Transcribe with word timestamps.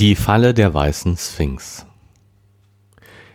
Die 0.00 0.14
Falle 0.14 0.54
der 0.54 0.72
weißen 0.72 1.16
Sphinx. 1.16 1.84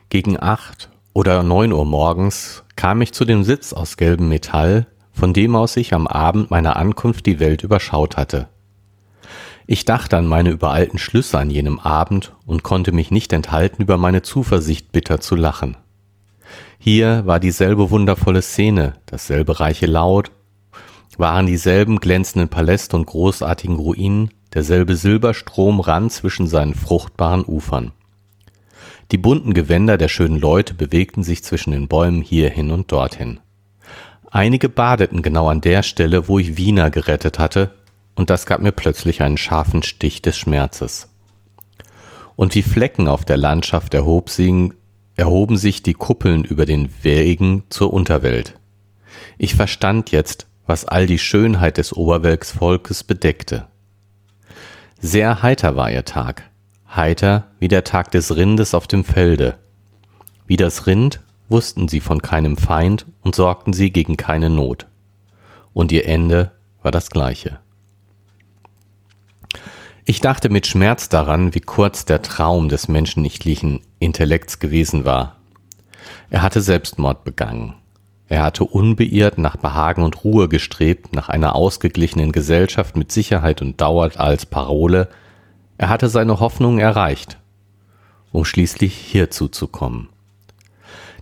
Gegen 0.08 0.42
acht 0.42 0.90
oder 1.12 1.44
neun 1.44 1.74
Uhr 1.74 1.84
morgens 1.84 2.64
kam 2.78 3.02
ich 3.02 3.12
zu 3.12 3.26
dem 3.26 3.44
Sitz 3.44 3.74
aus 3.74 3.98
gelbem 3.98 4.30
Metall, 4.30 4.88
von 5.12 5.34
dem 5.34 5.58
aus 5.58 5.76
ich 5.76 5.94
am 5.94 6.08
Abend 6.08 6.52
meiner 6.52 6.78
Ankunft 6.78 7.26
die 7.26 7.42
Welt 7.42 7.64
überschaut 7.64 8.16
hatte. 8.16 8.48
Ich 9.68 9.84
dachte 9.84 10.16
an 10.16 10.26
meine 10.26 10.52
übereilten 10.52 11.00
Schlüsse 11.00 11.38
an 11.38 11.50
jenem 11.50 11.80
Abend 11.80 12.32
und 12.46 12.64
konnte 12.64 12.94
mich 12.94 13.12
nicht 13.12 13.34
enthalten, 13.34 13.82
über 13.82 13.98
meine 13.98 14.22
Zuversicht 14.22 14.94
bitter 14.94 15.20
zu 15.20 15.36
lachen. 15.36 15.76
Hier 16.80 17.26
war 17.26 17.42
dieselbe 17.42 17.90
wundervolle 17.90 18.42
Szene, 18.42 18.94
dasselbe 19.06 19.60
reiche 19.60 19.86
Laut, 19.86 20.32
waren 21.18 21.46
dieselben 21.46 22.00
glänzenden 22.00 22.48
Paläste 22.48 22.96
und 22.96 23.06
großartigen 23.06 23.76
Ruinen, 23.76 24.30
derselbe 24.54 24.96
Silberstrom 24.96 25.80
rann 25.80 26.10
zwischen 26.10 26.48
seinen 26.48 26.76
fruchtbaren 26.76 27.44
Ufern. 27.46 27.92
Die 29.12 29.18
bunten 29.18 29.54
Gewänder 29.54 29.98
der 29.98 30.08
schönen 30.08 30.40
Leute 30.40 30.74
bewegten 30.74 31.24
sich 31.24 31.44
zwischen 31.44 31.72
den 31.72 31.88
Bäumen 31.88 32.22
hierhin 32.22 32.72
und 32.72 32.92
dorthin. 32.92 33.40
Einige 34.32 34.70
badeten 34.70 35.22
genau 35.22 35.48
an 35.50 35.62
der 35.62 35.84
Stelle, 35.84 36.28
wo 36.28 36.40
ich 36.40 36.58
Wiener 36.58 36.90
gerettet 36.90 37.38
hatte, 37.38 37.72
und 38.16 38.30
das 38.30 38.46
gab 38.46 38.62
mir 38.62 38.72
plötzlich 38.72 39.22
einen 39.22 39.38
scharfen 39.38 39.84
Stich 39.84 40.22
des 40.22 40.38
Schmerzes. 40.38 41.10
Und 42.36 42.56
wie 42.56 42.64
Flecken 42.64 43.08
auf 43.08 43.26
der 43.26 43.38
Landschaft 43.38 43.94
erhob 43.94 44.30
sie, 44.30 44.74
erhoben 45.16 45.58
sich 45.58 45.84
die 45.84 45.94
Kuppeln 45.94 46.44
über 46.44 46.66
den 46.66 46.90
Wegen 47.04 47.64
zur 47.70 47.94
Unterwelt. 47.94 48.56
Ich 49.38 49.56
verstand 49.56 50.12
jetzt, 50.12 50.48
was 50.66 50.86
all 50.86 51.06
die 51.06 51.20
Schönheit 51.20 51.78
des 51.78 51.94
Oberwelksvolkes 51.94 53.04
bedeckte. 53.04 53.68
Sehr 55.06 55.44
heiter 55.44 55.76
war 55.76 55.92
ihr 55.92 56.06
Tag, 56.06 56.50
heiter 56.88 57.52
wie 57.60 57.68
der 57.68 57.84
Tag 57.84 58.12
des 58.12 58.38
Rindes 58.38 58.74
auf 58.74 58.88
dem 58.88 59.04
Felde. 59.04 59.60
Wie 60.48 60.56
das 60.56 60.88
Rind 60.88 61.20
wussten 61.50 61.90
sie 61.90 62.00
von 62.00 62.22
keinem 62.22 62.56
Feind 62.56 63.06
und 63.20 63.36
sorgten 63.36 63.74
sie 63.74 63.92
gegen 63.92 64.16
keine 64.16 64.50
Not. 64.50 64.88
Und 65.74 65.92
ihr 65.92 66.08
Ende 66.08 66.54
war 66.84 66.92
das 66.92 67.10
gleiche. 67.10 67.60
Ich 70.06 70.22
dachte 70.22 70.48
mit 70.48 70.68
Schmerz 70.68 71.10
daran, 71.10 71.54
wie 71.54 71.60
kurz 71.60 72.06
der 72.06 72.22
Traum 72.22 72.70
des 72.70 72.88
menschlichen 72.88 73.82
Intellekts 74.00 74.60
gewesen 74.60 75.04
war. 75.04 75.36
Er 76.30 76.42
hatte 76.42 76.62
Selbstmord 76.62 77.26
begangen. 77.26 77.76
Er 78.34 78.42
hatte 78.42 78.64
unbeirrt 78.64 79.38
nach 79.38 79.58
Behagen 79.58 80.02
und 80.02 80.24
Ruhe 80.24 80.50
gestrebt, 80.50 81.14
nach 81.14 81.30
einer 81.30 81.54
ausgeglichenen 81.54 82.32
Gesellschaft 82.32 82.98
mit 82.98 83.12
Sicherheit 83.12 83.62
und 83.62 83.80
Dauer 83.80 84.10
als 84.16 84.48
Parole. 84.48 85.08
Er 85.78 85.90
hatte 85.90 86.10
seine 86.10 86.40
Hoffnungen 86.40 86.80
erreicht, 86.80 87.38
um 88.32 88.44
schließlich 88.44 88.96
hierzu 88.96 89.50
zu 89.50 89.68
kommen. 89.68 90.10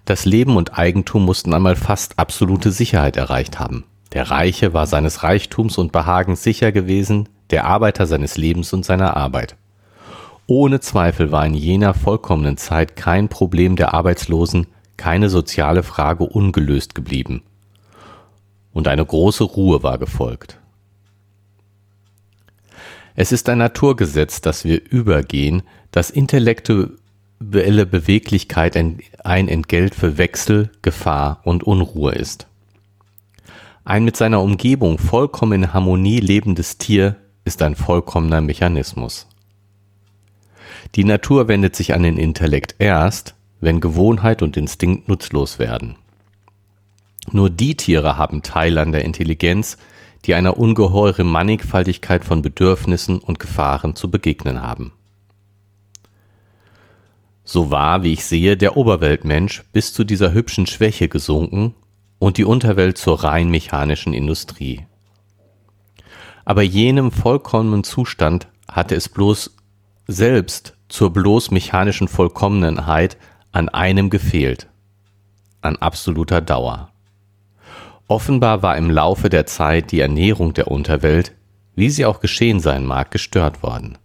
Das 0.05 0.23
Leben 0.23 0.55
und 0.55 0.79
Eigentum 0.79 1.25
mussten 1.25 1.53
einmal 1.53 1.75
fast 1.75 2.17
absolute 2.17 2.71
Sicherheit 2.71 3.17
erreicht 3.17 3.59
haben. 3.59 3.83
Der 4.13 4.31
Reiche 4.31 4.73
war 4.73 4.87
seines 4.87 5.21
Reichtums 5.21 5.77
und 5.77 5.91
Behagens 5.91 6.43
sicher 6.43 6.71
gewesen, 6.71 7.27
der 7.49 7.65
Arbeiter 7.65 8.07
seines 8.07 8.37
Lebens 8.37 8.71
und 8.71 8.85
seiner 8.85 9.17
Arbeit. 9.17 9.57
Ohne 10.47 10.79
Zweifel 10.79 11.29
war 11.33 11.45
in 11.45 11.55
jener 11.55 11.93
vollkommenen 11.93 12.55
Zeit 12.55 12.95
kein 12.95 13.27
Problem 13.27 13.75
der 13.75 13.93
Arbeitslosen, 13.93 14.67
keine 15.01 15.29
soziale 15.29 15.81
Frage 15.81 16.25
ungelöst 16.25 16.93
geblieben. 16.93 17.41
Und 18.71 18.87
eine 18.87 19.03
große 19.03 19.43
Ruhe 19.43 19.81
war 19.81 19.97
gefolgt. 19.97 20.59
Es 23.15 23.31
ist 23.31 23.49
ein 23.49 23.57
Naturgesetz, 23.57 24.41
dass 24.41 24.63
wir 24.63 24.79
übergehen, 24.91 25.63
dass 25.89 26.11
intellektuelle 26.11 27.87
Beweglichkeit 27.87 28.77
ein 28.77 29.47
Entgelt 29.47 29.95
für 29.95 30.19
Wechsel, 30.19 30.69
Gefahr 30.83 31.41
und 31.45 31.63
Unruhe 31.63 32.11
ist. 32.11 32.45
Ein 33.83 34.05
mit 34.05 34.15
seiner 34.15 34.43
Umgebung 34.43 34.99
vollkommen 34.99 35.63
in 35.63 35.73
Harmonie 35.73 36.19
lebendes 36.19 36.77
Tier 36.77 37.15
ist 37.43 37.63
ein 37.63 37.75
vollkommener 37.75 38.41
Mechanismus. 38.41 39.27
Die 40.93 41.05
Natur 41.05 41.47
wendet 41.47 41.75
sich 41.75 41.95
an 41.95 42.03
den 42.03 42.17
Intellekt 42.17 42.75
erst, 42.77 43.33
wenn 43.61 43.79
Gewohnheit 43.79 44.41
und 44.41 44.57
Instinkt 44.57 45.07
nutzlos 45.07 45.59
werden. 45.59 45.95
Nur 47.31 47.49
die 47.49 47.77
Tiere 47.77 48.17
haben 48.17 48.41
Teil 48.41 48.77
an 48.77 48.91
der 48.91 49.05
Intelligenz, 49.05 49.77
die 50.25 50.33
einer 50.33 50.57
ungeheuren 50.57 51.27
Mannigfaltigkeit 51.27 52.25
von 52.25 52.41
Bedürfnissen 52.41 53.19
und 53.19 53.39
Gefahren 53.39 53.95
zu 53.95 54.09
begegnen 54.11 54.61
haben. 54.61 54.91
So 57.43 57.71
war, 57.71 58.03
wie 58.03 58.13
ich 58.13 58.25
sehe, 58.25 58.57
der 58.57 58.77
Oberweltmensch 58.77 59.63
bis 59.71 59.93
zu 59.93 60.03
dieser 60.03 60.33
hübschen 60.33 60.67
Schwäche 60.67 61.07
gesunken 61.07 61.73
und 62.19 62.37
die 62.37 62.45
Unterwelt 62.45 62.97
zur 62.97 63.23
rein 63.23 63.49
mechanischen 63.49 64.13
Industrie. 64.13 64.85
Aber 66.45 66.61
jenem 66.61 67.11
vollkommenen 67.11 67.83
Zustand 67.83 68.47
hatte 68.67 68.95
es 68.95 69.09
bloß 69.09 69.55
selbst 70.07 70.75
zur 70.87 71.11
bloß 71.13 71.51
mechanischen 71.51 72.07
Vollkommenheit 72.07 73.17
an 73.53 73.67
einem 73.67 74.09
gefehlt, 74.09 74.67
an 75.61 75.75
absoluter 75.75 76.39
Dauer. 76.39 76.89
Offenbar 78.07 78.63
war 78.63 78.77
im 78.77 78.89
Laufe 78.89 79.29
der 79.29 79.45
Zeit 79.45 79.91
die 79.91 79.99
Ernährung 79.99 80.53
der 80.53 80.69
Unterwelt, 80.69 81.33
wie 81.75 81.89
sie 81.89 82.05
auch 82.05 82.21
geschehen 82.21 82.59
sein 82.59 82.85
mag, 82.85 83.11
gestört 83.11 83.61
worden. 83.61 83.97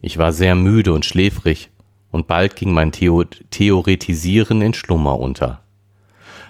Ich 0.02 0.20
war 0.20 0.34
sehr 0.34 0.54
müde 0.54 0.94
und 0.94 1.04
schläfrig, 1.04 1.72
und 2.12 2.28
bald 2.28 2.56
ging 2.56 2.74
mein 2.74 2.92
Theo 2.92 3.24
Theoretisieren 3.24 4.62
in 4.62 4.74
Schlummer 4.76 5.20
unter. 5.20 5.65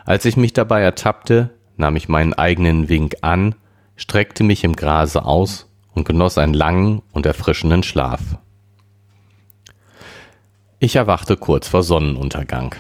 Als 0.06 0.24
ich 0.25 0.38
mich 0.38 0.54
dabei 0.54 0.81
ertappte, 0.81 1.50
nahm 1.78 1.96
ich 1.96 2.07
meinen 2.07 2.34
eigenen 2.34 2.90
Wink 2.90 3.18
an, 3.22 3.56
streckte 3.96 4.44
mich 4.44 4.63
im 4.63 4.75
Grase 4.75 5.25
aus 5.25 5.68
und 5.94 6.06
genoss 6.06 6.38
einen 6.38 6.54
langen 6.54 7.02
und 7.12 7.25
erfrischenden 7.25 7.81
Schlaf. 7.81 8.22
Ich 10.78 10.96
erwachte 10.96 11.38
kurz 11.38 11.68
vor 11.68 11.81
Sonnenuntergang. 11.81 12.75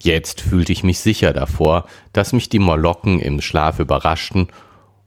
Jetzt 0.00 0.42
fühlte 0.42 0.72
ich 0.72 0.84
mich 0.84 1.00
sicher 1.00 1.32
davor, 1.32 1.86
dass 2.12 2.34
mich 2.34 2.50
die 2.50 2.58
Molokken 2.58 3.20
im 3.20 3.40
Schlaf 3.40 3.78
überraschten, 3.78 4.48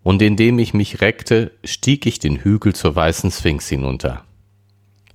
und 0.03 0.24
indem 0.24 0.57
ich 0.57 0.74
mich 0.74 1.01
reckte, 1.01 1.51
stieg 1.63 2.07
ich 2.07 2.17
den 2.17 2.38
Hügel 2.38 2.74
zur 2.74 2.95
weißen 2.95 3.29
Sphinx 3.29 3.69
hinunter. 3.69 4.24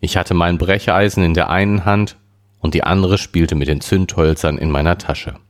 Ich 0.00 0.17
hatte 0.17 0.32
mein 0.32 0.59
Brecheisen 0.59 1.25
in 1.25 1.35
der 1.35 1.50
einen 1.50 1.85
Hand 1.85 2.17
und 2.61 2.75
die 2.75 2.85
andere 2.85 3.19
spielte 3.19 3.56
mit 3.56 3.67
den 3.67 3.81
Zündhölzern 3.81 4.59
in 4.59 4.70
meiner 4.70 4.97
Tasche. 4.97 5.41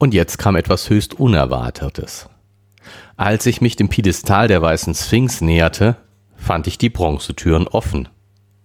Und 0.00 0.14
jetzt 0.14 0.38
kam 0.38 0.56
etwas 0.56 0.88
höchst 0.88 1.20
Unerwartetes. 1.20 2.30
Als 3.18 3.44
ich 3.44 3.60
mich 3.60 3.76
dem 3.76 3.90
Piedestal 3.90 4.48
der 4.48 4.62
weißen 4.62 4.94
Sphinx 4.94 5.42
näherte, 5.42 5.98
fand 6.36 6.66
ich 6.66 6.78
die 6.78 6.88
Bronzetüren 6.88 7.68
offen. 7.68 8.08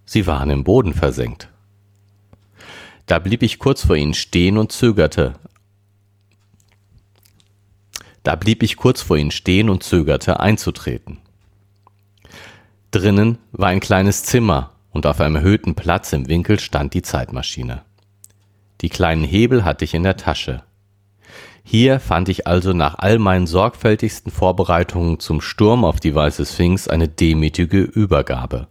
Sie 0.06 0.26
waren 0.26 0.48
im 0.48 0.64
Boden 0.64 0.94
versenkt. 0.94 1.50
Da 3.04 3.18
blieb 3.18 3.42
ich 3.42 3.58
kurz 3.58 3.84
vor 3.84 3.96
ihnen 3.96 4.14
stehen 4.14 4.56
und 4.56 4.72
zögerte, 4.72 5.34
Da 8.22 8.34
blieb 8.34 8.62
ich 8.62 8.78
kurz 8.78 9.02
vor 9.02 9.18
ihnen 9.18 9.30
stehen 9.30 9.68
und 9.68 9.82
zögerte 9.82 10.40
einzutreten. 10.40 11.18
Drinnen 12.92 13.36
war 13.52 13.68
ein 13.68 13.80
kleines 13.80 14.24
Zimmer 14.24 14.72
und 14.90 15.04
auf 15.04 15.20
einem 15.20 15.36
erhöhten 15.36 15.74
Platz 15.74 16.14
im 16.14 16.28
Winkel 16.28 16.58
stand 16.58 16.94
die 16.94 17.02
Zeitmaschine. 17.02 17.82
Die 18.80 18.88
kleinen 18.88 19.22
Hebel 19.22 19.66
hatte 19.66 19.84
ich 19.84 19.92
in 19.92 20.02
der 20.02 20.16
Tasche. 20.16 20.62
Hier 21.68 21.98
fand 21.98 22.28
ich 22.28 22.46
also 22.46 22.72
nach 22.72 22.94
all 22.98 23.18
meinen 23.18 23.48
sorgfältigsten 23.48 24.30
Vorbereitungen 24.30 25.18
zum 25.18 25.40
Sturm 25.40 25.84
auf 25.84 25.98
die 25.98 26.14
weiße 26.14 26.46
Sphinx 26.46 26.86
eine 26.86 27.08
demütige 27.08 27.80
Übergabe. 27.80 28.68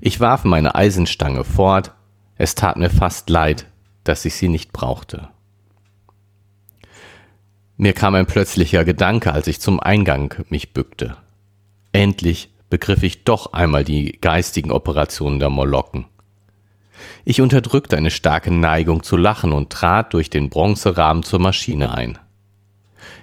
Ich 0.00 0.18
warf 0.18 0.42
meine 0.42 0.74
Eisenstange 0.74 1.44
fort, 1.44 1.92
es 2.34 2.56
tat 2.56 2.76
mir 2.76 2.90
fast 2.90 3.30
leid, 3.30 3.66
dass 4.02 4.24
ich 4.24 4.34
sie 4.34 4.48
nicht 4.48 4.72
brauchte. 4.72 5.28
Mir 7.76 7.92
kam 7.92 8.16
ein 8.16 8.26
plötzlicher 8.26 8.84
Gedanke, 8.84 9.32
als 9.32 9.46
ich 9.46 9.60
zum 9.60 9.78
Eingang 9.78 10.34
mich 10.48 10.72
bückte. 10.72 11.16
Endlich 11.92 12.50
begriff 12.70 13.04
ich 13.04 13.22
doch 13.22 13.52
einmal 13.52 13.84
die 13.84 14.18
geistigen 14.20 14.72
Operationen 14.72 15.38
der 15.38 15.50
Molokken. 15.50 16.06
Ich 17.24 17.40
unterdrückte 17.40 17.96
eine 17.96 18.10
starke 18.10 18.52
Neigung 18.52 19.02
zu 19.02 19.16
lachen 19.16 19.52
und 19.52 19.70
trat 19.70 20.14
durch 20.14 20.30
den 20.30 20.50
Bronzerahmen 20.50 21.22
zur 21.22 21.40
Maschine 21.40 21.92
ein. 21.92 22.18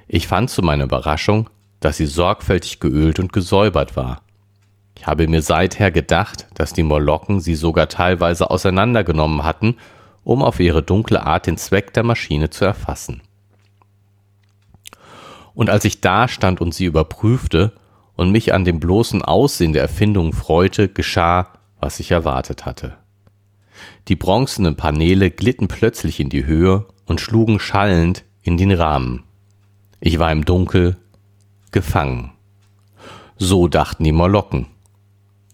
Ich 0.07 0.27
fand 0.27 0.50
zu 0.50 0.62
meiner 0.62 0.85
Überraschung, 0.85 1.50
dass 1.79 1.97
sie 1.97 2.06
sorgfältig 2.06 2.79
geölt 2.79 3.19
und 3.19 3.33
gesäubert 3.33 3.95
war. 3.95 4.21
Ich 4.97 5.06
habe 5.06 5.27
mir 5.27 5.41
seither 5.41 5.91
gedacht, 5.91 6.47
dass 6.56 6.74
die 6.74 6.83
Molokken 6.83 7.39
sie 7.39 7.56
sogar 7.56 7.88
teilweise 7.88 8.50
auseinandergenommen 8.50 9.44
hatten, 9.44 9.77
um 10.24 10.41
auf 10.41 10.59
ihre 10.59 10.81
dunkle 10.81 11.25
Art 11.25 11.45
den 11.45 11.57
Zweck 11.57 11.94
der 11.94 12.03
Maschine 12.03 12.50
zu 12.50 12.65
erfassen. 12.65 13.21
Und 15.53 15.69
als 15.69 15.85
ich 15.85 16.01
da 16.01 16.27
stand 16.27 16.62
und 16.62 16.74
sie 16.74 16.85
überprüfte 16.85 17.74
und 18.15 18.31
mich 18.31 18.53
an 18.53 18.65
dem 18.65 18.79
bloßen 18.79 19.21
Aussehen 19.21 19.74
der 19.74 19.83
Erfindung 19.83 20.33
freute, 20.33 20.88
geschah, 20.88 21.47
was 21.79 22.00
ich 22.00 22.12
erwartet 22.12 22.65
hatte. 22.65 22.97
Die 24.07 24.15
bronzenen 24.15 24.75
Paneele 24.75 25.31
glitten 25.31 25.68
plötzlich 25.68 26.19
in 26.19 26.30
die 26.30 26.45
Höhe 26.45 26.86
und 27.06 27.19
schlugen 27.19 27.59
schallend 27.59 28.24
in 28.42 28.57
den 28.57 28.71
Rahmen. 28.71 29.24
Ich 30.00 30.19
war 30.19 30.31
im 30.31 30.45
Dunkel 30.45 30.98
gefangen. 31.71 32.31
So 33.38 33.68
dachten 33.68 34.04
die 34.04 34.12
Molokken. 34.12 34.68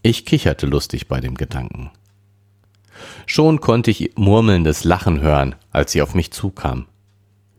Ich 0.04 0.26
kicherte 0.26 0.68
lustig 0.68 1.08
bei 1.08 1.20
dem 1.20 1.36
Gedanken. 1.36 1.92
Schon 3.26 3.60
konnte 3.60 3.90
ich 3.90 4.12
murmelndes 4.16 4.84
Lachen 4.84 5.22
hören, 5.22 5.56
als 5.72 5.92
sie 5.92 6.02
auf 6.02 6.14
mich 6.14 6.32
zukam. 6.32 6.86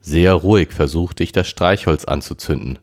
Sehr 0.00 0.35
ruhig 0.35 0.73
versuchte 0.73 1.25
ich 1.25 1.32
das 1.32 1.49
Streichholz 1.49 2.05
anzuzünden. 2.05 2.79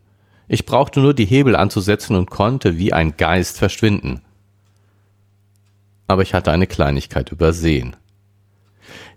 Ich 0.48 0.66
brauchte 0.66 1.00
nur 1.00 1.14
die 1.14 1.26
Hebel 1.26 1.56
anzusetzen 1.56 2.16
und 2.16 2.30
konnte 2.30 2.78
wie 2.78 2.92
ein 2.92 3.16
Geist 3.16 3.58
verschwinden. 3.58 4.22
Aber 6.12 6.24
ich 6.24 6.34
hatte 6.34 6.52
eine 6.52 6.68
Kleinigkeit 6.68 7.32
übersehen. 7.32 7.96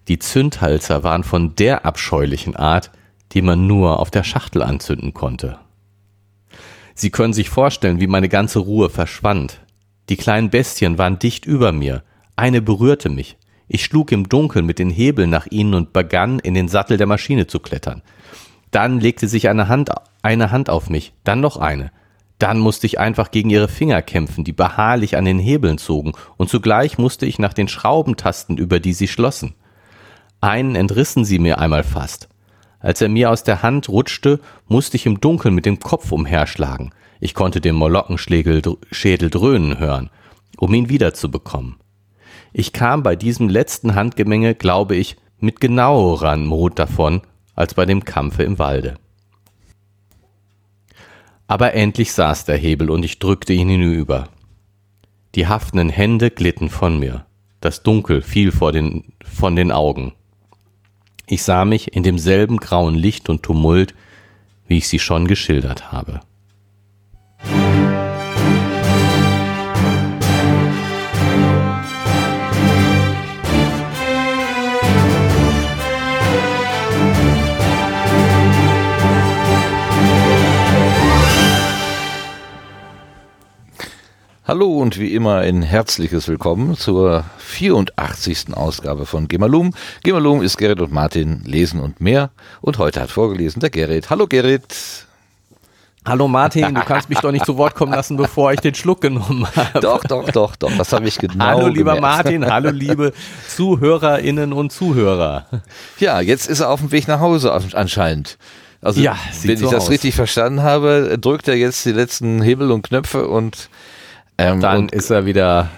Die 0.07 0.21
Zündhalser 0.21 1.03
waren 1.03 1.25
von 1.25 1.57
der 1.57 1.85
abscheulichen 1.85 2.55
Art, 2.55 2.93
die 3.33 3.43
man 3.43 3.67
nur 3.67 3.99
auf 3.99 4.13
der 4.13 4.23
Schachtel 4.23 4.63
anzünden 4.63 5.13
konnte. 5.13 5.59
Sie 6.95 7.11
können 7.11 7.33
sich 7.33 7.51
vorstellen, 7.51 7.99
wie 7.99 8.07
meine 8.07 8.29
ganze 8.29 8.61
Ruhe 8.61 8.91
verschwand. 8.91 9.59
Die 10.09 10.17
kleinen 10.17 10.51
Bestien 10.51 10.97
waren 10.97 11.19
dicht 11.19 11.47
über 11.47 11.73
mir. 11.73 12.05
Eine 12.37 12.63
berührte 12.63 13.09
mich. 13.09 13.39
Ich 13.67 13.85
schlug 13.85 14.13
im 14.13 14.29
Dunkeln 14.29 14.65
mit 14.65 14.79
den 14.79 14.91
Hebeln 14.91 15.31
nach 15.31 15.49
ihnen 15.51 15.75
und 15.75 15.93
begann, 15.93 16.39
in 16.39 16.55
den 16.55 16.69
Sattel 16.69 16.97
der 16.97 17.09
Maschine 17.09 17.49
zu 17.49 17.59
klettern. 17.59 18.03
Dann 18.71 19.01
legte 19.01 19.27
sich 19.27 19.49
eine 19.49 19.67
Hand, 19.67 19.91
eine 20.23 20.53
Hand 20.53 20.71
auf 20.71 20.91
mich, 20.91 21.13
dann 21.25 21.41
noch 21.41 21.57
eine. 21.57 21.91
Dann 22.39 22.59
musste 22.59 22.87
ich 22.87 22.99
einfach 22.99 23.31
gegen 23.31 23.51
ihre 23.51 23.69
Finger 23.69 24.03
kämpfen, 24.03 24.45
die 24.45 24.53
beharrlich 24.53 25.17
an 25.17 25.25
den 25.25 25.39
Hebeln 25.39 25.79
zogen, 25.79 26.13
und 26.37 26.51
zugleich 26.51 26.99
musste 26.99 27.27
ich 27.27 27.39
nach 27.39 27.53
den 27.53 27.69
Schraubentasten, 27.69 28.59
über 28.59 28.81
die 28.81 28.93
sie 28.93 29.09
schlossen. 29.09 29.55
Einen 30.41 30.75
entrissen 30.75 31.25
sie 31.25 31.39
mir 31.39 31.59
einmal 31.59 31.85
fast. 31.85 32.29
Als 32.81 33.01
er 33.01 33.09
mir 33.09 33.31
aus 33.31 33.45
der 33.45 33.63
Hand 33.63 33.89
rutschte, 33.89 34.41
musste 34.69 34.97
ich 34.97 35.07
im 35.07 35.21
Dunkeln 35.21 35.55
mit 35.55 35.65
dem 35.65 35.81
Kopf 35.81 36.13
umherschlagen. 36.13 36.93
Ich 37.19 37.33
konnte 37.33 37.63
den 37.63 37.77
Molockenschädel 37.77 39.31
dröhnen 39.31 39.79
hören, 39.79 40.11
um 40.59 40.75
ihn 40.75 40.91
wiederzubekommen. 40.91 41.77
Ich 42.53 42.75
kam 42.75 43.03
bei 43.03 43.17
diesem 43.17 43.49
letzten 43.49 43.95
Handgemenge, 43.95 44.55
glaube 44.55 44.97
ich, 44.97 45.17
mit 45.39 45.61
genauerer 45.61 46.37
Mut 46.37 46.79
davon, 46.79 47.23
als 47.55 47.75
bei 47.75 47.87
dem 47.87 48.05
Kampfe 48.05 48.43
im 48.43 48.59
Walde. 48.59 48.97
Aber 51.47 51.75
endlich 51.75 52.13
saß 52.13 52.45
der 52.45 52.57
Hebel 52.57 52.91
und 52.91 53.05
ich 53.05 53.19
drückte 53.19 53.53
ihn 53.53 53.69
hinüber. 53.69 54.29
Die 55.35 55.47
haftenden 55.47 55.91
Hände 55.91 56.31
glitten 56.31 56.71
von 56.71 56.99
mir. 56.99 57.27
Das 57.61 57.83
Dunkel 57.83 58.23
fiel 58.23 58.53
vor 58.53 58.73
den, 58.73 59.13
von 59.23 59.57
den 59.57 59.73
Augen. 59.73 60.13
Ich 61.27 61.43
sah 61.43 61.65
mich 61.65 61.95
in 61.95 62.03
demselben 62.03 62.59
grauen 62.59 62.95
Licht 62.95 63.29
und 63.29 63.43
Tumult, 63.43 63.95
wie 64.67 64.79
ich 64.79 64.89
sie 64.89 64.99
schon 64.99 65.27
geschildert 65.27 65.91
habe. 65.91 66.21
Hallo 84.47 84.67
und 84.79 84.99
wie 84.99 85.15
immer 85.15 85.39
ein 85.39 85.63
herzliches 85.63 86.29
Willkommen 86.29 86.77
zur 86.77 87.25
84. 87.39 88.55
Ausgabe 88.55 89.07
von 89.07 89.27
Gemalum. 89.27 89.73
Gemalum 90.03 90.43
ist 90.43 90.59
Gerrit 90.59 90.81
und 90.81 90.93
Martin 90.93 91.43
lesen 91.47 91.81
und 91.81 92.01
mehr. 92.03 92.31
Und 92.61 92.77
heute 92.79 93.01
hat 93.01 93.11
vorgelesen 93.11 93.61
der 93.61 93.71
Gerrit. 93.71 94.11
Hallo 94.11 94.27
Gerrit. 94.27 95.07
Hallo 96.07 96.29
Martin, 96.29 96.75
du 96.75 96.83
kannst 96.83 97.09
mich 97.09 97.21
doch 97.21 97.33
nicht 97.33 97.47
zu 97.47 97.57
Wort 97.57 97.75
kommen 97.75 97.93
lassen, 97.95 98.19
bevor 98.19 98.53
ich 98.53 98.61
den 98.61 98.75
Schluck 98.75 99.01
genommen 99.01 99.47
habe. 99.57 99.81
Doch, 99.81 100.05
doch, 100.05 100.29
doch, 100.31 100.55
doch, 100.57 100.77
das 100.77 100.93
habe 100.93 101.09
ich 101.09 101.17
genau 101.17 101.43
Hallo 101.43 101.69
lieber 101.69 101.95
gemerkt. 101.95 102.03
Martin, 102.25 102.45
hallo 102.45 102.69
liebe 102.69 103.15
Zuhörerinnen 103.49 104.53
und 104.53 104.71
Zuhörer. 104.71 105.47
Ja, 105.99 106.21
jetzt 106.21 106.47
ist 106.51 106.61
er 106.61 106.69
auf 106.69 106.81
dem 106.81 106.93
Weg 106.93 107.09
nach 107.09 107.21
Hause 107.21 107.51
anscheinend. 107.73 108.37
Also, 108.83 109.01
Ja, 109.01 109.17
wenn 109.45 109.57
so 109.57 109.65
ich 109.65 109.71
das 109.71 109.85
aus. 109.85 109.91
richtig 109.91 110.15
verstanden 110.15 110.63
habe, 110.63 111.17
drückt 111.19 111.49
er 111.49 111.57
jetzt 111.57 111.87
die 111.87 111.93
letzten 111.93 112.43
Hebel 112.43 112.71
und 112.71 112.83
Knöpfe 112.83 113.27
und 113.27 113.71
ähm, 114.39 114.61
Dann 114.61 114.79
und, 114.79 114.93
ist 114.93 115.11
er 115.11 115.27
wieder 115.27 115.71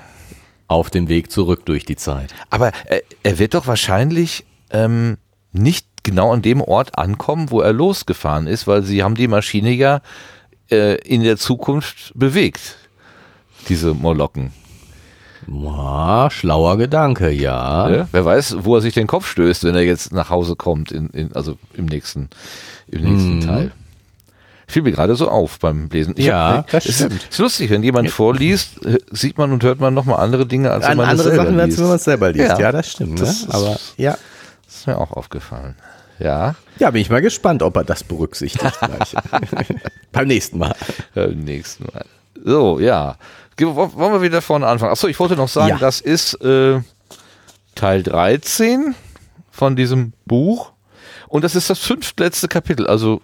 auf 0.68 0.90
dem 0.90 1.08
Weg 1.08 1.30
zurück 1.30 1.64
durch 1.66 1.84
die 1.84 1.96
Zeit. 1.96 2.34
Aber 2.50 2.72
er, 2.86 3.02
er 3.22 3.38
wird 3.38 3.54
doch 3.54 3.66
wahrscheinlich 3.66 4.44
ähm, 4.70 5.16
nicht 5.52 5.86
genau 6.02 6.32
an 6.32 6.42
dem 6.42 6.60
Ort 6.60 6.98
ankommen, 6.98 7.50
wo 7.50 7.60
er 7.60 7.72
losgefahren 7.72 8.46
ist, 8.46 8.66
weil 8.66 8.82
sie 8.82 9.02
haben 9.02 9.14
die 9.14 9.28
Maschine 9.28 9.70
ja 9.70 10.00
äh, 10.70 10.96
in 11.02 11.22
der 11.22 11.36
Zukunft 11.36 12.12
bewegt, 12.14 12.76
diese 13.68 13.94
Molokken. 13.94 14.52
Boah, 15.46 16.28
schlauer 16.30 16.76
Gedanke, 16.76 17.30
ja. 17.30 17.88
Ja? 17.88 18.08
Wer 18.10 18.24
weiß, 18.24 18.56
wo 18.64 18.74
er 18.76 18.80
sich 18.80 18.94
den 18.94 19.06
Kopf 19.06 19.28
stößt, 19.28 19.64
wenn 19.64 19.76
er 19.76 19.82
jetzt 19.82 20.12
nach 20.12 20.30
Hause 20.30 20.56
kommt, 20.56 20.90
in, 20.90 21.08
in, 21.10 21.32
also 21.34 21.56
im 21.74 21.86
nächsten, 21.86 22.28
im 22.88 23.02
nächsten 23.02 23.36
Mhm. 23.36 23.40
Teil. 23.42 23.72
Fiel 24.68 24.82
mir 24.82 24.92
gerade 24.92 25.14
so 25.14 25.28
auf 25.28 25.58
beim 25.60 25.88
Lesen. 25.90 26.14
Ja, 26.18 26.58
hab, 26.58 26.70
das 26.70 26.86
es 26.86 26.96
stimmt. 26.96 27.12
Ist, 27.14 27.30
ist 27.30 27.38
lustig, 27.38 27.70
wenn 27.70 27.82
jemand 27.84 28.10
vorliest, 28.10 28.84
äh, 28.84 28.98
sieht 29.12 29.38
man 29.38 29.52
und 29.52 29.62
hört 29.62 29.78
man 29.80 29.94
nochmal 29.94 30.18
andere 30.18 30.44
Dinge, 30.46 30.70
als 30.72 30.84
wenn 30.84 30.92
An 30.92 30.96
man 30.98 31.06
es 31.06 31.10
andere 31.12 31.28
selber 31.28 31.44
Sachen, 31.44 31.60
als 31.60 31.66
liest. 31.68 31.78
wenn 31.78 31.86
man 31.86 31.96
es 31.96 32.04
selber 32.04 32.32
liest. 32.32 32.48
Ja. 32.48 32.58
Ja, 32.58 32.72
das 32.72 32.90
stimmt. 32.90 33.20
Das 33.20 33.28
ne? 33.42 33.46
ist- 33.48 33.54
Aber 33.54 33.78
ja. 33.96 34.18
Ist 34.66 34.86
mir 34.88 34.98
auch 34.98 35.12
aufgefallen. 35.12 35.76
Ja. 36.18 36.56
Ja, 36.78 36.90
bin 36.90 37.00
ich 37.02 37.10
mal 37.10 37.22
gespannt, 37.22 37.62
ob 37.62 37.76
er 37.76 37.84
das 37.84 38.02
berücksichtigt 38.02 38.78
gleich. 38.80 39.14
Beim 40.12 40.26
nächsten 40.26 40.58
Mal. 40.58 40.74
Beim 41.14 41.38
nächsten 41.40 41.84
Mal. 41.92 42.04
So, 42.44 42.80
ja. 42.80 43.16
Wollen 43.58 44.12
wir 44.12 44.22
wieder 44.22 44.42
vorne 44.42 44.66
anfangen? 44.66 44.92
Achso, 44.92 45.06
ich 45.06 45.18
wollte 45.20 45.36
noch 45.36 45.48
sagen, 45.48 45.68
Ja. 45.68 45.78
das 45.78 46.00
ist 46.00 46.34
äh, 46.42 46.80
Teil 47.74 48.02
13 48.02 48.94
von 49.50 49.76
diesem 49.76 50.12
Buch. 50.26 50.72
Und 51.28 51.42
das 51.44 51.54
ist 51.54 51.70
das 51.70 51.78
fünftletzte 51.78 52.48
Kapitel. 52.48 52.86
Also 52.86 53.20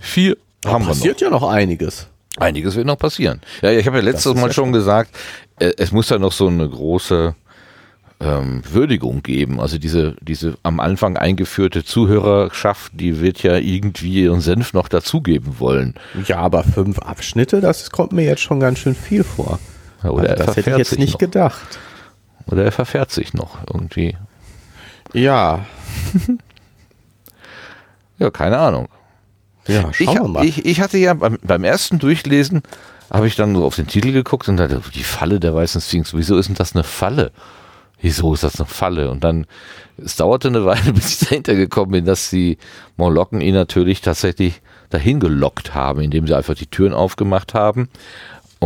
vier 0.00 0.36
haben. 0.66 0.84
Passiert 0.86 1.20
ja 1.20 1.30
noch 1.30 1.48
einiges. 1.48 2.08
Einiges 2.38 2.74
wird 2.74 2.86
noch 2.86 2.98
passieren. 2.98 3.40
Ja, 3.62 3.70
ich 3.70 3.86
habe 3.86 3.98
ja 3.98 4.02
letztes 4.02 4.34
Mal 4.34 4.52
schon 4.52 4.72
gesagt, 4.72 5.14
äh, 5.58 5.72
es 5.78 5.92
muss 5.92 6.08
ja 6.10 6.18
noch 6.18 6.32
so 6.32 6.48
eine 6.48 6.68
große 6.68 7.34
ähm, 8.20 8.62
Würdigung 8.68 9.22
geben. 9.22 9.60
Also 9.60 9.78
diese, 9.78 10.16
diese 10.20 10.56
am 10.64 10.80
Anfang 10.80 11.16
eingeführte 11.16 11.84
Zuhörerschaft, 11.84 12.92
die 12.94 13.20
wird 13.20 13.42
ja 13.44 13.56
irgendwie 13.56 14.24
ihren 14.24 14.40
Senf 14.40 14.72
noch 14.72 14.88
dazugeben 14.88 15.60
wollen. 15.60 15.94
Ja, 16.26 16.38
aber 16.38 16.64
fünf 16.64 16.98
Abschnitte, 16.98 17.60
das 17.60 17.90
kommt 17.90 18.12
mir 18.12 18.24
jetzt 18.24 18.42
schon 18.42 18.58
ganz 18.58 18.80
schön 18.80 18.94
viel 18.96 19.22
vor. 19.22 19.60
Ja, 20.02 20.10
Oder 20.10 20.30
er 20.30 20.32
also 20.32 20.44
das 20.46 20.56
hätte 20.56 20.70
ich 20.70 20.76
jetzt 20.78 20.98
nicht 20.98 21.12
noch. 21.14 21.18
gedacht. 21.20 21.78
Oder 22.46 22.64
er 22.64 22.72
verfährt 22.72 23.10
sich 23.12 23.32
noch 23.32 23.58
irgendwie. 23.72 24.16
Ja, 25.12 25.64
Ja, 28.18 28.30
keine 28.30 28.58
Ahnung. 28.58 28.88
Ja, 29.66 29.90
ich, 29.90 30.04
schauen 30.04 30.22
wir 30.22 30.28
mal. 30.28 30.44
Ich, 30.44 30.64
ich 30.64 30.80
hatte 30.80 30.98
ja 30.98 31.14
beim, 31.14 31.38
beim 31.42 31.64
ersten 31.64 31.98
Durchlesen, 31.98 32.62
habe 33.10 33.26
ich 33.26 33.36
dann 33.36 33.52
nur 33.52 33.64
auf 33.64 33.76
den 33.76 33.86
Titel 33.86 34.12
geguckt 34.12 34.48
und 34.48 34.56
dachte, 34.56 34.80
die 34.94 35.04
Falle 35.04 35.40
der 35.40 35.54
weißen 35.54 35.80
Sphinx, 35.80 36.14
wieso 36.14 36.36
ist 36.36 36.48
denn 36.48 36.56
das 36.56 36.74
eine 36.74 36.84
Falle? 36.84 37.32
Wieso 38.00 38.34
ist 38.34 38.42
das 38.42 38.60
eine 38.60 38.66
Falle? 38.66 39.10
Und 39.10 39.24
dann, 39.24 39.46
es 39.96 40.16
dauerte 40.16 40.48
eine 40.48 40.64
Weile, 40.64 40.92
bis 40.94 41.22
ich 41.22 41.28
dahinter 41.28 41.54
gekommen 41.54 41.92
bin, 41.92 42.04
dass 42.04 42.30
die 42.30 42.58
Morlocken 42.96 43.40
ihn 43.40 43.54
natürlich 43.54 44.00
tatsächlich 44.00 44.60
dahin 44.90 45.20
gelockt 45.20 45.74
haben, 45.74 46.00
indem 46.00 46.26
sie 46.26 46.36
einfach 46.36 46.54
die 46.54 46.66
Türen 46.66 46.92
aufgemacht 46.92 47.54
haben 47.54 47.88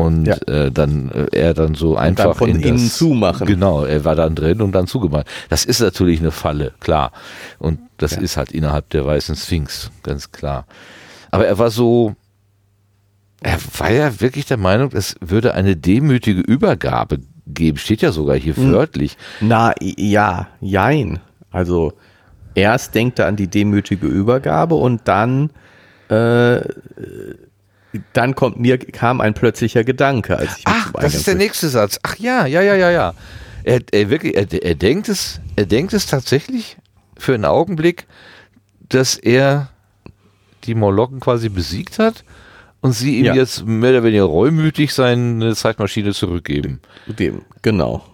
und 0.07 0.27
Ja. 0.27 0.37
äh, 0.47 0.71
dann 0.71 1.11
äh, 1.11 1.27
er 1.33 1.55
dann 1.55 1.75
so 1.75 1.97
einfach 1.97 2.37
von 2.37 2.49
in 2.51 2.61
innen 2.61 2.85
das, 2.85 2.97
zumachen. 2.99 3.47
Genau, 3.47 3.85
er 3.85 4.05
war 4.05 4.15
dann 4.15 4.35
drin 4.35 4.61
und 4.63 4.73
dann 4.73 4.87
zugemacht. 4.87 5.27
Das 5.49 5.65
ist 5.65 5.81
natürlich 5.81 6.21
eine 6.21 6.31
Falle, 6.31 6.73
klar. 6.81 7.13
Und 7.59 7.79
das 7.99 8.13
Ja. 8.17 8.21
ist 8.21 8.37
halt 8.37 8.53
innerhalb 8.53 8.91
der 8.91 9.05
weißen 9.07 9.35
Sphinx, 9.37 9.91
ganz 10.03 10.31
klar. 10.33 10.67
Aber 11.31 11.47
er 11.47 11.59
war 11.59 11.71
so, 11.71 12.15
er 13.41 13.59
war 13.79 13.91
ja 13.93 14.21
wirklich 14.21 14.47
der 14.47 14.57
Meinung, 14.57 14.91
es 14.93 15.17
würde 15.21 15.55
eine 15.55 15.77
demütige 15.77 16.41
Übergabe 16.41 17.19
geben. 17.47 17.79
Steht 17.79 18.03
ja 18.03 18.13
sogar 18.13 18.37
hier 18.37 18.57
Hm. 18.57 18.73
wörtlich. 18.73 19.17
Na, 19.41 19.75
ja, 19.81 20.49
jein. 20.61 21.21
Also 21.51 21.93
erst 22.55 22.95
denkt 22.95 23.19
er 23.19 23.27
an 23.27 23.37
die 23.37 23.49
demütige 23.49 24.07
Übergabe 24.07 24.75
und 24.75 25.03
dann, 25.07 25.51
äh, 26.11 26.61
dann 28.13 28.35
kommt 28.35 28.59
mir 28.61 28.79
kam 28.79 29.21
ein 29.21 29.35
plötzlicher 29.35 29.85
Gedanke, 29.85 30.37
als 30.37 30.59
ich 30.59 30.65
Ach, 30.67 30.93
das 30.93 31.15
ist 31.15 31.27
der 31.27 31.35
nächste 31.37 31.69
Satz. 31.69 31.99
Ach 32.03 32.17
ja, 32.17 32.47
ja, 32.47 32.61
ja, 32.61 32.75
ja, 32.75 32.91
ja. 32.91 33.15
Er, 33.65 33.81
er 33.91 34.11
wirklich, 34.11 34.37
er, 34.37 34.47
er 34.53 34.75
denkt 34.75 35.09
es, 35.09 35.41
er 35.57 35.67
denkt 35.67 35.93
es 35.93 36.07
tatsächlich 36.07 36.77
für 37.17 37.35
einen 37.35 37.45
Augenblick, 37.45 38.07
dass 38.89 39.17
er 39.17 39.71
die 40.65 40.75
Morlocken 40.75 41.21
quasi 41.21 41.49
besiegt 41.49 41.99
hat 41.99 42.25
und 42.81 42.93
sie 42.93 43.19
ihm 43.19 43.25
Ja. 43.27 43.35
jetzt 43.35 43.67
mehr 43.67 43.91
oder 43.91 44.05
weniger 44.05 44.25
reumütig 44.25 44.95
seine 44.95 45.55
Zeitmaschine 45.55 46.13
zurückgeben. 46.13 46.81
Dem, 47.07 47.43
genau. 47.63 48.05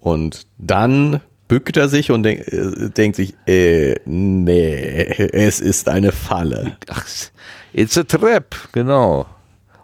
Und 0.00 0.46
dann 0.58 1.20
bückt 1.48 1.76
er 1.76 1.88
sich 1.88 2.10
und 2.10 2.22
denk, 2.22 2.46
äh, 2.48 2.88
denkt 2.90 3.16
sich, 3.16 3.34
äh, 3.46 3.96
nee, 4.06 5.28
es 5.32 5.60
ist 5.60 5.88
eine 5.88 6.12
Falle. 6.12 6.76
Ach, 6.88 7.04
it's 7.74 7.98
a 7.98 8.04
trap, 8.04 8.54
genau. 8.72 9.26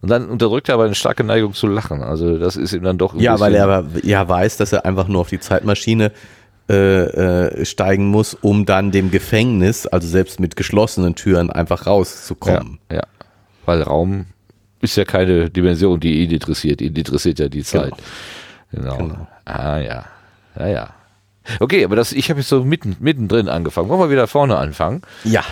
Und 0.01 0.09
dann 0.11 0.31
unterdrückt 0.31 0.69
er 0.69 0.77
aber 0.77 0.85
eine 0.85 0.95
starke 0.95 1.25
Neigung 1.25 1.53
zu 1.53 1.67
lachen. 1.67 2.03
Also 2.03 2.39
das 2.39 2.57
ist 2.57 2.73
ihm 2.73 2.83
dann 2.83 2.97
doch 2.97 3.15
Ja, 3.15 3.39
weil 3.39 3.55
er 3.55 3.65
aber 3.65 3.85
ja 4.03 4.27
weiß, 4.27 4.57
dass 4.57 4.73
er 4.73 4.87
einfach 4.87 5.09
nur 5.09 5.21
auf 5.21 5.29
die 5.29 5.41
Zeitmaschine 5.41 6.13
äh, 6.71 6.75
äh, 6.75 7.65
steigen 7.67 8.07
muss, 8.07 8.35
um 8.35 8.65
dann 8.65 8.93
dem 8.93 9.11
Gefängnis, 9.11 9.87
also 9.87 10.09
selbst 10.09 10.41
mit 10.41 10.57
geschlossenen 10.57 11.17
Türen, 11.17 11.51
einfach 11.51 11.87
rauszukommen. 11.87 12.79
Ja, 12.91 12.99
ja. 12.99 13.03
Weil 13.67 13.83
Raum 13.83 14.27
ist 14.81 14.97
ja 14.97 15.05
keine 15.05 15.51
Dimension, 15.51 16.01
die 16.01 16.23
ihn 16.23 16.31
interessiert. 16.31 16.81
Ihn 16.81 16.95
interessiert 16.95 17.39
ja 17.39 17.49
die 17.49 17.65
Zeit. 17.65 17.93
Genau. 18.73 18.97
Genau. 18.97 19.27
Ah 19.45 19.79
ja. 19.79 20.05
Ja, 20.59 20.67
ja. 20.69 20.91
Okay, 21.59 21.85
aber 21.85 21.97
das, 21.97 22.13
ich 22.13 22.31
habe 22.31 22.41
jetzt 22.41 22.49
so 22.49 22.65
mitten, 22.65 22.97
mittendrin 23.01 23.49
angefangen. 23.49 23.89
Wollen 23.89 24.01
wir 24.01 24.11
wieder 24.11 24.29
vorne 24.29 24.57
anfangen? 24.57 25.03
Ja. 25.25 25.43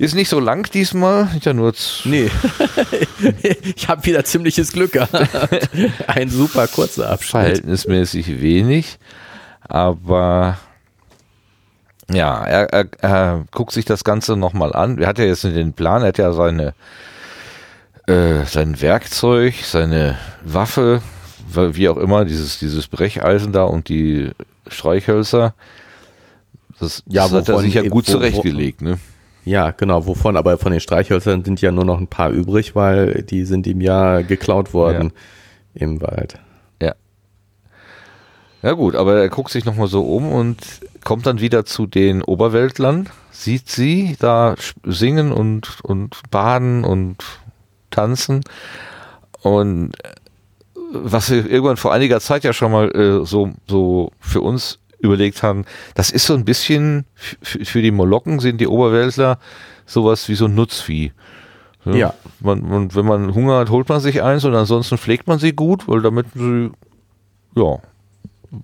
Ist 0.00 0.14
nicht 0.14 0.30
so 0.30 0.40
lang 0.40 0.70
diesmal. 0.72 1.28
Ja 1.42 1.52
nur 1.52 1.74
Nee. 2.04 2.30
ich 3.76 3.86
habe 3.86 4.04
wieder 4.06 4.24
ziemliches 4.24 4.72
Glück 4.72 4.92
gehabt. 4.92 5.14
Ein 6.06 6.30
super 6.30 6.66
kurzer 6.68 7.10
Abschnitt. 7.10 7.30
verhältnismäßig 7.30 8.40
wenig. 8.40 8.98
Aber 9.60 10.56
ja, 12.10 12.42
er, 12.44 12.72
er, 12.72 12.86
er 13.02 13.44
guckt 13.50 13.72
sich 13.72 13.84
das 13.84 14.02
Ganze 14.02 14.36
nochmal 14.36 14.72
an. 14.72 14.96
Er 14.96 15.06
hat 15.08 15.18
ja 15.18 15.26
jetzt 15.26 15.44
den 15.44 15.74
Plan, 15.74 16.00
er 16.00 16.08
hat 16.08 16.18
ja 16.18 16.32
seine 16.32 16.72
äh, 18.06 18.44
sein 18.46 18.80
Werkzeug, 18.80 19.54
seine 19.62 20.16
Waffe, 20.42 21.02
wie 21.52 21.90
auch 21.90 21.98
immer, 21.98 22.24
dieses, 22.24 22.58
dieses 22.58 22.88
Brecheisen 22.88 23.52
da 23.52 23.64
und 23.64 23.90
die 23.90 24.30
Streichhölzer. 24.66 25.52
Das, 26.80 27.02
Ja, 27.06 27.24
das 27.28 27.32
hat 27.32 27.48
er 27.50 27.58
sich 27.60 27.74
ja 27.74 27.82
gut 27.82 28.08
wo- 28.08 28.12
zurechtgelegt, 28.12 28.80
ne? 28.80 28.98
Ja, 29.50 29.72
genau. 29.72 30.06
Wovon 30.06 30.36
aber 30.36 30.58
von 30.58 30.70
den 30.70 30.80
Streichhölzern 30.80 31.44
sind 31.44 31.60
ja 31.60 31.72
nur 31.72 31.84
noch 31.84 31.98
ein 31.98 32.06
paar 32.06 32.30
übrig, 32.30 32.76
weil 32.76 33.24
die 33.24 33.44
sind 33.44 33.66
ihm 33.66 33.80
ja 33.80 34.20
geklaut 34.20 34.72
worden 34.72 35.12
im 35.74 36.00
Wald. 36.00 36.38
Ja. 36.80 36.94
Ja 38.62 38.72
gut, 38.74 38.94
aber 38.94 39.16
er 39.16 39.28
guckt 39.28 39.50
sich 39.50 39.64
nochmal 39.64 39.88
so 39.88 40.02
um 40.02 40.30
und 40.30 40.62
kommt 41.02 41.26
dann 41.26 41.40
wieder 41.40 41.64
zu 41.64 41.88
den 41.88 42.22
Oberweltlern, 42.22 43.08
sieht 43.32 43.68
sie 43.68 44.16
da 44.20 44.54
singen 44.84 45.32
und, 45.32 45.80
und 45.82 46.20
baden 46.30 46.84
und 46.84 47.16
tanzen 47.90 48.42
und 49.42 49.94
äh, 50.04 50.12
was 50.92 51.28
wir 51.28 51.50
irgendwann 51.50 51.76
vor 51.76 51.92
einiger 51.92 52.20
Zeit 52.20 52.44
ja 52.44 52.52
schon 52.52 52.70
mal 52.70 52.88
äh, 52.92 53.26
so, 53.26 53.50
so 53.66 54.12
für 54.20 54.42
uns 54.42 54.78
überlegt 55.00 55.42
haben, 55.42 55.64
das 55.94 56.10
ist 56.10 56.26
so 56.26 56.34
ein 56.34 56.44
bisschen, 56.44 57.04
für 57.42 57.82
die 57.82 57.90
Molokken 57.90 58.40
sind 58.40 58.60
die 58.60 58.68
Oberweltler 58.68 59.38
sowas 59.86 60.28
wie 60.28 60.34
so 60.34 60.46
ein 60.46 60.54
Nutzvieh. 60.54 61.12
Ja. 61.84 62.14
Man, 62.40 62.68
man, 62.68 62.94
wenn 62.94 63.06
man 63.06 63.34
Hunger 63.34 63.58
hat, 63.58 63.70
holt 63.70 63.88
man 63.88 64.00
sich 64.00 64.22
eins 64.22 64.44
und 64.44 64.54
ansonsten 64.54 64.98
pflegt 64.98 65.26
man 65.26 65.38
sie 65.38 65.52
gut, 65.52 65.88
weil 65.88 66.02
damit 66.02 66.26
sie 66.34 66.70
ja, 67.56 67.78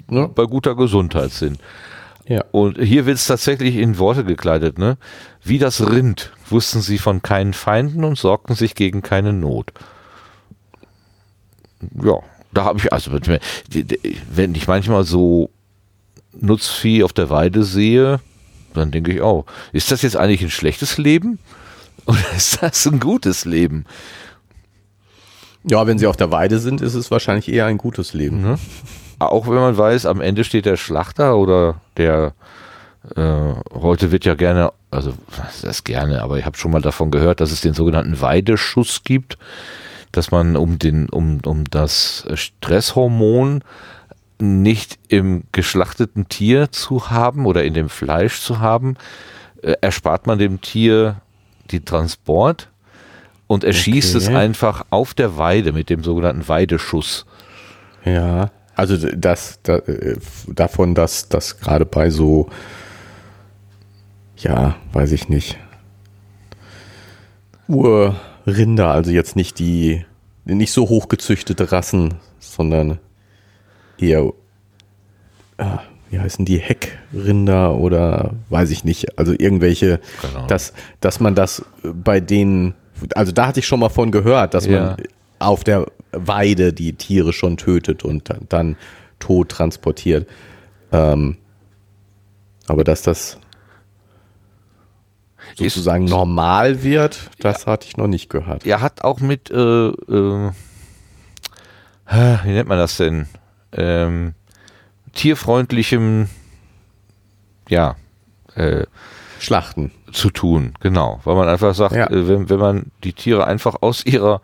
Ne? 0.09 0.29
bei 0.35 0.45
guter 0.45 0.75
Gesundheit 0.75 1.31
sind. 1.31 1.59
Ja. 2.27 2.45
Und 2.51 2.79
hier 2.79 3.07
wird 3.07 3.19
es 3.19 3.27
tatsächlich 3.27 3.77
in 3.77 3.99
Worte 3.99 4.25
gekleidet, 4.25 4.79
ne? 4.79 4.99
Wie 5.45 5.59
das 5.59 5.89
Rind 5.89 6.33
wussten 6.51 6.81
sie 6.81 6.99
von 6.99 7.23
keinen 7.23 7.53
Feinden 7.53 8.03
und 8.03 8.19
sorgten 8.19 8.57
sich 8.57 8.75
gegen 8.75 9.03
keine 9.03 9.33
Not. 9.33 9.73
Ja, 12.03 12.19
da 12.53 12.65
habe 12.65 12.81
ich, 12.81 12.93
also 12.93 13.13
wenn 13.13 14.55
ich 14.57 14.67
manchmal 14.67 15.05
so 15.05 15.51
Nutzvieh 16.41 17.03
auf 17.03 17.13
der 17.13 17.31
Weide 17.31 17.65
sehe, 17.65 18.21
dann 18.75 18.91
denke 18.91 19.13
ich 19.13 19.21
auch, 19.21 19.47
ist 19.73 19.91
das 19.91 20.03
jetzt 20.03 20.17
eigentlich 20.17 20.43
ein 20.43 20.51
schlechtes 20.51 20.99
Leben? 20.99 21.39
Oder 22.07 22.19
ist 22.37 22.63
das 22.63 22.87
ein 22.87 23.01
gutes 23.01 23.45
Leben? 23.45 23.85
Ja, 25.65 25.87
wenn 25.87 25.99
sie 25.99 26.07
auf 26.07 26.17
der 26.17 26.31
Weide 26.31 26.61
sind, 26.61 26.81
ist 26.81 26.95
es 26.95 27.11
wahrscheinlich 27.11 27.49
eher 27.49 27.67
ein 27.67 27.79
gutes 27.79 28.15
Leben. 28.15 28.41
Ne? 28.41 28.59
Auch 29.19 29.49
wenn 29.49 29.57
man 29.57 29.77
weiß, 29.77 30.07
am 30.07 30.21
Ende 30.21 30.45
steht 30.45 30.67
der 30.67 30.77
Schlachter 30.77 31.37
oder 31.37 31.81
der 31.97 32.35
äh, 33.15 33.55
heute 33.73 34.11
wird 34.11 34.25
ja 34.25 34.35
gerne, 34.35 34.73
also 34.91 35.15
was 35.37 35.57
ist 35.57 35.65
das 35.65 35.85
gerne, 35.85 36.23
aber 36.23 36.39
ich 36.39 36.45
habe 36.45 36.57
schon 36.57 36.71
mal 36.71 36.83
davon 36.83 37.11
gehört, 37.11 37.41
dass 37.41 37.53
es 37.53 37.61
den 37.61 37.75
sogenannten 37.75 38.21
Weideschuss 38.21 39.03
gibt, 39.05 39.39
dass 40.13 40.31
man 40.31 40.57
um 40.57 40.79
den, 40.79 41.09
um, 41.09 41.41
um 41.45 41.65
das 41.65 42.27
Stresshormon 42.35 43.63
nicht 44.39 44.99
im 45.09 45.45
geschlachteten 45.53 46.29
Tier 46.29 46.71
zu 46.71 47.11
haben 47.11 47.47
oder 47.47 47.65
in 47.65 47.75
dem 47.75 47.89
Fleisch 47.89 48.41
zu 48.41 48.61
haben, 48.61 48.97
äh, 49.63 49.75
erspart 49.81 50.27
man 50.27 50.39
dem 50.39 50.61
Tier 50.61 51.17
die 51.71 51.85
Transport 51.85 52.69
und 53.47 53.65
erschießt 53.65 54.15
es 54.15 54.27
Okay. 54.27 54.37
einfach 54.37 54.87
auf 54.91 55.15
der 55.15 55.37
Weide 55.37 55.73
mit 55.73 55.91
dem 55.91 56.03
sogenannten 56.05 56.49
Weideschuss. 56.49 57.27
Ja, 58.05 58.51
also 58.75 58.97
das, 58.97 59.61
da, 59.63 59.77
äh, 59.79 60.17
davon, 60.49 60.95
dass 60.95 61.29
das 61.29 61.59
gerade 61.59 61.87
bei 61.87 62.11
so, 62.11 62.49
ja, 64.37 64.77
weiß 64.93 65.13
ich 65.13 65.29
nicht, 65.29 65.59
Urrinder, 67.69 68.91
also 68.91 69.11
jetzt 69.11 69.35
nicht 69.35 69.59
die, 69.59 70.05
nicht 70.45 70.73
so 70.73 70.89
hochgezüchtete 70.89 71.73
Rassen, 71.73 72.15
sondern 72.39 72.99
eher, 73.99 74.33
ah, 75.59 75.79
wie 76.11 76.19
heißen 76.21 76.45
die, 76.45 76.59
Heckrinder 76.59 77.75
oder 77.77 78.35
weiß 78.51 78.71
ich 78.71 78.85
nicht, 78.85 79.19
also 79.19 79.33
irgendwelche, 79.33 80.01
Genau. 80.23 80.47
dass, 80.47 80.73
dass 81.01 81.19
man 81.21 81.35
das 81.35 81.65
bei 81.83 82.21
denen, 82.21 82.75
also 83.15 83.33
da 83.33 83.47
hatte 83.49 83.61
ich 83.61 83.67
schon 83.67 83.81
mal 83.81 83.89
von 83.89 84.11
gehört, 84.13 84.55
dass 84.55 84.67
Ja. 84.67 84.81
man 84.85 84.97
auf 85.39 85.65
der 85.65 85.87
Weide 86.13 86.73
die 86.73 86.93
Tiere 86.95 87.33
schon 87.33 87.57
tötet 87.57 88.05
und 88.05 88.31
dann, 88.31 88.47
dann 88.49 88.77
tot 89.19 89.49
transportiert. 89.51 90.29
Ähm, 90.93 91.37
aber 92.69 92.85
dass 92.85 93.03
das 93.03 93.39
Ist- 95.53 95.59
sozusagen 95.59 96.05
normal 96.05 96.83
wird, 96.83 97.31
das 97.41 97.67
hatte 97.67 97.87
ich 97.89 97.97
noch 97.97 98.07
nicht 98.09 98.31
gehört. 98.31 98.65
er 98.67 98.81
hat 98.81 99.03
auch 99.03 99.21
mit, 99.21 99.51
äh, 99.51 99.89
äh, 99.89 100.51
wie 102.09 102.51
nennt 102.53 102.69
man 102.69 102.79
das 102.79 102.97
denn? 102.97 103.27
Ähm, 103.77 104.35
tierfreundlichem, 105.13 106.29
ja, 107.69 107.97
äh, 108.55 108.85
Schlachten. 109.39 109.91
zu 110.13 110.31
tun, 110.31 110.75
genau. 110.81 111.21
Weil 111.25 111.37
man 111.37 111.49
einfach 111.49 111.75
sagt, 111.75 111.95
Ja. 111.95 112.07
äh, 112.11 112.29
wenn, 112.29 112.49
wenn 112.49 112.59
man 112.59 112.87
die 113.05 113.13
Tiere 113.13 113.47
einfach 113.47 113.77
aus 113.83 114.05
ihrer, 114.07 114.41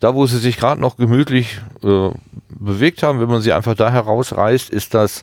da 0.00 0.14
wo 0.14 0.26
sie 0.26 0.38
sich 0.38 0.56
gerade 0.56 0.80
noch 0.80 0.96
gemütlich 0.96 1.60
äh, 1.82 2.10
bewegt 2.48 3.02
haben, 3.02 3.20
wenn 3.20 3.28
man 3.28 3.40
sie 3.42 3.52
einfach 3.52 3.74
da 3.74 3.90
herausreißt, 3.90 4.70
ist 4.70 4.94
das 4.94 5.22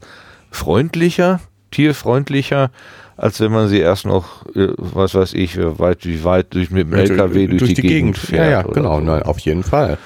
freundlicher, 0.51 1.39
tierfreundlicher, 1.71 2.69
als 3.15 3.39
wenn 3.39 3.51
man 3.51 3.67
sie 3.67 3.79
erst 3.79 4.05
noch, 4.05 4.45
äh, 4.55 4.69
was 4.77 5.15
weiß 5.15 5.33
ich, 5.33 5.57
weit, 5.57 6.05
wie 6.05 6.23
weit 6.23 6.53
durch, 6.53 6.69
mit 6.71 6.87
dem 6.87 6.93
LKW 6.93 7.47
durch, 7.47 7.59
durch 7.59 7.73
die, 7.73 7.81
die, 7.81 7.87
Gegend, 7.87 8.15
Gegend 8.15 8.17
fährt. 8.17 8.51
Ja, 8.51 8.61
ja 8.61 8.61
genau, 8.63 8.99
so. 8.99 9.05
nein, 9.05 9.23
auf 9.23 9.39
jeden 9.39 9.63
Fall. 9.63 9.97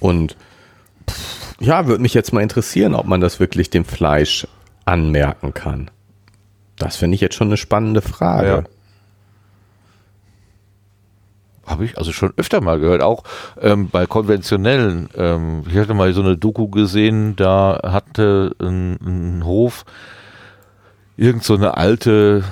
Und 0.00 0.36
ja, 1.60 1.86
würde 1.86 2.02
mich 2.02 2.14
jetzt 2.14 2.32
mal 2.32 2.42
interessieren, 2.42 2.94
ob 2.94 3.06
man 3.06 3.20
das 3.20 3.40
wirklich 3.40 3.70
dem 3.70 3.84
Fleisch 3.84 4.46
anmerken 4.84 5.54
kann. 5.54 5.90
Das 6.76 6.96
finde 6.96 7.14
ich 7.14 7.20
jetzt 7.20 7.36
schon 7.36 7.48
eine 7.48 7.56
spannende 7.56 8.02
Frage. 8.02 8.46
Ja. 8.46 8.64
Habe 11.66 11.86
ich 11.86 11.96
also 11.96 12.12
schon 12.12 12.34
öfter 12.36 12.60
mal 12.60 12.78
gehört, 12.78 13.02
auch 13.02 13.24
ähm, 13.60 13.88
bei 13.88 14.06
konventionellen. 14.06 15.08
Ähm, 15.16 15.64
ich 15.68 15.76
hatte 15.76 15.94
mal 15.94 16.12
so 16.12 16.20
eine 16.20 16.36
Doku 16.36 16.68
gesehen, 16.68 17.36
da 17.36 17.80
hatte 17.84 18.54
ein, 18.60 18.98
ein 19.00 19.44
Hof 19.44 19.84
irgend 21.16 21.44
so 21.44 21.54
eine 21.54 21.76
alte 21.76 22.44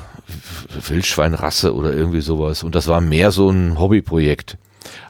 Wildschweinrasse 0.87 1.75
oder 1.75 1.93
irgendwie 1.93 2.21
sowas. 2.21 2.63
Und 2.63 2.75
das 2.75 2.89
war 2.89 3.01
mehr 3.01 3.33
so 3.33 3.51
ein 3.51 3.79
Hobbyprojekt. 3.79 4.57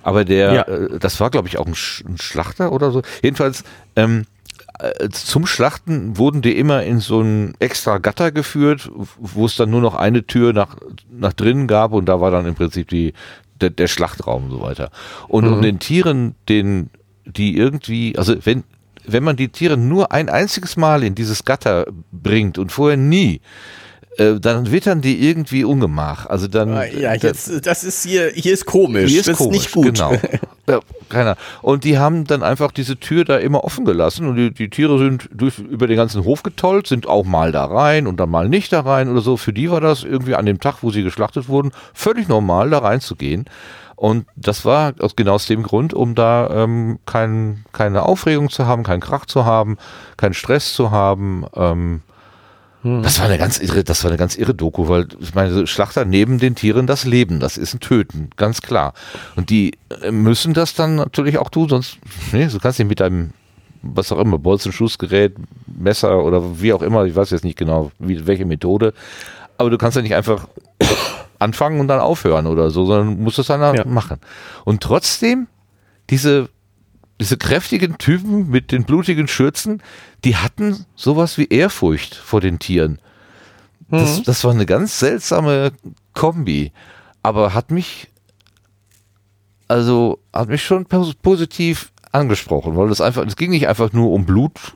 Aber 0.03 0.25
der, 0.25 0.53
ja. 0.53 0.63
äh, 0.63 0.99
das 0.99 1.21
war 1.21 1.31
glaube 1.31 1.49
ich 1.49 1.59
auch 1.59 1.67
ein, 1.67 1.75
Sch 1.75 2.05
ein, 2.07 2.19
Schlachter 2.19 2.73
oder 2.73 2.91
so. 2.91 3.03
Jedenfalls, 3.23 3.65
ähm, 3.97 4.27
äh, 4.79 5.09
zum 5.11 5.47
Schlachten 5.47 6.17
wurden 6.19 6.43
die 6.43 6.59
immer 6.59 6.83
in 6.83 7.01
so 7.01 7.21
ein 7.21 7.55
extra 7.59 7.99
Gatter 7.99 8.33
geführt, 8.33 8.91
wo 9.19 9.47
es 9.47 9.57
dann 9.57 9.71
nur 9.71 9.81
noch 9.81 9.95
eine 9.95 10.27
Tür 10.27 10.53
nach, 10.53 10.77
nach 11.11 11.33
drinnen 11.33 11.67
gab 11.67 11.93
und 11.93 12.07
da 12.07 12.21
war 12.21 12.31
dann 12.31 12.47
im 12.47 12.55
Prinzip 12.55 12.89
die, 12.89 13.13
der, 13.61 13.71
der 13.71 13.87
Schlachtraum 13.87 14.45
und 14.45 14.51
so 14.51 14.61
weiter. 14.61 14.91
Und 15.29 15.47
mhm. 15.47 15.53
um 15.53 15.63
den 15.63 15.79
Tieren, 15.79 16.35
den, 16.49 16.91
die 17.25 17.57
irgendwie, 17.57 18.17
also 18.19 18.35
wenn, 18.45 18.65
wenn 19.05 19.25
man 19.25 19.37
die 19.37 19.49
Tiere 19.49 19.77
nur 19.77 20.13
ein 20.13 20.29
einziges 20.29 20.77
Mal 20.77 21.03
in 21.03 21.15
dieses 21.15 21.45
Gatter 21.45 21.87
bringt 22.11 22.59
und 22.59 22.73
vorher 22.73 22.97
nie, 22.97 23.41
äh, 24.19 24.39
dann 24.39 24.71
wittern 24.71 25.01
die 25.01 25.27
irgendwie 25.27 25.65
ungemach. 25.65 26.27
Also 26.27 26.47
dann. 26.47 26.73
Ah, 26.73 26.85
ja, 26.85 27.15
jetzt, 27.15 27.67
das 27.67 27.83
ist 27.83 28.05
hier, 28.05 28.31
hier 28.35 28.53
ist 28.53 28.67
komisch. 28.67 29.11
Hier 29.11 29.21
ist 29.21 29.29
das 29.29 29.39
komisch, 29.39 29.57
ist 29.57 29.63
nicht 29.63 29.73
gut. 29.75 29.95
Genau. 29.95 30.13
ja, 30.69 30.81
keiner. 31.09 31.37
Und 31.63 31.85
die 31.85 31.99
haben 31.99 32.25
dann 32.27 32.43
einfach 32.43 32.73
diese 32.73 32.99
Tür 32.99 33.25
da 33.25 33.39
immer 33.39 33.65
offen 33.65 33.85
gelassen 33.85 34.29
und 34.29 34.37
die, 34.37 34.53
die 34.53 34.69
Tiere 34.69 34.99
sind 34.99 35.31
durch, 35.33 35.59
über 35.59 35.87
den 35.87 35.97
ganzen 35.97 36.25
Hof 36.25 36.43
getollt, 36.43 36.87
sind 36.87 37.07
auch 37.07 37.25
mal 37.25 37.53
da 37.53 37.65
rein 37.65 38.07
und 38.07 38.21
dann 38.21 38.29
mal 38.29 38.49
nicht 38.49 38.73
da 38.73 38.81
rein 38.81 39.09
oder 39.09 39.23
so. 39.23 39.39
Für 39.39 39.55
die 39.55 39.71
war 39.71 39.81
das 39.81 40.05
irgendwie 40.05 40.35
an 40.35 40.45
dem 40.45 40.61
Tag, 40.61 40.83
wo 40.83 40.91
sie 40.91 41.03
geschlachtet 41.03 41.49
wurden, 41.49 41.73
völlig 41.95 42.29
normal, 42.29 42.69
da 42.71 42.79
reinzugehen. 42.79 43.47
Und 43.97 44.27
das 44.37 44.65
war 44.65 44.95
aus, 44.99 45.17
genau 45.17 45.35
aus 45.35 45.47
dem 45.47 45.63
Grund, 45.63 45.95
um 45.95 46.15
da 46.15 46.65
ähm, 46.65 46.99
kein, 47.07 47.65
keine 47.73 48.03
Aufregung 48.03 48.51
zu 48.51 48.67
haben, 48.67 48.83
keinen 48.83 49.01
Krach 49.01 49.27
zu 49.27 49.45
haben, 49.45 49.79
keinen 50.17 50.35
Stress 50.35 50.75
zu 50.75 50.91
haben. 50.91 51.47
Ähm, 51.55 52.03
hm. 52.83 53.03
Das 53.03 53.21
war 53.21 53.27
eine 53.27 53.39
ganz 53.39 53.61
irre, 53.61 53.85
das 53.85 54.03
war 54.03 54.11
eine 54.11 54.19
ganz 54.19 54.37
irre 54.37 54.55
Doku, 54.55 54.89
weil 54.89 55.07
ich 55.21 55.35
meine, 55.35 55.67
Schlachter 55.69 56.05
neben 56.05 56.39
den 56.39 56.57
Tieren 56.57 56.89
das 56.89 57.05
Leben, 57.05 57.39
das 57.39 57.57
ist 57.57 57.75
ein 57.75 57.81
Töten, 57.81 58.31
ganz 58.37 58.61
klar. 58.61 58.93
Und 59.37 59.51
die 59.51 59.79
äh, 60.03 60.11
müssen 60.11 60.53
das 60.53 60.75
dann 60.75 60.97
natürlich 60.97 61.39
auch 61.39 61.49
tun, 61.49 61.69
sonst, 61.69 61.99
nee, 62.33 62.47
du 62.47 62.59
kannst 62.59 62.81
nicht 62.81 62.89
mit 62.89 62.99
deinem, 62.99 63.31
was 63.83 64.11
auch 64.11 64.19
immer, 64.19 64.39
Bolzenschussgerät, 64.39 65.37
Messer 65.67 66.25
oder 66.25 66.61
wie 66.61 66.73
auch 66.73 66.83
immer, 66.83 67.05
ich 67.05 67.15
weiß 67.15 67.31
jetzt 67.31 67.45
nicht 67.45 67.59
genau, 67.59 67.93
wie, 68.01 68.27
welche 68.27 68.47
Methode, 68.47 68.95
aber 69.59 69.71
du 69.71 69.79
kannst 69.79 69.97
ja 69.97 70.03
nicht 70.03 70.17
einfach 70.17 70.49
anfangen 71.39 71.79
und 71.79 71.87
dann 71.87 72.01
aufhören 72.01 72.49
oder 72.49 72.71
so, 72.71 72.85
sondern 72.85 73.23
musst 73.23 73.39
es 73.39 73.47
dann 73.47 73.77
ja. 73.77 73.85
machen. 73.85 74.19
Und 74.65 74.83
trotzdem, 74.83 75.47
diese 76.11 76.49
diese 77.23 77.37
kräftigen 77.37 77.99
Typen 77.99 78.51
mit 78.51 78.73
den 78.73 78.83
blutigen 78.83 79.29
Schürzen, 79.29 79.81
die 80.25 80.37
hatten 80.37 80.87
sowas 80.97 81.39
wie 81.39 81.47
Ehrfurcht 81.47 82.17
vor 82.17 82.41
den 82.41 82.59
Tieren. 82.59 82.99
Das, 83.89 84.19
mhm. 84.19 84.25
das 84.25 84.43
war 84.43 84.51
eine 84.51 84.67
ganz 84.67 84.99
seltsame 84.99 85.71
Kombi, 86.15 86.73
aber 87.23 87.55
hat 87.55 87.71
mich, 87.71 88.09
also 89.69 90.19
hat 90.33 90.49
mich 90.49 90.65
schon 90.65 90.87
positiv 90.87 91.93
angesprochen, 92.11 92.77
weil 92.77 92.91
es 92.91 93.01
einfach, 93.01 93.25
es 93.25 93.37
ging 93.37 93.51
nicht 93.51 93.69
einfach 93.69 93.93
nur 93.93 94.11
um 94.11 94.27
Blut, 94.27 94.75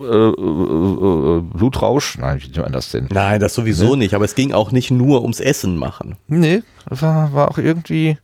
äh, 0.00 0.04
äh, 0.04 0.08
äh, 0.08 1.40
Blutrausch, 1.42 2.16
nein, 2.16 2.40
wie 2.40 2.46
nennt 2.46 2.62
man 2.62 2.72
das 2.72 2.92
denn? 2.92 3.08
Nein, 3.12 3.40
das 3.40 3.52
sowieso 3.52 3.90
ne? 3.90 3.98
nicht, 3.98 4.14
aber 4.14 4.24
es 4.24 4.34
ging 4.34 4.54
auch 4.54 4.72
nicht 4.72 4.90
nur 4.90 5.20
ums 5.20 5.40
Essen 5.40 5.76
machen. 5.76 6.16
Nee, 6.28 6.62
war, 6.86 7.34
war 7.34 7.50
auch 7.50 7.58
irgendwie, 7.58 8.16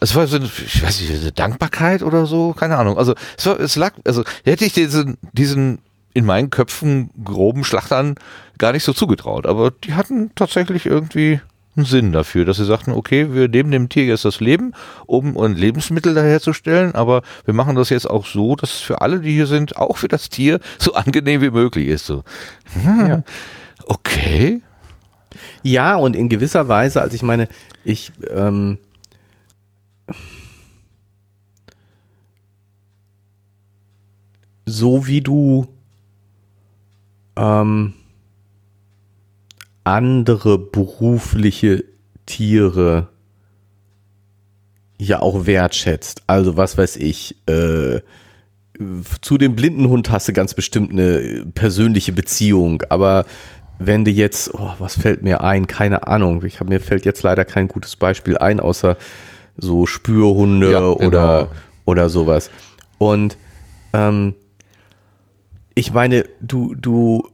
es 0.00 0.14
war 0.14 0.26
so 0.26 0.36
eine, 0.36 0.46
ich 0.46 0.82
weiß 0.82 1.00
nicht, 1.00 1.20
eine 1.20 1.32
Dankbarkeit 1.32 2.02
oder 2.02 2.26
so, 2.26 2.52
keine 2.52 2.76
Ahnung. 2.76 2.98
Also 2.98 3.14
es, 3.36 3.46
war, 3.46 3.58
es 3.60 3.76
lag, 3.76 3.92
also 4.04 4.24
hätte 4.44 4.64
ich 4.64 4.72
diesen, 4.72 5.18
diesen 5.32 5.78
in 6.14 6.24
meinen 6.24 6.50
Köpfen 6.50 7.10
groben 7.22 7.64
Schlachtern 7.64 8.14
gar 8.58 8.72
nicht 8.72 8.84
so 8.84 8.92
zugetraut. 8.92 9.46
Aber 9.46 9.70
die 9.70 9.94
hatten 9.94 10.30
tatsächlich 10.34 10.86
irgendwie 10.86 11.40
einen 11.76 11.84
Sinn 11.84 12.12
dafür, 12.12 12.46
dass 12.46 12.56
sie 12.56 12.64
sagten, 12.64 12.92
okay, 12.92 13.34
wir 13.34 13.48
nehmen 13.48 13.70
dem 13.70 13.88
Tier 13.90 14.06
jetzt 14.06 14.24
das 14.24 14.40
Leben, 14.40 14.72
um 15.04 15.36
ein 15.36 15.54
Lebensmittel 15.54 16.14
daherzustellen, 16.14 16.94
aber 16.94 17.22
wir 17.44 17.52
machen 17.52 17.76
das 17.76 17.90
jetzt 17.90 18.08
auch 18.08 18.24
so, 18.24 18.56
dass 18.56 18.74
es 18.74 18.80
für 18.80 19.02
alle, 19.02 19.20
die 19.20 19.32
hier 19.32 19.46
sind, 19.46 19.76
auch 19.76 19.98
für 19.98 20.08
das 20.08 20.30
Tier 20.30 20.60
so 20.78 20.94
angenehm 20.94 21.42
wie 21.42 21.50
möglich 21.50 21.88
ist. 21.88 22.06
So. 22.06 22.24
Hm, 22.82 23.06
ja. 23.06 23.22
Okay. 23.84 24.62
Ja, 25.62 25.96
und 25.96 26.16
in 26.16 26.30
gewisser 26.30 26.66
Weise, 26.68 27.02
also 27.02 27.14
ich 27.14 27.22
meine, 27.22 27.48
ich 27.84 28.10
ähm, 28.30 28.78
so 34.66 35.06
wie 35.06 35.20
du 35.20 35.68
ähm, 37.36 37.94
andere 39.84 40.58
berufliche 40.58 41.84
Tiere 42.26 43.08
ja 44.98 45.20
auch 45.20 45.46
wertschätzt. 45.46 46.22
Also 46.26 46.56
was 46.56 46.76
weiß 46.76 46.96
ich, 46.96 47.36
äh, 47.46 48.00
zu 49.22 49.38
dem 49.38 49.56
Blindenhund 49.56 50.10
hast 50.10 50.28
du 50.28 50.32
ganz 50.32 50.52
bestimmt 50.54 50.90
eine 50.90 51.46
persönliche 51.54 52.12
Beziehung, 52.12 52.82
aber 52.88 53.24
wenn 53.78 54.04
du 54.04 54.10
jetzt, 54.10 54.52
oh, 54.54 54.72
was 54.78 54.98
fällt 54.98 55.22
mir 55.22 55.42
ein? 55.42 55.66
Keine 55.66 56.06
Ahnung. 56.06 56.42
Ich 56.44 56.60
hab, 56.60 56.68
mir 56.68 56.80
fällt 56.80 57.04
jetzt 57.04 57.22
leider 57.22 57.44
kein 57.44 57.68
gutes 57.68 57.96
Beispiel 57.96 58.38
ein, 58.38 58.58
außer 58.58 58.96
so 59.58 59.86
Spürhunde 59.86 60.72
ja, 60.72 60.80
genau. 60.80 60.94
oder, 60.94 61.48
oder 61.84 62.08
sowas. 62.08 62.50
Und 62.96 63.36
ähm, 63.92 64.34
ich 65.76 65.92
meine, 65.92 66.24
du, 66.40 66.74
du 66.74 67.28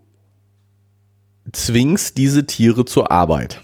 zwingst 1.52 2.18
diese 2.18 2.44
Tiere 2.44 2.84
zur 2.84 3.10
Arbeit. 3.10 3.62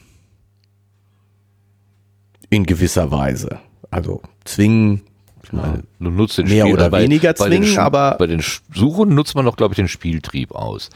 In 2.49 2.65
gewisser 2.65 3.11
Weise. 3.11 3.61
Also 3.91 4.23
zwingen, 4.45 5.03
ich 5.43 5.53
meine, 5.53 5.83
du 6.01 6.11
nutzt 6.11 6.39
den 6.39 6.49
mehr 6.49 6.65
Spiel, 6.65 6.75
oder 6.75 6.89
bei, 6.89 7.03
weniger 7.03 7.35
zwingen, 7.35 7.75
bei 7.75 7.83
aber. 7.83 8.17
Bei 8.19 8.27
den 8.27 8.43
Suchen 8.73 9.15
nutzt 9.15 9.35
man 9.35 9.45
doch, 9.45 9.57
glaube 9.57 9.75
ich, 9.75 9.77
den 9.77 9.89
Spieltrieb 9.89 10.53
aus. 10.53 10.89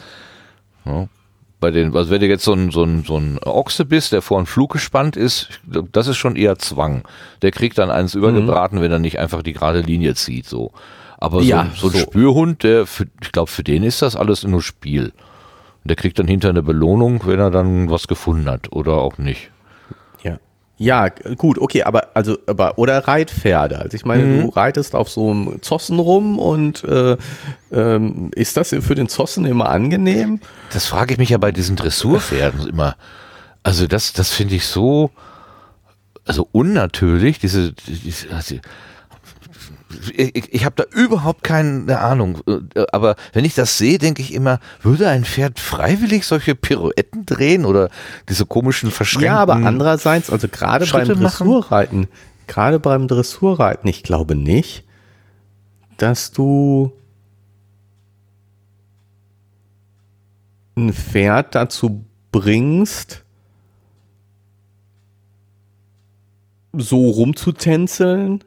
Ja 0.87 1.09
bei 1.62 1.71
den, 1.71 1.97
also 1.97 2.11
wenn 2.11 2.21
du 2.21 2.27
jetzt 2.27 2.45
so 2.45 2.53
ein, 2.53 2.73
so 2.73 2.83
ein, 2.83 3.05
so 3.05 3.16
ein 3.16 3.38
Ochse 3.38 3.87
bist, 3.87 4.12
der 4.12 4.21
vor 4.21 4.37
einen 4.37 4.47
Flug 4.47 4.73
gespannt 4.73 5.16
ist, 5.16 5.61
das 5.64 6.09
ist 6.09 6.16
schon 6.16 6.35
eher 6.37 6.59
Zwang. 6.59 7.05
Der 7.40 7.53
kriegt 7.53 7.79
dann 7.79 7.88
eins 7.88 8.14
übergebraten, 8.14 8.79
mhm. 8.79 8.83
wenn 8.83 8.90
er 8.90 8.99
nicht 8.99 9.21
einfach 9.21 9.42
die 9.42 9.53
gerade 9.55 9.81
Linie 9.81 10.14
zieht, 10.14 10.45
so. 10.45 10.73
Aber 11.22 11.40
so, 11.40 11.44
ja, 11.44 11.70
so 11.74 11.88
ein 11.88 11.92
so. 11.92 11.98
Spürhund, 11.98 12.62
der, 12.62 12.87
für, 12.87 13.06
ich 13.22 13.32
glaube, 13.32 13.50
für 13.50 13.64
den 13.64 13.82
ist 13.82 14.02
das 14.02 14.16
alles 14.16 14.44
nur 14.44 14.62
Spiel. 14.62 15.12
Der 15.85 15.96
kriegt 15.96 16.18
dann 16.18 16.28
hinter 16.28 16.48
eine 16.48 16.62
Belohnung, 16.62 17.22
wenn 17.26 17.40
er 17.40 17.50
dann 17.50 17.90
was 17.90 18.06
gefunden 18.06 18.48
hat 18.48 18.72
oder 18.72 18.94
auch 18.94 19.18
nicht. 19.18 19.50
Ja, 20.82 21.11
gut, 21.11 21.58
okay, 21.58 21.85
aber 21.85 22.08
also 22.14 22.38
aber 22.48 22.76
oder 22.76 23.06
Reitpferde. 23.06 23.78
Also 23.78 23.94
ich 23.94 24.04
meine, 24.04 24.24
mhm. 24.24 24.40
du 24.42 24.48
reitest 24.48 24.96
auf 24.96 25.08
so 25.08 25.30
einem 25.30 25.62
Zossen 25.62 26.00
rum 26.00 26.40
und 26.40 26.82
äh, 26.82 27.16
ähm, 27.70 28.32
ist 28.35 28.56
das 28.56 28.70
für 28.70 28.96
den 28.96 29.08
Zossen 29.08 29.44
immer 29.44 29.68
angenehm? 29.68 30.40
Das 30.72 30.87
frage 30.87 31.12
ich 31.12 31.18
mich 31.18 31.28
ja 31.28 31.38
bei 31.38 31.52
diesen 31.52 31.76
Dressurpferden 31.76 32.66
immer. 32.68 32.96
Also 33.62 33.87
das, 33.87 34.12
das 34.12 34.30
finde 34.30 34.56
ich 34.56 34.66
so 34.66 35.11
also 36.26 36.48
unnatürlich. 36.50 37.38
Diese, 37.38 37.72
diese 37.72 38.35
also 38.35 38.56
ich, 40.14 40.52
ich 40.52 40.64
habe 40.64 40.76
da 40.76 40.85
überhaupt 40.96 41.42
keine 41.42 41.98
Ahnung. 41.98 42.38
Aber 42.92 43.16
wenn 43.33 43.44
ich 43.44 43.55
das 43.55 43.78
sehe, 43.78 43.98
denke 43.98 44.22
ich 44.22 44.35
immer, 44.35 44.61
würde 44.83 45.09
ein 45.09 45.24
Pferd 45.24 45.59
freiwillig 45.59 46.26
solche 46.26 46.55
Pirouetten 46.55 47.26
drehen 47.26 47.64
oder 47.64 47.90
diese 48.28 48.46
komischen 48.46 48.90
Verschränkungen? 48.90 49.35
Ja, 49.35 49.40
aber 49.40 49.55
andererseits, 49.55 50.31
also 50.31 50.48
gerade 50.48 50.87
beim 50.87 51.09
Dressurreiten, 51.09 52.09
gerade 52.46 52.78
beim 52.78 53.09
Dressurreiten, 53.09 53.88
ich 53.88 54.02
glaube 54.02 54.35
nicht, 54.35 54.85
dass 55.96 56.33
du 56.33 56.92
ein 60.76 60.92
Pferd 60.92 61.55
dazu 61.55 62.05
bringst, 62.31 63.24
so 66.72 67.11
rumzutänzeln, 67.11 68.42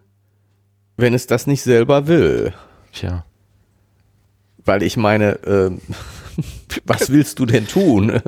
wenn 0.98 1.14
es 1.14 1.28
das 1.28 1.48
nicht 1.48 1.62
selber 1.64 2.08
will. 2.08 2.54
Tja. 2.94 3.26
Weil 4.64 4.84
ich 4.84 4.98
meine, 4.98 5.44
äh, 5.44 5.72
was 6.86 7.12
willst 7.12 7.40
du 7.40 7.46
denn 7.46 7.68
tun? 7.68 8.22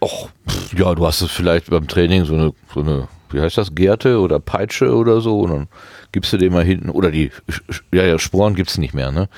Och, 0.00 0.30
ja, 0.76 0.94
du 0.94 1.06
hast 1.06 1.22
es 1.22 1.30
vielleicht 1.30 1.70
beim 1.70 1.88
Training 1.88 2.24
so 2.24 2.34
eine, 2.34 2.52
so 2.72 2.80
eine, 2.80 3.08
wie 3.30 3.40
heißt 3.40 3.58
das, 3.58 3.74
Gerte 3.74 4.20
oder 4.20 4.38
Peitsche 4.38 4.94
oder 4.94 5.20
so 5.20 5.40
und 5.40 5.50
dann 5.50 5.68
gibst 6.12 6.32
du 6.32 6.36
dem 6.36 6.52
mal 6.52 6.64
hinten, 6.64 6.90
oder 6.90 7.10
die, 7.10 7.30
ja, 7.92 8.04
ja, 8.04 8.18
Sporen 8.18 8.54
gibt's 8.54 8.78
nicht 8.78 8.94
mehr, 8.94 9.10
ne? 9.10 9.28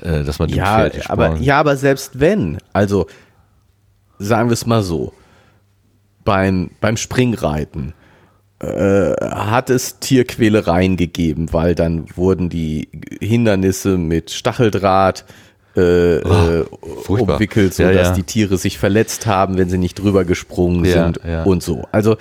Äh, 0.00 0.24
dass 0.24 0.38
man 0.38 0.48
dem 0.48 0.58
Ja, 0.58 0.78
Pferd 0.78 0.96
die 0.96 1.06
aber, 1.06 1.36
ja, 1.36 1.60
aber 1.60 1.76
selbst 1.76 2.18
wenn, 2.18 2.58
also 2.72 3.06
sagen 4.18 4.48
wir 4.48 4.54
es 4.54 4.66
mal 4.66 4.82
so, 4.82 5.12
beim, 6.24 6.70
beim 6.80 6.96
Springreiten 6.96 7.94
äh, 8.62 9.14
hat 9.20 9.70
es 9.70 9.98
Tierquälereien 9.98 10.96
gegeben, 10.96 11.52
weil 11.52 11.74
dann 11.74 12.06
wurden 12.14 12.48
die 12.48 12.88
Hindernisse 13.20 13.98
mit 13.98 14.30
Stacheldraht 14.30 15.24
äh, 15.74 16.20
furchtbar. 17.02 17.34
umwickelt, 17.34 17.76
Ja, 17.78 17.88
sodass 17.88 18.08
ja. 18.08 18.14
die 18.14 18.22
Tiere 18.22 18.58
sich 18.58 18.78
verletzt 18.78 19.26
haben, 19.26 19.58
wenn 19.58 19.68
sie 19.68 19.78
nicht 19.78 19.98
drüber 19.98 20.24
gesprungen 20.24 20.84
Ja, 20.84 20.92
sind 20.92 21.20
ja. 21.26 21.42
und 21.42 21.62
so. 21.62 21.88
Also 21.90 22.16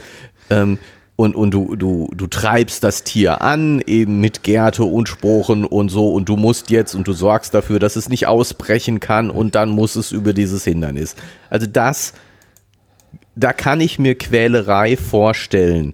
ähm, 0.50 0.80
und, 1.16 1.36
und 1.36 1.52
du, 1.52 1.76
du, 1.76 2.10
du 2.16 2.26
treibst 2.26 2.84
das 2.84 3.04
Tier 3.04 3.42
an, 3.42 3.80
eben 3.86 4.20
mit 4.20 4.42
Gärte 4.42 4.84
und 4.84 5.08
Sporen 5.08 5.66
und 5.66 5.90
so, 5.90 6.12
und 6.12 6.28
du 6.28 6.36
musst 6.36 6.72
jetzt 6.72 6.96
und 6.96 7.08
du 7.08 7.14
sorgst 7.14 7.54
dafür, 7.54 7.78
dass 7.78 7.96
es 7.96 8.10
nicht 8.10 8.26
ausbrechen 8.26 9.00
kann 9.00 9.30
und 9.30 9.54
dann 9.54 9.70
muss 9.70 9.96
es 9.96 10.12
über 10.12 10.34
dieses 10.34 10.64
Hindernis. 10.64 11.16
Also 11.52 11.68
das, 11.68 12.14
da 13.36 13.54
kann 13.54 13.82
ich 13.82 14.00
mir 14.00 14.16
Quälerei 14.18 14.98
vorstellen, 14.98 15.94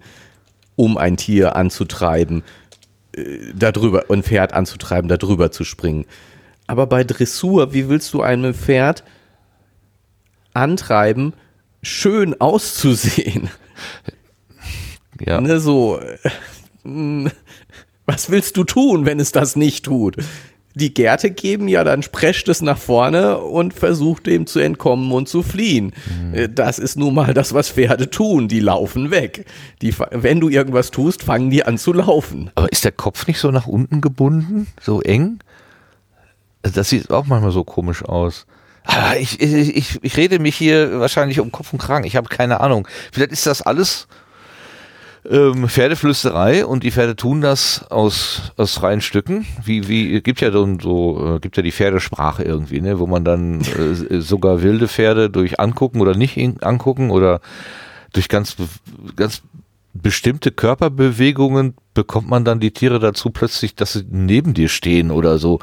um 0.77 0.97
ein 0.97 1.17
Tier 1.17 1.57
anzutreiben, 1.57 2.43
äh, 3.11 3.51
darüber, 3.53 4.05
ein 4.09 4.23
Pferd 4.23 4.53
anzutreiben, 4.53 5.09
darüber 5.09 5.51
zu 5.51 5.65
springen. 5.65 6.05
Aber 6.67 6.87
bei 6.87 7.03
Dressur, 7.03 7.73
wie 7.73 7.89
willst 7.89 8.13
du 8.13 8.21
einem 8.21 8.53
Pferd 8.53 9.03
antreiben, 10.53 11.33
schön 11.83 12.39
auszusehen? 12.39 13.49
ja. 15.19 15.41
Ne, 15.41 15.59
so, 15.59 15.99
äh, 15.99 16.19
was 18.05 18.29
willst 18.29 18.55
du 18.55 18.63
tun, 18.63 19.05
wenn 19.05 19.19
es 19.19 19.33
das 19.33 19.57
nicht 19.57 19.85
tut? 19.85 20.15
Die 20.77 20.93
Gärte 20.93 21.31
geben 21.31 21.67
ja, 21.67 21.83
dann 21.83 22.01
prescht 22.01 22.47
es 22.49 22.61
nach 22.61 22.77
vorne 22.77 23.39
und 23.39 23.73
versucht 23.73 24.27
dem 24.27 24.45
zu 24.45 24.59
entkommen 24.59 25.11
und 25.11 25.27
zu 25.27 25.41
fliehen. 25.41 25.91
Äh, 26.33 26.49
Das 26.49 26.77
ist 26.77 26.97
nun 26.97 27.15
mal 27.15 27.33
das, 27.33 27.53
was 27.53 27.69
Pferde 27.69 28.09
tun. 28.09 28.47
Die 28.47 28.59
laufen 28.59 29.09
weg. 29.09 29.45
Die, 29.81 29.93
wenn 30.11 30.39
du 30.39 30.49
irgendwas 30.49 30.91
tust, 30.91 31.23
fangen 31.23 31.49
die 31.49 31.63
an 31.63 31.77
zu 31.77 31.93
laufen. 31.93 32.51
Aber 32.55 32.71
ist 32.71 32.83
der 32.85 32.91
Kopf 32.91 33.25
nicht 33.27 33.39
so 33.39 33.49
nach 33.49 33.65
unten 33.67 34.01
gebunden, 34.01 34.67
so 34.79 35.01
eng? 35.01 35.39
Also 36.61 36.75
Das 36.75 36.89
sieht 36.89 37.09
auch 37.11 37.25
manchmal 37.25 37.51
so 37.51 37.63
komisch 37.63 38.03
aus. 38.03 38.45
Aber 38.83 39.17
ich, 39.19 39.41
ich, 39.41 39.75
ich, 39.75 39.99
ich 40.03 40.17
rede 40.17 40.39
mich 40.39 40.55
hier 40.55 40.99
wahrscheinlich 40.99 41.39
um 41.39 41.51
Kopf 41.51 41.73
und 41.73 41.79
Kragen. 41.79 42.05
Ich 42.05 42.15
habe 42.15 42.29
keine 42.29 42.61
Ahnung. 42.61 42.87
Vielleicht 43.11 43.31
ist 43.31 43.45
das 43.47 43.61
alles 43.61 44.07
ähm, 45.29 45.67
Pferdeflüsterei 45.67 46.65
und 46.65 46.83
die 46.83 46.91
Pferde 46.91 47.15
tun 47.15 47.41
das 47.41 47.85
aus, 47.89 48.51
aus 48.57 48.75
freien 48.75 49.01
Stücken. 49.01 49.45
Wie, 49.63 49.87
wie, 49.87 50.21
gibt 50.21 50.41
ja 50.41 50.51
so, 50.51 50.67
so 50.81 51.35
äh, 51.35 51.39
gibt 51.39 51.57
ja 51.57 51.63
die 51.63 51.71
Pferdesprache 51.71 52.43
irgendwie, 52.43 52.81
ne, 52.81 52.99
wo 52.99 53.07
man 53.07 53.25
dann 53.25 53.61
äh, 53.61 54.21
sogar 54.21 54.61
wilde 54.61 54.87
Pferde 54.87 55.29
durch 55.29 55.59
angucken 55.59 56.01
oder 56.01 56.15
nicht 56.15 56.37
angucken 56.63 57.09
oder 57.09 57.41
durch 58.13 58.29
ganz, 58.29 58.55
ganz 59.15 59.41
bestimmte 59.93 60.51
Körperbewegungen 60.51 61.73
bekommt 61.93 62.29
man 62.29 62.45
dann 62.45 62.59
die 62.59 62.71
Tiere 62.71 62.99
dazu 62.99 63.29
plötzlich, 63.31 63.75
dass 63.75 63.93
sie 63.93 64.05
neben 64.09 64.53
dir 64.53 64.69
stehen 64.69 65.11
oder 65.11 65.39
so. 65.39 65.59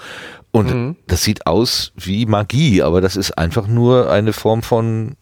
Und 0.51 0.97
das 1.09 1.25
sieht 1.25 1.47
aus 1.49 1.93
wie 1.97 2.27
Magie, 2.27 2.83
aber 2.83 3.01
das 3.01 3.17
ist 3.17 3.33
einfach 3.33 3.67
nur 3.67 4.11
eine 4.11 4.33
Form 4.33 4.63
von 4.63 5.17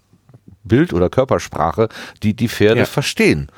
Bild- 0.64 0.92
oder 0.92 1.08
Körpersprache, 1.08 1.88
die 2.22 2.34
die 2.34 2.48
Pferde 2.48 2.80
Ja. 2.80 2.86
verstehen. 2.86 3.48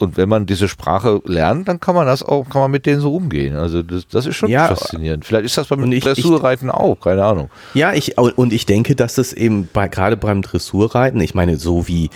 Und 0.00 0.16
wenn 0.16 0.28
man 0.30 0.46
diese 0.46 0.66
Sprache 0.66 1.20
lernt, 1.26 1.68
dann 1.68 1.78
kann 1.78 1.94
man 1.94 2.06
das 2.06 2.22
auch, 2.22 2.48
kann 2.48 2.62
man 2.62 2.70
mit 2.70 2.86
denen 2.86 3.00
so 3.02 3.14
umgehen. 3.14 3.54
Also 3.56 3.82
das, 3.82 4.08
das 4.08 4.24
ist 4.24 4.36
schon 4.36 4.48
Ja, 4.48 4.68
faszinierend. 4.68 5.26
Vielleicht 5.26 5.44
ist 5.44 5.58
das 5.58 5.66
beim 5.68 5.92
ich- 5.92 6.02
Dressurreiten 6.02 6.70
auch, 6.70 6.98
keine 6.98 7.22
Ahnung. 7.24 7.50
Ja, 7.74 7.92
ich, 7.92 8.16
und 8.16 8.52
ich 8.54 8.64
denke, 8.64 8.96
dass 8.96 9.18
es 9.18 9.34
eben 9.34 9.68
bei, 9.72 9.88
gerade 9.88 10.16
beim 10.16 10.40
Dressurreiten, 10.40 11.20
ich 11.20 11.34
meine, 11.34 11.58
so 11.58 11.86
wie, 11.86 12.08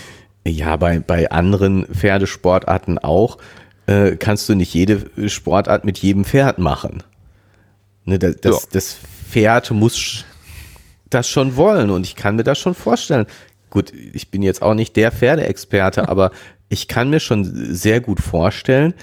ja, 0.46 0.76
bei, 0.76 0.98
bei 0.98 1.30
anderen 1.30 1.84
Pferdesportarten 1.86 2.98
auch, 2.98 3.36
äh, 3.86 4.16
kannst 4.16 4.48
du 4.48 4.54
nicht 4.54 4.72
jede 4.72 5.28
Sportart 5.28 5.84
mit 5.84 5.98
jedem 5.98 6.24
Pferd 6.24 6.58
machen. 6.58 7.02
Ne, 8.06 8.18
das, 8.18 8.36
das, 8.40 8.62
Ja. 8.62 8.68
das 8.72 8.96
Pferd 9.30 9.70
muss 9.72 10.24
das 11.10 11.28
schon 11.28 11.56
wollen 11.56 11.90
und 11.90 12.06
ich 12.06 12.16
kann 12.16 12.36
mir 12.36 12.44
das 12.44 12.58
schon 12.58 12.74
vorstellen. 12.74 13.26
Gut, 13.70 13.92
ich 14.12 14.30
bin 14.30 14.42
jetzt 14.42 14.62
auch 14.62 14.74
nicht 14.74 14.96
der 14.96 15.12
Pferdeexperte, 15.12 16.08
aber 16.08 16.30
ich 16.68 16.88
kann 16.88 17.10
mir 17.10 17.20
schon 17.20 17.74
sehr 17.74 18.00
gut 18.00 18.20
vorstellen, 18.20 18.94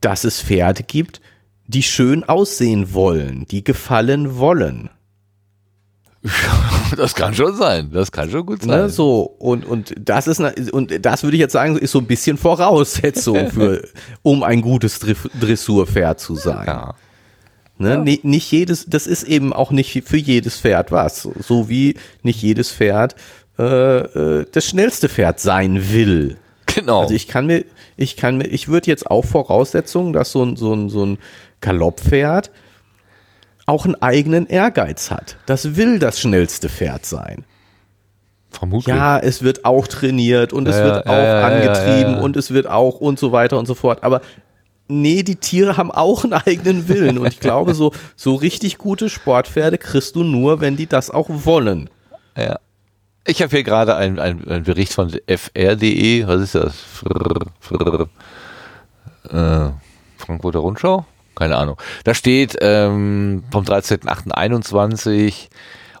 dass 0.00 0.24
es 0.24 0.40
Pferde 0.40 0.82
gibt, 0.82 1.20
die 1.66 1.82
schön 1.82 2.24
aussehen 2.24 2.92
wollen, 2.94 3.46
die 3.50 3.64
gefallen 3.64 4.36
wollen. 4.36 4.90
Das 6.96 7.14
kann 7.14 7.32
schon 7.34 7.56
sein. 7.56 7.90
Das 7.90 8.12
kann 8.12 8.30
schon 8.30 8.44
gut 8.44 8.60
sein. 8.62 8.68
Ne, 8.82 8.88
so, 8.90 9.22
und, 9.22 9.64
und 9.64 9.94
das 9.98 10.26
ist, 10.26 10.40
und 10.72 11.04
das 11.06 11.22
würde 11.22 11.36
ich 11.36 11.40
jetzt 11.40 11.52
sagen, 11.54 11.78
ist 11.78 11.92
so 11.92 12.00
ein 12.00 12.06
bisschen 12.06 12.36
Voraussetzung 12.36 13.50
für, 13.50 13.88
um 14.20 14.42
ein 14.42 14.60
gutes 14.60 15.00
Dre- 15.00 15.16
Dressurpferd 15.40 16.20
zu 16.20 16.34
sein. 16.34 16.66
ja. 16.66 16.94
Ne? 17.78 17.96
ni- 17.98 18.20
Nicht 18.22 18.52
jedes, 18.52 18.84
das 18.86 19.06
ist 19.06 19.22
eben 19.22 19.54
auch 19.54 19.70
nicht 19.70 20.04
für 20.06 20.18
jedes 20.18 20.58
Pferd 20.60 20.92
was. 20.92 21.22
So- 21.22 21.32
So 21.40 21.68
wie 21.70 21.94
nicht 22.22 22.42
jedes 22.42 22.70
Pferd 22.70 23.16
äh, 23.58 23.62
äh, 24.00 24.46
das 24.52 24.66
schnellste 24.66 25.08
Pferd 25.08 25.40
sein 25.40 25.90
will. 25.92 26.36
Genau. 26.74 27.02
Also 27.02 27.14
ich 27.14 27.28
kann 27.28 27.46
mir, 27.46 27.64
ich 27.96 28.16
kann 28.16 28.38
mir, 28.38 28.46
ich 28.46 28.68
würde 28.68 28.86
jetzt 28.86 29.10
auch 29.10 29.24
Voraussetzungen, 29.24 30.12
dass 30.12 30.32
so 30.32 30.44
ein, 30.44 30.56
so 30.56 30.72
ein, 30.74 30.88
so 30.88 31.04
ein 31.04 31.18
Galopppferd 31.60 32.50
auch 33.66 33.84
einen 33.84 34.00
eigenen 34.00 34.46
Ehrgeiz 34.46 35.10
hat. 35.10 35.36
Das 35.46 35.76
will 35.76 35.98
das 35.98 36.20
schnellste 36.20 36.68
Pferd 36.68 37.06
sein. 37.06 37.44
Vermutlich. 38.50 38.94
Ja, 38.94 39.18
es 39.18 39.42
wird 39.42 39.64
auch 39.64 39.86
trainiert 39.86 40.52
und 40.52 40.68
es 40.68 40.76
Ja, 40.76 40.84
wird 40.84 41.06
ja, 41.06 41.12
auch 41.12 41.24
ja, 41.24 41.46
angetrieben 41.46 42.18
und 42.18 42.36
es 42.36 42.50
wird 42.50 42.66
auch 42.66 43.00
und 43.00 43.18
so 43.18 43.32
weiter 43.32 43.58
und 43.58 43.66
so 43.66 43.74
fort. 43.74 44.02
Aber 44.02 44.20
nee, 44.88 45.22
die 45.22 45.36
Tiere 45.36 45.76
haben 45.76 45.90
auch 45.90 46.24
einen 46.24 46.34
eigenen 46.34 46.88
Willen. 46.88 47.18
Und 47.18 47.28
ich 47.28 47.40
glaube, 47.40 47.74
so, 47.74 47.92
so 48.14 48.34
richtig 48.34 48.78
gute 48.78 49.08
Sportpferde 49.08 49.78
kriegst 49.78 50.16
du 50.16 50.22
nur, 50.22 50.60
wenn 50.60 50.76
die 50.76 50.86
das 50.86 51.10
auch 51.10 51.28
wollen. 51.30 51.88
Ja. 52.36 52.58
Ich 53.24 53.40
habe 53.40 53.50
hier 53.50 53.62
gerade 53.62 53.94
einen 53.94 54.18
ein 54.18 54.64
Bericht 54.64 54.92
von 54.92 55.10
fr.de. 55.10 56.26
Was 56.26 56.40
ist 56.40 56.54
das? 56.56 56.76
Frrr, 56.76 57.46
frrr. 57.60 58.08
Äh, 59.30 59.70
Frankfurter 60.18 60.58
Rundschau? 60.58 61.06
Keine 61.34 61.56
Ahnung. 61.56 61.76
Da 62.04 62.14
steht 62.14 62.56
ähm, 62.60 63.44
vom 63.50 63.64
13.08.21, 63.64 65.48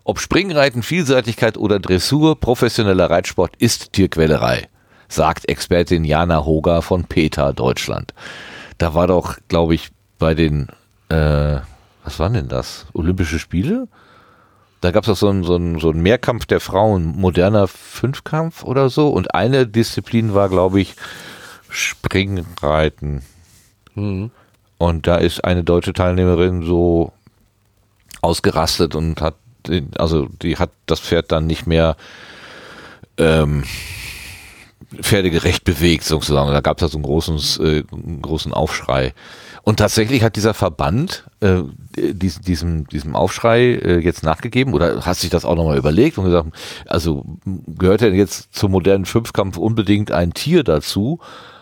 ob 0.04 0.18
Springreiten, 0.18 0.82
Vielseitigkeit 0.82 1.56
oder 1.56 1.78
Dressur, 1.78 2.38
professioneller 2.38 3.08
Reitsport 3.08 3.56
ist 3.56 3.92
Tierquälerei, 3.92 4.68
sagt 5.08 5.48
Expertin 5.48 6.04
Jana 6.04 6.44
Hoger 6.44 6.82
von 6.82 7.04
PETA 7.04 7.52
Deutschland. 7.52 8.12
Da 8.78 8.94
war 8.94 9.06
doch, 9.06 9.38
glaube 9.48 9.74
ich, 9.74 9.90
bei 10.18 10.34
den, 10.34 10.68
äh, 11.08 11.58
was 12.04 12.18
waren 12.18 12.34
denn 12.34 12.48
das? 12.48 12.86
Olympische 12.92 13.38
Spiele? 13.38 13.88
Da 14.82 14.90
gab 14.90 15.04
es 15.04 15.08
auch 15.08 15.16
so 15.16 15.28
einen, 15.28 15.44
so, 15.44 15.54
einen, 15.54 15.78
so 15.78 15.90
einen 15.90 16.02
Mehrkampf 16.02 16.44
der 16.44 16.58
Frauen, 16.58 17.06
moderner 17.16 17.68
Fünfkampf 17.68 18.64
oder 18.64 18.90
so. 18.90 19.08
Und 19.08 19.34
eine 19.34 19.66
Disziplin 19.66 20.34
war, 20.34 20.48
glaube 20.48 20.80
ich, 20.80 20.96
Springreiten. 21.70 23.22
Und 24.78 25.06
da 25.06 25.16
ist 25.16 25.44
eine 25.44 25.62
deutsche 25.62 25.92
Teilnehmerin 25.92 26.64
so 26.64 27.12
ausgerastet 28.22 28.96
und 28.96 29.20
hat, 29.20 29.36
also 29.96 30.26
die 30.42 30.56
hat 30.56 30.70
das 30.86 30.98
Pferd 30.98 31.30
dann 31.30 31.46
nicht 31.46 31.68
mehr 31.68 31.96
ähm, 33.18 33.62
pferdegerecht 35.00 35.62
bewegt, 35.62 36.02
sozusagen. 36.02 36.50
Da 36.50 36.60
gab 36.60 36.82
es 36.82 36.90
so 36.90 36.98
einen 36.98 37.04
großen, 37.04 37.36
äh, 37.64 37.84
einen 37.92 38.20
großen 38.20 38.52
Aufschrei. 38.52 39.14
Und 39.64 39.76
tatsächlich 39.76 40.22
hat 40.22 40.34
dieser 40.36 40.54
Verband 40.54 41.24
äh, 41.40 41.62
dies, 41.96 42.40
diesem, 42.40 42.86
diesem 42.88 43.14
Aufschrei 43.14 43.74
äh, 43.74 43.98
jetzt 44.00 44.24
nachgegeben 44.24 44.74
oder 44.74 45.06
hat 45.06 45.16
sich 45.16 45.30
das 45.30 45.44
auch 45.44 45.54
nochmal 45.54 45.78
überlegt 45.78 46.18
und 46.18 46.24
gesagt, 46.24 46.48
also 46.86 47.24
gehört 47.78 48.00
denn 48.00 48.14
jetzt 48.14 48.54
zum 48.54 48.72
modernen 48.72 49.04
Fünfkampf 49.04 49.56
unbedingt 49.56 50.10
ein 50.10 50.34
Tier 50.34 50.64
dazu? 50.64 51.20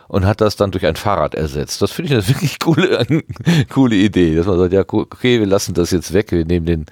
Und 0.09 0.27
hat 0.27 0.41
das 0.41 0.57
dann 0.57 0.73
durch 0.73 0.87
ein 0.87 0.97
Fahrrad 0.97 1.37
ersetzt. 1.37 1.81
Das 1.83 1.93
finde 1.93 2.09
ich 2.09 2.15
eine 2.15 2.29
wirklich 2.35 2.59
coole, 2.59 3.07
coole 3.69 3.95
Idee, 3.95 4.35
dass 4.35 4.47
man 4.47 4.59
sagt, 4.59 4.73
ja, 4.73 4.83
okay, 4.85 5.39
wir 5.39 5.47
lassen 5.47 5.73
das 5.73 5.93
jetzt 5.93 6.13
weg, 6.13 6.33
wir 6.33 6.45
nehmen 6.45 6.67
den 6.67 6.87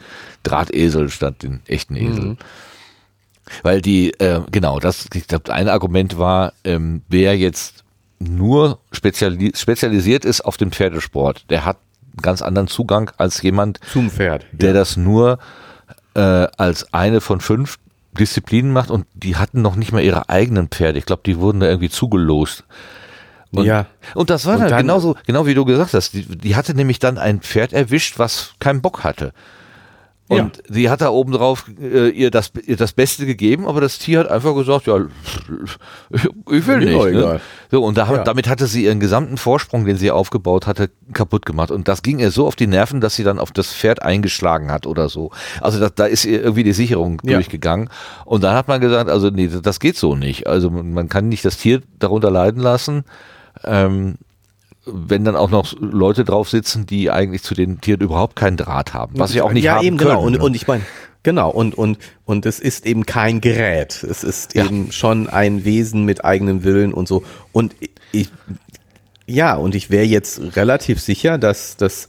Drahtesel 0.45 1.11
statt 1.11 1.43
den 1.43 1.61
echten 1.67 1.97
Esel. 1.97 2.37
Weil 3.65 3.81
die, 3.81 4.13
äh, 4.21 4.43
genau, 4.53 4.79
das, 4.79 5.07
ich 5.15 5.27
glaube, 5.27 5.53
ein 5.53 5.69
Argument 5.69 6.17
war, 6.19 6.53
ähm, 6.63 7.03
wer 7.09 7.37
jetzt 7.37 7.83
nur 8.19 8.79
speziali 8.93 9.53
spezialisiert 9.55 10.25
ist 10.25 10.41
auf 10.43 10.57
den 10.57 10.71
Pferdesport, 10.73 11.45
der 11.51 11.65
hat 11.65 11.77
einen 12.13 12.23
ganz 12.23 12.43
anderen 12.43 12.69
Zugang 12.69 13.11
als 13.17 13.43
jemand, 13.43 13.79
Zum 13.93 14.11
Pferd. 14.11 14.47
der 14.53 14.73
das 14.73 14.97
nur 14.97 15.39
äh, 16.15 16.21
als 16.57 16.93
eine 16.93 17.21
von 17.21 17.41
fünf 17.41 17.79
Disziplinen 18.19 18.73
macht 18.73 18.91
und 18.91 19.07
die 19.15 19.37
hatten 19.37 19.63
noch 19.63 19.77
nicht 19.77 19.93
mal 19.93 20.03
ihre 20.03 20.29
eigenen 20.29 20.69
Pferde. 20.69 20.99
Ich 20.99 21.07
glaube, 21.07 21.23
die 21.25 21.39
wurden 21.39 21.61
da 21.61 21.67
irgendwie 21.67 21.91
zugelost. 21.91 22.65
Und, 23.53 23.65
Ja. 23.65 23.87
Und 24.15 24.29
das 24.31 24.45
war 24.47 24.55
Und 24.55 24.61
dann, 24.63 24.71
dann- 24.71 24.81
genauso, 24.81 25.17
genau 25.27 25.47
wie 25.47 25.55
du 25.55 25.65
gesagt 25.65 25.95
hast. 25.95 26.13
Die, 26.15 26.25
die 26.27 26.57
hatte 26.57 26.75
nämlich 26.75 26.99
dann 26.99 27.17
ein 27.19 27.41
Pferd 27.41 27.73
erwischt, 27.73 28.19
was 28.19 28.55
keinen 28.59 28.83
Bock 28.83 29.05
hatte. 29.05 29.33
Und 30.29 30.63
sie 30.69 30.91
hat 30.91 31.01
da 31.01 31.09
oben 31.09 31.33
drauf 31.33 31.65
äh, 31.81 32.11
ihr, 32.11 32.31
das, 32.31 32.53
ihr 32.67 32.77
das 32.77 32.93
Beste 32.93 33.25
gegeben, 33.25 33.67
aber 33.67 33.81
das 33.81 33.99
Tier 33.99 34.21
hat 34.21 34.29
einfach 34.31 34.55
gesagt, 34.55 34.87
ja, 34.87 34.99
ich 36.51 36.67
will 36.67 36.79
nicht. 36.79 37.15
Ne? 37.15 37.41
So, 37.71 37.83
und 37.85 37.97
da, 37.97 38.13
Ja. 38.13 38.25
damit 38.25 38.49
hatte 38.49 38.67
sie 38.67 38.85
ihren 38.85 39.01
gesamten 39.01 39.37
Vorsprung, 39.37 39.85
den 39.85 39.97
sie 39.97 40.11
aufgebaut 40.11 40.67
hatte, 40.67 40.91
kaputt 41.13 41.47
gemacht. 41.47 41.71
Und 41.71 41.89
das 41.89 42.03
ging 42.03 42.19
ihr 42.19 42.31
so 42.31 42.47
auf 42.47 42.57
die 42.57 42.67
Nerven, 42.67 43.01
dass 43.01 43.17
sie 43.17 43.25
dann 43.25 43.39
auf 43.39 43.53
das 43.53 43.73
Pferd 43.73 44.03
eingeschlagen 44.03 44.71
hat 44.71 44.87
oder 44.87 45.09
so. 45.09 45.31
Also 45.61 45.81
da, 45.81 45.89
da 45.89 46.05
ist 46.07 46.25
ihr 46.25 46.43
irgendwie 46.43 46.65
die 46.65 46.73
Sicherung 46.73 47.21
Ja. 47.25 47.35
durchgegangen. 47.35 47.89
Und 48.25 48.45
dann 48.45 48.55
hat 48.55 48.69
man 48.69 48.81
gesagt, 48.81 49.11
also 49.11 49.31
nee, 49.31 49.49
das 49.63 49.81
geht 49.81 49.97
so 49.97 50.15
nicht. 50.15 50.47
Also 50.47 50.71
man 50.71 50.93
man 50.93 51.09
kann 51.09 51.29
nicht 51.29 51.45
das 51.45 51.57
Tier 51.59 51.81
darunter 51.99 52.31
leiden 52.31 52.63
lassen. 52.63 53.05
Ähm, 53.65 54.17
wenn 54.93 55.25
dann 55.25 55.37
auch 55.37 55.51
noch 55.51 55.75
Leute 55.81 56.25
drauf 56.25 56.49
sitzen, 56.49 56.87
die 56.87 57.11
eigentlich 57.11 57.43
zu 57.43 57.55
den 57.55 57.81
Tieren 57.81 58.01
überhaupt 58.01 58.37
keinen 58.37 58.57
Draht 58.57 58.95
haben, 58.95 59.19
was 59.19 59.33
sie 59.33 59.41
auch 59.43 59.53
nicht 59.53 59.65
ja, 59.65 59.77
haben 59.77 59.85
eben 59.85 59.97
können. 59.97 60.11
genau. 60.11 60.23
Und, 60.23 60.33
ne? 60.33 60.39
und 60.39 60.55
ich 60.57 60.67
meine, 60.67 60.83
genau, 61.23 61.51
und, 61.51 61.77
und, 61.77 61.99
und 62.25 62.47
es 62.47 62.59
ist 62.61 62.87
eben 62.87 63.07
kein 63.07 63.41
Gerät. 63.41 64.03
Es 64.03 64.25
ist 64.25 64.55
Ja. 64.55 64.65
eben 64.65 64.93
schon 64.93 65.29
ein 65.29 65.65
Wesen 65.65 66.05
mit 66.05 66.25
eigenem 66.25 66.65
Willen 66.65 66.93
und 66.93 67.09
so. 67.09 67.23
Und 67.53 67.75
ich, 68.13 68.31
ja, 69.27 69.55
und 69.57 69.75
ich 69.75 69.91
wäre 69.91 70.05
jetzt 70.05 70.57
relativ 70.57 71.01
sicher, 71.01 71.39
dass 71.39 71.77
das, 71.77 72.09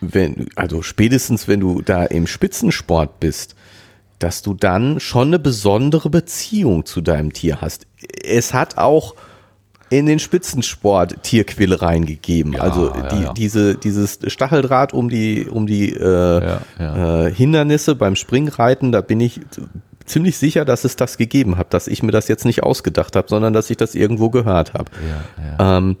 wenn, 0.00 0.48
also 0.56 0.82
spätestens 0.82 1.46
wenn 1.48 1.60
du 1.60 1.82
da 1.82 2.04
im 2.04 2.26
Spitzensport 2.26 3.20
bist, 3.20 3.54
dass 4.18 4.42
du 4.42 4.54
dann 4.54 5.00
schon 5.00 5.28
eine 5.28 5.38
besondere 5.38 6.08
Beziehung 6.10 6.84
zu 6.86 7.00
deinem 7.00 7.32
Tier 7.32 7.60
hast. 7.60 7.86
Es 8.24 8.54
hat 8.54 8.78
auch 8.78 9.14
in 9.92 10.06
den 10.06 10.18
Spitzensport 10.18 11.22
Tierquälereien 11.22 12.06
gegeben. 12.06 12.58
also 12.58 12.94
ja, 12.94 13.08
die, 13.08 13.22
ja. 13.22 13.32
diese 13.34 13.74
dieses 13.74 14.18
Stacheldraht 14.26 14.94
um 14.94 15.10
die 15.10 15.46
um 15.46 15.66
die 15.66 15.92
äh. 15.92 16.58
Äh, 16.78 17.32
Hindernisse 17.32 17.94
beim 17.94 18.16
Springreiten, 18.16 18.90
da 18.90 19.02
bin 19.02 19.20
ich 19.20 19.40
ziemlich 20.06 20.38
sicher, 20.38 20.64
dass 20.64 20.84
es 20.84 20.96
das 20.96 21.18
gegeben 21.18 21.58
hat, 21.58 21.74
dass 21.74 21.88
ich 21.88 22.02
mir 22.02 22.10
das 22.10 22.28
jetzt 22.28 22.44
nicht 22.44 22.62
ausgedacht 22.62 23.16
habe, 23.16 23.28
sondern 23.28 23.52
dass 23.52 23.68
ich 23.68 23.76
das 23.76 23.94
irgendwo 23.94 24.30
gehört 24.30 24.72
habe. 24.74 24.90
Ähm, 25.58 25.96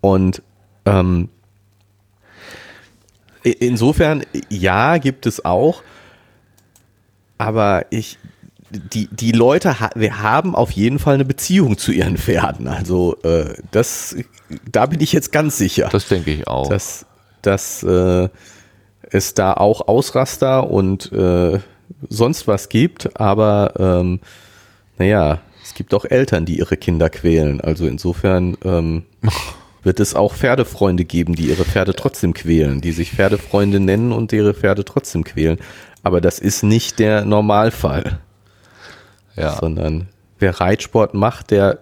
und 0.00 0.42
ähm, 0.86 1.28
insofern, 3.42 4.24
ja, 4.48 4.96
gibt 4.98 5.26
es 5.26 5.44
auch. 5.44 5.82
Aber 7.36 7.86
ich, 7.90 8.18
die, 8.70 9.08
die 9.10 9.32
Leute 9.32 9.80
ha 9.80 9.90
wir 9.94 10.22
haben 10.22 10.54
auf 10.54 10.70
jeden 10.70 10.98
Fall 10.98 11.14
eine 11.14 11.24
Beziehung 11.24 11.78
zu 11.78 11.92
ihren 11.92 12.16
Pferden. 12.16 12.68
Also 12.68 13.16
äh, 13.22 13.54
das, 13.70 14.16
da 14.70 14.86
bin 14.86 15.00
ich 15.00 15.12
jetzt 15.12 15.32
ganz 15.32 15.56
sicher, 15.56 15.88
das 15.90 16.08
denke 16.08 16.30
ich 16.30 16.46
auch. 16.46 16.68
dass, 16.68 17.06
dass 17.42 17.82
äh, 17.82 18.28
es 19.10 19.34
da 19.34 19.54
auch 19.54 19.88
Ausraster 19.88 20.70
und 20.70 21.12
äh, 21.12 21.60
sonst 22.08 22.46
was 22.46 22.68
gibt. 22.68 23.18
Aber 23.18 23.74
ähm, 23.78 24.20
naja, 24.98 25.40
es 25.62 25.74
gibt 25.74 25.94
auch 25.94 26.04
Eltern, 26.04 26.44
die 26.44 26.58
ihre 26.58 26.76
Kinder 26.76 27.08
quälen. 27.10 27.60
Also 27.60 27.86
insofern 27.86 28.56
ähm, 28.64 29.04
wird 29.82 30.00
es 30.00 30.14
auch 30.14 30.34
Pferdefreunde 30.34 31.04
geben, 31.04 31.34
die 31.34 31.46
ihre 31.46 31.64
Pferde 31.64 31.94
trotzdem 31.94 32.34
quälen, 32.34 32.80
die 32.80 32.92
sich 32.92 33.12
Pferdefreunde 33.12 33.80
nennen 33.80 34.12
und 34.12 34.32
ihre 34.32 34.54
Pferde 34.54 34.84
trotzdem 34.84 35.24
quälen. 35.24 35.58
Aber 36.02 36.20
das 36.20 36.38
ist 36.38 36.62
nicht 36.62 36.98
der 36.98 37.24
Normalfall, 37.24 38.20
ja. 39.40 39.56
sondern 39.56 40.08
wer 40.38 40.60
Reitsport 40.60 41.14
macht, 41.14 41.50
der 41.50 41.78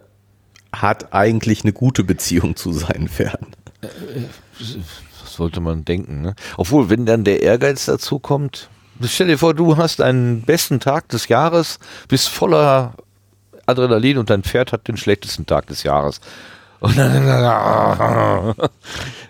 hat 0.73 1.13
eigentlich 1.13 1.63
eine 1.63 1.73
gute 1.73 2.05
Beziehung 2.05 2.57
zu 2.57 2.73
seinen 2.73 3.09
Pferden. 3.09 3.49
Das 3.81 5.35
sollte 5.35 5.61
man 5.61 5.85
denken. 5.85 6.23
Ne? 6.23 6.35
Obwohl, 6.57 6.91
wenn 6.91 7.07
dann 7.07 7.25
der 7.25 7.43
Ehrgeiz 7.43 7.87
dazu 7.87 8.19
kommt, 8.19 8.69
stell 9.03 9.29
dir 9.29 9.39
vor, 9.39 9.55
du 9.55 9.77
hast 9.77 10.01
einen 10.01 10.43
besten 10.43 10.81
Tag 10.81 11.09
des 11.09 11.29
Jahres, 11.29 11.79
bist 12.09 12.29
voller 12.29 12.95
Adrenalin 13.67 14.19
und 14.19 14.31
dein 14.31 14.43
Pferd 14.43 14.73
hat 14.73 14.89
den 14.89 14.97
schlechtesten 14.97 15.47
Tag 15.47 15.67
des 15.67 15.83
Jahres. 15.83 16.21
Und 16.81 16.97
dann, 16.99 17.27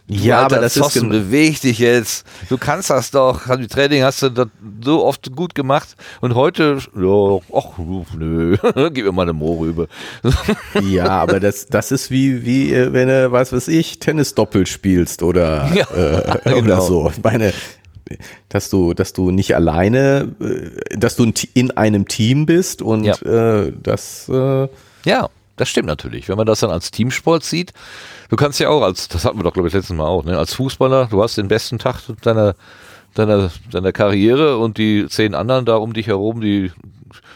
Ja, 0.09 0.39
aber 0.41 0.57
das 0.61 0.77
ist 0.77 0.83
Zossen, 0.83 1.11
gen- 1.11 1.31
beweg 1.31 1.61
dich 1.61 1.79
jetzt. 1.79 2.27
Du 2.49 2.59
kannst 2.59 2.91
das 2.91 3.11
doch. 3.11 3.47
Im 3.49 3.69
Training 3.69 4.03
hast 4.03 4.23
du 4.23 4.29
das 4.31 4.49
so 4.85 5.05
oft 5.05 5.35
gut 5.35 5.55
gemacht. 5.55 5.97
Und 6.21 6.35
heute, 6.35 6.79
ja, 6.97 7.39
ach, 7.55 7.79
nö, 8.17 8.57
gib 8.93 9.05
mir 9.05 9.13
mal 9.13 9.23
eine 9.23 9.33
Mohrrübe. 9.33 9.89
Ja, 10.83 11.09
aber 11.09 11.41
das, 11.41 11.67
das 11.67 11.91
ist 11.93 12.11
wie, 12.11 12.45
wie 12.45 12.73
äh, 12.73 12.93
wenn 12.93 13.09
du, 13.09 13.33
was 13.33 13.53
weiß 13.53 13.69
ich, 13.69 13.99
Tennisdoppel 13.99 14.67
spielst 14.67 15.23
oder, 15.23 15.69
Ja, 15.75 15.87
äh, 15.95 16.39
oder 16.45 16.55
genau. 16.63 16.81
so. 16.81 17.11
Ich 17.11 17.23
meine, 17.23 17.53
dass 18.49 18.71
du, 18.71 18.95
dass 18.95 19.13
du 19.13 19.31
nicht 19.31 19.57
alleine, 19.57 20.35
äh, 20.41 20.97
dass 20.97 21.17
du 21.17 21.33
in 21.55 21.71
einem 21.73 22.07
Team 22.07 22.47
bist 22.47 22.83
und 22.83 23.05
Ja. 23.05 23.15
äh, 23.23 23.73
das, 23.83 24.29
äh, 24.29 24.69
Ja, 25.05 25.29
das 25.57 25.69
stimmt 25.69 25.87
natürlich. 25.89 26.29
Wenn 26.29 26.37
man 26.37 26.47
das 26.47 26.61
dann 26.61 26.71
als 26.71 26.91
Teamsport 26.91 27.43
sieht, 27.45 27.73
du 28.29 28.37
kannst 28.37 28.61
ja 28.61 28.69
auch 28.69 28.83
als, 28.83 29.09
das 29.09 29.25
hatten 29.25 29.39
wir 29.39 29.45
doch 29.45 29.53
glaube 29.53 29.69
ich 29.69 29.75
letztes 29.75 29.97
Mal 29.97 30.05
auch, 30.07 30.25
ne? 30.25 30.39
als 30.39 30.55
Fußballer, 30.55 31.07
du 31.11 31.23
hast 31.23 31.37
den 31.39 31.49
besten 31.49 31.79
Tag 31.79 31.97
deiner, 32.23 32.55
deiner, 33.15 33.51
deiner 33.71 33.93
Karriere 33.93 34.59
und 34.59 34.79
die 34.79 35.07
zehn 35.09 35.35
anderen 35.35 35.65
da 35.65 35.77
um 35.77 35.93
dich 35.93 36.07
herum, 36.07 36.41
die 36.41 36.73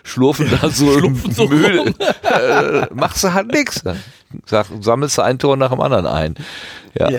schlurfen 0.02 0.50
da 0.60 0.68
so, 0.70 0.92
so 1.30 1.46
müde. 1.48 1.78
rum. 1.78 1.94
äh, 2.22 2.86
machst 2.94 3.24
du 3.24 3.32
halt. 3.32 3.52
Sag, 4.46 4.66
sammelst 4.80 5.18
du 5.18 5.22
ein 5.22 5.38
Tor 5.38 5.56
nach 5.56 5.70
dem 5.70 5.80
anderen 5.80 6.06
ein. 6.06 6.34
Ja, 6.98 7.10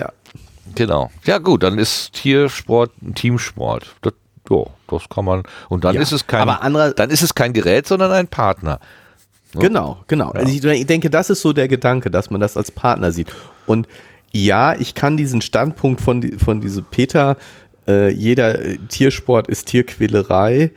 genau. 0.74 1.10
Ja 1.24 1.38
gut, 1.38 1.62
dann 1.62 1.78
ist 1.78 2.12
Tiersport 2.14 2.90
ein 3.02 3.14
Teamsport. 3.14 3.86
Das, 4.02 4.12
ja, 4.50 4.64
das 4.88 5.02
kann 5.08 5.24
man. 5.24 5.42
Und 5.68 5.84
dann 5.84 5.94
Ja, 5.94 6.00
ist 6.00 6.12
es 6.12 6.26
kein, 6.26 6.42
aber 6.42 6.62
andere- 6.62 6.94
dann 6.94 7.10
ist 7.10 7.22
es 7.22 7.34
kein 7.34 7.52
Gerät, 7.52 7.86
sondern 7.86 8.10
ein 8.12 8.28
Partner. 8.28 8.80
Genau, 9.60 9.98
genau. 10.06 10.30
Also 10.30 10.68
ich, 10.68 10.86
denke, 10.86 11.10
das 11.10 11.30
ist 11.30 11.42
so 11.42 11.52
der 11.52 11.68
Gedanke, 11.68 12.10
dass 12.10 12.30
man 12.30 12.40
das 12.40 12.56
als 12.56 12.70
Partner 12.70 13.12
sieht. 13.12 13.28
Und 13.66 13.86
ja, 14.32 14.74
ich 14.74 14.94
kann 14.94 15.16
diesen 15.16 15.42
Standpunkt 15.42 16.00
von, 16.00 16.38
von 16.38 16.60
diese 16.60 16.82
Peter, 16.82 17.36
äh, 17.86 18.10
jeder 18.10 18.60
äh, 18.60 18.78
Tiersport 18.88 19.48
ist 19.48 19.68
Tierquälerei, 19.68 20.70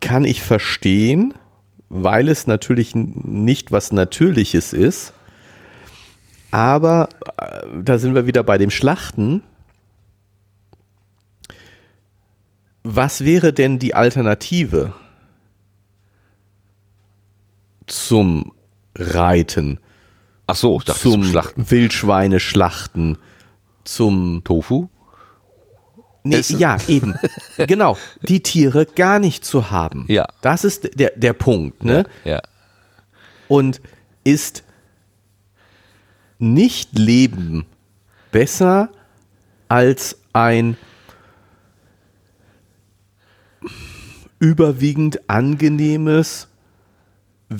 kann 0.00 0.24
ich 0.24 0.42
verstehen, 0.42 1.34
weil 1.88 2.28
es 2.28 2.46
natürlich 2.46 2.94
nicht 2.94 3.70
was 3.70 3.92
Natürliches 3.92 4.72
ist. 4.72 5.12
Aber 6.50 7.08
äh, 7.36 7.66
da 7.82 7.98
sind 7.98 8.14
wir 8.14 8.26
wieder 8.26 8.42
bei 8.42 8.58
dem 8.58 8.70
Schlachten. 8.70 9.42
Was 12.82 13.24
wäre 13.24 13.52
denn 13.52 13.78
die 13.78 13.94
Alternative? 13.94 14.94
Zum 17.92 18.52
Reiten, 18.96 19.78
Ach 20.46 20.56
so, 20.56 20.78
ich 20.78 20.84
dachte 20.84 21.00
zum, 21.00 21.12
zum 21.12 21.24
Schlachten. 21.24 21.70
Wildschweine 21.70 22.40
schlachten, 22.40 23.18
zum 23.84 24.42
Tofu? 24.44 24.88
nee, 26.24 26.36
Essen? 26.36 26.58
ja 26.58 26.78
eben 26.88 27.14
genau 27.66 27.96
die 28.22 28.42
Tiere 28.42 28.86
gar 28.86 29.18
nicht 29.18 29.44
zu 29.44 29.70
haben. 29.70 30.04
Ja. 30.08 30.26
das 30.40 30.64
ist 30.64 30.98
der 30.98 31.12
der 31.16 31.32
Punkt, 31.32 31.84
ne? 31.84 32.04
Ja. 32.24 32.40
Und 33.48 33.80
ist 34.24 34.62
nicht 36.38 36.98
Leben 36.98 37.66
besser 38.30 38.90
als 39.68 40.18
ein 40.32 40.76
überwiegend 44.38 45.28
angenehmes, 45.28 46.48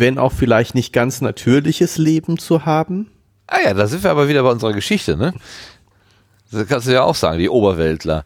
wenn 0.01 0.19
auch 0.19 0.33
vielleicht 0.33 0.75
nicht 0.75 0.93
ganz 0.93 1.21
natürliches 1.21 1.99
Leben 1.99 2.39
zu 2.39 2.65
haben? 2.67 3.11
Ah 3.47 3.59
ja, 3.65 3.75
da 3.75 3.87
sind 3.87 4.03
wir 4.05 4.11
aber 4.11 4.29
wieder 4.29 4.43
bei 4.43 4.51
unserer 4.51 4.73
Geschichte, 4.73 5.17
ne? 5.17 5.33
Das 6.51 6.67
kannst 6.69 6.87
du 6.87 6.93
ja 6.93 7.03
auch 7.03 7.15
sagen, 7.15 7.39
die 7.39 7.49
Oberweltler. 7.49 8.25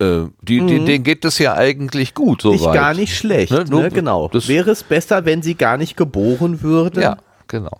Äh, 0.00 0.22
die, 0.42 0.60
die, 0.66 0.84
denen 0.84 1.04
geht 1.04 1.24
es 1.24 1.38
ja 1.38 1.54
eigentlich 1.54 2.14
gut, 2.14 2.42
so 2.42 2.48
Mhm. 2.52 2.54
Nicht 2.56 2.72
gar 2.72 2.94
nicht 2.94 3.16
schlecht, 3.16 3.52
Ne, 3.52 3.58
ne? 3.64 3.70
nur- 3.70 3.88
genau. 3.90 4.28
das- 4.28 4.48
Wäre 4.48 4.70
es 4.70 4.82
besser, 4.82 5.24
wenn 5.24 5.42
sie 5.42 5.54
gar 5.54 5.76
nicht 5.76 5.96
geboren 5.96 6.62
würden? 6.62 7.02
Ja, 7.02 7.16
genau. 7.46 7.78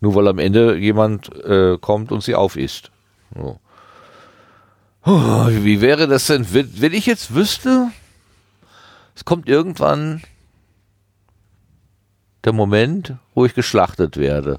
Nur 0.00 0.14
weil 0.14 0.28
am 0.28 0.38
Ende 0.38 0.76
jemand 0.76 1.34
äh, 1.44 1.78
kommt 1.80 2.12
und 2.12 2.22
sie 2.22 2.34
aufisst. 2.34 2.90
So. 3.34 3.58
Oh, 5.06 5.46
wie 5.50 5.80
wäre 5.80 6.06
das 6.08 6.26
denn, 6.26 6.46
wenn 6.52 6.92
ich 6.92 7.06
jetzt 7.06 7.34
wüsste, 7.34 7.88
es 9.14 9.24
kommt 9.24 9.48
irgendwann 9.48 10.22
der 12.44 12.52
Moment, 12.52 13.14
wo 13.34 13.44
ich 13.44 13.54
geschlachtet 13.54 14.16
werde. 14.16 14.58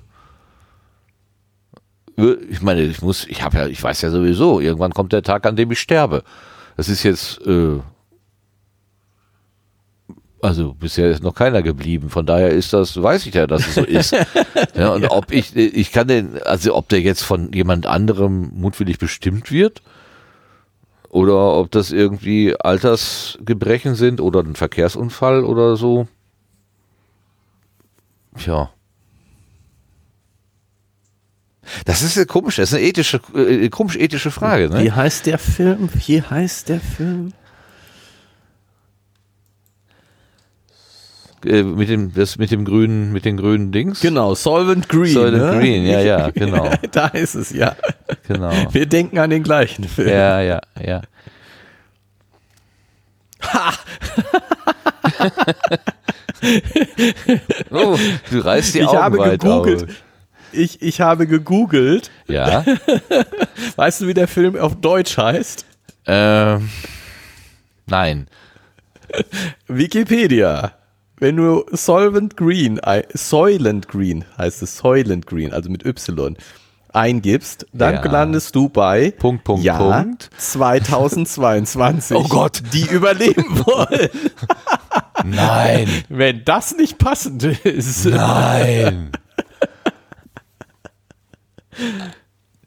Ich 2.50 2.62
meine, 2.62 2.82
ich 2.82 3.02
muss, 3.02 3.26
ich 3.28 3.44
habe 3.44 3.58
ja, 3.58 3.68
ich 3.68 3.82
weiß 3.82 4.02
ja 4.02 4.10
sowieso, 4.10 4.60
irgendwann 4.60 4.94
kommt 4.94 5.12
der 5.14 5.24
Tag, 5.24 5.46
an 5.46 5.56
dem 5.56 5.72
ich 5.72 5.80
sterbe. 5.80 6.24
Das 6.78 6.88
ist 6.90 7.04
jetzt 7.04 7.46
äh, 7.46 7.80
Also 10.46 10.74
bisher 10.74 11.10
ist 11.10 11.24
noch 11.24 11.34
keiner 11.34 11.64
geblieben. 11.64 12.12
Von 12.12 12.28
daher 12.28 12.50
ist 12.50 12.72
das, 12.72 13.02
weiß 13.02 13.26
ich 13.26 13.34
ja, 13.34 13.48
dass 13.48 13.68
es 13.68 13.76
so 13.76 13.82
ist. 13.84 14.12
ja, 14.76 14.90
und 14.90 15.02
ja. 15.02 15.12
ob 15.12 15.32
ich, 15.32 15.56
ich 15.56 15.92
kann 15.92 16.08
den, 16.08 16.42
also 16.44 16.76
ob 16.76 16.88
der 16.90 17.02
jetzt 17.02 17.24
von 17.24 17.52
jemand 17.52 17.88
anderem 17.88 18.52
mutwillig 18.54 19.00
bestimmt 19.00 19.52
wird 19.52 19.82
oder 21.10 21.56
ob 21.56 21.72
das 21.72 21.92
irgendwie 21.92 22.56
Altersgebrechen 22.60 23.96
sind 23.96 24.22
oder 24.22 24.42
ein 24.42 24.56
Verkehrsunfall 24.56 25.44
oder 25.44 25.78
so. 25.78 26.08
Tja. 28.38 28.70
Das 31.86 32.02
ist 32.02 32.18
eine 32.18 32.26
komische, 32.26 32.62
das 32.62 32.72
ist 32.72 32.78
eine 32.78 32.86
ethische, 32.86 33.20
äh, 33.36 33.70
komisch 33.70 33.96
ethische 33.96 34.32
Frage. 34.32 34.70
Ne? 34.70 34.84
Wie 34.84 34.92
heißt 34.92 35.26
der 35.26 35.40
Film? 35.40 35.90
Wie 35.94 36.22
heißt 36.22 36.70
der 36.70 36.80
Film? 36.80 37.34
Äh, 41.44 41.64
mit 41.64 41.90
dem, 41.90 42.14
das 42.14 42.38
mit 42.38 42.52
dem 42.52 42.66
grünen, 42.66 43.12
mit 43.12 43.26
den 43.26 43.38
grünen 43.38 43.72
Dings. 43.72 44.02
Genau, 44.02 44.36
Solvent 44.36 44.90
Green. 44.90 45.14
Solvent 45.14 45.44
ne? 45.44 45.60
Green, 45.60 45.86
ja, 45.86 46.02
ja, 46.02 46.30
genau. 46.32 46.70
da 46.92 47.08
ist 47.08 47.36
es, 47.36 47.52
ja. 47.52 47.76
Genau. 48.28 48.52
Wir 48.72 48.86
denken 48.86 49.18
an 49.18 49.30
den 49.30 49.44
gleichen 49.44 49.86
Film. 49.86 50.10
Ja, 50.10 50.42
ja, 50.42 50.62
ja. 50.80 51.02
Ha! 53.42 53.74
oh, 57.72 57.98
du 58.32 58.40
reißt 58.40 58.76
die 58.76 58.80
ich 58.80 58.88
Augen 58.88 58.98
habe 58.98 59.18
weit 59.20 59.42
gegoogelt. 59.42 59.84
auf. 59.90 59.96
Ich, 60.52 60.82
ich 60.82 61.02
habe 61.02 61.28
gegoogelt. 61.28 62.12
Ja. 62.28 62.64
weißt 63.76 64.02
du, 64.02 64.08
wie 64.08 64.14
der 64.14 64.28
Film 64.28 64.56
auf 64.58 64.76
Deutsch 64.76 65.18
heißt? 65.18 65.66
Ähm, 66.08 66.70
nein. 67.88 68.28
Wikipedia. 69.68 70.74
Wenn 71.18 71.38
du 71.38 71.66
Solvent 71.72 72.36
Green, 72.38 72.80
Soylent 73.14 73.88
Green 73.88 74.26
heißt 74.38 74.62
es, 74.64 74.78
Soylent 74.78 75.26
Green, 75.26 75.54
also 75.54 75.70
mit 75.70 75.86
Y, 75.86 76.36
eingibst, 76.92 77.66
dann 77.74 77.96
Ja. 77.96 78.06
landest 78.12 78.56
du 78.56 78.68
bei 78.70 79.12
Punkt, 79.12 79.44
Punkt, 79.46 79.64
Jahr 79.64 80.04
Punkt. 80.04 80.30
2022. 80.38 82.18
Oh 82.22 82.28
Gott. 82.28 82.62
Die 82.74 82.86
überleben 82.88 83.60
wollen. 83.66 84.10
Nein. 85.24 86.04
Wenn 86.10 86.44
das 86.46 86.76
nicht 86.76 86.98
passend 86.98 87.44
ist. 87.44 88.06
Nein. 88.06 89.12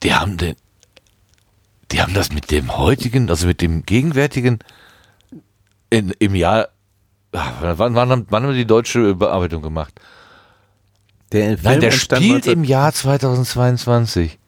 Die 0.02 0.14
haben 0.14 0.36
den, 0.36 0.54
die 1.90 2.00
haben 2.02 2.14
das 2.14 2.30
mit 2.32 2.50
dem 2.50 2.76
heutigen, 2.76 3.30
also 3.30 3.46
mit 3.46 3.60
dem 3.62 3.84
gegenwärtigen 3.84 4.58
in, 5.90 6.10
im 6.18 6.34
Jahr, 6.34 6.68
ah, 7.32 7.52
wann, 7.60 7.94
wann, 7.94 8.10
haben- 8.10 8.26
wann 8.28 8.42
haben 8.44 8.54
die 8.54 8.66
deutsche 8.66 9.14
Bearbeitung 9.14 9.62
gemacht? 9.62 9.94
Der 11.32 11.56
Nein, 11.62 11.80
der 11.80 11.90
spielt 11.90 12.20
19 12.44 12.52
im 12.52 12.64
Jahr 12.64 12.92
2022. 12.92 14.38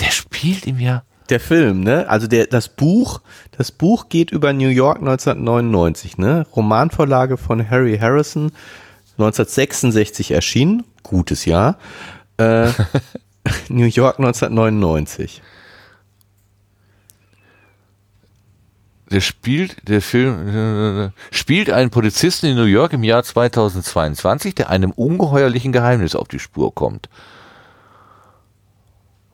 Der 0.00 0.10
spielt 0.10 0.66
im 0.66 0.78
Jahr. 0.80 1.04
Der 1.28 1.40
Film, 1.40 1.80
ne? 1.80 2.08
Also 2.08 2.26
der, 2.26 2.46
das 2.46 2.68
Buch, 2.68 3.20
das 3.52 3.70
Buch 3.70 4.08
geht 4.08 4.30
über 4.30 4.52
New 4.52 4.68
York 4.68 4.98
1999, 4.98 6.16
ne? 6.16 6.46
Romanvorlage 6.56 7.36
von 7.36 7.68
Harry 7.68 7.98
Harrison, 7.98 8.50
1966 9.18 10.30
erschienen, 10.30 10.84
gutes 11.02 11.44
Jahr. 11.44 11.76
Äh, 12.38 12.68
New 13.68 13.86
York 13.86 14.18
1999. 14.18 15.42
Der 19.10 19.20
spielt, 19.20 19.88
der 19.88 20.02
Film 20.02 20.48
äh, 20.48 21.10
spielt 21.30 21.70
einen 21.70 21.90
Polizisten 21.90 22.46
in 22.46 22.56
New 22.56 22.64
York 22.64 22.92
im 22.92 23.04
Jahr 23.04 23.22
2022, 23.22 24.54
der 24.54 24.68
einem 24.68 24.90
ungeheuerlichen 24.90 25.72
Geheimnis 25.72 26.14
auf 26.14 26.28
die 26.28 26.38
Spur 26.38 26.74
kommt. 26.74 27.08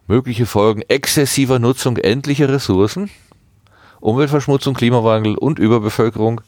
Mögliche 0.06 0.46
Folgen 0.46 0.82
exzessiver 0.82 1.58
Nutzung 1.58 1.96
endlicher 1.96 2.48
Ressourcen, 2.48 3.10
Umweltverschmutzung, 4.00 4.74
Klimawandel 4.74 5.36
und 5.36 5.58
Überbevölkerung. 5.58 6.42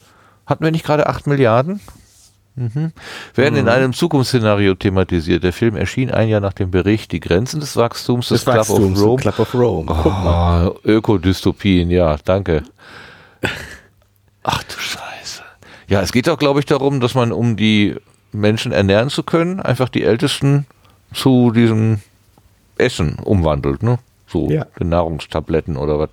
Hatten 0.44 0.62
wir 0.62 0.70
nicht 0.70 0.84
gerade 0.84 1.06
8 1.06 1.26
Milliarden? 1.26 1.80
Mhm. 2.54 2.92
Werden 3.34 3.56
in 3.56 3.68
einem 3.68 3.92
Zukunftsszenario 3.92 4.74
thematisiert. 4.74 5.44
Der 5.44 5.52
Film 5.52 5.76
erschien 5.76 6.10
ein 6.10 6.28
Jahr 6.28 6.40
nach 6.40 6.54
dem 6.54 6.70
Bericht 6.70 7.12
Die 7.12 7.20
Grenzen 7.20 7.60
des 7.60 7.76
Wachstums 7.76 8.28
des 8.28 8.44
Club 8.44 8.56
Wachstums, 8.56 8.98
of 8.98 9.06
Rome. 9.06 9.20
Club 9.20 9.38
of 9.38 9.54
Rome. 9.54 9.92
Ah, 9.92 10.70
Ökodystopien, 10.84 11.90
ja, 11.90 12.16
danke. 12.24 12.62
Ach 14.42 14.62
du 14.62 14.78
Scheiße. 14.78 15.42
Ja, 15.88 16.00
es 16.00 16.12
geht 16.12 16.28
auch, 16.28 16.38
glaube 16.38 16.60
ich, 16.60 16.66
darum, 16.66 17.00
dass 17.00 17.14
man, 17.14 17.30
um 17.30 17.56
die 17.56 17.96
Menschen 18.32 18.72
ernähren 18.72 19.10
zu 19.10 19.22
können, 19.22 19.60
einfach 19.60 19.88
die 19.90 20.02
Ältesten 20.02 20.66
zu 21.12 21.50
diesem 21.50 22.00
Essen 22.78 23.16
umwandelt, 23.24 23.82
ne? 23.82 23.98
So 24.26 24.48
Ja. 24.50 24.66
die 24.78 24.84
Nahrungstabletten 24.84 25.76
oder 25.76 25.98
was. 25.98 26.10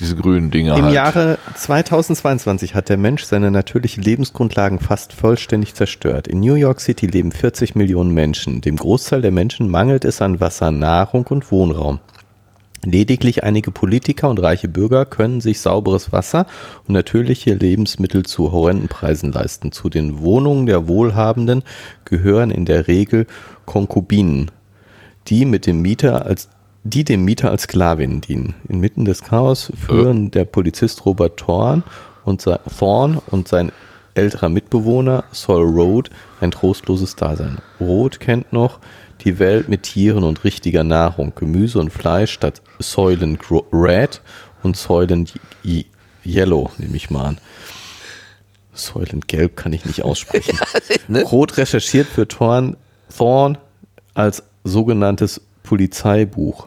Diese 0.00 0.16
grünen 0.16 0.50
Dinger 0.50 0.76
Im 0.76 0.86
halt. 0.86 0.94
Jahre 0.94 1.38
2022 1.54 2.74
hat 2.74 2.88
der 2.88 2.96
Mensch 2.96 3.22
seine 3.24 3.52
natürlichen 3.52 4.02
Lebensgrundlagen 4.02 4.80
fast 4.80 5.12
vollständig 5.12 5.74
zerstört. 5.74 6.26
In 6.26 6.40
New 6.40 6.54
York 6.54 6.80
City 6.80 7.06
leben 7.06 7.30
40 7.30 7.76
Millionen 7.76 8.12
Menschen. 8.12 8.60
Dem 8.60 8.76
Großteil 8.76 9.22
der 9.22 9.30
Menschen 9.30 9.68
mangelt 9.70 10.04
es 10.04 10.20
an 10.20 10.40
Wasser, 10.40 10.72
Nahrung 10.72 11.26
und 11.28 11.52
Wohnraum. 11.52 12.00
Lediglich 12.84 13.44
einige 13.44 13.70
Politiker 13.70 14.28
und 14.28 14.42
reiche 14.42 14.68
Bürger 14.68 15.06
können 15.06 15.40
sich 15.40 15.60
sauberes 15.60 16.12
Wasser 16.12 16.46
und 16.86 16.92
natürliche 16.92 17.54
Lebensmittel 17.54 18.24
zu 18.24 18.52
horrenden 18.52 18.88
Preisen 18.88 19.32
leisten. 19.32 19.72
Zu 19.72 19.88
den 19.88 20.20
Wohnungen 20.20 20.66
der 20.66 20.86
Wohlhabenden 20.86 21.62
gehören 22.04 22.50
in 22.50 22.66
der 22.66 22.86
Regel 22.88 23.26
Konkubinen, 23.64 24.50
die 25.28 25.44
mit 25.44 25.66
dem 25.66 25.82
Mieter 25.82 26.26
als 26.26 26.48
die 26.86 27.02
dem 27.02 27.24
Mieter 27.24 27.50
als 27.50 27.62
Sklavinnen 27.62 28.20
dienen. 28.20 28.54
Inmitten 28.68 29.06
des 29.06 29.22
Chaos 29.22 29.72
führen 29.74 30.30
der 30.30 30.44
Polizist 30.44 31.06
Robert 31.06 31.38
Thorn 31.38 31.82
und 32.24 32.42
sein, 32.42 32.58
Thorn 32.78 33.18
und 33.30 33.48
sein 33.48 33.72
älterer 34.12 34.50
Mitbewohner 34.50 35.24
Saul 35.32 35.64
Road 35.64 36.10
ein 36.42 36.50
trostloses 36.50 37.16
Dasein. 37.16 37.58
Road 37.80 38.20
kennt 38.20 38.52
noch 38.52 38.80
die 39.22 39.38
Welt 39.38 39.70
mit 39.70 39.84
Tieren 39.84 40.24
und 40.24 40.44
richtiger 40.44 40.84
Nahrung, 40.84 41.32
Gemüse 41.34 41.78
und 41.78 41.90
Fleisch 41.90 42.32
statt 42.32 42.60
Soylent 42.78 43.40
Red 43.72 44.20
und 44.62 44.76
Soylent 44.76 45.32
Ye- 45.62 45.86
Yellow, 46.26 46.70
nehme 46.76 46.96
ich 46.96 47.08
mal 47.08 47.24
an. 47.24 47.38
Soylent 48.74 49.28
Gelb 49.28 49.56
kann 49.56 49.72
ich 49.72 49.86
nicht 49.86 50.02
aussprechen. 50.02 50.58
Roth 51.30 51.56
recherchiert 51.56 52.08
für 52.08 52.28
Thorn, 52.28 52.76
Thorn 53.16 53.56
als 54.14 54.42
sogenanntes 54.64 55.40
Polizeibuch. 55.62 56.66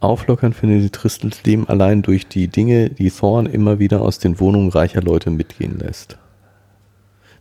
Auflockern 0.00 0.52
findet 0.52 0.82
die 0.82 0.90
tristes 0.90 1.42
Leben 1.44 1.68
allein 1.68 2.02
durch 2.02 2.28
die 2.28 2.48
Dinge, 2.48 2.90
die 2.90 3.10
Thorn 3.10 3.46
immer 3.46 3.78
wieder 3.78 4.02
aus 4.02 4.18
den 4.18 4.38
Wohnungen 4.40 4.70
reicher 4.70 5.00
Leute 5.02 5.30
mitgehen 5.30 5.78
lässt. 5.78 6.18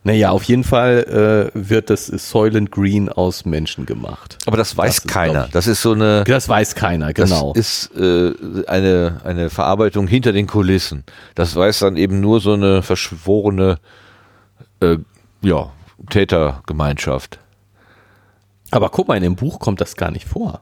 Naja, 0.03 0.29
auf 0.29 0.43
jeden 0.43 0.63
Fall 0.63 1.51
äh, 1.55 1.59
wird 1.67 1.89
das 1.89 2.05
Soylent 2.05 2.71
Green 2.71 3.09
aus 3.09 3.43
Menschen 3.43 3.87
gemacht. 3.87 4.37
Aber 4.45 4.55
das 4.55 4.77
weiß 4.77 4.97
Das 4.97 5.05
ist, 5.05 5.11
keiner. 5.11 5.45
ich- 5.47 5.51
Das 5.51 5.65
ist 5.67 5.81
so 5.81 5.93
eine. 5.93 6.23
Das 6.25 6.47
weiß 6.47 6.75
keiner, 6.75 7.11
genau. 7.11 7.53
Das 7.53 7.89
ist 7.89 7.97
äh, 7.99 8.31
eine, 8.67 9.19
eine 9.23 9.49
Verarbeitung 9.49 10.07
hinter 10.07 10.31
den 10.31 10.45
Kulissen. 10.45 11.03
Das 11.33 11.55
weiß 11.55 11.79
dann 11.79 11.97
eben 11.97 12.19
nur 12.21 12.39
so 12.39 12.53
eine 12.53 12.83
verschworene 12.83 13.79
äh, 14.79 14.97
ja, 15.41 15.71
Tätergemeinschaft. 16.11 17.39
Aber 18.75 18.89
guck 18.89 19.07
mal, 19.07 19.15
in 19.15 19.23
dem 19.23 19.35
Buch 19.35 19.59
kommt 19.59 19.79
das 19.79 19.95
gar 19.95 20.11
nicht 20.11 20.27
vor. 20.27 20.61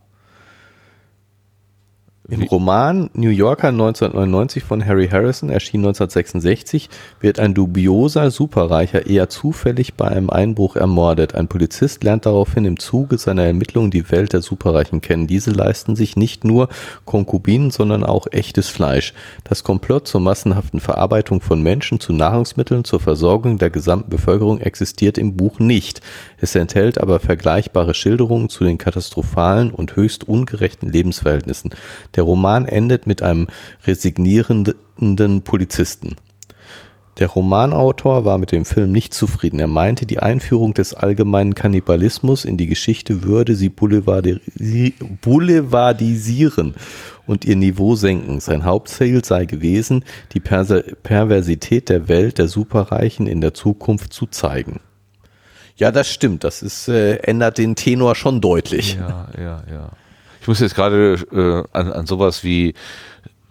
Im 2.30 2.40
Wie? 2.40 2.48
Roman 2.48 3.10
New 3.14 3.32
Yorker 3.32 3.68
1999 3.68 4.64
von 4.64 4.86
Harry 4.86 5.10
Harrison, 5.10 5.50
erschien 5.50 5.82
1966, 5.82 6.90
wird 7.20 7.38
ein 7.38 7.54
dubioser 7.54 8.32
Superreicher 8.32 9.06
eher 9.08 9.28
zufällig 9.28 9.96
bei 9.96 10.08
einem 10.08 10.30
Einbruch 10.30 10.78
ermordet. 10.78 11.36
Ein 11.36 11.50
Polizist 11.50 12.02
lernt 12.06 12.26
daraufhin 12.26 12.64
im 12.64 12.80
Zuge 12.80 13.18
seiner 13.18 13.44
Ermittlungen 13.44 13.92
die 13.92 14.10
Welt 14.10 14.32
der 14.32 14.42
Superreichen 14.42 15.02
kennen. 15.02 15.28
Diese 15.28 15.52
leisten 15.52 15.98
sich 15.98 16.16
nicht 16.16 16.46
nur 16.46 16.70
Konkubinen, 17.04 17.72
sondern 17.72 18.06
auch 18.06 18.28
echtes 18.32 18.70
Fleisch. 18.70 19.14
Das 19.44 19.66
Komplott 19.66 20.08
zur 20.08 20.22
massenhaften 20.22 20.80
Verarbeitung 20.80 21.42
von 21.42 21.62
Menschen 21.62 22.00
zu 22.00 22.14
Nahrungsmitteln 22.14 22.86
zur 22.86 23.02
Versorgung 23.02 23.58
der 23.58 23.70
gesamten 23.70 24.10
Bevölkerung 24.10 24.62
existiert 24.62 25.18
im 25.18 25.36
Buch 25.36 25.60
nicht. 25.60 26.00
Es 26.44 26.56
enthält 26.56 26.98
aber 26.98 27.22
vergleichbare 27.22 27.94
Schilderungen 27.94 28.50
zu 28.50 28.66
den 28.66 28.78
katastrophalen 28.78 29.72
und 29.72 29.96
höchst 29.96 30.28
ungerechten 30.28 30.92
Lebensverhältnissen. 30.92 31.70
Der 32.18 32.24
Roman 32.24 32.66
endet 32.66 33.08
mit 33.08 33.22
einem 33.22 33.48
resignierenden 33.88 35.42
Polizisten. 35.44 36.18
Der 37.18 37.30
Romanautor 37.30 38.26
war 38.26 38.38
mit 38.40 38.52
dem 38.52 38.66
Film 38.66 38.92
nicht 38.92 39.14
zufrieden. 39.14 39.62
Er 39.62 39.68
meinte, 39.68 40.06
die 40.06 40.20
Einführung 40.20 40.74
des 40.74 40.94
allgemeinen 40.94 41.56
Kannibalismus 41.56 42.44
in 42.44 42.58
die 42.58 42.68
Geschichte 42.68 43.24
würde 43.24 43.56
sie 43.56 43.70
boulevardi- 43.70 44.42
boulevardisieren 45.22 46.74
und 47.26 47.46
ihr 47.46 47.56
Niveau 47.56 47.96
senken. 47.96 48.42
Sein 48.42 48.66
Hauptziel 48.66 49.24
sei 49.24 49.46
gewesen, 49.46 50.04
die 50.34 50.42
Perversität 50.42 51.88
der 51.88 52.10
Welt 52.10 52.38
der 52.38 52.50
Superreichen 52.50 53.28
in 53.28 53.40
der 53.40 53.54
Zukunft 53.54 54.12
zu 54.12 54.26
zeigen. 54.26 54.82
Ja, 55.76 55.92
das 55.92 56.10
stimmt. 56.10 56.44
Das 56.44 56.62
ist, 56.62 56.88
äh, 56.88 57.16
ändert 57.18 57.58
den 57.58 57.76
Tenor 57.76 58.16
schon 58.16 58.42
deutlich. 58.42 58.96
Ja, 58.96 59.28
ja, 59.38 59.64
ja. 59.72 59.90
Ich 60.42 60.48
muss 60.48 60.60
jetzt 60.60 60.76
gerade 60.76 61.14
äh, 61.32 61.78
an, 61.78 61.92
an 61.92 62.06
sowas 62.06 62.44
wie 62.44 62.70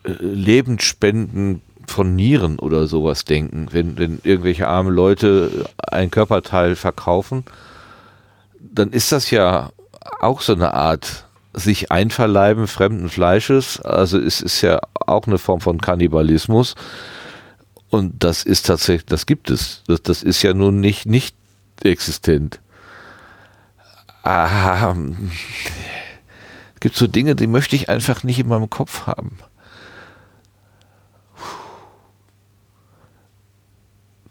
äh, 0.05 0.13
Lebensspenden 0.21 1.63
von 1.87 2.15
Nieren 2.15 2.59
oder 2.59 2.87
sowas 2.87 3.25
denken, 3.25 3.69
wenn, 3.73 3.99
wenn 3.99 4.21
irgendwelche 4.23 4.69
arme 4.69 4.91
Leute 4.91 5.67
ein 5.79 6.11
Körperteil 6.11 6.77
verkaufen, 6.77 7.45
dann 8.61 8.91
ist 8.91 9.11
das 9.13 9.31
ja 9.31 9.71
auch 10.21 10.41
so 10.41 10.53
eine 10.53 10.75
Art 10.75 11.25
sich 11.55 11.91
einverleiben 11.91 12.67
fremden 12.67 13.09
Fleisches. 13.09 13.81
Also 13.81 14.19
es 14.19 14.41
ist 14.41 14.63
ja 14.63 14.81
auch 15.07 15.27
eine 15.27 15.39
Form 15.39 15.61
von 15.61 15.81
Kannibalismus. 15.81 16.75
Und 17.91 18.25
das 18.25 18.45
ist 18.45 18.67
tatsächlich, 18.67 19.07
das 19.07 19.27
gibt 19.27 19.51
es. 19.51 19.83
Das, 19.87 20.03
das 20.03 20.23
ist 20.23 20.43
ja 20.43 20.55
nun 20.55 20.81
nicht, 20.81 21.05
nicht 21.05 21.37
existent. 21.91 22.61
Ah, 24.23 24.95
es 26.75 26.81
gibt 26.81 26.97
so 26.97 27.07
Dinge, 27.07 27.35
die 27.35 27.47
möchte 27.47 27.75
ich 27.77 27.89
einfach 27.89 28.23
nicht 28.23 28.39
in 28.39 28.49
meinem 28.49 28.71
Kopf 28.71 29.07
haben. 29.07 29.39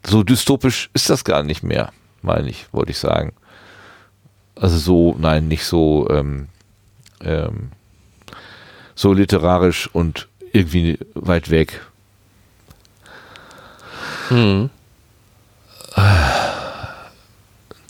So 0.05 0.23
dystopisch 0.23 0.89
ist 0.93 1.09
das 1.09 1.23
gar 1.23 1.43
nicht 1.43 1.63
mehr, 1.63 1.91
meine 2.21 2.49
ich, 2.49 2.67
wollte 2.71 2.91
ich 2.91 2.97
sagen. 2.97 3.33
Also 4.55 4.77
so, 4.77 5.15
nein, 5.17 5.47
nicht 5.47 5.65
so, 5.65 6.09
ähm, 6.09 6.47
ähm, 7.21 7.71
so 8.95 9.13
literarisch 9.13 9.89
und 9.93 10.27
irgendwie 10.51 10.99
weit 11.13 11.49
weg. 11.49 11.81
Hm. 14.29 14.69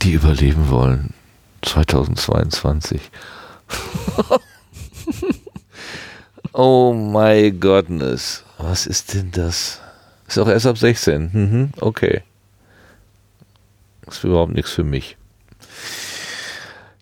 Die 0.02 0.12
überleben 0.12 0.68
wollen. 0.68 1.14
2022. 1.62 3.00
oh 6.52 6.92
my 6.92 7.52
goodness. 7.52 8.44
Was 8.58 8.86
ist 8.86 9.14
denn 9.14 9.30
das? 9.30 9.80
Ist 10.26 10.38
auch 10.38 10.48
erst 10.48 10.66
ab 10.66 10.76
16. 10.76 11.30
Mhm, 11.32 11.70
okay. 11.80 12.22
ist 14.08 14.24
überhaupt 14.24 14.54
nichts 14.54 14.72
für 14.72 14.82
mich. 14.82 15.16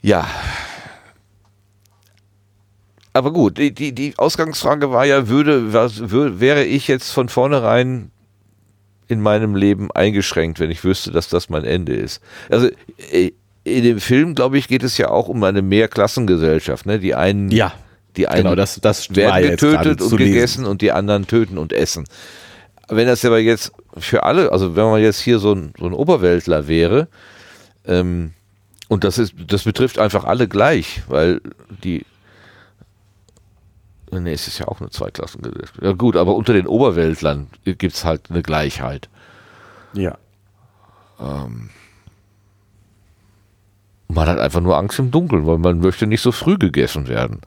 Ja. 0.03 0.29
Aber 3.13 3.33
gut, 3.33 3.59
die, 3.59 3.73
die, 3.73 3.93
die 3.93 4.19
Ausgangsfrage 4.19 4.93
war 4.93 5.07
ja, 5.07 5.27
würde, 5.29 5.73
was, 5.73 6.11
würde, 6.11 6.39
wäre 6.39 6.65
ich 6.65 6.87
jetzt 6.87 7.13
von 7.13 7.29
vornherein 7.29 8.11
in 9.11 9.21
meinem 9.21 9.55
Leben 9.55 9.91
eingeschränkt, 9.93 10.61
wenn 10.61 10.71
ich 10.71 10.85
wüsste, 10.85 11.11
dass 11.11 11.29
das 11.29 11.49
mein 11.49 11.65
Ende 11.65 11.95
ist. 11.95 12.21
Also 12.49 12.69
äh, 13.11 13.33
in 13.65 13.85
dem 13.85 14.01
Film, 14.01 14.35
glaube 14.35 14.59
ich, 14.59 14.69
geht 14.69 14.83
es 14.83 14.97
ja 14.99 15.11
auch 15.11 15.29
um 15.29 15.43
eine 15.45 15.63
Mehrklassengesellschaft. 15.63 16.87
Ne? 16.87 16.99
Die 16.99 17.15
einen, 17.15 17.51
ja, 17.51 17.73
die 18.17 18.29
einen 18.29 18.45
genau, 18.45 18.55
das, 18.55 18.81
das 18.81 19.15
werden 19.15 19.51
getötet 19.51 20.01
und 20.01 20.17
gegessen 20.17 20.65
und 20.65 20.83
die 20.83 20.93
anderen 20.93 21.27
töten 21.27 21.59
und 21.59 21.73
essen. 21.73 22.05
Wenn 22.89 23.07
das 23.07 23.25
aber 23.25 23.39
jetzt 23.39 23.73
für 23.97 24.25
alle, 24.25 24.51
also 24.51 24.77
wenn 24.77 24.85
man 24.85 25.01
jetzt 25.01 25.21
hier 25.21 25.39
so 25.39 25.53
ein, 25.53 25.73
so 25.79 25.87
ein 25.87 25.93
Oberweltler 25.93 26.67
wäre, 26.67 27.09
ähm, 27.87 28.33
und 28.89 29.05
das 29.05 29.19
ist, 29.19 29.35
das 29.47 29.63
betrifft 29.63 29.99
einfach 29.99 30.25
alle 30.25 30.49
gleich, 30.49 31.03
weil 31.07 31.41
die, 31.85 32.05
nee, 34.11 34.33
es 34.33 34.49
ist 34.49 34.59
ja 34.59 34.69
auch 34.69 34.81
eine 34.81 34.91
Zweiklassengesellschaft. 34.91 35.83
Ja 35.83 35.93
gut, 35.93 36.17
aber 36.17 36.35
unter 36.35 36.53
den 36.53 36.67
Oberweltlern 36.67 37.49
gibt 37.65 37.95
es 37.95 38.05
halt 38.05 38.31
eine 38.31 38.43
Gleichheit. 38.43 39.09
Ja. 39.93 40.19
Ähm, 41.21 41.71
man 44.09 44.29
hat 44.29 44.39
einfach 44.39 44.61
nur 44.61 44.77
Angst 44.77 44.99
im 44.99 45.11
Dunkeln, 45.11 45.47
weil 45.47 45.59
man 45.59 45.79
möchte 45.79 46.07
nicht 46.07 46.23
so 46.23 46.33
früh 46.33 46.59
gegessen 46.59 47.09
werden, 47.09 47.41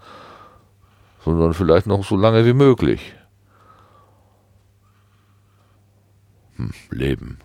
sondern 1.23 1.53
vielleicht 1.53 1.87
noch 1.87 2.05
so 2.05 2.15
lange 2.15 2.45
wie 2.45 2.53
möglich. 2.53 3.13
Hm, 6.55 6.71
Leben. 6.89 7.39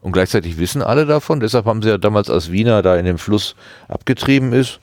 Und 0.00 0.12
gleichzeitig 0.12 0.58
wissen 0.58 0.82
alle 0.82 1.06
davon, 1.06 1.38
deshalb 1.40 1.64
haben 1.64 1.80
sie 1.80 1.88
ja 1.88 1.98
damals, 1.98 2.28
als 2.28 2.50
Wiener 2.50 2.82
da 2.82 2.96
in 2.96 3.04
dem 3.04 3.18
Fluss 3.18 3.54
abgetrieben 3.86 4.52
ist, 4.52 4.80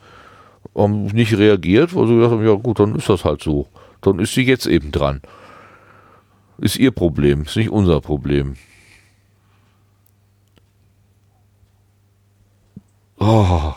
nicht 0.74 1.36
reagiert, 1.36 1.94
weil 1.94 2.06
sie 2.06 2.14
gesagt 2.14 2.32
haben, 2.32 2.46
ja 2.46 2.54
gut, 2.54 2.80
dann 2.80 2.94
ist 2.94 3.08
das 3.08 3.24
halt 3.24 3.42
so. 3.42 3.66
Dann 4.00 4.18
ist 4.18 4.34
sie 4.34 4.42
jetzt 4.42 4.66
eben 4.66 4.92
dran. 4.92 5.20
Ist 6.58 6.76
ihr 6.76 6.90
Problem, 6.90 7.42
ist 7.42 7.56
nicht 7.56 7.70
unser 7.70 8.00
Problem. 8.00 8.54
Oh, 13.18 13.74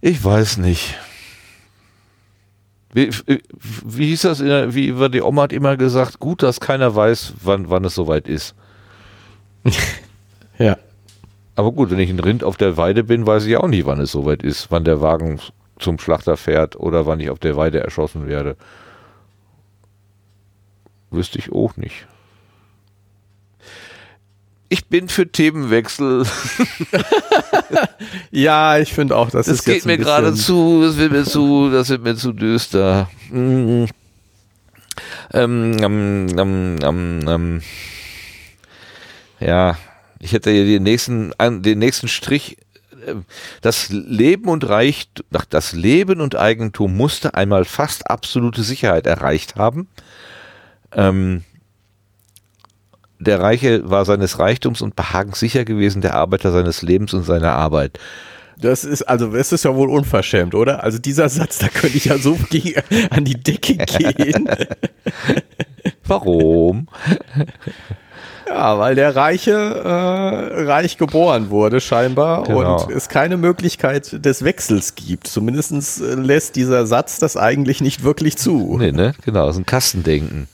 ich 0.00 0.22
weiß 0.22 0.58
nicht. 0.58 0.98
Wie, 2.92 3.10
wie 3.84 4.06
hieß 4.06 4.22
das? 4.22 4.40
Wie 4.40 5.10
die 5.10 5.22
Oma 5.22 5.42
hat 5.42 5.52
immer 5.52 5.76
gesagt, 5.76 6.20
gut, 6.20 6.42
dass 6.42 6.60
keiner 6.60 6.94
weiß, 6.94 7.34
wann, 7.42 7.68
wann 7.68 7.84
es 7.84 7.94
soweit 7.94 8.28
ist. 8.28 8.54
ja. 10.58 10.76
Aber 11.56 11.72
gut, 11.72 11.90
wenn 11.90 12.00
ich 12.00 12.10
ein 12.10 12.20
Rind 12.20 12.42
auf 12.42 12.56
der 12.56 12.76
Weide 12.76 13.04
bin, 13.04 13.26
weiß 13.26 13.46
ich 13.46 13.56
auch 13.56 13.68
nicht, 13.68 13.86
wann 13.86 14.00
es 14.00 14.12
soweit 14.12 14.42
ist, 14.42 14.70
wann 14.70 14.84
der 14.84 15.00
Wagen 15.00 15.40
zum 15.78 15.98
Schlachter 15.98 16.36
fährt 16.36 16.76
oder 16.76 17.06
wann 17.06 17.20
ich 17.20 17.30
auf 17.30 17.38
der 17.38 17.56
Weide 17.56 17.80
erschossen 17.80 18.26
werde. 18.26 18.56
Wüsste 21.10 21.38
ich 21.38 21.52
auch 21.52 21.76
nicht. 21.76 22.06
Ich 24.68 24.86
bin 24.86 25.08
für 25.08 25.30
Themenwechsel. 25.30 26.26
ja, 28.32 28.78
ich 28.78 28.92
finde 28.92 29.16
auch, 29.16 29.30
das, 29.30 29.46
das 29.46 29.58
ist 29.58 29.64
geht 29.64 29.84
mir 29.84 29.98
gerade 29.98 30.34
zu, 30.34 30.82
das 30.82 30.96
wird 30.96 31.12
mir 31.12 31.24
zu, 31.24 31.70
das 31.70 31.90
wird 31.90 32.02
mir 32.02 32.16
zu 32.16 32.32
düster. 32.32 33.08
Mm. 33.30 33.84
Ähm, 35.32 35.76
ähm, 35.80 36.26
ähm, 36.36 36.76
ähm, 36.82 37.28
ähm. 37.28 37.62
Ja, 39.38 39.76
ich 40.24 40.32
hätte 40.32 40.52
den 40.52 40.82
nächsten, 40.82 41.32
den 41.38 41.78
nächsten 41.78 42.08
Strich. 42.08 42.56
Äh, 43.06 43.16
das 43.60 43.90
Leben 43.90 44.48
und 44.48 44.66
Reich, 44.66 45.10
das 45.50 45.72
Leben 45.74 46.22
und 46.22 46.34
Eigentum 46.34 46.96
musste 46.96 47.34
einmal 47.34 47.66
fast 47.66 48.10
absolute 48.10 48.62
Sicherheit 48.62 49.06
erreicht 49.06 49.56
haben. 49.56 49.86
Ähm, 50.92 51.44
der 53.18 53.40
Reiche 53.40 53.88
war 53.88 54.06
seines 54.06 54.38
Reichtums 54.38 54.80
und 54.80 54.96
Behagens 54.96 55.38
sicher 55.38 55.66
gewesen, 55.66 56.00
der 56.00 56.14
Arbeiter 56.14 56.52
seines 56.52 56.80
Lebens 56.80 57.12
und 57.12 57.24
seiner 57.24 57.52
Arbeit. 57.52 57.98
Das 58.56 58.84
ist, 58.84 59.02
also, 59.02 59.34
es 59.34 59.52
ist 59.52 59.64
ja 59.64 59.74
wohl 59.74 59.90
unverschämt, 59.90 60.54
oder? 60.54 60.82
Also, 60.82 60.98
dieser 60.98 61.28
Satz, 61.28 61.58
da 61.58 61.68
könnte 61.68 61.98
ich 61.98 62.06
ja 62.06 62.16
so 62.16 62.38
gegen, 62.50 62.80
an 63.10 63.26
die 63.26 63.42
Decke 63.42 63.76
gehen. 63.76 64.48
Warum? 66.06 66.88
Ja, 68.54 68.78
weil 68.78 68.94
der 68.94 69.16
Reiche 69.16 69.50
äh, 69.50 70.62
reich 70.62 70.96
geboren 70.96 71.50
wurde 71.50 71.80
scheinbar 71.80 72.44
genau. 72.44 72.84
und 72.84 72.92
es 72.92 73.08
keine 73.08 73.36
Möglichkeit 73.36 74.24
des 74.24 74.44
Wechsels 74.44 74.94
gibt. 74.94 75.26
Zumindest 75.26 76.00
äh, 76.00 76.14
lässt 76.14 76.54
dieser 76.54 76.86
Satz 76.86 77.18
das 77.18 77.36
eigentlich 77.36 77.80
nicht 77.80 78.04
wirklich 78.04 78.36
zu. 78.36 78.76
Nee, 78.78 78.92
ne? 78.92 79.12
Genau, 79.24 79.48
ist 79.48 79.56
ein 79.56 79.66
Kastendenken. 79.66 80.46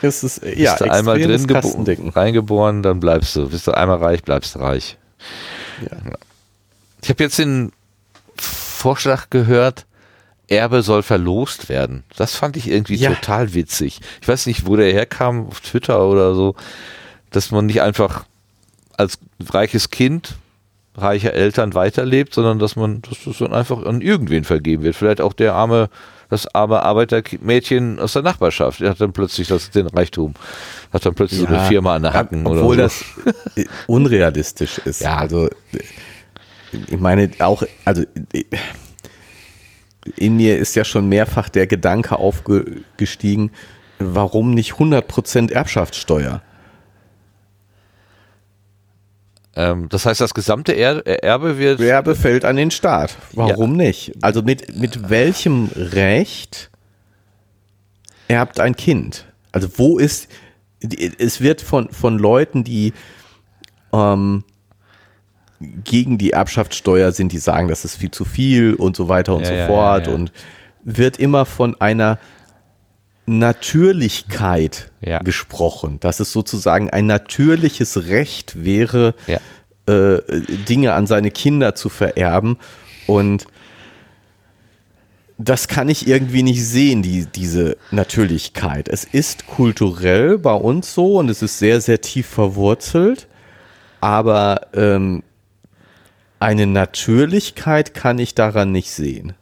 Es 0.00 0.24
ist, 0.24 0.42
ja, 0.42 0.72
bist 0.72 0.80
du 0.80 0.90
einmal 0.90 1.20
drin 1.20 2.08
reingeboren, 2.14 2.82
dann 2.82 3.00
bleibst 3.00 3.36
du. 3.36 3.50
Bist 3.50 3.66
du 3.66 3.72
einmal 3.72 3.98
reich, 3.98 4.22
bleibst 4.22 4.54
du 4.54 4.60
reich. 4.60 4.96
Ja. 5.82 5.98
Ich 7.02 7.10
habe 7.10 7.22
jetzt 7.22 7.38
den 7.38 7.70
Vorschlag 8.34 9.28
gehört, 9.28 9.84
Erbe 10.48 10.82
soll 10.82 11.02
verlost 11.02 11.68
werden. 11.68 12.04
Das 12.16 12.34
fand 12.34 12.56
ich 12.56 12.68
irgendwie 12.68 12.96
ja. 12.96 13.10
total 13.10 13.52
witzig. 13.52 14.00
Ich 14.22 14.28
weiß 14.28 14.46
nicht, 14.46 14.66
wo 14.66 14.74
der 14.76 14.90
herkam, 14.90 15.48
auf 15.48 15.60
Twitter 15.60 16.06
oder 16.06 16.34
so 16.34 16.56
dass 17.32 17.50
man 17.50 17.66
nicht 17.66 17.82
einfach 17.82 18.24
als 18.96 19.18
reiches 19.50 19.90
Kind 19.90 20.36
reicher 20.94 21.32
Eltern 21.32 21.74
weiterlebt, 21.74 22.34
sondern 22.34 22.58
dass 22.58 22.76
man, 22.76 23.02
dass 23.02 23.24
das 23.24 23.38
dann 23.38 23.52
einfach 23.52 23.84
an 23.84 24.00
irgendwen 24.00 24.44
vergeben 24.44 24.82
wird. 24.82 24.94
Vielleicht 24.94 25.20
auch 25.20 25.32
der 25.32 25.54
arme, 25.54 25.88
das 26.28 26.54
arme 26.54 26.82
Arbeitermädchen 26.82 27.98
aus 27.98 28.12
der 28.12 28.22
Nachbarschaft. 28.22 28.80
Der 28.80 28.90
hat 28.90 29.00
dann 29.00 29.12
plötzlich 29.12 29.48
das, 29.48 29.70
den 29.70 29.86
Reichtum, 29.86 30.34
hat 30.92 31.06
dann 31.06 31.14
plötzlich 31.14 31.42
ja, 31.42 31.48
so 31.48 31.54
eine 31.54 31.66
Firma 31.66 31.94
an 31.94 32.02
der 32.02 32.12
Hacken 32.12 32.46
obwohl 32.46 32.78
oder 32.78 32.88
so. 32.88 33.02
das 33.56 33.66
unrealistisch 33.86 34.78
ist. 34.78 35.00
Ja. 35.00 35.16
Also, 35.16 35.48
ich 36.72 36.98
meine, 36.98 37.30
auch, 37.38 37.62
also, 37.84 38.02
in 40.16 40.36
mir 40.36 40.58
ist 40.58 40.74
ja 40.74 40.84
schon 40.84 41.08
mehrfach 41.08 41.48
der 41.48 41.66
Gedanke 41.66 42.18
aufgestiegen, 42.18 43.50
warum 43.98 44.52
nicht 44.52 44.74
100% 44.74 45.52
Erbschaftssteuer? 45.52 46.42
Ähm, 49.54 49.88
das 49.88 50.06
heißt, 50.06 50.20
das 50.20 50.34
gesamte 50.34 50.72
er 50.72 51.06
Erbe 51.22 51.58
wird. 51.58 51.80
Erbe 51.80 52.14
fällt 52.14 52.44
an 52.44 52.56
den 52.56 52.70
Staat. 52.70 53.16
Warum 53.32 53.72
ja. 53.72 53.86
nicht? 53.86 54.12
Also 54.22 54.42
mit, 54.42 54.76
mit 54.76 55.10
welchem 55.10 55.70
Recht 55.74 56.70
erbt 58.28 58.60
ein 58.60 58.76
Kind? 58.76 59.26
Also 59.52 59.68
wo 59.76 59.98
ist, 59.98 60.28
es 61.18 61.40
wird 61.40 61.60
von, 61.60 61.90
von 61.90 62.18
Leuten, 62.18 62.64
die 62.64 62.94
ähm, 63.92 64.44
gegen 65.84 66.18
die 66.18 66.30
Erbschaftssteuer 66.30 67.12
sind, 67.12 67.32
die 67.32 67.38
sagen, 67.38 67.68
das 67.68 67.84
ist 67.84 67.96
viel 67.96 68.10
zu 68.10 68.24
viel 68.24 68.74
und 68.74 68.96
so 68.96 69.08
weiter 69.08 69.34
und 69.34 69.42
ja, 69.42 69.48
so 69.48 69.54
ja, 69.54 69.66
fort 69.66 70.08
und 70.08 70.32
wird 70.82 71.18
immer 71.18 71.44
von 71.44 71.80
einer 71.80 72.18
Natürlichkeit 73.26 74.90
ja. 75.00 75.20
gesprochen, 75.20 76.00
dass 76.00 76.20
es 76.20 76.32
sozusagen 76.32 76.90
ein 76.90 77.06
natürliches 77.06 78.08
Recht 78.08 78.64
wäre, 78.64 79.14
ja. 79.26 79.38
äh, 79.86 80.20
Dinge 80.68 80.94
an 80.94 81.06
seine 81.06 81.30
Kinder 81.30 81.74
zu 81.74 81.88
vererben. 81.88 82.58
Und 83.06 83.46
das 85.38 85.68
kann 85.68 85.88
ich 85.88 86.06
irgendwie 86.06 86.42
nicht 86.42 86.64
sehen, 86.64 87.02
die, 87.02 87.26
diese 87.26 87.76
Natürlichkeit. 87.90 88.88
Es 88.88 89.04
ist 89.04 89.46
kulturell 89.46 90.38
bei 90.38 90.54
uns 90.54 90.94
so 90.94 91.18
und 91.18 91.28
es 91.28 91.42
ist 91.42 91.58
sehr, 91.58 91.80
sehr 91.80 92.00
tief 92.00 92.26
verwurzelt, 92.26 93.28
aber 94.00 94.68
ähm, 94.74 95.22
eine 96.38 96.66
Natürlichkeit 96.66 97.94
kann 97.94 98.18
ich 98.18 98.34
daran 98.34 98.72
nicht 98.72 98.90
sehen. 98.90 99.34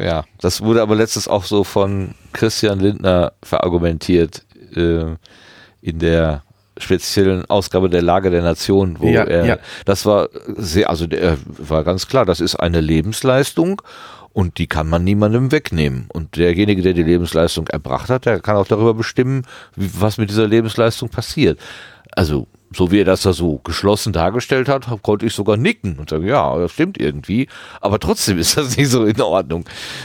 Ja, 0.00 0.24
das 0.40 0.60
wurde 0.60 0.82
aber 0.82 0.94
letztes 0.94 1.28
auch 1.28 1.44
so 1.44 1.64
von 1.64 2.14
Christian 2.32 2.80
Lindner 2.80 3.32
verargumentiert 3.42 4.44
äh, 4.74 5.16
in 5.80 5.98
der 5.98 6.42
speziellen 6.78 7.44
Ausgabe 7.50 7.90
der 7.90 8.02
Lage 8.02 8.30
der 8.30 8.42
Nation, 8.42 8.96
wo 9.00 9.08
ja, 9.08 9.24
er, 9.24 9.44
ja. 9.44 9.58
das 9.84 10.06
war 10.06 10.28
sehr, 10.56 10.88
also 10.88 11.06
der 11.06 11.36
war 11.46 11.82
ganz 11.84 12.06
klar, 12.06 12.24
das 12.24 12.40
ist 12.40 12.56
eine 12.56 12.80
Lebensleistung 12.80 13.82
und 14.38 14.58
die 14.58 14.68
kann 14.68 14.88
man 14.88 15.02
niemandem 15.02 15.50
wegnehmen. 15.50 16.06
Und 16.12 16.36
derjenige, 16.36 16.80
der 16.80 16.92
die 16.92 17.02
Lebensleistung 17.02 17.66
erbracht 17.66 18.08
hat, 18.08 18.24
der 18.24 18.38
kann 18.38 18.54
auch 18.54 18.68
darüber 18.68 18.94
bestimmen, 18.94 19.42
was 19.74 20.16
mit 20.16 20.30
dieser 20.30 20.46
Lebensleistung 20.46 21.08
passiert. 21.08 21.58
Also 22.12 22.46
so 22.72 22.92
wie 22.92 23.00
er 23.00 23.04
das 23.04 23.22
da 23.22 23.32
so 23.32 23.58
geschlossen 23.64 24.12
dargestellt 24.12 24.68
hat, 24.68 24.86
konnte 25.02 25.26
ich 25.26 25.34
sogar 25.34 25.56
nicken 25.56 25.98
und 25.98 26.10
sagen, 26.10 26.24
ja, 26.24 26.56
das 26.56 26.70
stimmt 26.70 27.00
irgendwie. 27.00 27.48
Aber 27.80 27.98
trotzdem 27.98 28.38
ist 28.38 28.56
das 28.56 28.76
nicht 28.76 28.90
so 28.90 29.06
in 29.06 29.20
Ordnung, 29.20 29.64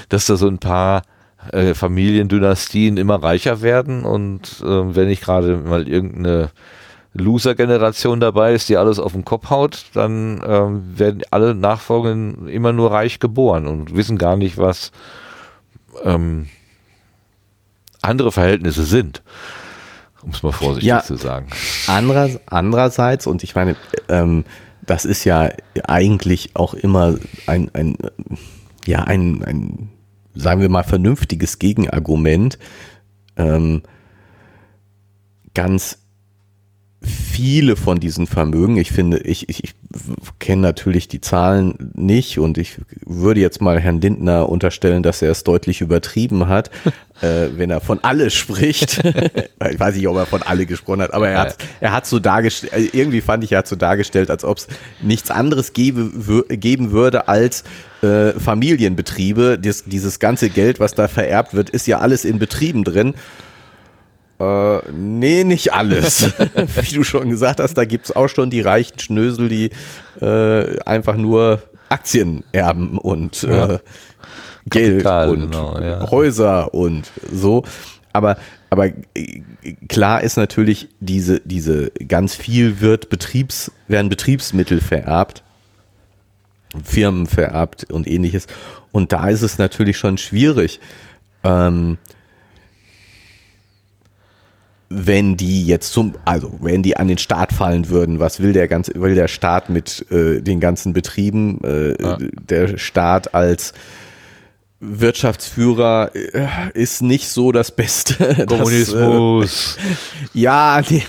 dass 0.09 0.25
da 0.25 0.35
so 0.35 0.47
ein 0.47 0.57
paar 0.57 1.03
äh, 1.51 1.75
Familiendynastien 1.75 2.97
immer 2.97 3.21
reicher 3.21 3.61
werden 3.61 4.03
und 4.03 4.63
äh, 4.63 4.95
wenn 4.95 5.09
nicht 5.09 5.21
gerade 5.21 5.57
mal 5.57 5.87
irgendeine 5.87 6.49
Loser-Generation 7.13 8.19
dabei 8.19 8.53
ist, 8.53 8.69
die 8.69 8.77
alles 8.77 8.99
auf 8.99 9.13
den 9.13 9.25
Kopf 9.25 9.49
haut, 9.49 9.85
dann 9.93 10.41
ähm, 10.45 10.97
werden 10.97 11.21
alle 11.31 11.53
Nachfolgenden 11.53 12.47
immer 12.47 12.73
nur 12.73 12.91
reich 12.91 13.19
geboren 13.19 13.67
und 13.67 13.95
wissen 13.95 14.17
gar 14.17 14.35
nicht, 14.35 14.57
was 14.57 14.91
ähm, 16.03 16.47
andere 18.01 18.31
Verhältnisse 18.31 18.83
sind 18.83 19.21
um 20.23 20.31
es 20.31 20.41
mal 20.41 20.51
vorsichtig 20.51 20.87
ja, 20.87 21.03
zu 21.03 21.15
sagen. 21.15 21.47
Anderer, 21.87 22.29
andererseits, 22.45 23.27
und 23.27 23.43
ich 23.43 23.55
meine, 23.55 23.75
ähm, 24.09 24.45
das 24.81 25.05
ist 25.05 25.25
ja 25.25 25.49
eigentlich 25.83 26.51
auch 26.55 26.73
immer 26.73 27.15
ein, 27.45 27.69
ein 27.73 27.97
ja, 28.85 29.03
ein, 29.03 29.43
ein, 29.43 29.89
sagen 30.33 30.61
wir 30.61 30.69
mal, 30.69 30.83
vernünftiges 30.83 31.59
Gegenargument. 31.59 32.57
Ähm, 33.37 33.83
ganz 35.53 35.99
viele 37.05 37.75
von 37.75 37.99
diesen 37.99 38.27
Vermögen, 38.27 38.77
ich 38.77 38.91
finde, 38.91 39.19
ich, 39.19 39.49
ich, 39.49 39.63
ich 39.63 39.73
kenne 40.39 40.61
natürlich 40.61 41.07
die 41.07 41.21
Zahlen 41.21 41.91
nicht 41.95 42.39
und 42.39 42.57
ich 42.57 42.77
würde 43.05 43.41
jetzt 43.41 43.61
mal 43.61 43.79
Herrn 43.79 44.01
Lindner 44.01 44.49
unterstellen, 44.49 45.03
dass 45.03 45.21
er 45.21 45.31
es 45.31 45.43
deutlich 45.43 45.81
übertrieben 45.81 46.47
hat, 46.47 46.71
äh, 47.21 47.49
wenn 47.55 47.69
er 47.69 47.81
von 47.81 47.99
alle 48.03 48.29
spricht. 48.29 49.03
ich 49.71 49.79
weiß 49.79 49.95
nicht, 49.95 50.07
ob 50.07 50.17
er 50.17 50.25
von 50.25 50.41
alle 50.43 50.65
gesprochen 50.65 51.01
hat, 51.01 51.13
aber 51.13 51.29
er 51.29 51.39
hat, 51.39 51.57
er 51.81 51.91
hat 51.91 52.07
so 52.07 52.19
dargestellt, 52.19 52.93
irgendwie 52.93 53.21
fand 53.21 53.43
ich, 53.43 53.51
er 53.51 53.59
hat 53.59 53.67
so 53.67 53.75
dargestellt, 53.75 54.29
als 54.29 54.43
ob 54.43 54.57
es 54.57 54.67
nichts 55.01 55.29
anderes 55.29 55.73
gebe, 55.73 56.45
geben 56.47 56.91
würde 56.91 57.27
als 57.27 57.63
äh, 58.01 58.31
Familienbetriebe. 58.39 59.59
Dies, 59.59 59.83
dieses 59.85 60.19
ganze 60.19 60.49
Geld, 60.49 60.79
was 60.79 60.93
da 60.93 61.07
vererbt 61.07 61.53
wird, 61.53 61.69
ist 61.69 61.87
ja 61.87 61.99
alles 61.99 62.25
in 62.25 62.39
Betrieben 62.39 62.83
drin. 62.83 63.13
Äh, 64.39 64.91
nee, 64.91 65.43
nicht 65.43 65.73
alles. 65.73 66.23
Wie 66.81 66.95
du 66.95 67.03
schon 67.03 67.29
gesagt 67.29 67.59
hast, 67.59 67.75
da 67.75 67.85
gibt 67.85 68.05
es 68.05 68.15
auch 68.15 68.27
schon 68.27 68.49
die 68.49 68.61
reichen 68.61 68.99
Schnösel, 68.99 69.49
die 69.49 69.69
äh, 70.21 70.79
einfach 70.81 71.15
nur 71.15 71.61
Aktien 71.89 72.43
erben 72.51 72.97
und 72.97 73.43
ja. 73.43 73.75
äh, 73.75 73.79
Geld 74.65 75.03
Kapital, 75.03 75.29
und 75.29 75.51
genau, 75.51 75.79
ja. 75.79 76.09
Häuser 76.09 76.73
und 76.73 77.11
so. 77.31 77.63
Aber, 78.13 78.37
aber 78.69 78.87
äh, 78.87 79.41
klar 79.87 80.21
ist 80.21 80.37
natürlich, 80.37 80.89
diese, 80.99 81.41
diese 81.41 81.91
ganz 82.07 82.35
viel 82.35 82.79
wird 82.79 83.09
Betriebs, 83.09 83.71
werden 83.87 84.09
Betriebsmittel 84.09 84.81
vererbt, 84.81 85.43
Firmen 86.83 87.27
vererbt 87.27 87.91
und 87.91 88.07
ähnliches. 88.07 88.47
Und 88.91 89.11
da 89.11 89.29
ist 89.29 89.41
es 89.41 89.57
natürlich 89.57 89.97
schon 89.97 90.17
schwierig. 90.17 90.79
Ähm, 91.43 91.97
wenn 94.89 95.37
die 95.37 95.65
jetzt 95.65 95.91
zum, 95.91 96.13
also 96.25 96.51
wenn 96.61 96.83
die 96.83 96.97
an 96.97 97.07
den 97.07 97.17
Staat 97.17 97.51
fallen 97.51 97.89
würden, 97.89 98.19
was 98.19 98.39
will 98.39 98.53
der 98.53 98.67
ganze, 98.67 98.93
will 98.95 99.15
der 99.15 99.27
Staat 99.27 99.69
mit 99.69 100.05
äh, 100.11 100.41
den 100.41 100.59
ganzen 100.59 100.93
Betrieben? 100.93 101.59
Äh, 101.63 102.01
ja. 102.01 102.17
Der 102.19 102.77
Staat 102.77 103.33
als 103.33 103.73
Wirtschaftsführer 104.79 106.11
äh, 106.13 106.47
ist 106.73 107.01
nicht 107.01 107.29
so 107.29 107.51
das 107.51 107.71
Beste. 107.71 108.45
Kommunismus. 108.47 109.77
Das, 109.77 109.85
äh, 110.35 110.39
ja, 110.39 110.81
die, 110.81 111.01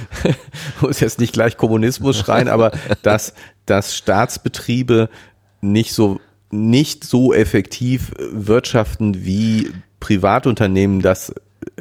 muss 0.80 1.00
jetzt 1.00 1.18
nicht 1.18 1.32
gleich 1.32 1.56
Kommunismus 1.56 2.18
schreien, 2.18 2.48
aber 2.48 2.72
dass, 3.02 3.34
dass 3.66 3.96
Staatsbetriebe 3.96 5.08
nicht 5.60 5.92
so 5.92 6.20
nicht 6.54 7.04
so 7.04 7.32
effektiv 7.32 8.12
wirtschaften 8.18 9.24
wie 9.24 9.72
Privatunternehmen 10.00 11.00
das 11.00 11.32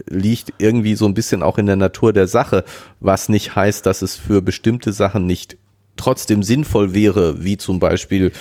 liegt 0.09 0.53
irgendwie 0.57 0.95
so 0.95 1.05
ein 1.05 1.13
bisschen 1.13 1.43
auch 1.43 1.57
in 1.57 1.65
der 1.65 1.75
Natur 1.75 2.13
der 2.13 2.27
Sache, 2.27 2.63
was 2.99 3.29
nicht 3.29 3.55
heißt, 3.55 3.85
dass 3.85 4.01
es 4.01 4.15
für 4.15 4.41
bestimmte 4.41 4.93
Sachen 4.93 5.25
nicht 5.25 5.57
trotzdem 5.97 6.43
sinnvoll 6.43 6.93
wäre, 6.93 7.43
wie 7.43 7.57
zum 7.57 7.79
Beispiel 7.79 8.31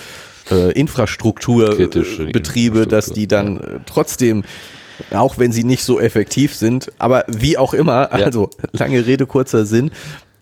äh, 0.49 0.71
Infrastrukturbetriebe, 0.71 2.87
dass 2.87 3.07
die 3.07 3.27
dann 3.27 3.55
ja. 3.55 3.61
trotzdem 3.85 4.43
auch 5.09 5.39
wenn 5.39 5.51
sie 5.51 5.63
nicht 5.63 5.83
so 5.83 5.99
effektiv 5.99 6.53
sind, 6.53 6.91
aber 6.99 7.25
wie 7.27 7.57
auch 7.57 7.73
immer, 7.73 8.11
also 8.11 8.49
lange 8.71 9.05
Rede, 9.05 9.25
kurzer 9.25 9.65
Sinn, 9.65 9.91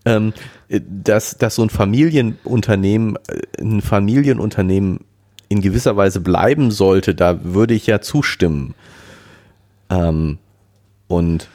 ähm, 0.06 0.34
dass, 0.70 1.38
dass 1.38 1.56
so 1.56 1.64
ein 1.64 1.70
Familienunternehmen, 1.70 3.18
äh, 3.28 3.62
ein 3.62 3.82
Familienunternehmen 3.82 5.02
in 5.48 5.62
gewisser 5.62 5.98
Weise 5.98 6.20
bleiben 6.20 6.72
sollte, 6.72 7.16
da 7.16 7.44
würde 7.44 7.74
ich 7.74 7.88
ja 7.88 8.02
zustimmen. 8.02 8.76
Ähm, 9.90 10.38
und 11.10 11.50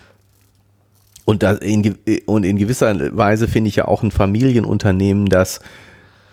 und, 1.24 1.42
das 1.42 1.60
in, 1.60 1.96
und 2.26 2.44
in 2.44 2.58
gewisser 2.58 3.16
Weise 3.16 3.48
finde 3.48 3.68
ich 3.68 3.76
ja 3.76 3.86
auch 3.86 4.02
ein 4.02 4.10
Familienunternehmen, 4.10 5.30
das 5.30 5.60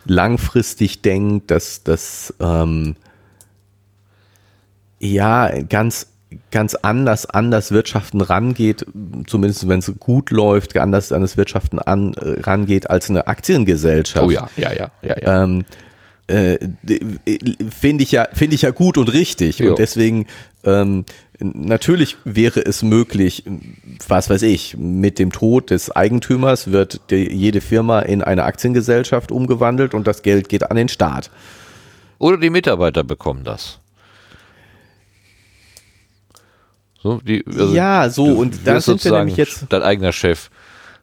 langfristig 0.04 1.02
denkt, 1.02 1.50
dass 1.50 1.84
das 1.84 2.34
ähm, 2.42 2.98
ja 5.00 5.50
ganz 5.64 6.08
ganz 6.50 6.76
anders 6.76 7.26
an 7.26 7.52
das 7.52 7.72
Wirtschaften 7.72 8.22
rangeht, 8.22 8.86
zumindest 9.28 9.68
wenn 9.68 9.80
es 9.80 9.92
gut 10.00 10.30
läuft, 10.30 10.78
anders 10.78 11.12
an 11.12 11.22
das 11.22 11.36
Wirtschaften 11.36 11.80
an, 11.80 12.14
äh, 12.14 12.40
rangeht 12.42 12.90
als 12.90 13.10
eine 13.10 13.28
Aktiengesellschaft. 13.28 14.26
Oh 14.26 14.32
ja, 14.32 14.50
ja, 14.56 14.72
ja, 14.72 14.92
ja. 15.02 15.16
ja. 15.22 15.44
Ähm, 15.44 15.66
äh, 16.32 16.58
finde 17.70 18.04
ich 18.04 18.12
ja 18.12 18.28
finde 18.34 18.56
ich 18.56 18.62
ja 18.62 18.72
gut 18.72 18.98
und 18.98 19.12
richtig 19.12 19.60
jo. 19.60 19.72
und 19.72 19.80
deswegen 19.80 20.28
ähm, 20.64 21.06
natürlich 21.40 22.18
wäre 22.24 22.64
es 22.66 22.84
möglich, 22.84 23.44
was 24.08 24.30
weiß 24.30 24.44
ich, 24.44 24.78
mit 24.78 25.20
dem 25.20 25.32
Tod 25.32 25.72
des 25.72 25.92
Eigentümers 25.92 26.72
wird 26.72 27.02
die, 27.10 27.32
jede 27.32 27.62
Firma 27.62 28.00
in 28.00 28.22
eine 28.22 28.44
Aktiengesellschaft 28.44 29.32
umgewandelt 29.32 29.94
und 29.94 30.08
das 30.08 30.22
Geld 30.22 30.50
geht 30.50 30.70
an 30.70 30.78
den 30.78 30.88
Staat. 30.88 31.32
Oder 32.20 32.38
die 32.38 32.52
Mitarbeiter 32.52 33.04
bekommen 33.04 33.44
das. 33.44 33.80
So, 37.02 37.20
die, 37.20 37.44
also 37.48 37.74
ja, 37.74 38.10
so 38.10 38.26
und 38.26 38.60
da 38.66 38.80
sind 38.80 39.04
wir 39.04 39.12
nämlich 39.12 39.38
jetzt 39.38 39.66
dein 39.70 39.82
eigener 39.82 40.12
Chef 40.12 40.52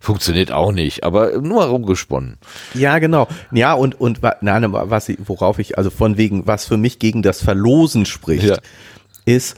funktioniert 0.00 0.52
auch 0.52 0.72
nicht, 0.72 1.04
aber 1.04 1.40
nur 1.40 1.62
herumgesponnen. 1.62 2.38
Ja, 2.74 2.98
genau. 2.98 3.28
Ja, 3.52 3.72
und, 3.74 4.00
und 4.00 4.20
nein, 4.40 4.72
was, 4.72 5.10
worauf 5.18 5.58
ich, 5.58 5.76
also 5.76 5.90
von 5.90 6.16
wegen, 6.16 6.46
was 6.46 6.66
für 6.66 6.76
mich 6.76 6.98
gegen 6.98 7.22
das 7.22 7.42
Verlosen 7.42 8.06
spricht, 8.06 8.44
ja. 8.44 8.56
ist, 9.24 9.56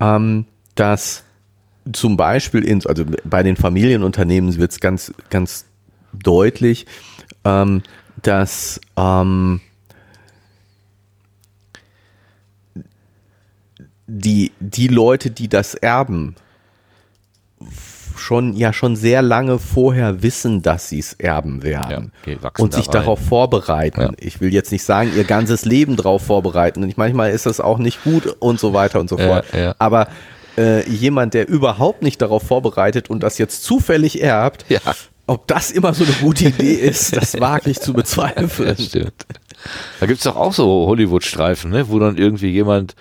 ähm, 0.00 0.46
dass 0.74 1.22
zum 1.92 2.16
Beispiel 2.16 2.64
in, 2.64 2.84
also 2.86 3.04
bei 3.24 3.42
den 3.42 3.56
Familienunternehmen 3.56 4.56
wird 4.56 4.72
es 4.72 4.80
ganz, 4.80 5.12
ganz 5.30 5.66
deutlich, 6.12 6.86
ähm, 7.44 7.82
dass 8.22 8.80
ähm, 8.96 9.60
die, 14.06 14.52
die 14.60 14.88
Leute, 14.88 15.30
die 15.30 15.48
das 15.48 15.74
erben, 15.74 16.34
schon 18.18 18.54
ja 18.54 18.72
schon 18.72 18.96
sehr 18.96 19.22
lange 19.22 19.58
vorher 19.58 20.22
wissen, 20.22 20.62
dass 20.62 20.88
sie 20.88 20.98
es 20.98 21.12
erben 21.14 21.62
werden 21.62 22.12
Ja, 22.26 22.36
okay, 22.42 22.62
und 22.62 22.72
da 22.74 22.76
sich 22.78 22.86
rein. 22.88 22.92
darauf 22.92 23.20
vorbereiten. 23.20 24.00
Ja. 24.00 24.10
Ich 24.18 24.40
will 24.40 24.52
jetzt 24.52 24.72
nicht 24.72 24.84
sagen, 24.84 25.12
ihr 25.16 25.24
ganzes 25.24 25.64
Leben 25.64 25.96
darauf 25.96 26.22
vorbereiten. 26.22 26.82
Und 26.82 26.88
ich, 26.88 26.96
manchmal 26.96 27.30
ist 27.30 27.46
das 27.46 27.60
auch 27.60 27.78
nicht 27.78 28.02
gut 28.04 28.26
und 28.38 28.58
so 28.60 28.72
weiter 28.72 29.00
und 29.00 29.08
so 29.08 29.16
fort. 29.18 29.44
ja. 29.54 29.74
Aber 29.78 30.08
äh, 30.58 30.88
jemand, 30.88 31.34
der 31.34 31.48
überhaupt 31.48 32.02
nicht 32.02 32.20
darauf 32.22 32.42
vorbereitet 32.42 33.10
und 33.10 33.22
das 33.22 33.38
jetzt 33.38 33.62
zufällig 33.64 34.22
erbt, 34.22 34.64
ob 35.26 35.46
das 35.46 35.70
immer 35.70 35.92
so 35.92 36.04
eine 36.04 36.12
gute 36.14 36.46
Idee 36.46 36.74
ist, 36.74 37.16
das 37.16 37.38
wage 37.40 37.70
ich 37.70 37.80
zu 37.80 37.92
bezweifeln. 37.92 38.68
Das 38.76 38.84
stimmt. 38.86 39.26
Da 40.00 40.06
gibt 40.06 40.18
es 40.18 40.24
doch 40.24 40.36
auch 40.36 40.52
so 40.52 40.86
Hollywood-Streifen, 40.86 41.70
ne? 41.70 41.88
wo 41.88 41.98
dann 41.98 42.16
irgendwie 42.16 42.50
jemand 42.50 42.94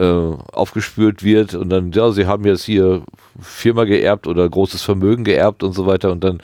äh, 0.00 0.32
aufgespürt 0.52 1.22
wird 1.22 1.54
und 1.54 1.68
dann, 1.68 1.92
ja, 1.92 2.10
sie 2.10 2.26
haben 2.26 2.44
jetzt 2.46 2.64
hier 2.64 3.02
Firma 3.38 3.84
geerbt 3.84 4.26
oder 4.26 4.48
großes 4.48 4.82
Vermögen 4.82 5.24
geerbt 5.24 5.62
und 5.62 5.72
so 5.72 5.86
weiter 5.86 6.10
und 6.10 6.24
dann, 6.24 6.38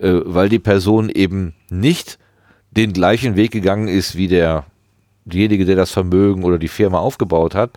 äh, 0.00 0.20
weil 0.24 0.48
die 0.48 0.58
Person 0.58 1.10
eben 1.10 1.52
nicht 1.68 2.18
den 2.70 2.94
gleichen 2.94 3.36
Weg 3.36 3.50
gegangen 3.50 3.88
ist 3.88 4.16
wie 4.16 4.28
der 4.28 4.64
derjenige, 5.24 5.64
der 5.64 5.76
das 5.76 5.92
Vermögen 5.92 6.42
oder 6.42 6.58
die 6.58 6.68
Firma 6.68 6.98
aufgebaut 6.98 7.54
hat, 7.54 7.70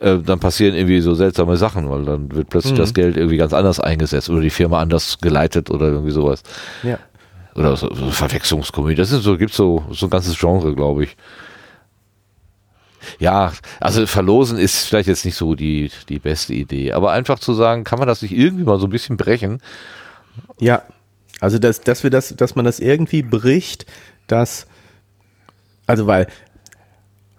äh, 0.00 0.18
dann 0.18 0.40
passieren 0.40 0.74
irgendwie 0.74 1.00
so 1.00 1.14
seltsame 1.14 1.56
Sachen, 1.56 1.88
weil 1.88 2.04
dann 2.04 2.30
wird 2.34 2.50
plötzlich 2.50 2.74
das 2.74 2.92
Geld 2.92 3.16
irgendwie 3.16 3.38
ganz 3.38 3.54
anders 3.54 3.80
eingesetzt 3.80 4.28
oder 4.28 4.40
die 4.40 4.50
Firma 4.50 4.80
anders 4.80 5.18
geleitet 5.18 5.70
oder 5.70 5.86
irgendwie 5.86 6.10
sowas. 6.10 6.42
Ja. 6.82 6.98
Oder 7.54 7.76
so, 7.76 7.94
so 7.94 8.10
Verwechslungskomödie. 8.10 8.96
Das 8.96 9.12
ist 9.12 9.22
so, 9.22 9.38
gibt 9.38 9.54
so, 9.54 9.84
so 9.90 10.06
ein 10.06 10.10
ganzes 10.10 10.38
Genre, 10.38 10.74
glaube 10.74 11.04
ich. 11.04 11.16
Ja, 13.18 13.52
also 13.80 14.06
verlosen 14.06 14.58
ist 14.58 14.86
vielleicht 14.86 15.08
jetzt 15.08 15.24
nicht 15.24 15.36
so 15.36 15.54
die, 15.54 15.90
die 16.08 16.18
beste 16.18 16.54
Idee, 16.54 16.92
aber 16.92 17.12
einfach 17.12 17.38
zu 17.38 17.54
sagen, 17.54 17.84
kann 17.84 17.98
man 17.98 18.08
das 18.08 18.22
nicht 18.22 18.32
irgendwie 18.36 18.64
mal 18.64 18.78
so 18.78 18.86
ein 18.86 18.90
bisschen 18.90 19.16
brechen? 19.16 19.60
Ja, 20.60 20.82
also 21.40 21.58
dass, 21.58 21.80
dass 21.80 22.02
wir 22.02 22.10
das, 22.10 22.34
dass 22.36 22.54
man 22.54 22.64
das 22.64 22.78
irgendwie 22.80 23.22
bricht, 23.22 23.86
dass, 24.26 24.66
also 25.86 26.06
weil, 26.06 26.26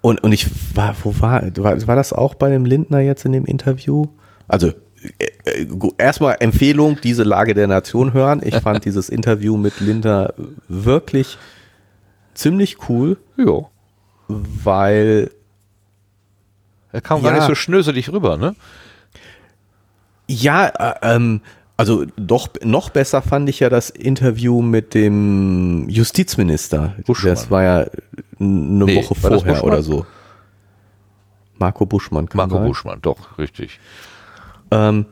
und, 0.02 0.22
und 0.24 0.32
ich 0.34 0.48
war, 0.76 0.96
wo 1.04 1.14
war, 1.22 1.44
war, 1.58 1.88
war 1.88 1.96
das 1.96 2.12
auch 2.14 2.36
bei 2.36 2.50
dem 2.50 2.66
Lindner 2.66 3.00
jetzt 3.00 3.24
in 3.26 3.32
dem 3.32 3.46
Interview? 3.46 4.08
Also 4.50 4.74
äh, 5.20 5.62
äh, 5.62 5.68
erstmal 5.98 6.38
Empfehlung, 6.40 6.98
diese 7.02 7.24
Lage 7.24 7.54
der 7.54 7.68
Nation 7.68 8.14
hören. 8.14 8.42
Ich 8.44 8.56
fand 8.56 8.84
dieses 8.86 9.10
Interview 9.10 9.56
mit 9.58 9.80
Lindner 9.80 10.34
wirklich 10.68 11.38
ziemlich 12.34 12.90
cool, 12.90 13.18
Ja. 13.38 13.62
weil 14.28 15.32
Er 16.94 17.02
kam 17.02 17.22
gar 17.22 17.32
Ja. 17.34 17.40
nicht 17.40 17.48
so 17.48 17.56
schnöselig 17.56 18.12
rüber, 18.12 18.38
ne? 18.38 18.56
Ja, 20.30 20.68
äh, 20.68 21.16
ähm, 21.16 21.42
also 21.76 22.06
doch 22.16 22.48
noch 22.64 22.90
besser 22.92 23.22
fand 23.22 23.50
ich 23.50 23.60
ja 23.60 23.70
das 23.70 23.90
Interview 23.90 24.62
mit 24.62 24.94
dem 24.94 25.90
Justizminister. 25.90 26.96
Buschmann. 27.06 27.34
Das 27.34 27.52
war 27.52 27.64
ja 27.64 27.78
eine 28.40 28.86
Nee, 28.86 28.96
Woche 28.96 29.16
vorher 29.16 29.64
oder 29.64 29.84
so. 29.84 30.06
Marco 31.58 31.86
Buschmann 31.86 32.30
kann 32.30 32.38
Marco 32.38 32.56
sein. 32.56 32.68
Buschmann, 32.68 33.02
doch, 33.02 33.38
richtig. 33.38 33.80
Ähm, 34.72 35.06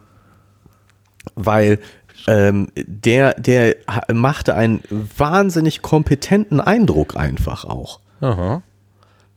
weil 1.36 1.79
ähm, 2.27 2.67
der, 2.75 3.34
der 3.36 3.75
machte 4.13 4.55
einen 4.55 4.82
wahnsinnig 5.17 5.82
kompetenten 5.82 6.59
Eindruck 6.61 7.15
einfach 7.17 7.65
auch. 7.65 7.99
Aha. 8.21 8.61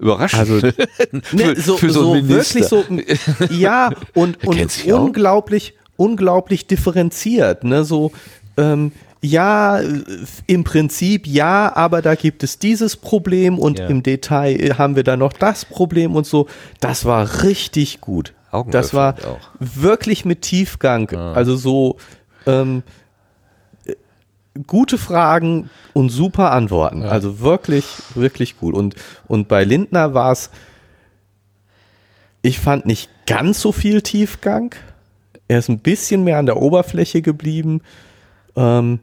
Überraschend. 0.04 0.40
Also, 0.40 0.54
Ne, 1.32 1.56
für, 1.56 1.60
so, 1.60 1.76
für 1.78 1.90
so, 1.90 2.14
so 2.14 2.28
wirklich 2.28 2.66
so, 2.66 2.84
ja, 3.50 3.90
und, 4.14 4.44
und 4.46 4.86
unglaublich, 4.86 5.74
unglaublich 5.96 6.66
differenziert, 6.66 7.64
ne, 7.64 7.84
so, 7.84 8.12
ähm, 8.58 8.92
ja, 9.22 9.80
im 10.46 10.64
Prinzip 10.64 11.26
ja, 11.26 11.74
aber 11.74 12.02
da 12.02 12.14
gibt 12.14 12.42
es 12.42 12.58
dieses 12.58 12.96
Problem 12.96 13.58
und 13.58 13.78
Ja. 13.78 13.86
im 13.86 14.02
Detail 14.02 14.60
äh, 14.60 14.74
haben 14.74 14.96
wir 14.96 15.02
da 15.04 15.16
noch 15.16 15.32
das 15.32 15.64
Problem 15.64 16.14
und 16.14 16.26
so. 16.26 16.46
Das 16.80 17.06
war 17.06 17.42
richtig 17.42 18.02
gut. 18.02 18.34
Das 18.70 18.92
war 18.92 19.14
auch. 19.14 19.40
wirklich 19.58 20.26
mit 20.26 20.42
Tiefgang. 20.42 21.10
Also 21.16 21.56
so 21.56 21.96
ähm, 22.46 22.82
äh, 22.86 22.90
gute 24.66 24.98
Fragen 24.98 25.70
und 25.92 26.10
super 26.10 26.52
Antworten. 26.52 27.02
Also 27.02 27.40
wirklich, 27.40 27.86
wirklich 28.14 28.58
gut. 28.58 28.74
Und, 28.74 28.94
und 29.26 29.48
bei 29.48 29.64
Lindner 29.64 30.14
war 30.14 30.32
es, 30.32 30.50
ich 32.42 32.60
fand 32.60 32.86
nicht 32.86 33.10
ganz 33.26 33.60
so 33.60 33.72
viel 33.72 34.02
Tiefgang. 34.02 34.74
Er 35.48 35.58
ist 35.58 35.68
ein 35.68 35.80
bisschen 35.80 36.24
mehr 36.24 36.38
an 36.38 36.46
der 36.46 36.58
Oberfläche 36.58 37.22
geblieben. 37.22 37.80
Ähm, 38.56 39.00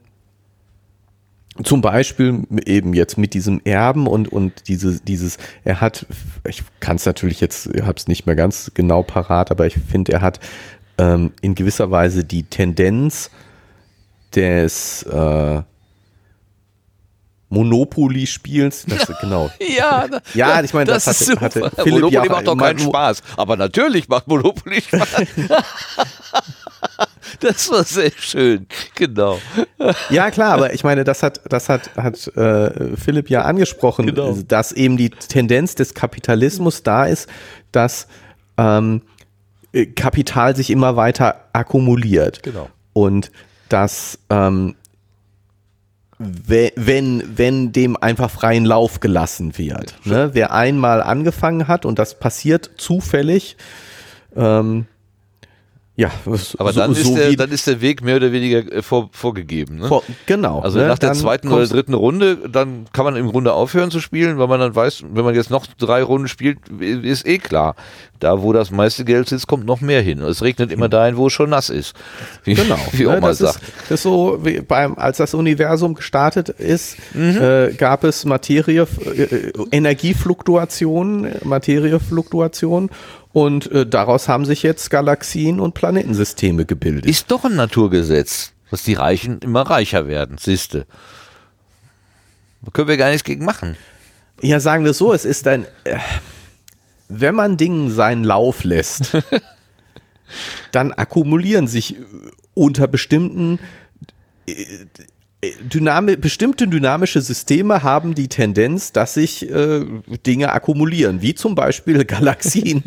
zum 1.64 1.82
Beispiel 1.82 2.44
eben 2.66 2.94
jetzt 2.94 3.18
mit 3.18 3.34
diesem 3.34 3.62
Erben 3.66 4.08
und, 4.08 4.32
und 4.32 4.68
dieses, 4.70 5.04
dieses, 5.04 5.38
er 5.66 5.82
hat, 5.82 6.06
ich 6.48 6.64
kann 6.80 6.96
es 6.96 7.06
natürlich 7.06 7.42
jetzt, 7.42 7.68
ich 7.68 7.82
habe 7.82 7.98
es 7.98 8.08
nicht 8.08 8.26
mehr 8.26 8.36
ganz 8.36 8.72
genau 8.74 9.04
parat, 9.04 9.52
aber 9.52 9.68
ich 9.68 9.76
finde, 9.76 10.14
er 10.14 10.22
hat 10.22 10.40
ähm, 10.98 11.32
in 11.42 11.54
gewisser 11.54 11.92
Weise 11.92 12.24
die 12.24 12.44
Tendenz 12.44 13.32
des 14.36 15.04
äh, 15.04 15.62
Monopoly-Spiels, 17.50 18.86
das, 18.88 19.12
genau, 19.20 19.52
Ja, 19.78 20.08
Ja, 20.34 20.64
ich 20.64 20.74
meine, 20.74 20.86
das 20.92 21.08
ist 21.08 21.30
hatte- 21.42 21.62
hatte. 21.66 21.72
Philipp 21.84 22.02
Monopoly 22.02 22.28
ja- 22.28 22.32
macht 22.32 22.48
doch 22.48 22.58
keinen 22.58 22.80
Spaß. 22.80 23.22
Aber 23.38 23.58
natürlich 23.58 24.08
macht 24.08 24.28
Monopoly 24.28 24.82
Spaß. 24.88 25.16
das 27.42 27.70
war 27.72 27.84
sehr 27.84 28.12
schön. 28.18 28.68
Genau. 28.96 29.40
Ja, 30.10 30.32
klar, 30.32 30.54
aber 30.54 30.74
ich 30.74 30.84
meine, 30.84 31.04
das 31.04 31.24
hat, 31.24 31.42
das 31.50 31.68
hat, 31.70 31.96
hat 31.98 32.26
äh, 32.38 32.96
Philipp 32.96 33.30
ja 33.30 33.42
angesprochen, 33.42 34.06
Genau. 34.08 34.38
dass 34.48 34.72
eben 34.72 34.96
die 34.98 35.10
Tendenz 35.10 35.76
des 35.76 35.94
Kapitalismus 35.94 36.84
da 36.84 37.06
ist, 37.06 37.28
dass 37.74 38.08
ähm, 38.58 39.02
äh, 39.74 39.88
Kapital 39.88 40.56
sich 40.56 40.70
immer 40.70 40.96
weiter 40.96 41.46
akkumuliert. 41.54 42.44
Genau. 42.44 42.70
Und 42.94 43.32
dass 43.74 44.20
ähm, 44.30 44.76
we- 46.20 46.72
wenn, 46.76 47.38
wenn 47.38 47.72
dem 47.72 47.98
einfach 47.98 48.30
freien 48.30 48.66
Lauf 48.66 49.00
gelassen 49.00 49.58
wird. 49.58 49.96
Ne? 50.06 50.30
Wer 50.34 50.52
einmal 50.52 51.02
angefangen 51.02 51.68
hat 51.68 51.86
und 51.86 51.98
das 52.00 52.20
passiert 52.20 52.72
zufällig, 52.78 53.58
ähm, 54.36 54.86
ja, 56.02 56.10
Aber 56.26 56.74
so, 56.74 56.80
dann, 56.80 56.94
ist 56.94 57.04
so 57.04 57.16
der, 57.16 57.36
dann 57.36 57.52
ist 57.52 57.68
der 57.68 57.80
Weg 57.80 58.04
mehr 58.04 58.16
oder 58.16 58.32
weniger 58.32 58.60
äh, 58.72 58.82
vor, 58.82 59.10
vorgegeben. 59.12 59.78
Ne? 59.78 59.88
vor, 59.88 60.04
genau. 60.26 60.60
Also 60.60 60.80
ne? 60.80 60.88
nach 60.88 60.98
der 60.98 61.10
Dann 61.10 61.18
zweiten 61.18 61.52
oder 61.52 61.68
dritten 61.68 61.94
Runde, 61.94 62.50
dann 62.50 62.86
kann 62.92 63.06
man 63.06 63.16
im 63.16 63.30
Grunde 63.30 63.54
aufhören 63.54 63.92
zu 63.92 64.00
spielen, 64.00 64.40
weil 64.40 64.48
man 64.48 64.60
dann 64.60 64.76
weiß, 64.76 65.04
wenn 65.14 65.24
man 65.24 65.36
jetzt 65.36 65.52
noch 65.52 65.68
drei 65.78 66.02
Runden 66.02 66.28
spielt, 66.28 66.58
ist 66.80 67.28
eh 67.28 67.38
klar. 67.38 67.76
Da, 68.20 68.42
wo 68.44 68.54
das 68.54 68.70
meiste 68.70 69.04
Geld 69.04 69.30
sitzt, 69.30 69.48
kommt 69.48 69.66
noch 69.66 69.82
mehr 69.82 70.02
hin. 70.02 70.22
Es 70.22 70.44
regnet 70.44 70.72
immer 70.72 70.90
dahin, 70.90 71.18
wo 71.18 71.28
es 71.28 71.34
schon 71.34 71.50
nass 71.50 71.70
ist. 71.70 71.94
Wie, 72.44 72.54
Genau. 72.54 72.78
wie 72.92 73.04
ne, 73.04 73.18
Oma 73.18 73.30
das, 73.30 73.38
sagt. 73.40 73.62
ist, 73.64 73.74
das 73.90 73.92
ist 73.92 74.04
so, 74.04 74.40
wie 74.44 74.62
beim, 74.62 74.96
als 74.98 75.18
das 75.18 75.34
Universum 75.34 75.94
gestartet 75.96 76.50
ist, 76.50 76.98
Mhm. 77.14 77.38
äh, 77.42 77.74
gab 77.74 78.04
es 78.04 78.26
Materie, 78.26 78.88
äh, 79.16 79.52
Energiefluktuationen, 79.72 81.36
Materiefluktuationen 81.44 82.90
und 83.34 83.72
äh, 83.72 83.86
daraus 83.86 84.28
haben 84.28 84.46
sich 84.46 84.64
jetzt 84.64 84.90
Galaxien 84.90 85.60
und 85.60 85.74
Planetensysteme 85.74 86.66
gebildet. 86.66 87.06
Ist 87.06 87.32
doch 87.32 87.46
ein 87.46 87.56
Naturgesetz, 87.56 88.54
dass 88.70 88.84
die 88.84 88.94
Reichen 88.94 89.40
immer 89.40 89.62
reicher 89.62 90.08
werden, 90.08 90.38
siehste. 90.38 90.86
Da 92.62 92.72
können 92.72 92.88
wir 92.88 92.98
gar 92.98 93.10
nichts 93.10 93.24
gegen 93.24 93.46
machen. 93.46 93.78
ja, 94.42 94.60
sagen 94.60 94.86
wir 94.86 94.94
so, 94.94 95.14
es 95.14 95.26
ist 95.26 95.48
ein, 95.48 95.66
äh, 95.84 95.98
wenn 97.08 97.36
man 97.36 97.58
Dingen 97.58 97.92
seinen 97.92 98.24
Lauf 98.24 98.64
lässt, 98.64 99.18
dann 100.72 100.92
akkumulieren 100.92 101.68
sich 101.68 101.96
äh, 101.96 102.04
unter 102.54 102.88
bestimmten 102.88 103.60
Dynami 105.64 106.18
bestimmte 106.18 106.68
dynamische 106.68 107.20
Systeme 107.20 107.82
haben 107.82 108.14
die 108.14 108.28
Tendenz, 108.28 108.92
dass 108.92 109.16
sich 109.16 109.50
äh, 109.50 109.84
Dinge 110.28 110.52
akkumulieren, 110.52 111.24
wie 111.24 111.34
zum 111.34 111.56
Beispiel 111.56 112.06
Galaxien 112.06 112.84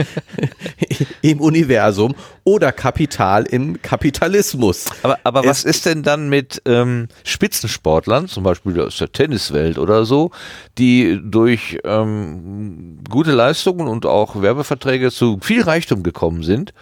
im 1.22 1.40
Universum 1.40 2.14
oder 2.44 2.70
Kapital 2.70 3.42
im 3.46 3.82
Kapitalismus. 3.82 4.84
Aber, 5.02 5.18
aber 5.24 5.40
Es- 5.40 5.46
was 5.48 5.64
ist 5.64 5.86
denn 5.86 6.04
dann 6.04 6.28
mit 6.28 6.62
ähm, 6.64 7.08
Spitzensportlern, 7.24 8.28
zum 8.28 8.44
Beispiel 8.44 8.80
aus 8.80 8.98
der 8.98 9.10
Tenniswelt 9.10 9.76
oder 9.76 10.04
so, 10.04 10.30
die 10.78 11.20
durch 11.24 11.78
ähm, 11.82 13.00
gute 13.10 13.32
Leistungen 13.32 13.88
und 13.88 14.06
auch 14.06 14.40
Werbeverträge 14.40 15.10
zu 15.10 15.40
viel 15.42 15.62
Reichtum 15.62 16.04
gekommen 16.04 16.44
sind 16.44 16.72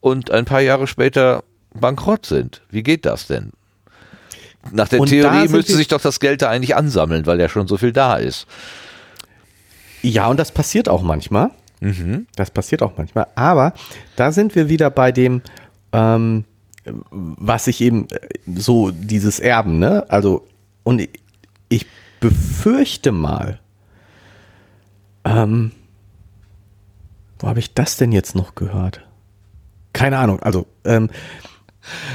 und 0.00 0.30
ein 0.30 0.44
paar 0.44 0.60
Jahre 0.60 0.86
später 0.86 1.42
bankrott 1.72 2.26
sind. 2.26 2.60
Wie 2.68 2.82
geht 2.82 3.06
das 3.06 3.26
denn? 3.26 3.52
Nach 4.72 4.88
der 4.88 5.00
Und 5.00 5.08
Theorie 5.08 5.48
müsste 5.48 5.74
sich 5.76 5.88
doch 5.88 6.00
das 6.00 6.20
Geld 6.20 6.42
da 6.42 6.50
eigentlich 6.50 6.76
ansammeln, 6.76 7.26
weil 7.26 7.40
ja 7.40 7.48
schon 7.48 7.66
so 7.68 7.76
viel 7.76 7.92
da 7.92 8.16
ist. 8.16 8.46
Ja, 10.02 10.28
und 10.28 10.38
das 10.38 10.52
passiert 10.52 10.88
auch 10.88 11.02
manchmal. 11.02 11.50
Mhm. 11.80 12.26
Das 12.36 12.50
passiert 12.50 12.82
auch 12.82 12.92
manchmal. 12.96 13.26
Aber 13.34 13.72
da 14.16 14.32
sind 14.32 14.54
wir 14.54 14.68
wieder 14.68 14.90
bei 14.90 15.12
dem, 15.12 15.42
ähm, 15.92 16.44
was 17.10 17.66
ich 17.66 17.80
eben 17.80 18.08
äh, 18.10 18.18
so 18.56 18.90
dieses 18.92 19.40
Erben, 19.40 19.78
ne? 19.78 20.04
Also, 20.08 20.46
und 20.84 21.00
ich- 21.00 21.20
ich 21.68 21.86
befürchte 22.20 23.10
mal, 23.12 23.58
ähm, 25.24 25.72
wo 27.38 27.48
habe 27.48 27.58
ich 27.58 27.74
das 27.74 27.96
denn 27.96 28.12
jetzt 28.12 28.34
noch 28.34 28.54
gehört? 28.54 29.02
Keine 29.92 30.18
Ahnung, 30.18 30.40
also, 30.40 30.66
ähm, 30.84 31.10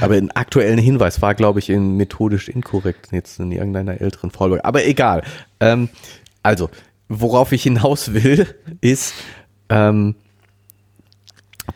aber 0.00 0.14
ein 0.16 0.30
aktuellen 0.30 0.78
Hinweis 0.78 1.22
war, 1.22 1.34
glaube 1.34 1.58
ich, 1.58 1.70
in 1.70 1.96
methodisch 1.96 2.48
inkorrekt, 2.48 3.12
jetzt 3.12 3.38
in 3.40 3.52
irgendeiner 3.52 4.00
älteren 4.00 4.30
Folge. 4.30 4.64
Aber 4.64 4.84
egal. 4.86 5.22
Ähm, 5.60 5.88
also, 6.42 6.70
worauf 7.08 7.52
ich 7.52 7.62
hinaus 7.62 8.12
will, 8.14 8.46
ist, 8.80 9.14
ähm, 9.68 10.14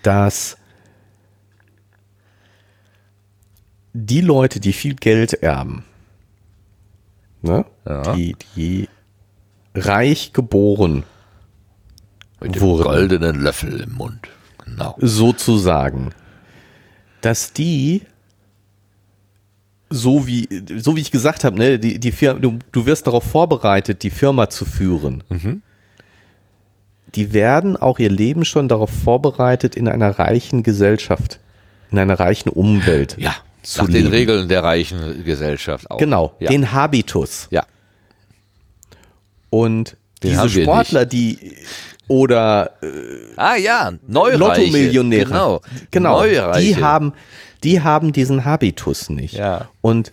dass 0.02 0.56
die 3.92 4.20
Leute, 4.20 4.60
die 4.60 4.72
viel 4.72 4.94
Geld 4.94 5.32
erben, 5.34 5.84
ne, 7.42 7.64
Ja. 7.86 8.14
die, 8.14 8.36
die 8.56 8.88
reich 9.74 10.32
geboren 10.32 11.04
Mit 12.40 12.56
dem 12.56 12.62
Wurden. 12.62 12.82
goldenen 12.84 13.40
Löffel 13.40 13.80
im 13.80 13.92
Mund. 13.94 14.28
Genau. 14.64 14.96
sozusagen, 15.00 16.10
dass 17.26 17.52
die 17.52 18.02
so 19.90 20.26
wie 20.28 20.48
so 20.78 20.94
wie 20.96 21.00
ich 21.00 21.10
gesagt 21.10 21.42
habe, 21.44 21.58
ne, 21.58 21.78
die 21.78 21.98
die 21.98 22.12
Firma, 22.12 22.38
du, 22.40 22.58
du 22.72 22.86
wirst 22.86 23.06
darauf 23.08 23.24
vorbereitet, 23.24 24.02
die 24.04 24.10
Firma 24.10 24.48
zu 24.48 24.64
führen. 24.64 25.22
Die 27.14 27.32
werden 27.32 27.76
auch 27.76 27.98
ihr 27.98 28.10
Leben 28.10 28.44
schon 28.44 28.68
darauf 28.68 28.90
vorbereitet, 28.90 29.74
in 29.76 29.88
einer 29.88 30.18
reichen 30.18 30.62
Gesellschaft, 30.62 31.40
in 31.90 31.98
einer 31.98 32.18
reichen 32.18 32.48
Umwelt. 32.48 33.16
Ja, 33.18 33.34
zu 33.62 33.80
nach 33.82 33.86
den 33.86 33.94
leben. 34.04 34.08
Regeln 34.08 34.48
der 34.48 34.62
reichen 34.62 35.24
Gesellschaft 35.24 35.90
auch. 35.90 35.98
Genau, 35.98 36.34
Ja. 36.40 36.48
den 36.50 36.72
Habitus. 36.72 37.48
ja. 37.50 37.64
Und 39.50 39.96
Den 40.22 40.30
diese 40.32 40.48
Sportler, 40.62 41.06
die 41.06 41.56
oder 42.08 42.72
Ah 43.36 43.56
ja, 43.56 43.92
Neureiche. 44.06 44.38
Lotto-Millionäre. 44.38 45.24
Genau. 45.26 45.60
genau. 45.90 46.20
Neureiche. 46.20 46.66
Die 46.66 46.76
haben, 46.82 47.12
die 47.64 47.80
haben 47.82 48.12
diesen 48.12 48.44
Habitus 48.44 49.10
nicht. 49.10 49.34
Ja. 49.34 49.68
Und 49.80 50.12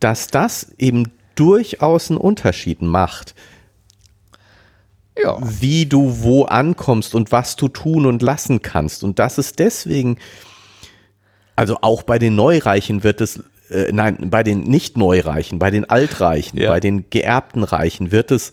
dass 0.00 0.28
das 0.28 0.72
eben 0.78 1.12
durchaus 1.34 2.10
einen 2.10 2.18
Unterschied 2.18 2.82
macht, 2.82 3.34
ja. 5.20 5.36
wie 5.40 5.86
du 5.86 6.22
wo 6.22 6.44
ankommst 6.44 7.14
und 7.14 7.32
was 7.32 7.56
du 7.56 7.68
tun 7.68 8.06
und 8.06 8.22
lassen 8.22 8.62
kannst. 8.62 9.04
Und 9.04 9.18
das 9.18 9.38
ist 9.38 9.58
deswegen, 9.58 10.18
also 11.56 11.78
auch 11.82 12.02
bei 12.02 12.18
den 12.18 12.34
Neureichen 12.34 13.04
wird 13.04 13.20
es, 13.20 13.42
äh, 13.70 13.90
nein, 13.92 14.30
bei 14.30 14.42
den 14.42 14.62
nicht-Neureichen, 14.62 15.58
bei 15.58 15.70
den 15.70 15.88
Altreichen, 15.88 16.58
Ja. 16.58 16.70
bei 16.70 16.80
den 16.80 17.08
geerbten 17.10 17.64
Reichen 17.64 18.12
wird 18.12 18.30
es 18.30 18.52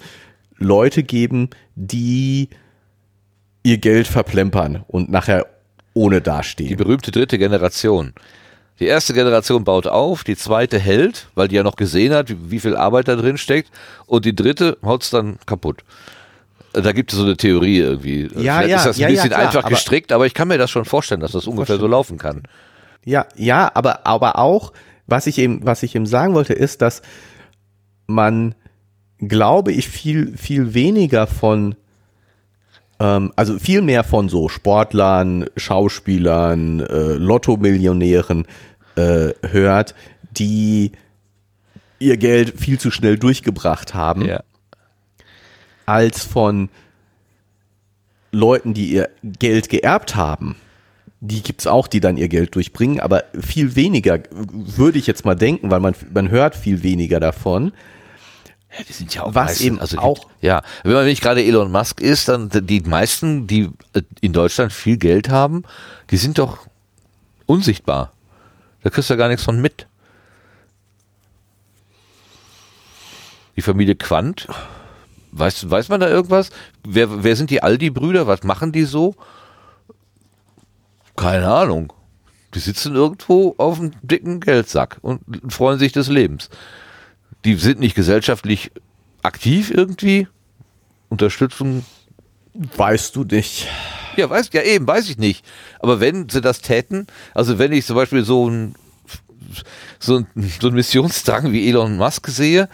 Leute 0.57 1.03
geben, 1.03 1.49
die 1.75 2.49
ihr 3.63 3.77
Geld 3.77 4.07
verplempern 4.07 4.83
und 4.87 5.09
nachher 5.09 5.45
ohne 5.93 6.17
Die 6.17 6.23
dastehen. 6.23 6.77
berühmte 6.77 7.11
dritte 7.11 7.37
Generation. 7.37 8.13
Die 8.79 8.85
erste 8.85 9.13
Generation 9.13 9.65
baut 9.65 9.87
auf, 9.87 10.23
die 10.23 10.37
zweite 10.37 10.79
hält, 10.79 11.27
weil 11.35 11.49
die 11.49 11.55
ja 11.55 11.63
noch 11.63 11.75
gesehen 11.75 12.13
hat, 12.13 12.33
wie, 12.49 12.59
viel 12.59 12.77
Arbeit 12.77 13.09
da 13.09 13.15
drin 13.17 13.37
steckt, 13.37 13.69
und 14.05 14.23
die 14.23 14.33
dritte 14.35 14.77
haut's 14.83 15.09
dann 15.09 15.37
kaputt. 15.45 15.83
Da 16.71 16.91
gibt 16.93 17.11
es 17.11 17.17
so 17.17 17.25
eine 17.25 17.35
Theorie 17.35 17.79
irgendwie. 17.79 18.29
Ja, 18.35 18.59
Vielleicht 18.59 18.69
ja, 18.69 18.75
ist 18.77 18.85
das 18.85 18.97
ein 18.97 19.01
ja, 19.01 19.07
ja, 19.07 19.13
bisschen 19.15 19.29
klar, 19.31 19.41
einfach 19.41 19.59
aber- 19.63 19.69
gestrickt, 19.69 20.11
aber 20.13 20.25
ich 20.27 20.33
kann 20.33 20.47
mir 20.47 20.57
das 20.57 20.69
schon 20.71 20.85
vorstellen, 20.85 21.19
dass 21.19 21.33
das 21.33 21.47
ungefähr 21.47 21.77
so 21.77 21.87
laufen 21.87 22.17
kann. 22.17 22.43
Ja, 23.03 23.25
ja, 23.35 23.69
aber, 23.73 24.05
aber 24.05 24.37
auch, 24.39 24.71
was 25.07 25.27
ich 25.27 25.39
eben, 25.39 25.65
was 25.65 25.83
ich 25.83 25.95
eben 25.95 26.05
sagen 26.05 26.33
wollte, 26.33 26.53
ist, 26.53 26.81
dass 26.81 27.01
man, 28.07 28.55
glaube 29.19 29.71
ich, 29.73 29.89
viel, 29.89 30.37
viel 30.37 30.73
weniger 30.73 31.27
von, 31.27 31.75
ähm, 32.99 33.31
also 33.35 33.57
viel 33.59 33.81
mehr 33.81 34.03
von 34.03 34.29
so 34.29 34.49
Sportlern, 34.49 35.45
Schauspielern, 35.57 36.81
äh, 36.81 37.13
Lotto-Millionären 37.13 38.45
äh, 38.95 39.29
hört, 39.47 39.95
die 40.31 40.91
ihr 41.99 42.17
Geld 42.17 42.59
viel 42.59 42.79
zu 42.79 42.91
schnell 42.91 43.17
durchgebracht 43.17 43.93
haben, 43.93 44.25
Ja. 44.25 44.41
als 45.85 46.23
von 46.23 46.69
Leuten, 48.31 48.73
die 48.73 48.89
ihr 48.91 49.09
Geld 49.23 49.69
geerbt 49.69 50.15
haben. 50.15 50.55
Die 51.21 51.41
gibt's 51.41 51.67
auch, 51.67 51.87
die 51.87 51.99
dann 51.99 52.15
ihr 52.15 52.29
Geld 52.29 52.55
durchbringen, 52.55 52.99
aber 53.01 53.25
viel 53.37 53.75
weniger, 53.75 54.19
würde 54.31 54.99
ich 54.99 55.07
jetzt 55.07 55.25
mal 55.25 55.35
denken, 55.35 55.69
weil 55.71 55.81
man, 55.81 55.93
man 56.13 56.29
hört 56.29 56.55
viel 56.55 56.83
weniger 56.83 57.19
davon. 57.19 57.73
Ja, 58.77 58.83
die 58.87 58.93
sind 58.93 59.13
ja 59.15 59.23
auch 59.23 59.33
Was 59.33 59.45
meistens, 59.47 59.65
eben 59.65 59.79
also 59.79 59.97
auch- 59.97 60.27
Ja, 60.41 60.61
wenn 60.83 60.93
man 60.93 61.05
nicht 61.05 61.21
gerade 61.21 61.43
Elon 61.43 61.71
Musk 61.71 62.01
ist, 62.01 62.27
dann 62.27 62.49
die 62.51 62.81
meisten, 62.81 63.47
die 63.47 63.69
äh, 63.93 64.01
in 64.21 64.31
Deutschland 64.33 64.71
viel 64.71 64.97
Geld 64.97 65.29
haben, 65.29 65.63
die 66.11 66.17
sind 66.17 66.37
doch 66.37 66.59
unsichtbar. 67.47 68.13
Da 68.83 68.89
kriegst 68.89 69.09
du 69.09 69.13
ja 69.13 69.17
gar 69.17 69.27
nichts 69.27 69.43
von 69.43 69.59
mit. 69.59 69.87
Die 73.55 73.61
Familie 73.61 73.95
Quandt, 73.95 74.47
weiß, 75.31 75.69
weiß 75.69 75.89
man 75.89 75.99
da 75.99 76.07
irgendwas? 76.07 76.49
Wer, 76.87 77.23
wer 77.23 77.35
sind 77.35 77.49
die 77.49 77.61
Aldi-Brüder? 77.61 78.25
Was 78.27 78.43
machen 78.43 78.71
die 78.71 78.85
so? 78.85 79.15
Keine 81.17 81.47
Ahnung. 81.51 81.91
Die 82.53 82.59
sitzen 82.59 82.95
irgendwo 82.95 83.55
auf 83.57 83.79
einem 83.79 83.91
dicken 84.01 84.39
Geldsack 84.39 84.97
und 85.01 85.21
freuen 85.51 85.77
sich 85.77 85.91
des 85.91 86.07
Lebens 86.07 86.49
die 87.45 87.55
sind 87.55 87.79
nicht 87.79 87.95
gesellschaftlich 87.95 88.71
aktiv 89.23 89.71
irgendwie. 89.71 90.27
Unterstützung. 91.09 91.85
Weißt 92.53 93.15
du 93.15 93.23
nicht. 93.23 93.67
Ja, 94.17 94.29
weiß, 94.29 94.49
ja 94.53 94.63
eben, 94.63 94.87
weiß 94.87 95.09
ich 95.09 95.17
nicht. 95.17 95.45
Aber 95.79 95.99
wenn 95.99 96.27
sie 96.29 96.41
das 96.41 96.61
täten, 96.61 97.07
also 97.33 97.57
wenn 97.59 97.71
ich 97.71 97.85
zum 97.85 97.95
Beispiel 97.95 98.23
so 98.23 98.49
ein 98.49 98.75
so 99.99 100.17
ein, 100.17 100.27
so 100.59 100.67
ein 100.67 100.73
Missionsdrang 100.73 101.51
wie 101.51 101.67
Elon 101.67 101.97
Musk 101.97 102.27
sehe, 102.27 102.69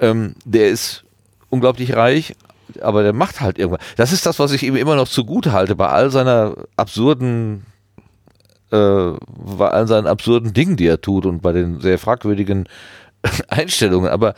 ähm, 0.00 0.34
der 0.44 0.68
ist 0.68 1.04
unglaublich 1.48 1.94
reich, 1.94 2.34
aber 2.80 3.02
der 3.02 3.12
macht 3.12 3.40
halt 3.40 3.58
irgendwas. 3.58 3.84
Das 3.96 4.12
ist 4.12 4.26
das, 4.26 4.38
was 4.38 4.52
ich 4.52 4.62
ihm 4.62 4.76
immer 4.76 4.96
noch 4.96 5.08
zugute 5.08 5.52
halte 5.52 5.76
bei 5.76 5.88
all 5.88 6.10
seiner 6.10 6.56
absurden 6.76 7.64
äh, 8.70 9.12
bei 9.56 9.68
all 9.68 9.88
seinen 9.88 10.06
absurden 10.06 10.52
Dingen, 10.52 10.76
die 10.76 10.86
er 10.86 11.00
tut 11.00 11.26
und 11.26 11.42
bei 11.42 11.52
den 11.52 11.80
sehr 11.80 11.98
fragwürdigen 11.98 12.68
Einstellungen, 13.48 14.10
aber 14.10 14.34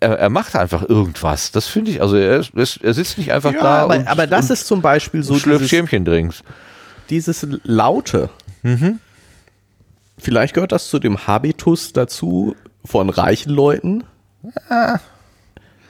er, 0.00 0.18
er 0.18 0.30
macht 0.30 0.56
einfach 0.56 0.88
irgendwas. 0.88 1.52
Das 1.52 1.66
finde 1.66 1.90
ich, 1.90 2.02
also 2.02 2.16
er, 2.16 2.40
ist, 2.54 2.78
er 2.82 2.94
sitzt 2.94 3.18
nicht 3.18 3.32
einfach 3.32 3.52
da 3.52 3.82
aber, 3.84 3.96
und, 3.96 4.06
aber 4.08 4.26
das 4.26 4.46
und, 4.46 4.52
ist 4.52 4.66
zum 4.66 4.82
Beispiel 4.82 5.22
so 5.22 5.38
schlürft 5.38 5.60
dieses, 5.60 5.70
Schämchendrinks. 5.70 6.42
dieses 7.10 7.46
Laute. 7.64 8.30
Vielleicht 10.18 10.54
gehört 10.54 10.72
das 10.72 10.88
zu 10.88 10.98
dem 10.98 11.26
Habitus 11.26 11.92
dazu 11.92 12.56
von 12.84 13.10
reichen 13.10 13.52
Leuten, 13.52 14.04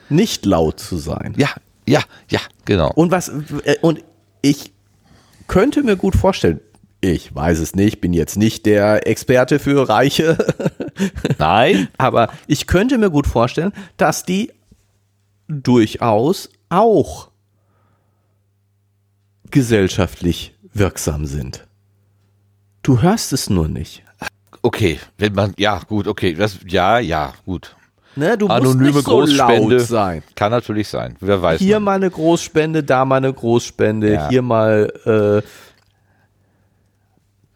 nicht 0.08 0.44
laut 0.44 0.80
zu 0.80 0.96
sein. 0.96 1.34
Ja, 1.36 1.50
ja, 1.86 2.02
ja, 2.28 2.40
genau. 2.64 2.90
Und 2.94 3.10
was, 3.10 3.30
äh, 3.64 3.76
und 3.80 4.02
ich 4.42 4.72
könnte 5.46 5.82
mir 5.82 5.96
gut 5.96 6.16
vorstellen, 6.16 6.60
ich 7.12 7.34
weiß 7.34 7.58
es 7.58 7.74
nicht, 7.74 8.00
bin 8.00 8.12
jetzt 8.14 8.36
nicht 8.36 8.64
der 8.66 9.06
Experte 9.06 9.58
für 9.58 9.88
Reiche, 9.88 10.38
Nein, 11.38 11.88
aber 11.98 12.30
ich 12.46 12.66
könnte 12.66 12.96
mir 12.98 13.10
gut 13.10 13.26
vorstellen, 13.26 13.72
dass 13.96 14.24
die 14.24 14.52
durchaus 15.48 16.48
auch 16.70 17.28
gesellschaftlich 19.50 20.54
wirksam 20.72 21.26
sind. 21.26 21.66
Du 22.82 23.02
hörst 23.02 23.32
es 23.32 23.50
nur 23.50 23.68
nicht. 23.68 24.02
okay, 24.62 24.98
wenn 25.18 25.34
man, 25.34 25.54
ja, 25.58 25.80
gut, 25.86 26.06
okay, 26.08 26.34
das, 26.34 26.58
ja, 26.66 26.98
ja, 26.98 27.32
gut. 27.44 27.76
Ne, 28.16 28.38
du 28.38 28.46
Anonyme 28.46 28.92
musst 28.92 28.94
nicht 28.96 29.04
so 29.04 29.10
Großspende. 29.10 29.76
laut 29.76 29.86
sein. 29.86 30.22
Kann 30.36 30.52
natürlich 30.52 30.86
sein, 30.88 31.16
wer 31.20 31.42
weiß. 31.42 31.58
Hier 31.60 31.76
man. 31.80 31.84
mal 31.84 31.94
eine 31.96 32.10
Großspende, 32.10 32.84
da 32.84 33.04
mal 33.04 33.16
eine 33.16 33.32
Großspende, 33.32 34.12
Ja. 34.14 34.28
hier 34.28 34.42
mal, 34.42 35.42
äh, 35.42 35.46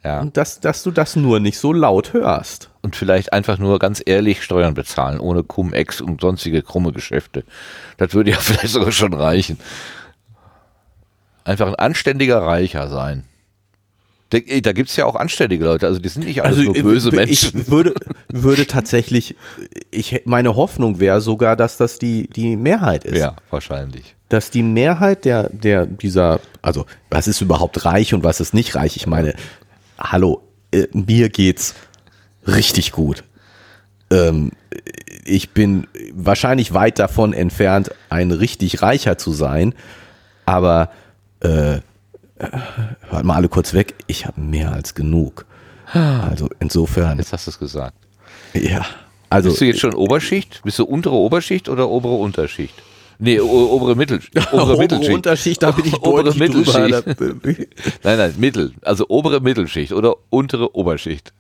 ja. 0.09 0.21
und 0.21 0.37
dass, 0.37 0.61
dass 0.61 0.83
du 0.83 0.91
das 0.91 1.17
nur 1.17 1.41
nicht 1.41 1.59
so 1.59 1.73
laut 1.73 2.13
hörst. 2.13 2.71
Und 2.83 2.97
vielleicht 2.97 3.33
einfach 3.33 3.59
nur 3.59 3.79
ganz 3.79 4.03
ehrlich 4.05 4.43
Steuern 4.43 4.75
bezahlen, 4.75 5.21
ohne 5.21 5.43
Cum-Ex 5.43 6.01
und 6.01 6.21
sonstige 6.21 6.63
krumme 6.63 6.93
Geschäfte. 6.93 7.45
Das 7.99 8.15
würde 8.15 8.31
ja 8.31 8.37
vielleicht 8.41 8.73
sogar 8.73 8.93
schon 8.93 9.13
reichen. 9.13 9.59
Einfach 11.45 11.69
ein 11.69 11.75
anständiger 11.75 12.43
Reicher 12.43 12.89
sein. 12.89 13.25
Da, 14.31 14.39
da 14.61 14.73
gibt 14.73 14.91
es 14.91 14.97
ja 14.97 15.07
auch 15.07 15.17
anständige 15.17 15.65
Leute, 15.65 15.87
also 15.87 15.99
die 15.99 16.09
sind 16.09 16.27
nicht 16.27 16.43
alles 16.43 16.59
Also 16.59 16.73
nur 16.73 16.83
böse 16.83 17.09
ich, 17.09 17.15
Menschen. 17.15 17.61
ich 17.63 17.71
würde, 17.71 17.95
würde 18.29 18.67
tatsächlich, 18.67 19.37
ich, 19.91 20.23
meine 20.27 20.55
Hoffnung 20.55 21.01
wäre 21.01 21.23
sogar, 21.23 21.57
dass 21.57 21.79
das 21.79 21.99
die, 21.99 22.29
die 22.29 22.57
Mehrheit 22.57 23.05
ist. 23.05 23.19
ja, 23.19 23.37
wahrscheinlich. 23.51 24.15
Dass 24.29 24.51
die 24.51 24.63
Mehrheit 24.63 25.25
der, 25.25 25.49
der, 25.49 25.87
dieser, 25.87 26.41
also 26.61 26.85
was 27.09 27.27
ist 27.27 27.41
überhaupt 27.41 27.87
reich 27.87 28.13
und 28.13 28.23
was 28.23 28.41
ist 28.41 28.53
nicht 28.53 28.75
reich? 28.75 28.97
Ich 28.97 29.07
meine, 29.07 29.35
hallo, 29.99 30.43
äh, 30.73 30.87
mir 30.93 31.29
geht's 31.29 31.75
richtig 32.47 32.93
gut. 32.93 33.25
Ähm, 34.11 34.53
ich 35.25 35.51
bin 35.51 35.87
wahrscheinlich 36.15 36.73
weit 36.73 36.99
davon 36.99 37.33
entfernt, 37.33 37.91
ein 38.09 38.31
richtig 38.31 38.83
reicher 38.83 39.19
zu 39.19 39.33
sein, 39.33 39.75
aber 40.47 40.91
äh, 41.41 41.81
hört 42.39 43.25
mal 43.25 43.35
alle 43.35 43.49
kurz 43.49 43.75
weg, 43.75 43.95
ich 44.07 44.27
habe 44.27 44.41
mehr 44.41 44.73
als 44.73 44.95
genug. 44.95 45.47
Also 45.93 46.49
insofern, 46.61 47.19
Jetzt 47.19 47.33
hast 47.33 47.47
du 47.47 47.51
es 47.51 47.59
gesagt. 47.59 47.97
ja. 48.55 48.85
Also 49.31 49.51
Bist 49.51 49.61
du 49.61 49.67
jetzt 49.67 49.81
schon 49.81 49.95
Oberschicht? 49.95 50.63
Bist 50.65 50.79
du 50.79 50.85
untere 50.85 51.15
Oberschicht 51.15 51.69
oder 51.69 51.89
obere 51.91 52.15
Unterschicht? 52.15 52.75
Nee, 53.21 53.41
obere 53.41 53.97
Mittel, 53.97 54.21
obere, 54.53 54.79
Mittelschicht. 54.79 55.13
Unterschicht, 55.13 55.63
da 55.63 55.73
bin 55.73 55.87
ich 55.87 55.95
obere 56.03 56.35
Mittelschicht. 56.35 57.07
Nein, 58.05 58.19
nein, 58.19 58.35
Mittel. 58.39 58.73
Also 58.83 59.07
obere 59.09 59.41
Mittelschicht 59.41 59.93
oder 59.93 60.15
untere 60.31 60.77
Oberschicht. 60.77 61.33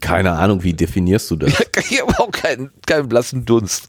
Keine 0.00 0.32
Ahnung, 0.32 0.62
wie 0.62 0.72
definierst 0.72 1.30
du 1.30 1.36
das? 1.36 1.52
Ich 1.90 2.00
habe 2.00 2.18
auch 2.18 2.30
keinen, 2.30 2.70
keinen 2.86 3.08
blassen 3.08 3.44
Dunst. 3.44 3.88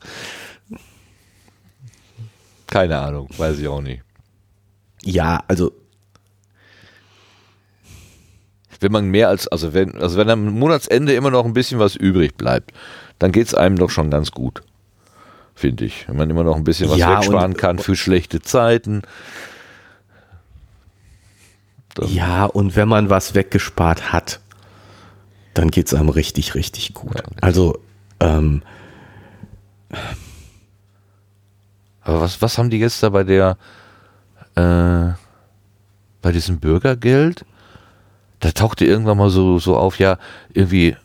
Keine 2.68 2.98
Ahnung, 3.00 3.28
weiß 3.38 3.60
ich 3.60 3.68
auch 3.68 3.82
nicht. 3.82 4.02
Ja, 5.04 5.44
also 5.48 5.72
Wenn 8.82 8.92
man 8.92 9.06
mehr 9.10 9.30
als, 9.30 9.48
also 9.48 9.74
wenn, 9.74 9.96
also 10.02 10.18
wenn 10.18 10.30
am 10.30 10.58
Monatsende 10.58 11.14
immer 11.14 11.30
noch 11.30 11.46
ein 11.46 11.54
bisschen 11.54 11.80
was 11.80 11.96
übrig 11.96 12.36
bleibt, 12.36 12.74
dann 13.20 13.32
geht's 13.32 13.54
einem 13.54 13.78
doch 13.78 13.92
schon 13.92 14.10
ganz 14.10 14.32
gut. 14.32 14.64
Finde 15.56 15.86
ich. 15.86 16.08
Wenn 16.08 16.18
man 16.18 16.30
immer 16.30 16.44
noch 16.44 16.56
ein 16.56 16.64
bisschen 16.64 16.90
was 16.90 16.98
Ja, 16.98 17.18
wegsparen 17.20 17.52
und- 17.52 17.58
kann 17.58 17.78
für 17.80 17.96
schlechte 17.96 18.42
Zeiten. 18.42 19.02
Dann- 21.96 22.10
ja, 22.10 22.46
und 22.46 22.76
wenn 22.76 22.88
man 22.88 23.10
was 23.10 23.36
weggespart 23.36 24.14
hat, 24.14 24.40
dann 25.54 25.70
geht's 25.70 25.94
einem 25.94 26.10
richtig, 26.10 26.56
richtig 26.56 26.94
gut. 26.94 27.22
Also 27.42 27.80
ähm, 28.20 28.62
Aber 32.02 32.22
was, 32.22 32.42
was 32.42 32.58
haben 32.58 32.70
die 32.70 32.80
jetzt 32.80 33.04
da 33.04 33.10
bei 33.10 33.24
der, 33.24 33.58
äh, 34.56 35.14
bei 36.22 36.32
diesem 36.32 36.60
Bürgergeld? 36.60 37.46
Da 38.40 38.52
tauchte 38.52 38.86
irgendwann 38.86 39.18
mal 39.18 39.30
so, 39.30 39.60
so 39.60 39.78
auf, 39.78 40.00
ja, 40.00 40.18
irgendwie 40.54 40.96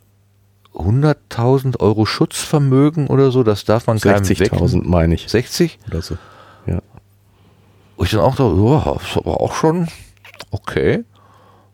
100.000 0.77 1.81
Euro 1.81 2.05
Schutzvermögen 2.05 3.07
oder 3.07 3.31
so, 3.31 3.43
das 3.43 3.65
darf 3.65 3.87
man 3.87 3.99
keinem 3.99 4.29
weg. 4.29 4.53
60.000 4.53 4.83
meine 4.85 5.15
ich 5.15 5.29
60? 5.29 5.79
oder 5.89 6.03
so. 6.03 6.19
Ja. 6.67 6.81
Wo 7.97 8.05
ich 8.05 8.11
dann 8.11 8.21
auch 8.21 8.37
dachte, 8.37 8.55
ja, 8.57 8.97
ist 8.97 9.17
aber 9.17 9.41
auch 9.41 9.55
schon 9.55 9.89
okay. 10.51 11.05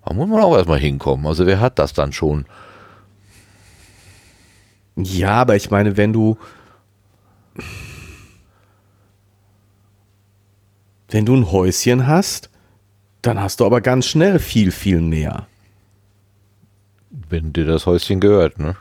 Da 0.04 0.14
muss 0.14 0.28
man 0.28 0.40
auch 0.40 0.56
erstmal 0.56 0.78
hinkommen. 0.78 1.26
Also 1.26 1.46
wer 1.46 1.60
hat 1.60 1.78
das 1.78 1.92
dann 1.92 2.12
schon? 2.12 2.46
Ja, 4.96 5.34
aber 5.34 5.56
ich 5.56 5.70
meine, 5.70 5.96
wenn 5.96 6.12
du 6.12 6.36
wenn 11.08 11.26
du 11.26 11.34
ein 11.34 11.50
Häuschen 11.50 12.06
hast, 12.06 12.50
dann 13.20 13.40
hast 13.40 13.60
du 13.60 13.66
aber 13.66 13.80
ganz 13.80 14.06
schnell 14.06 14.38
viel, 14.38 14.70
viel 14.70 15.00
mehr. 15.00 15.46
Wenn 17.28 17.52
dir 17.52 17.66
das 17.66 17.84
Häuschen 17.84 18.20
gehört, 18.20 18.58
ne? 18.58 18.74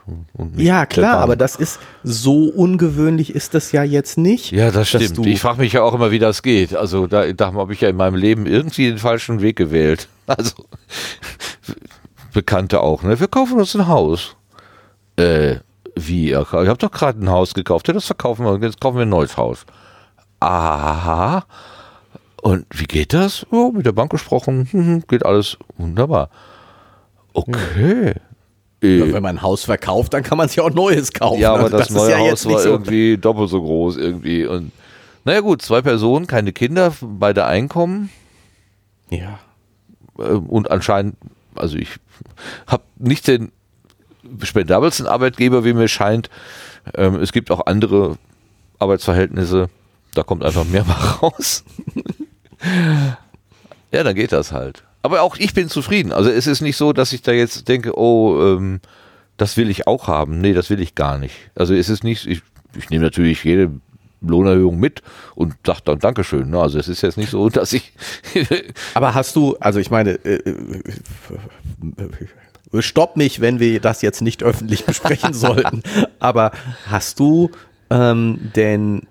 Ja, 0.56 0.86
klar, 0.86 1.18
aber 1.18 1.36
das 1.36 1.54
ist 1.54 1.78
so 2.02 2.44
ungewöhnlich 2.44 3.34
ist 3.34 3.52
das 3.52 3.72
ja 3.72 3.82
jetzt 3.82 4.16
nicht. 4.16 4.52
Ja, 4.52 4.70
das 4.70 4.88
stimmt. 4.88 5.26
Ich 5.26 5.40
frage 5.40 5.60
mich 5.60 5.74
ja 5.74 5.82
auch 5.82 5.92
immer, 5.92 6.10
wie 6.10 6.18
das 6.18 6.42
geht. 6.42 6.74
Also 6.74 7.06
da, 7.06 7.30
da 7.30 7.52
habe 7.52 7.74
ich 7.74 7.82
ja 7.82 7.90
in 7.90 7.96
meinem 7.96 8.14
Leben 8.14 8.46
irgendwie 8.46 8.88
den 8.88 8.98
falschen 8.98 9.40
Weg 9.40 9.56
gewählt. 9.56 10.08
Also 10.26 10.52
Bekannte 12.32 12.80
auch, 12.80 13.02
ne? 13.02 13.20
Wir 13.20 13.28
kaufen 13.28 13.58
uns 13.58 13.74
ein 13.74 13.88
Haus. 13.88 14.36
Äh, 15.16 15.56
wie? 15.94 16.30
Ihr 16.30 16.46
habt 16.50 16.82
doch 16.82 16.90
gerade 16.90 17.22
ein 17.22 17.28
Haus 17.28 17.52
gekauft. 17.52 17.88
Ja, 17.88 17.94
das 17.94 18.06
verkaufen 18.06 18.46
wir. 18.46 18.58
Jetzt 18.62 18.80
kaufen 18.80 18.96
wir 18.96 19.02
ein 19.02 19.10
neues 19.10 19.36
Haus. 19.36 19.66
Aha. 20.40 21.44
Und 22.40 22.66
wie 22.70 22.86
geht 22.86 23.12
das? 23.12 23.46
Oh, 23.50 23.70
mit 23.72 23.84
der 23.84 23.92
Bank 23.92 24.10
gesprochen. 24.10 24.66
Hm, 24.70 25.04
geht 25.06 25.26
alles 25.26 25.58
wunderbar. 25.76 26.30
Okay. 27.34 28.14
Äh, 28.82 29.12
Wenn 29.12 29.22
man 29.22 29.36
ein 29.38 29.42
Haus 29.42 29.64
verkauft, 29.64 30.12
dann 30.14 30.22
kann 30.22 30.38
man 30.38 30.48
sich 30.48 30.60
auch 30.60 30.70
Neues 30.70 31.12
kaufen. 31.12 31.40
ja, 31.40 31.52
aber 31.54 31.64
Also 31.64 31.78
das, 31.78 31.90
ist 31.90 31.96
neue 31.96 32.10
ja 32.10 32.18
Haus 32.18 32.44
war 32.46 32.58
so- 32.58 32.68
irgendwie 32.70 33.16
doppelt 33.16 33.48
so 33.50 33.60
groß 33.62 33.96
irgendwie. 33.96 34.44
Und 34.46 34.72
naja 35.24 35.40
gut, 35.40 35.62
zwei 35.62 35.82
Personen, 35.82 36.26
keine 36.26 36.52
Kinder, 36.52 36.92
beide 37.00 37.44
Einkommen 37.44 38.10
Ja. 39.08 39.38
äh, 40.18 40.22
und 40.22 40.70
anscheinend, 40.70 41.16
also 41.54 41.76
ich 41.76 41.90
habe 42.66 42.82
nicht 42.98 43.28
den 43.28 43.52
spendabelsten 44.42 45.06
Arbeitgeber, 45.06 45.64
wie 45.64 45.72
mir 45.74 45.88
scheint. 45.88 46.28
Ähm, 46.94 47.16
es 47.16 47.30
gibt 47.32 47.50
auch 47.52 47.66
andere 47.66 48.16
Arbeitsverhältnisse, 48.80 49.68
da 50.14 50.24
kommt 50.24 50.42
einfach 50.44 50.64
mehr 50.64 50.84
mal 50.86 50.94
raus. 51.22 51.62
ja, 53.92 54.02
dann 54.02 54.14
geht 54.14 54.32
das 54.32 54.50
halt. 54.52 54.82
Aber 55.02 55.22
auch 55.22 55.36
ich 55.36 55.52
bin 55.52 55.68
zufrieden. 55.68 56.12
Also 56.12 56.30
es 56.30 56.46
ist 56.46 56.60
nicht 56.60 56.76
so, 56.76 56.92
dass 56.92 57.12
ich 57.12 57.22
da 57.22 57.32
jetzt 57.32 57.68
denke, 57.68 57.98
oh, 57.98 58.40
ähm, 58.40 58.80
das 59.36 59.56
will 59.56 59.70
ich 59.70 59.86
auch 59.86 60.06
haben. 60.06 60.40
Nee, 60.40 60.52
das 60.52 60.70
will 60.70 60.80
ich 60.80 60.94
gar 60.94 61.18
nicht. 61.18 61.34
Also 61.54 61.74
es 61.74 61.88
ist 61.88 62.04
nicht, 62.04 62.26
ich, 62.26 62.42
ich 62.76 62.90
nehme 62.90 63.04
natürlich 63.04 63.42
jede 63.42 63.72
Lohnerhöhung 64.20 64.78
mit 64.78 65.02
und 65.34 65.54
sage 65.66 65.80
dann 65.84 65.98
Dankeschön. 65.98 66.50
Ne? 66.50 66.60
Also 66.60 66.78
es 66.78 66.88
ist 66.88 67.02
jetzt 67.02 67.18
nicht 67.18 67.30
so, 67.30 67.48
dass 67.50 67.72
ich 67.72 67.92
Aber 68.94 69.14
hast 69.14 69.36
du, 69.36 69.56
also 69.58 69.80
ich 69.80 69.90
meine, 69.90 70.12
äh, 70.24 70.36
äh, 70.36 70.82
äh, 72.72 72.82
stopp 72.82 73.16
mich, 73.16 73.40
wenn 73.40 73.60
wir 73.60 73.80
das 73.80 74.02
jetzt 74.02 74.22
nicht 74.22 74.42
öffentlich 74.42 74.84
besprechen 74.84 75.34
sollten. 75.34 75.82
Aber 76.20 76.52
hast 76.86 77.18
du 77.18 77.50
ähm, 77.90 78.50
denn 78.56 79.02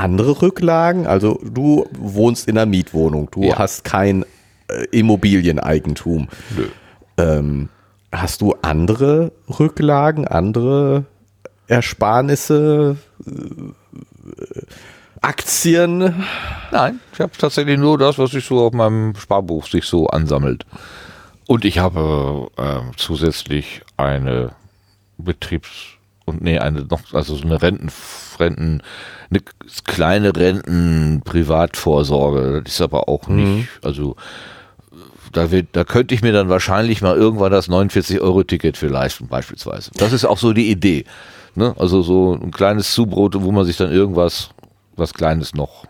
andere 0.00 0.42
Rücklagen? 0.42 1.06
Also 1.06 1.38
du 1.44 1.86
wohnst 1.98 2.48
in 2.48 2.56
einer 2.58 2.66
Mietwohnung, 2.66 3.28
du 3.30 3.44
Ja. 3.44 3.58
hast 3.58 3.84
kein 3.84 4.24
äh, 4.68 4.84
Immobilieneigentum. 4.90 6.28
Nö. 6.56 6.66
Ähm, 7.18 7.68
hast 8.12 8.40
du 8.40 8.54
andere 8.62 9.32
Rücklagen, 9.58 10.26
andere 10.26 11.04
Ersparnisse, 11.66 12.96
äh, 13.26 14.62
Aktien? 15.20 16.24
Nein, 16.72 17.00
ich 17.12 17.20
habe 17.20 17.32
tatsächlich 17.36 17.78
nur 17.78 17.98
das, 17.98 18.18
was 18.18 18.30
sich 18.30 18.44
so 18.44 18.60
auf 18.66 18.72
meinem 18.72 19.14
Sparbuch 19.16 19.66
sich 19.66 19.84
so 19.84 20.06
ansammelt. 20.08 20.64
Und 21.46 21.64
ich 21.64 21.78
habe 21.78 22.48
äh, 22.56 22.80
zusätzlich 22.96 23.82
eine 23.96 24.52
Betriebs- 25.18 25.96
und 26.30 26.42
nee, 26.42 26.58
eine 26.58 26.80
noch, 26.82 27.00
also 27.12 27.36
so 27.36 27.44
eine 27.44 27.60
Renten, 27.60 27.90
Renten, 28.38 28.82
eine 29.30 29.40
kleine 29.84 30.34
Renten-Privatvorsorge. 30.34 32.62
Das 32.64 32.72
ist 32.74 32.80
aber 32.80 33.08
auch 33.08 33.28
nicht, 33.28 33.68
also 33.82 34.16
da, 35.32 35.50
wird, 35.50 35.68
da 35.72 35.84
könnte 35.84 36.14
ich 36.14 36.22
mir 36.22 36.32
dann 36.32 36.48
wahrscheinlich 36.48 37.02
mal 37.02 37.16
irgendwann 37.16 37.52
das 37.52 37.68
49-Euro-Ticket 37.68 38.76
für 38.76 38.88
leisten, 38.88 39.28
beispielsweise. 39.28 39.90
Das 39.96 40.12
ist 40.12 40.24
auch 40.24 40.38
so 40.38 40.52
die 40.52 40.70
Idee. 40.70 41.04
Ne? 41.54 41.74
Also 41.78 42.02
so 42.02 42.34
ein 42.34 42.50
kleines 42.50 42.92
Zubrot, 42.92 43.40
wo 43.40 43.52
man 43.52 43.64
sich 43.64 43.76
dann 43.76 43.92
irgendwas, 43.92 44.50
was 44.96 45.14
Kleines 45.14 45.54
noch 45.54 45.84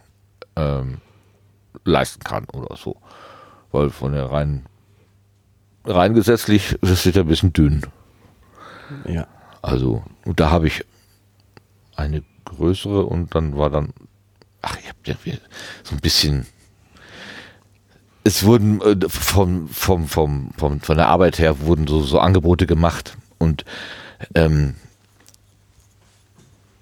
ähm, 0.57 0.99
leisten 1.84 2.22
kann 2.22 2.45
oder 2.53 2.76
so. 2.76 2.97
Weil 3.72 3.91
von 3.91 4.12
der 4.12 4.30
rein, 4.30 4.66
rein 5.84 6.14
gesetzlich 6.14 6.76
das 6.80 7.07
ist 7.07 7.16
ja 7.16 7.22
ein 7.22 7.28
bisschen 7.28 7.53
dünn. 7.53 7.82
Ja. 9.07 9.26
Also, 9.63 10.03
und 10.25 10.41
da 10.41 10.51
habe 10.51 10.67
ich 10.67 10.85
eine 11.97 12.23
größere 12.45 13.05
und 13.05 13.35
dann 13.35 13.57
war 13.57 13.71
dann, 13.71 13.93
ach, 14.63 14.77
ich 14.81 14.89
habe 14.89 14.99
ja 15.05 15.15
so 15.85 15.95
ein 15.95 16.01
bisschen, 16.01 16.47
es 18.25 18.45
wurden 18.45 18.81
äh, 18.81 19.09
vom, 19.09 19.69
vom, 19.69 20.09
vom, 20.09 20.51
vom, 20.57 20.81
von 20.81 20.97
der 20.97 21.09
Arbeit 21.09 21.39
her 21.39 21.61
wurden 21.61 21.87
so, 21.87 22.03
so 22.03 22.19
Angebote 22.19 22.67
gemacht 22.67 23.17
und 23.39 23.65
ähm, 24.35 24.77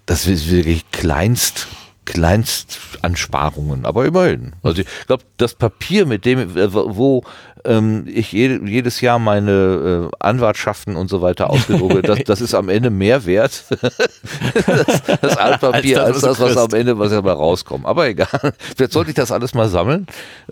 das 0.05 0.25
ist 0.25 0.49
wirklich 0.49 0.89
kleinst, 0.91 1.67
Kleinstansparungen, 2.09 3.85
aber 3.85 4.03
immerhin. 4.05 4.53
Also 4.63 4.81
ich 4.81 4.87
glaube, 5.05 5.23
das 5.37 5.53
Papier, 5.53 6.07
mit 6.07 6.25
dem, 6.25 6.57
äh, 6.57 6.73
wo 6.73 7.23
ähm, 7.65 8.05
ich 8.07 8.31
jede, 8.31 8.67
jedes 8.67 8.99
Jahr 9.01 9.19
meine 9.19 10.09
äh, 10.11 10.15
Anwartschaften 10.19 10.95
und 10.95 11.07
so 11.07 11.21
weiter 11.21 11.51
ausgedrucke, 11.51 12.01
das, 12.01 12.23
das 12.25 12.41
ist 12.41 12.55
am 12.55 12.67
Ende 12.67 12.89
mehr 12.89 13.27
wert, 13.27 13.63
das, 13.69 15.03
das 15.21 15.37
Altpapier, 15.37 16.03
als 16.03 16.21
das, 16.21 16.39
was, 16.39 16.55
was 16.55 16.57
am 16.57 16.73
Ende 16.73 16.97
was 16.97 17.11
dabei 17.11 17.33
rauskommt. 17.33 17.85
Aber 17.85 18.07
egal, 18.07 18.53
vielleicht 18.75 18.93
sollte 18.93 19.11
ich 19.11 19.15
das 19.15 19.31
alles 19.31 19.53
mal 19.53 19.69
sammeln 19.69 20.07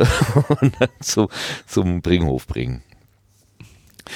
und 0.62 0.76
dann 0.80 0.90
zu, 1.00 1.28
zum 1.66 2.04
Bringhof 2.04 2.46
bringen. 2.46 2.84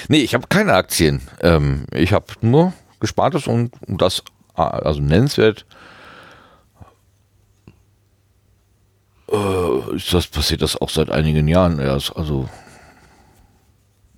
Nee, 0.09 0.19
ich 0.19 0.35
habe 0.35 0.45
keine 0.47 0.73
Aktien. 0.73 1.21
Ähm, 1.41 1.85
ich 1.91 2.13
habe 2.13 2.25
nur 2.41 2.73
Gespartes 2.99 3.47
und 3.47 3.71
das, 3.87 4.21
also 4.53 5.01
nennenswert, 5.01 5.65
äh, 9.31 9.99
das 10.11 10.27
passiert 10.27 10.61
das 10.61 10.79
auch 10.79 10.89
seit 10.89 11.09
einigen 11.09 11.47
Jahren 11.47 11.79
erst. 11.79 12.15
Also 12.15 12.49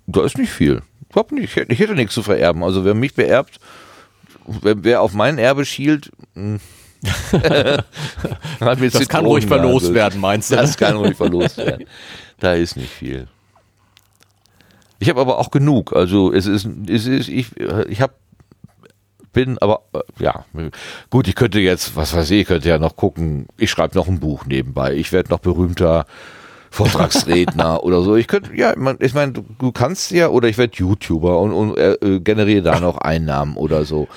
da 0.06 0.24
ist 0.24 0.38
nicht 0.38 0.50
viel. 0.50 0.82
Überhaupt 1.10 1.32
nicht. 1.32 1.56
Ich 1.56 1.78
hätte 1.78 1.94
nichts 1.94 2.14
zu 2.14 2.22
vererben. 2.22 2.64
Also 2.64 2.84
wer 2.84 2.94
mich 2.94 3.14
beerbt, 3.14 3.60
wer, 4.46 4.82
wer 4.82 5.02
auf 5.02 5.12
mein 5.12 5.38
Erbe 5.38 5.64
schielt, 5.64 6.10
hm. 6.34 6.60
das 8.60 9.08
kann 9.08 9.26
ruhig 9.26 9.46
verlost 9.46 9.92
werden, 9.92 10.20
meinst 10.20 10.50
du? 10.50 10.56
Das 10.56 10.76
kann 10.78 10.96
ruhig 10.96 11.16
verlost 11.16 11.58
werden. 11.58 11.84
Da 12.40 12.54
ist 12.54 12.76
nicht 12.76 12.90
viel. 12.90 13.28
Ich 14.98 15.10
habe 15.10 15.20
aber 15.20 15.38
auch 15.38 15.50
genug. 15.50 15.92
Also 15.94 16.32
es 16.32 16.46
ist, 16.46 16.66
es 16.88 17.06
ist 17.06 17.28
ich, 17.28 17.48
ich 17.88 18.00
habe 18.00 18.14
bin, 19.34 19.58
aber 19.58 19.82
äh, 19.92 19.98
ja, 20.18 20.46
gut, 21.10 21.28
ich 21.28 21.34
könnte 21.34 21.60
jetzt, 21.60 21.94
was 21.96 22.16
weiß 22.16 22.30
ich, 22.30 22.40
ich 22.40 22.46
könnte 22.46 22.70
ja 22.70 22.78
noch 22.78 22.96
gucken, 22.96 23.46
ich 23.58 23.70
schreibe 23.70 23.96
noch 23.98 24.08
ein 24.08 24.20
Buch 24.20 24.46
nebenbei, 24.46 24.94
ich 24.94 25.12
werde 25.12 25.28
noch 25.28 25.40
berühmter 25.40 26.06
Vortragsredner 26.70 27.82
oder 27.84 28.00
so. 28.00 28.16
Ich 28.16 28.26
könnte, 28.26 28.56
ja, 28.56 28.72
man, 28.76 28.96
ich 29.00 29.12
meine, 29.12 29.32
du, 29.32 29.44
du, 29.58 29.72
kannst 29.72 30.10
ja, 30.10 30.28
oder 30.28 30.48
ich 30.48 30.56
werde 30.56 30.74
YouTuber 30.74 31.38
und, 31.38 31.52
und 31.52 31.76
äh, 31.76 32.20
generiere 32.20 32.62
da 32.62 32.80
noch 32.80 32.96
Einnahmen 32.96 33.56
oder 33.56 33.84
so. 33.84 34.08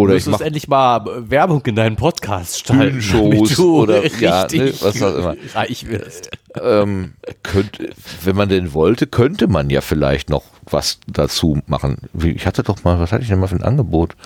Oder 0.00 0.18
du 0.18 0.30
ich 0.30 0.40
endlich 0.40 0.68
mal 0.68 1.04
Werbung 1.30 1.62
in 1.66 1.76
deinen 1.76 1.96
Podcast 1.96 2.60
stellen. 2.60 3.02
Shows 3.02 3.58
oder 3.58 4.06
ja, 4.18 4.46
ne, 4.50 4.72
was 4.80 5.02
auch 5.02 5.14
immer. 5.14 5.36
Reich 5.54 5.86
wirst. 5.86 6.30
Ähm, 6.60 7.14
könnte, 7.42 7.90
wenn 8.24 8.36
man 8.36 8.48
denn 8.48 8.72
wollte, 8.72 9.06
könnte 9.06 9.46
man 9.46 9.70
ja 9.70 9.80
vielleicht 9.80 10.30
noch 10.30 10.44
was 10.64 11.00
dazu 11.06 11.60
machen. 11.66 11.98
Ich 12.22 12.46
hatte 12.46 12.62
doch 12.62 12.82
mal, 12.82 12.98
was 12.98 13.12
hatte 13.12 13.22
ich 13.22 13.28
denn 13.28 13.38
mal 13.38 13.46
für 13.46 13.56
ein 13.56 13.62
Angebot? 13.62 14.16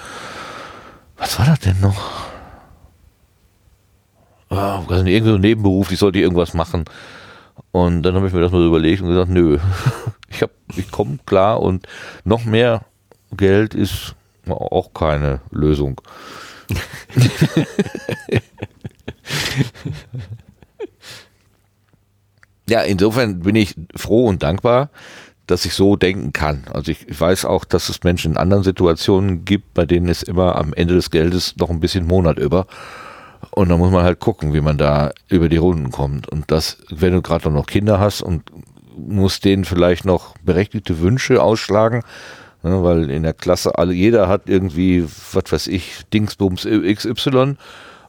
Was 1.16 1.38
war 1.38 1.46
das 1.46 1.60
denn 1.60 1.80
noch? 1.80 2.12
Ah, 4.50 4.82
also 4.88 5.04
irgendwie 5.04 5.30
so 5.30 5.34
ein 5.34 5.40
Nebenberuf, 5.40 5.90
ich 5.90 5.98
sollte 5.98 6.20
irgendwas 6.20 6.54
machen. 6.54 6.84
Und 7.72 8.02
dann 8.02 8.14
habe 8.14 8.28
ich 8.28 8.32
mir 8.32 8.40
das 8.40 8.52
mal 8.52 8.64
überlegt 8.64 9.02
und 9.02 9.08
gesagt, 9.08 9.30
nö, 9.30 9.58
ich, 10.28 10.42
hab, 10.42 10.50
ich 10.76 10.90
komme 10.90 11.18
klar 11.26 11.60
und 11.60 11.86
noch 12.24 12.44
mehr 12.44 12.84
Geld 13.36 13.74
ist 13.74 14.14
auch 14.52 14.92
keine 14.94 15.40
Lösung. 15.50 16.00
ja, 22.68 22.80
insofern 22.82 23.40
bin 23.40 23.56
ich 23.56 23.74
froh 23.96 24.26
und 24.26 24.42
dankbar, 24.42 24.90
dass 25.46 25.64
ich 25.66 25.74
so 25.74 25.96
denken 25.96 26.32
kann. 26.32 26.64
Also 26.72 26.92
ich 26.92 27.20
weiß 27.20 27.44
auch, 27.44 27.64
dass 27.64 27.88
es 27.88 28.02
Menschen 28.02 28.32
in 28.32 28.38
anderen 28.38 28.64
Situationen 28.64 29.44
gibt, 29.44 29.74
bei 29.74 29.84
denen 29.84 30.08
es 30.08 30.22
immer 30.22 30.56
am 30.56 30.72
Ende 30.72 30.94
des 30.94 31.10
Geldes 31.10 31.56
noch 31.56 31.68
ein 31.70 31.80
bisschen 31.80 32.06
Monat 32.06 32.38
über. 32.38 32.66
Und 33.50 33.68
da 33.68 33.76
muss 33.76 33.90
man 33.92 34.04
halt 34.04 34.20
gucken, 34.20 34.54
wie 34.54 34.62
man 34.62 34.78
da 34.78 35.10
über 35.28 35.50
die 35.50 35.58
Runden 35.58 35.90
kommt. 35.90 36.28
Und 36.28 36.50
das, 36.50 36.78
wenn 36.88 37.12
du 37.12 37.20
gerade 37.20 37.50
noch 37.50 37.66
Kinder 37.66 38.00
hast 38.00 38.22
und 38.22 38.42
musst 38.96 39.44
denen 39.44 39.64
vielleicht 39.64 40.04
noch 40.04 40.34
berechtigte 40.38 41.00
Wünsche 41.00 41.42
ausschlagen, 41.42 42.02
ne, 42.64 42.82
weil 42.82 43.10
in 43.10 43.22
der 43.22 43.34
Klasse 43.34 43.78
alle, 43.78 43.92
jeder 43.92 44.28
hat 44.28 44.48
irgendwie, 44.48 45.04
was 45.32 45.52
weiß 45.52 45.66
ich, 45.68 46.02
Dingsbums 46.12 46.66
XY 46.66 47.56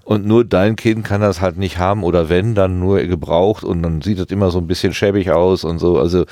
und 0.04 0.26
nur 0.26 0.46
dein 0.46 0.76
Kind 0.76 1.04
kann 1.04 1.22
das 1.22 1.42
halt 1.42 1.58
nicht 1.58 1.78
haben 1.78 2.04
oder 2.04 2.30
wenn, 2.30 2.56
dann 2.56 2.80
nur 2.80 3.02
gebraucht 3.04 3.64
und 3.64 3.84
dann 3.84 4.02
sieht 4.02 4.20
das 4.20 4.28
immer 4.28 4.52
so 4.52 4.60
ein 4.60 4.68
bisschen 4.68 4.94
schäbig 4.94 5.32
aus 5.32 5.64
und 5.64 5.80
so. 5.80 6.00
Also 6.00 6.26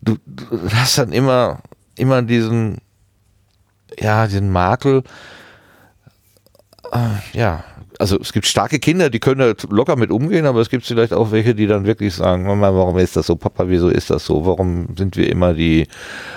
du, 0.00 0.16
du 0.26 0.72
hast 0.74 0.98
dann 0.98 1.12
immer, 1.12 1.60
immer 1.96 2.22
diesen, 2.22 2.78
ja, 3.98 4.26
diesen 4.26 4.50
Makel, 4.50 5.04
äh, 6.92 7.38
ja, 7.38 7.64
also 8.02 8.18
es 8.18 8.32
gibt 8.32 8.48
starke 8.48 8.80
Kinder, 8.80 9.10
die 9.10 9.20
können 9.20 9.38
da 9.38 9.54
locker 9.70 9.94
mit 9.94 10.10
umgehen, 10.10 10.44
aber 10.44 10.60
es 10.60 10.70
gibt 10.70 10.84
vielleicht 10.84 11.12
auch 11.12 11.30
welche, 11.30 11.54
die 11.54 11.68
dann 11.68 11.86
wirklich 11.86 12.12
sagen, 12.12 12.42
Mama, 12.42 12.74
warum 12.74 12.98
ist 12.98 13.14
das 13.14 13.28
so, 13.28 13.36
Papa, 13.36 13.68
wieso 13.68 13.88
ist 13.88 14.10
das 14.10 14.26
so, 14.26 14.44
warum 14.44 14.88
sind 14.98 15.16
wir 15.16 15.30
immer 15.30 15.54
die 15.54 15.86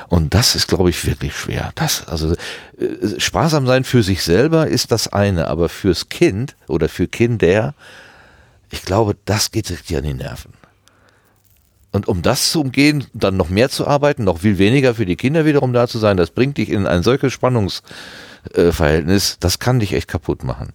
und 0.08 0.36
das 0.36 0.54
ist, 0.54 0.68
glaube 0.68 0.92
ich, 0.92 1.08
wirklich 1.08 1.36
schwer. 1.36 1.72
Das, 1.74 2.08
also 2.08 2.36
äh, 2.78 3.20
sparsam 3.20 3.66
sein 3.66 3.84
für 3.84 4.04
sich 4.04 4.22
selber 4.22 4.68
ist 4.68 4.92
das 4.92 5.12
eine, 5.12 5.48
aber 5.48 5.68
fürs 5.68 6.10
Kind 6.10 6.56
oder 6.68 6.88
für 6.88 7.08
Kinder, 7.08 7.74
ich 8.70 8.84
glaube, 8.84 9.16
das 9.26 9.50
geht 9.50 9.72
richtig 9.72 9.98
an 9.98 10.04
die 10.04 10.14
Nerven. 10.14 10.54
Und 11.94 12.08
um 12.08 12.22
das 12.22 12.52
zu 12.52 12.62
umgehen, 12.62 13.08
dann 13.14 13.38
noch 13.38 13.50
mehr 13.50 13.70
zu 13.70 13.88
arbeiten, 13.88 14.24
noch 14.24 14.42
viel 14.42 14.60
weniger 14.60 14.94
für 14.94 15.08
die 15.08 15.16
Kinder 15.16 15.46
wiederum 15.46 15.74
da 15.74 15.88
zu 15.88 15.98
sein, 15.98 16.16
das 16.16 16.30
bringt 16.30 16.60
dich 16.60 16.70
in 16.70 16.86
ein 16.86 17.02
solches 17.02 17.34
Spannungsverhältnis, 17.34 19.38
das 19.40 19.58
kann 19.58 19.80
dich 19.80 19.94
echt 19.94 20.10
kaputt 20.10 20.44
machen. 20.44 20.72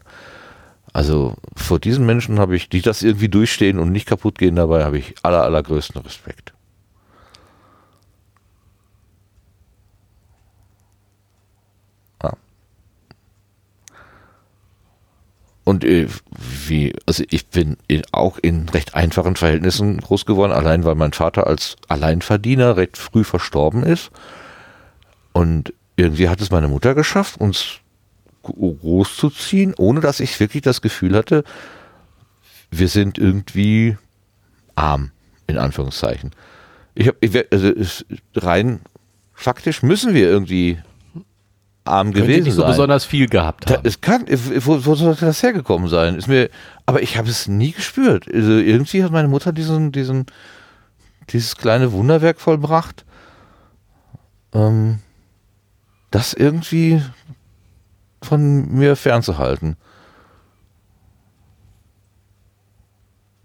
Also 0.93 1.35
vor 1.57 1.79
diesen 1.79 2.05
Menschen 2.05 2.39
habe 2.41 2.57
ich, 2.57 2.69
die 2.69 2.83
das 2.83 3.03
irgendwie 3.03 3.29
durchstehen 3.29 3.79
und 3.79 3.93
nicht 3.93 4.07
kaputt 4.07 4.39
gehen 4.39 4.57
dabei, 4.57 4.85
habe 4.85 4.99
ich 4.99 5.15
aller, 5.23 5.43
allergrößten 5.45 6.01
Respekt. 6.01 6.53
Ja. 12.23 12.33
Und 15.65 15.85
äh, 15.85 16.09
wie, 16.67 16.93
also 17.07 17.23
ich 17.31 17.47
bin 17.47 17.77
auch 18.11 18.39
in 18.39 18.69
recht 18.69 18.95
einfachen 18.97 19.37
Verhältnissen 19.37 20.01
groß 20.01 20.27
geworden, 20.27 20.53
allein 20.53 20.85
weil 20.85 20.97
mein 20.97 21.13
Vater 21.13 21.47
als 21.47 21.77
Alleinverdiener 21.87 22.77
recht 22.77 22.97
früh 22.97 23.23
verstorben 23.23 23.85
ist. 23.85 24.11
Und 25.33 25.73
irgendwie 25.95 26.29
hat 26.29 26.41
es 26.41 26.51
meine 26.51 26.67
Mutter 26.67 26.97
geschafft, 26.97 27.41
uns 27.41 27.81
großzuziehen, 28.43 29.75
ohne 29.77 30.01
dass 30.01 30.21
ich 30.21 30.39
wirklich 30.41 30.63
das 30.63 30.81
Gefühl 30.81 31.17
hatte, 31.17 31.45
wir 32.71 32.89
sind 32.89 33.19
irgendwie 33.19 33.97
arm, 34.75 35.11
in 35.47 35.59
Anführungszeichen. 35.59 36.31
Ich 36.95 37.09
habe, 37.09 37.47
also 37.51 37.73
rein 38.37 38.81
faktisch 39.35 39.83
müssen 39.83 40.15
wir 40.15 40.29
irgendwie 40.29 40.79
arm 41.85 42.13
Könnt 42.13 42.27
gewesen 42.27 42.45
nicht 42.45 42.55
so 42.55 42.63
sein. 42.63 42.71
besonders 42.71 43.05
viel 43.05 43.29
gehabt 43.29 43.71
haben. 43.71 43.83
Da, 43.83 43.89
es 43.89 44.01
kann, 44.01 44.27
wo, 44.29 44.85
wo 44.85 44.95
sollte 44.95 45.27
das 45.27 45.43
hergekommen 45.43 45.89
sein? 45.89 46.17
Ist 46.17 46.29
mir, 46.29 46.51
aber 46.87 47.03
ich 47.03 47.17
habe 47.17 47.29
es 47.29 47.49
nie 47.49 47.73
gespürt. 47.73 48.27
Also 48.33 48.53
irgendwie 48.53 49.03
hat 49.03 49.13
meine 49.13 49.29
Mutter 49.29 49.53
diesen, 49.53 49.93
diesen, 49.93 50.27
dieses 51.31 51.57
kleine 51.57 51.93
Wunderwerk 51.93 52.41
vollbracht, 52.41 53.05
ähm, 54.53 54.99
das 56.11 56.35
irgendwie 56.35 57.03
von 58.23 58.73
mir 58.73 58.97
fernzuhalten. 58.97 59.77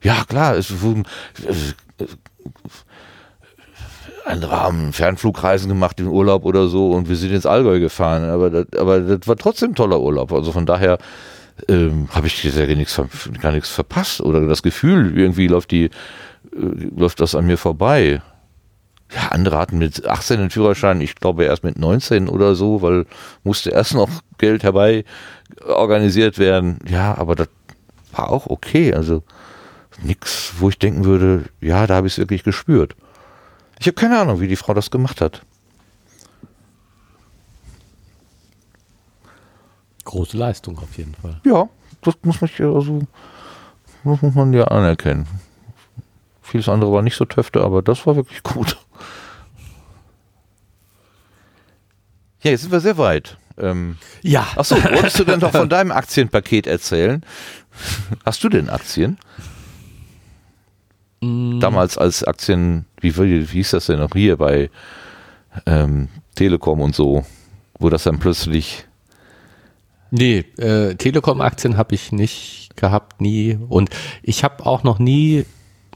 Ja, 0.04 0.24
klar, 0.26 0.56
es 0.56 0.82
wurden 0.82 1.06
äh, 1.48 2.06
andere 4.26 4.60
haben 4.60 4.92
Fernflugreisen 4.94 5.70
gemacht 5.70 6.00
im 6.00 6.08
Urlaub 6.08 6.46
oder 6.46 6.68
so 6.68 6.92
und 6.92 7.10
wir 7.10 7.16
sind 7.16 7.32
ins 7.32 7.46
Allgäu 7.46 7.80
gefahren, 7.80 8.24
aber 8.24 8.50
das, 8.50 8.80
aber 8.80 9.00
das 9.00 9.28
war 9.28 9.36
trotzdem 9.36 9.76
toller 9.76 10.00
Urlaub. 10.00 10.32
Also 10.32 10.52
von 10.52 10.66
daher 10.66 10.98
ähm, 11.70 12.10
habe 12.12 12.28
ich 12.28 12.42
gar 12.42 12.66
nichts, 12.68 13.02
gar 13.42 13.52
nichts 13.52 13.70
verpasst 13.70 14.22
oder 14.22 14.48
das 14.48 14.64
Gefühl, 14.64 15.18
irgendwie 15.18 15.48
läuft 15.48 15.72
die, 15.72 15.86
äh, 15.86 15.90
läuft 16.96 17.20
das 17.20 17.36
an 17.36 17.46
mir 17.46 17.58
vorbei 17.58 18.22
ja, 19.16 19.30
andere 19.30 19.58
hatten 19.58 19.78
mit 19.78 20.06
18 20.06 20.40
einen 20.40 20.50
Führerschein, 20.50 21.00
ich 21.00 21.16
glaube 21.16 21.46
erst 21.46 21.64
mit 21.64 21.80
19 21.80 22.28
oder 22.28 22.54
so, 22.56 22.82
weil 22.82 23.06
musste 23.44 23.70
erst 23.70 23.94
noch 23.94 24.10
Geld 24.38 24.64
herbei 24.64 25.06
organisiert 25.66 26.38
werden. 26.38 26.80
Ja, 26.88 27.18
aber 27.18 27.36
das 27.36 27.48
war 28.12 28.30
auch 28.30 28.48
okay. 28.48 28.94
Also 28.94 29.24
nichts, 30.04 30.54
wo 30.60 30.68
ich 30.70 30.78
denken 30.78 31.06
würde, 31.06 31.46
ja, 31.62 31.88
da 31.88 31.96
habe 31.96 32.08
ich 32.08 32.14
es 32.14 32.20
wirklich 32.20 32.44
gespürt. 32.44 32.96
Ich 33.80 33.88
habe 33.88 33.96
keine 33.96 34.20
Ahnung, 34.20 34.42
wie 34.42 34.48
die 34.50 34.58
Frau 34.58 34.74
das 34.74 34.92
gemacht 34.92 35.22
hat. 35.22 35.42
Große 40.04 40.38
Leistung 40.38 40.78
auf 40.78 40.98
jeden 40.98 41.16
Fall. 41.16 41.40
Ja, 41.46 41.70
das 42.02 42.16
muss 42.22 42.42
man 42.42 42.50
also 42.76 43.02
muss 44.04 44.22
man 44.36 44.54
ja 44.54 44.66
anerkennen. 44.66 45.26
Vieles 46.46 46.70
andere 46.70 46.92
war 46.92 47.02
nicht 47.02 47.16
so 47.16 47.26
töfte, 47.26 47.62
aber 47.62 47.82
das 47.82 48.06
war 48.06 48.16
wirklich 48.16 48.44
gut. 48.44 48.78
Ja, 52.44 52.52
jetzt 52.52 52.62
sind 52.62 52.72
wir 52.72 52.80
sehr 52.80 53.00
weit. 53.00 53.38
Ähm, 53.58 53.98
Ja. 54.22 54.48
Achso, 54.56 54.76
wolltest 54.76 55.18
du 55.20 55.24
denn 55.24 55.40
noch 55.40 55.52
von 55.52 55.70
deinem 55.70 55.92
Aktienpaket 55.92 56.68
erzählen? 56.68 57.26
Hast 58.24 58.44
du 58.44 58.50
denn 58.50 58.70
Aktien? 58.70 59.18
Damals 61.22 61.98
als 61.98 62.24
Aktien, 62.24 62.86
wie, 63.02 63.18
wie, 63.18 63.52
wie 63.52 63.58
hieß 63.58 63.72
das 63.72 63.88
denn 63.88 63.98
noch 63.98 64.12
hier 64.14 64.38
bei 64.38 64.70
ähm, 65.66 66.10
Telekom 66.36 66.82
und 66.82 66.94
so, 66.94 67.26
wo 67.80 67.90
das 67.90 68.04
dann 68.04 68.20
plötzlich 68.20 68.86
Nee, 70.12 70.46
äh, 70.58 70.94
Telekom-Aktien 70.96 71.78
habe 71.78 71.96
ich 71.96 72.12
nicht 72.12 72.70
gehabt, 72.76 73.20
nie. 73.20 73.58
Und 73.68 73.90
ich 74.22 74.44
habe 74.44 74.66
auch 74.66 74.84
noch 74.84 75.00
nie 75.00 75.46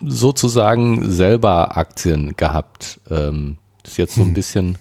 sozusagen 0.05 1.09
selber 1.11 1.77
Aktien 1.77 2.35
gehabt. 2.37 2.99
Ähm, 3.09 3.57
das 3.83 3.93
ist 3.93 3.97
jetzt 3.97 4.15
so 4.15 4.21
ein 4.21 4.33
bisschen 4.33 4.77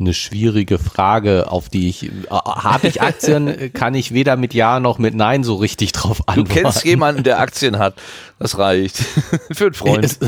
eine 0.00 0.12
schwierige 0.12 0.78
Frage, 0.80 1.50
auf 1.52 1.68
die 1.68 1.88
ich, 1.88 2.04
äh, 2.06 2.10
habe 2.30 2.88
ich 2.88 3.00
Aktien, 3.00 3.72
kann 3.74 3.94
ich 3.94 4.12
weder 4.12 4.36
mit 4.36 4.52
Ja 4.52 4.80
noch 4.80 4.98
mit 4.98 5.14
Nein 5.14 5.44
so 5.44 5.54
richtig 5.54 5.92
drauf 5.92 6.18
Du 6.18 6.24
antworten. 6.26 6.48
kennst 6.62 6.84
jemanden, 6.84 7.22
der 7.22 7.38
Aktien 7.38 7.78
hat. 7.78 7.94
Das 8.40 8.58
reicht. 8.58 8.96
für 9.52 9.66
einen 9.66 9.74
Freund. 9.74 10.04
Es- 10.04 10.18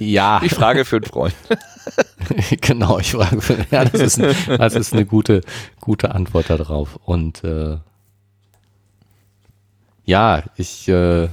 ja, 0.00 0.40
Ich 0.42 0.54
frage 0.54 0.84
für 0.86 0.96
einen 0.96 1.04
Freund. 1.04 1.34
genau, 2.62 2.98
ich 2.98 3.12
frage, 3.12 3.38
ja, 3.70 3.84
das 3.84 4.00
ist, 4.00 4.18
ein, 4.20 4.34
das 4.58 4.74
ist 4.74 4.94
eine 4.94 5.04
gute, 5.04 5.42
gute 5.80 6.14
Antwort 6.14 6.48
darauf. 6.48 6.96
Und 7.04 7.44
äh, 7.44 7.76
ja, 10.06 10.42
ich 10.56 10.88
äh, 10.88 11.28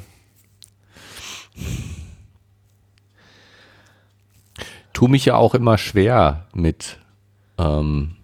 tue 5.03 5.09
mich 5.09 5.25
ja 5.25 5.35
auch 5.35 5.53
immer 5.53 5.77
schwer 5.77 6.45
mit 6.53 6.97
ähm, 7.57 8.15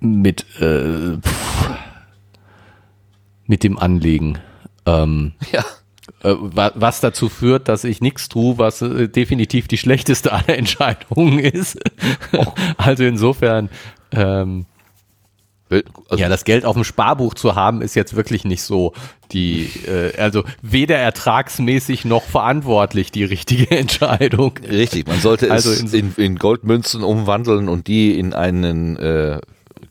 mit 0.00 0.44
äh, 0.60 1.16
pff, 1.18 1.70
mit 3.46 3.62
dem 3.62 3.78
Anlegen. 3.78 4.38
Ähm, 4.86 5.34
Ja. 5.52 5.60
äh, 6.24 6.34
wa- 6.36 6.72
was 6.74 6.98
dazu 7.00 7.28
führt, 7.28 7.68
dass 7.68 7.84
ich 7.84 8.00
nichts 8.00 8.28
tue, 8.28 8.58
was 8.58 8.82
äh, 8.82 9.08
definitiv 9.08 9.68
die 9.68 9.78
schlechteste 9.78 10.32
aller 10.32 10.58
Entscheidungen 10.58 11.38
ist. 11.38 11.78
also 12.76 13.04
insofern, 13.04 13.68
ähm, 14.10 14.66
Also, 15.68 16.22
ja, 16.22 16.28
das 16.28 16.44
Geld 16.44 16.64
auf 16.64 16.74
dem 16.74 16.84
Sparbuch 16.84 17.34
zu 17.34 17.56
haben, 17.56 17.82
ist 17.82 17.96
jetzt 17.96 18.14
wirklich 18.14 18.44
nicht 18.44 18.62
so 18.62 18.92
die, 19.32 19.68
äh, 19.86 20.16
also 20.16 20.44
weder 20.62 20.96
ertragsmäßig 20.96 22.04
noch 22.04 22.22
verantwortlich 22.22 23.10
die 23.10 23.24
richtige 23.24 23.70
Entscheidung. 23.76 24.52
Richtig, 24.58 25.08
man 25.08 25.20
sollte 25.20 25.50
Also 25.50 25.70
es 25.72 25.92
in, 25.92 26.14
in 26.16 26.36
Goldmünzen 26.36 27.02
umwandeln 27.02 27.68
und 27.68 27.88
die 27.88 28.16
in 28.16 28.32
einen 28.32 28.96
äh, 28.96 29.40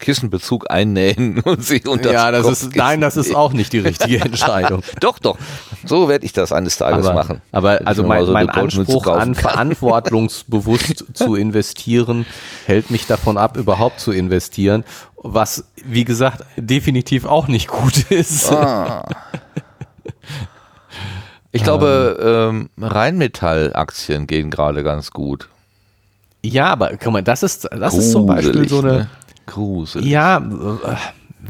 Kissenbezug 0.06 0.70
einnähen 0.70 1.40
und 1.44 1.64
sie 1.64 1.82
unter 1.88 2.14
Ja, 2.14 2.32
das 2.32 2.48
ist, 2.48 2.76
nein, 2.76 3.02
das 3.02 3.18
ist 3.18 3.36
auch 3.36 3.54
nicht 3.54 3.74
die 3.74 3.80
richtige 3.80 4.20
Entscheidung. 4.22 4.84
Doch, 5.00 5.18
doch. 5.18 5.38
So 5.84 6.08
werde 6.08 6.26
ich 6.26 6.34
das 6.34 6.52
eines 6.52 6.78
Tages 6.78 7.06
aber, 7.06 7.16
machen. 7.16 7.42
Aber 7.52 7.82
also 7.86 8.04
mein, 8.04 8.26
so 8.26 8.32
mein 8.32 8.50
Anspruch 8.50 9.08
an 9.08 9.34
verantwortungsbewusst 9.36 11.06
zu 11.14 11.36
investieren 11.36 12.26
hält 12.66 12.92
mich 12.92 13.08
davon 13.08 13.38
ab, 13.38 13.58
überhaupt 13.58 14.00
zu 14.00 14.12
investieren, 14.12 14.84
was 15.18 15.66
wie 15.84 16.06
gesagt 16.06 16.44
definitiv 16.56 17.26
auch 17.26 17.48
nicht 17.48 17.68
gut 17.68 18.12
ist. 18.12 18.52
Ah. 18.52 19.06
Ich 21.52 21.64
glaube, 21.64 22.50
ähm, 22.52 22.70
Rheinmetall-Aktien 22.80 24.28
gehen 24.28 24.52
gerade 24.52 24.84
ganz 24.84 25.12
gut. 25.12 25.50
Ja, 26.44 26.68
aber 26.68 26.92
guck 26.98 27.14
mal, 27.14 27.24
das 27.24 27.44
ist 27.44 27.68
das 27.72 27.96
ist 27.96 28.12
zum 28.12 28.26
Beispiel 28.28 28.70
so 28.70 28.80
eine 28.80 28.92
ne? 28.92 29.10
Gruselig. 29.46 30.08
ja 30.10 30.38
äh, 30.38 30.96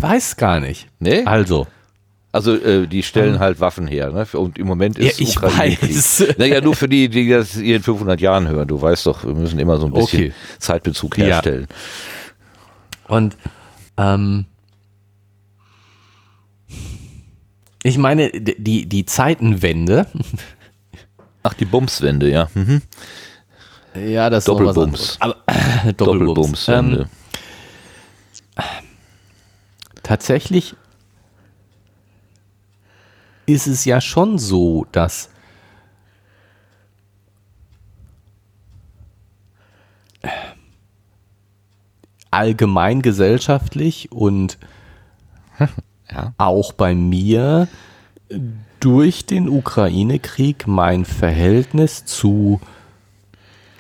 weiß 0.02 0.36
gar 0.38 0.60
nicht. 0.60 0.88
Nee? 1.00 1.24
Also 1.26 1.68
Also 2.32 2.54
äh, 2.56 2.86
die 2.88 3.02
stellen 3.04 3.40
halt 3.40 3.60
Waffen 3.62 3.88
her, 3.88 4.12
ne? 4.12 4.28
Und 4.34 4.58
im 4.58 4.68
Moment 4.68 4.98
Ja, 4.98 5.06
ist 5.10 5.22
ich 5.22 5.38
Ukraine-Krieg. 5.38 5.96
weiß. 5.96 6.26
Naja, 6.38 6.60
nur 6.62 6.76
für 6.76 6.90
die, 6.90 7.08
die 7.08 7.30
das 7.30 7.54
hier 7.54 7.78
in 7.78 7.84
500 7.84 8.20
Jahren 8.20 8.48
hören. 8.50 8.68
Du 8.68 8.82
weißt 8.82 9.06
doch, 9.06 9.24
wir 9.24 9.34
müssen 9.34 9.58
immer 9.60 9.78
so 9.78 9.86
ein 9.86 9.94
bisschen 9.94 10.20
Okay. 10.26 10.34
Zeitbezug 10.60 11.18
Ja. 11.18 11.26
herstellen. 11.26 11.68
Und 13.08 13.38
ähm, 13.98 14.46
ich 17.84 17.98
meine, 17.98 18.30
die, 18.32 18.86
die 18.88 19.06
Zeitenwende, 19.06 20.08
Ach, 21.44 21.54
die 21.54 21.66
Bumswende, 21.66 22.30
ja. 22.32 22.50
Mhm. 22.56 22.82
ja, 23.94 24.30
das 24.32 24.44
ist 24.44 24.48
noch 24.48 24.56
was 24.66 24.74
Doppelbums. 24.74 25.18
Aber, 25.20 25.36
Doppelbums. 25.96 25.96
Doppelbumswende. 25.98 27.00
Ähm, 27.02 27.06
tatsächlich 30.06 30.76
ist 33.48 33.68
es 33.68 33.86
ja 33.86 34.02
schon 34.02 34.38
so, 34.38 34.86
dass 34.92 35.30
allgemein 42.32 43.02
gesellschaftlich 43.02 44.12
und 44.12 44.58
Ja. 46.12 46.34
auch 46.38 46.72
bei 46.74 46.94
mir 46.94 47.68
durch 48.80 49.26
den 49.26 49.50
Ukraine-Krieg 49.50 50.68
mein 50.68 51.04
Verhältnis 51.04 52.06
zu 52.06 52.62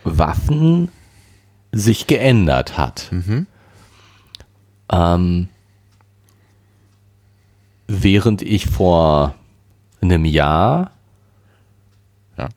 Waffen 0.03 0.89
sich 1.71 2.07
geändert 2.07 2.80
hat. 2.80 3.11
Ähm, 4.91 5.49
während 7.88 8.42
ich 8.42 8.68
vor 8.68 9.36
einem 10.02 10.26
Jahr 10.26 10.92
Ja. 12.38 12.50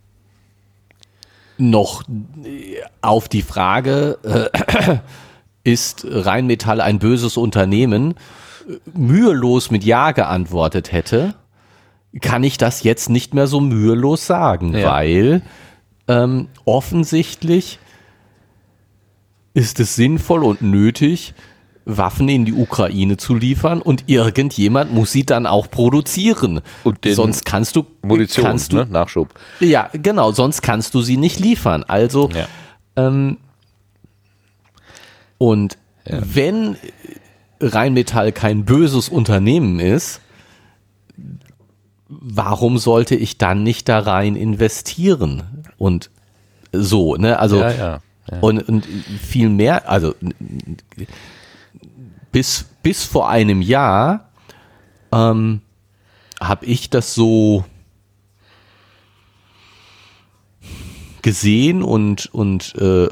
noch 1.58 2.02
äh, 2.44 2.76
auf 3.02 3.28
die 3.28 3.42
Frage, 3.42 4.18
äh, 4.22 4.98
ist 5.64 6.06
Rheinmetall 6.08 6.80
ein 6.80 6.98
böses 6.98 7.36
Unternehmen, 7.36 8.14
äh, 8.68 8.76
mühelos 8.98 9.70
mit 9.70 9.84
Ja 9.84 10.12
geantwortet 10.12 10.92
hätte, 10.92 11.34
kann 12.20 12.42
ich 12.42 12.56
das 12.58 12.82
jetzt 12.82 13.10
nicht 13.10 13.34
mehr 13.34 13.46
so 13.46 13.60
mühelos 13.60 14.26
sagen, 14.26 14.74
Ja. 14.74 14.92
weil 14.92 15.42
ähm, 16.08 16.48
offensichtlich 16.64 17.78
ist 19.52 19.78
es 19.80 19.94
sinnvoll 19.96 20.42
und 20.44 20.62
nötig, 20.62 21.34
Waffen 21.90 22.28
in 22.28 22.44
die 22.44 22.52
Ukraine 22.52 23.16
zu 23.16 23.34
liefern 23.34 23.80
und 23.80 24.04
irgendjemand 24.08 24.92
muss 24.92 25.10
sie 25.10 25.24
dann 25.24 25.46
auch 25.46 25.70
produzieren. 25.70 26.60
Und 26.84 26.98
sonst 27.06 27.46
kannst 27.46 27.76
du 27.76 27.86
Munition, 28.02 28.44
kannst 28.44 28.72
du, 28.72 28.76
ne? 28.76 28.86
Nachschub. 28.86 29.30
ja, 29.60 29.88
genau, 29.94 30.30
sonst 30.32 30.60
kannst 30.60 30.92
du 30.94 31.00
sie 31.00 31.16
nicht 31.16 31.40
liefern. 31.40 31.84
Also, 31.84 32.28
Ja. 32.34 32.46
ähm, 32.96 33.38
und 35.38 35.78
wenn 36.04 36.76
Rheinmetall 37.60 38.32
kein 38.32 38.66
böses 38.66 39.08
Unternehmen 39.08 39.80
ist, 39.80 40.20
warum 42.08 42.76
sollte 42.78 43.14
ich 43.14 43.38
dann 43.38 43.62
nicht 43.62 43.88
da 43.88 43.98
rein 44.00 44.36
investieren? 44.36 45.64
Und 45.78 46.10
so, 46.72 47.16
ne, 47.16 47.38
also, 47.38 47.60
Ja, 47.60 47.70
ja. 47.70 48.00
ja. 48.30 48.38
und, 48.40 48.60
und 48.68 48.86
viel 48.86 49.48
mehr, 49.48 49.88
also 49.88 50.14
bis, 52.38 52.66
bis 52.84 53.04
vor 53.04 53.28
einem 53.28 53.62
Jahr 53.62 54.28
ähm, 55.10 55.60
habe 56.40 56.66
ich 56.66 56.88
das 56.88 57.12
so 57.12 57.64
gesehen 61.20 61.82
und, 61.82 62.32
und 62.32 62.76
äh, 62.76 63.08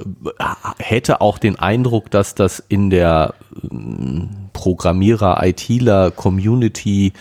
hätte 0.79 1.21
auch 1.21 1.39
den 1.39 1.59
Eindruck, 1.59 2.09
dass 2.13 2.37
das 2.37 2.63
in 2.69 2.89
der 2.89 3.35
ähm, 3.69 4.31
Programmierer, 4.53 5.45
ITler, 5.45 6.13
Community 6.13 7.13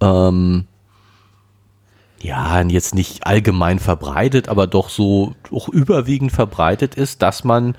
ähm, 0.00 0.64
ja, 2.22 2.62
jetzt 2.62 2.94
nicht 2.94 3.26
allgemein 3.26 3.78
verbreitet, 3.78 4.48
aber 4.48 4.66
doch 4.66 4.88
so 4.88 5.34
doch 5.50 5.68
überwiegend 5.68 6.32
verbreitet 6.32 6.94
ist, 6.94 7.20
dass 7.20 7.44
man 7.44 7.76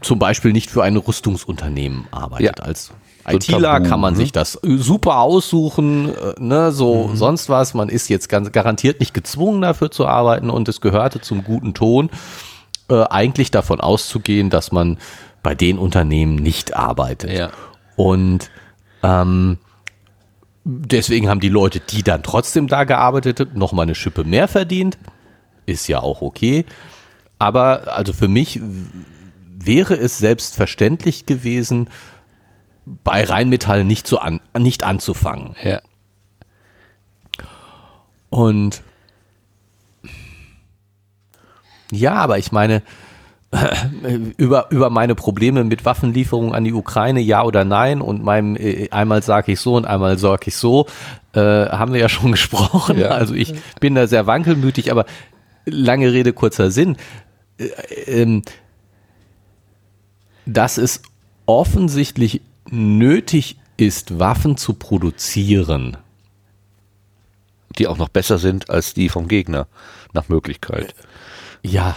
zum 0.00 0.18
Beispiel 0.18 0.52
nicht 0.52 0.70
für 0.70 0.82
ein 0.82 0.96
Rüstungsunternehmen 0.96 2.06
arbeitet. 2.10 2.58
Ja. 2.58 2.64
Als 2.64 2.92
ITler 3.26 3.80
kann 3.80 4.00
man 4.00 4.14
ne? 4.14 4.18
sich 4.20 4.32
das 4.32 4.58
super 4.62 5.18
aussuchen, 5.20 6.10
äh, 6.14 6.34
ne, 6.38 6.72
so 6.72 7.08
Mhm. 7.08 7.16
sonst 7.16 7.48
was. 7.48 7.74
Man 7.74 7.88
ist 7.88 8.08
jetzt 8.08 8.28
ganz 8.28 8.52
garantiert 8.52 9.00
nicht 9.00 9.14
gezwungen 9.14 9.62
dafür 9.62 9.90
zu 9.90 10.06
arbeiten 10.06 10.50
und 10.50 10.68
es 10.68 10.80
gehörte 10.80 11.20
zum 11.20 11.42
guten 11.44 11.72
Ton, 11.74 12.10
äh, 12.90 13.02
eigentlich 13.04 13.50
davon 13.50 13.80
auszugehen, 13.80 14.50
dass 14.50 14.72
man 14.72 14.98
bei 15.42 15.54
den 15.54 15.78
Unternehmen 15.78 16.36
nicht 16.36 16.76
arbeitet. 16.76 17.32
Ja. 17.32 17.50
Und 17.96 18.50
ähm, 19.02 19.58
deswegen 20.64 21.28
haben 21.28 21.40
die 21.40 21.48
Leute, 21.48 21.80
die 21.80 22.02
dann 22.02 22.22
trotzdem 22.22 22.68
da 22.68 22.84
gearbeitet 22.84 23.40
haben, 23.40 23.58
noch 23.58 23.72
mal 23.72 23.82
eine 23.82 23.94
Schippe 23.94 24.24
mehr 24.24 24.48
verdient. 24.48 24.98
Ist 25.66 25.88
ja 25.88 26.00
auch 26.00 26.20
okay. 26.20 26.66
Aber 27.38 27.94
also 27.94 28.12
für 28.12 28.28
mich 28.28 28.60
wäre 29.66 29.94
es 29.94 30.18
selbstverständlich 30.18 31.26
gewesen, 31.26 31.88
bei 32.84 33.24
Rheinmetall 33.24 33.84
nicht, 33.84 34.06
zu 34.06 34.18
an, 34.18 34.40
nicht 34.58 34.84
anzufangen. 34.84 35.56
Ja. 35.62 35.80
Und 38.30 38.82
ja, 41.90 42.14
aber 42.14 42.38
ich 42.38 42.52
meine, 42.52 42.82
über, 44.36 44.66
über 44.70 44.90
meine 44.90 45.14
Probleme 45.14 45.64
mit 45.64 45.84
Waffenlieferungen 45.84 46.54
an 46.54 46.64
die 46.64 46.72
Ukraine, 46.72 47.20
ja 47.20 47.44
oder 47.44 47.64
nein, 47.64 48.00
und 48.00 48.22
meinem 48.22 48.56
äh, 48.56 48.88
einmal 48.90 49.22
sage 49.22 49.52
ich 49.52 49.60
so 49.60 49.76
und 49.76 49.86
einmal 49.86 50.18
sage 50.18 50.44
ich 50.46 50.56
so, 50.56 50.86
äh, 51.32 51.40
haben 51.40 51.92
wir 51.92 52.00
ja 52.00 52.08
schon 52.08 52.32
gesprochen. 52.32 52.98
Ja. 52.98 53.08
Also 53.08 53.34
ich 53.34 53.54
bin 53.80 53.94
da 53.94 54.06
sehr 54.06 54.26
wankelmütig, 54.26 54.90
aber 54.90 55.06
lange 55.64 56.12
Rede, 56.12 56.32
kurzer 56.32 56.70
Sinn. 56.70 56.96
Äh, 57.58 57.66
ähm, 58.06 58.42
dass 60.46 60.78
es 60.78 61.02
offensichtlich 61.46 62.40
nötig 62.70 63.56
ist, 63.76 64.18
Waffen 64.18 64.56
zu 64.56 64.74
produzieren. 64.74 65.96
Die 67.78 67.86
auch 67.86 67.98
noch 67.98 68.08
besser 68.08 68.38
sind 68.38 68.70
als 68.70 68.94
die 68.94 69.08
vom 69.08 69.26
Gegner, 69.28 69.66
nach 70.12 70.28
Möglichkeit. 70.28 70.94
Ja, 71.62 71.96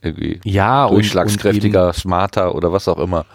Irgendwie 0.00 0.40
ja. 0.44 0.84
und- 0.84 0.94
durchschlagskräftiger, 0.94 1.88
und 1.88 1.94
smarter 1.96 2.54
oder 2.54 2.72
was 2.72 2.88
auch 2.88 2.98
immer. 2.98 3.26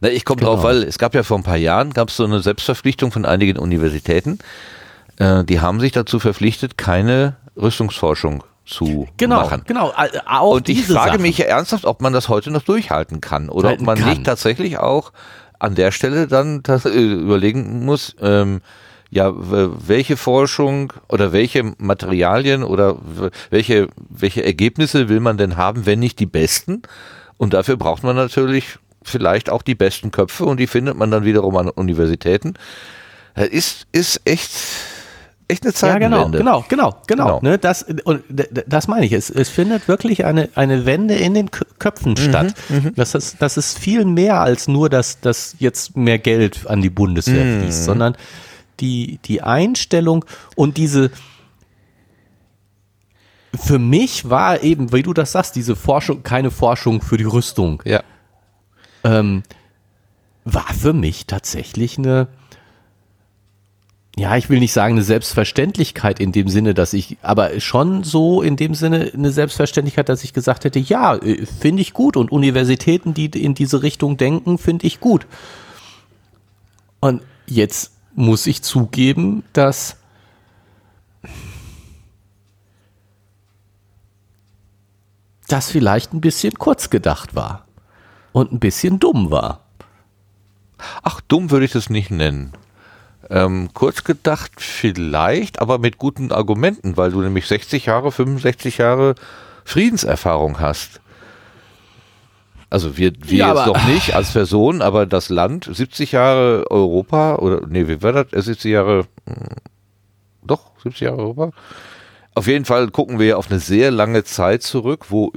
Na, 0.00 0.08
ich 0.08 0.24
komme 0.24 0.40
Genau. 0.40 0.54
drauf, 0.54 0.64
weil 0.64 0.82
es 0.82 0.98
gab 0.98 1.14
ja 1.14 1.22
vor 1.22 1.38
ein 1.38 1.42
paar 1.44 1.56
Jahren 1.56 1.92
gab 1.92 2.08
es 2.08 2.16
so 2.16 2.24
eine 2.24 2.40
Selbstverpflichtung 2.40 3.12
von 3.12 3.24
einigen 3.24 3.58
Universitäten. 3.58 4.38
Äh, 5.18 5.44
die 5.44 5.60
haben 5.60 5.78
sich 5.80 5.92
dazu 5.92 6.18
verpflichtet, 6.18 6.76
keine 6.78 7.36
Rüstungsforschung 7.56 8.42
zu 8.64 9.08
genau, 9.16 9.42
machen. 9.42 9.62
genau. 9.66 9.90
äh, 9.96 10.18
Auch 10.26 10.52
Und 10.56 10.68
ich 10.68 10.86
frage 10.86 11.12
Sachen. 11.12 11.22
mich 11.22 11.38
ja 11.38 11.46
ernsthaft, 11.46 11.84
ob 11.84 12.00
man 12.02 12.12
das 12.12 12.28
heute 12.28 12.50
noch 12.50 12.62
durchhalten 12.62 13.20
kann 13.20 13.48
oder 13.48 13.70
Halten 13.70 13.82
ob 13.82 13.86
man 13.86 13.98
kann. 13.98 14.10
nicht 14.10 14.24
tatsächlich 14.24 14.78
auch 14.78 15.12
an 15.58 15.74
der 15.74 15.92
Stelle 15.92 16.26
dann 16.26 16.62
das, 16.62 16.84
äh, 16.84 16.90
überlegen 16.90 17.84
muss, 17.84 18.14
ähm, 18.20 18.60
ja, 19.10 19.32
welche 19.34 20.16
Forschung 20.16 20.92
oder 21.08 21.32
welche 21.32 21.74
Materialien 21.78 22.62
oder 22.62 22.96
welche, 23.50 23.88
welche 24.08 24.44
Ergebnisse 24.44 25.08
will 25.08 25.18
man 25.18 25.36
denn 25.36 25.56
haben, 25.56 25.84
wenn 25.84 25.98
nicht 25.98 26.20
die 26.20 26.26
besten? 26.26 26.82
Und 27.36 27.52
dafür 27.52 27.76
braucht 27.76 28.04
man 28.04 28.14
natürlich 28.14 28.78
vielleicht 29.02 29.50
auch 29.50 29.62
die 29.62 29.74
besten 29.74 30.12
Köpfe 30.12 30.44
und 30.44 30.58
die 30.60 30.68
findet 30.68 30.96
man 30.96 31.10
dann 31.10 31.24
wiederum 31.24 31.56
an 31.56 31.68
Universitäten. 31.70 32.54
Das 33.34 33.48
Ist, 33.48 33.86
ist 33.90 34.20
echt, 34.24 34.50
echt 35.50 35.64
eine 35.64 35.74
Ja, 35.74 35.98
genau, 35.98 36.16
Zeitenwende. 36.22 36.38
genau, 36.38 36.64
genau, 36.68 36.96
genau. 37.06 37.24
Genau. 37.26 37.40
Ne, 37.42 37.58
das, 37.58 37.82
und 38.04 38.22
das 38.66 38.88
meine 38.88 39.04
ich. 39.04 39.12
Es, 39.12 39.28
es 39.30 39.48
findet 39.50 39.88
wirklich 39.88 40.24
eine, 40.24 40.48
eine 40.54 40.86
Wende 40.86 41.14
in 41.14 41.34
den 41.34 41.50
Kö- 41.50 41.66
Köpfen 41.78 42.16
statt. 42.16 42.54
Das, 42.96 43.14
ist, 43.14 43.36
das 43.42 43.56
ist 43.56 43.78
viel 43.78 44.04
mehr 44.04 44.40
als 44.40 44.68
nur, 44.68 44.88
dass, 44.88 45.20
dass 45.20 45.56
jetzt 45.58 45.96
mehr 45.96 46.18
Geld 46.18 46.66
an 46.66 46.80
die 46.80 46.90
Bundeswehr 46.90 47.60
fließt, 47.60 47.84
sondern 47.84 48.16
die, 48.80 49.18
die 49.26 49.42
Einstellung 49.42 50.24
und 50.56 50.76
diese, 50.78 51.10
für 53.54 53.78
mich 53.78 54.30
war 54.30 54.62
eben, 54.62 54.92
wie 54.92 55.02
du 55.02 55.12
das 55.12 55.32
sagst, 55.32 55.56
diese 55.56 55.74
Forschung, 55.76 56.22
keine 56.22 56.50
Forschung 56.50 57.02
für 57.02 57.16
die 57.16 57.24
Rüstung, 57.24 57.82
Ja. 57.84 58.02
ähm, 59.04 59.42
war 60.44 60.72
für 60.72 60.92
mich 60.92 61.26
tatsächlich 61.26 61.98
eine, 61.98 62.28
ja, 64.18 64.36
ich 64.36 64.50
will 64.50 64.58
nicht 64.58 64.72
sagen 64.72 64.94
eine 64.94 65.02
Selbstverständlichkeit 65.02 66.20
in 66.20 66.32
dem 66.32 66.48
Sinne, 66.48 66.74
dass 66.74 66.92
ich, 66.92 67.16
aber 67.22 67.60
schon 67.60 68.02
so 68.02 68.42
in 68.42 68.56
dem 68.56 68.74
Sinne 68.74 69.10
eine 69.14 69.30
Selbstverständlichkeit, 69.30 70.08
dass 70.08 70.24
ich 70.24 70.32
gesagt 70.32 70.64
hätte, 70.64 70.78
ja, 70.78 71.16
äh, 71.16 71.46
finde 71.46 71.82
ich 71.82 71.92
gut 71.92 72.16
und 72.16 72.32
Universitäten, 72.32 73.14
die 73.14 73.26
in 73.26 73.54
diese 73.54 73.82
Richtung 73.82 74.16
denken, 74.16 74.58
finde 74.58 74.86
ich 74.86 75.00
gut. 75.00 75.26
Und 77.00 77.22
jetzt 77.46 77.92
muss 78.14 78.46
ich 78.46 78.62
zugeben, 78.62 79.44
dass 79.52 79.96
das 85.48 85.70
vielleicht 85.70 86.12
ein 86.12 86.20
bisschen 86.20 86.54
kurz 86.54 86.90
gedacht 86.90 87.34
war 87.34 87.66
und 88.32 88.52
ein 88.52 88.60
bisschen 88.60 88.98
dumm 88.98 89.30
war. 89.30 89.64
Ach, 91.02 91.20
dumm 91.20 91.50
würde 91.50 91.64
ich 91.64 91.72
das 91.72 91.90
nicht 91.90 92.10
nennen. 92.10 92.52
Ähm, 93.30 93.70
kurz 93.74 94.02
gedacht 94.02 94.52
vielleicht, 94.58 95.60
aber 95.60 95.78
mit 95.78 95.98
guten 95.98 96.32
Argumenten, 96.32 96.96
weil 96.96 97.12
du 97.12 97.20
nämlich 97.20 97.46
60 97.46 97.86
Jahre, 97.86 98.10
65 98.10 98.78
Jahre 98.78 99.14
Friedenserfahrung 99.64 100.58
hast. 100.58 101.00
Also 102.70 102.96
wir, 102.96 103.12
wir 103.20 103.38
Ja, 103.38 103.54
jetzt 103.54 103.66
noch 103.66 103.84
nicht 103.86 104.14
als 104.14 104.32
Person, 104.32 104.82
aber 104.82 105.06
das 105.06 105.28
Land, 105.28 105.68
70 105.72 106.12
Jahre 106.12 106.64
Europa, 106.70 107.36
oder 107.36 107.66
nee, 107.68 107.86
wie 107.86 108.02
war 108.02 108.12
das? 108.12 108.32
Äh, 108.32 108.42
70 108.42 108.72
Jahre, 108.72 109.06
hm, 109.26 109.36
doch, 110.42 110.72
70 110.82 111.00
Jahre 111.00 111.18
Europa? 111.18 111.50
Auf 112.34 112.48
jeden 112.48 112.64
Fall 112.64 112.90
gucken 112.90 113.18
wir 113.20 113.38
auf 113.38 113.50
eine 113.50 113.60
sehr 113.60 113.92
lange 113.92 114.24
Zeit 114.24 114.62
zurück, 114.62 115.06
wo 115.08 115.32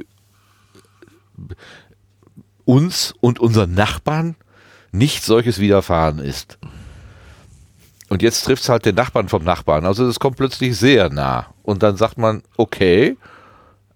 uns 2.65 3.13
und 3.19 3.39
unseren 3.39 3.73
Nachbarn 3.73 4.35
nicht 4.91 5.23
solches 5.23 5.59
widerfahren 5.59 6.19
ist. 6.19 6.59
Und 8.13 8.21
jetzt 8.21 8.43
trifft 8.43 8.61
es 8.61 8.69
halt 8.69 8.85
den 8.85 8.93
Nachbarn 8.93 9.27
vom 9.27 9.43
Nachbarn. 9.43 9.87
Also 9.87 10.05
es 10.05 10.19
kommt 10.19 10.37
plötzlich 10.37 10.77
sehr 10.77 11.09
nah. 11.09 11.47
Und 11.63 11.81
dann 11.81 11.97
sagt 11.97 12.19
man, 12.19 12.43
okay, 12.57 13.17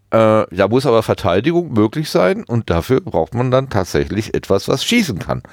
äh, 0.09 0.43
da 0.49 0.67
muss 0.67 0.87
aber 0.87 1.03
Verteidigung 1.03 1.71
möglich 1.71 2.09
sein 2.09 2.43
und 2.43 2.71
dafür 2.71 2.99
braucht 2.99 3.35
man 3.35 3.51
dann 3.51 3.69
tatsächlich 3.69 4.33
etwas, 4.33 4.67
was 4.67 4.83
schießen 4.83 5.19
kann. 5.19 5.43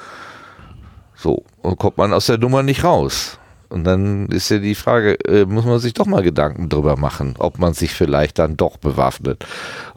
So, 1.15 1.45
und 1.61 1.79
kommt 1.79 1.99
man 1.99 2.15
aus 2.15 2.25
der 2.25 2.39
Nummer 2.39 2.63
nicht 2.63 2.85
raus. 2.85 3.39
Und 3.75 3.85
dann 3.85 4.27
ist 4.29 4.49
ja 4.51 4.59
die 4.59 4.75
Frage, 4.77 5.15
äh, 5.27 5.45
muss 5.47 5.65
man 5.65 5.79
sich 5.81 5.95
doch 5.95 6.07
mal 6.07 6.23
Gedanken 6.23 6.69
drüber 6.69 6.97
machen, 6.97 7.35
ob 7.39 7.59
man 7.59 7.75
sich 7.75 7.93
vielleicht 7.93 8.39
dann 8.39 8.57
doch 8.57 8.77
bewaffnet. 8.77 9.45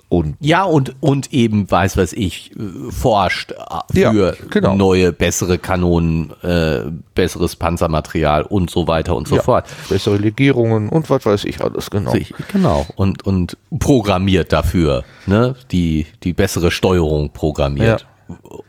Und 0.09 0.35
Ja, 0.39 0.63
und, 0.63 0.95
und 1.01 1.33
eben, 1.33 1.69
weiß 1.69 1.97
was 1.97 2.13
ich, 2.13 2.51
äh, 2.57 2.91
forscht 2.91 3.51
äh, 3.51 3.99
Ja, 3.99 4.11
für 4.13 4.35
genau. 4.49 4.73
neue, 4.75 5.11
bessere 5.11 5.57
Kanonen, 5.57 6.31
äh, 6.43 6.85
besseres 7.13 7.55
Panzermaterial 7.57 8.43
und 8.43 8.69
so 8.71 8.87
weiter 8.87 9.15
und 9.15 9.27
so 9.27 9.35
ja, 9.35 9.41
fort. 9.43 9.65
bessere 9.89 10.17
Legierungen 10.17 10.89
und 10.89 11.09
was 11.09 11.25
weiß 11.25 11.43
ich 11.45 11.61
alles 11.61 11.91
genau. 11.91 12.13
Genau. 12.51 12.85
Und, 12.95 13.25
und 13.27 13.57
programmiert 13.79 14.53
dafür, 14.53 15.03
ne? 15.25 15.55
Die, 15.71 16.05
die 16.23 16.33
bessere 16.33 16.71
Steuerung 16.71 17.31
programmiert. 17.31 18.07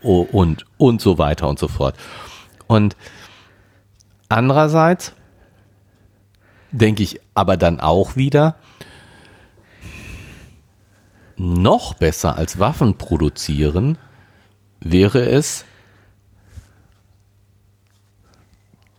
O- 0.02 0.26
Und, 0.30 0.66
und 0.76 1.00
so 1.00 1.18
weiter 1.18 1.48
und 1.48 1.58
so 1.58 1.68
fort. 1.68 1.94
Und 2.66 2.96
andererseits 4.28 5.12
denke 6.70 7.02
ich 7.02 7.20
aber 7.34 7.56
dann 7.56 7.80
auch 7.80 8.16
wieder, 8.16 8.56
noch 11.36 11.94
besser 11.94 12.36
als 12.36 12.58
Waffen 12.58 12.98
produzieren 12.98 13.96
wäre 14.80 15.24
es, 15.24 15.64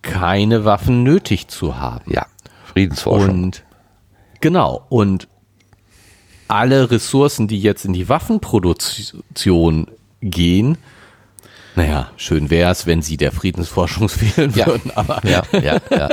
keine 0.01 0.65
Waffen 0.65 1.03
nötig 1.03 1.47
zu 1.49 1.77
haben. 1.77 2.11
Ja, 2.11 2.25
Friedensforschung. 2.65 3.43
Und 3.43 3.63
genau, 4.39 4.85
und 4.89 5.27
alle 6.47 6.89
Ressourcen, 6.89 7.47
die 7.47 7.61
jetzt 7.61 7.85
in 7.85 7.93
die 7.93 8.09
Waffenproduktion 8.09 9.87
gehen, 10.21 10.77
naja, 11.75 12.11
schön 12.17 12.49
wäre 12.49 12.71
es, 12.71 12.85
wenn 12.87 13.01
sie 13.01 13.15
der 13.17 13.31
Friedensforschung 13.31 14.09
fehlen 14.09 14.51
Ja. 14.55 14.67
würden, 14.67 14.91
aber 14.95 15.21
ja, 15.25 15.43
ja, 15.53 15.77
ja. 15.89 16.09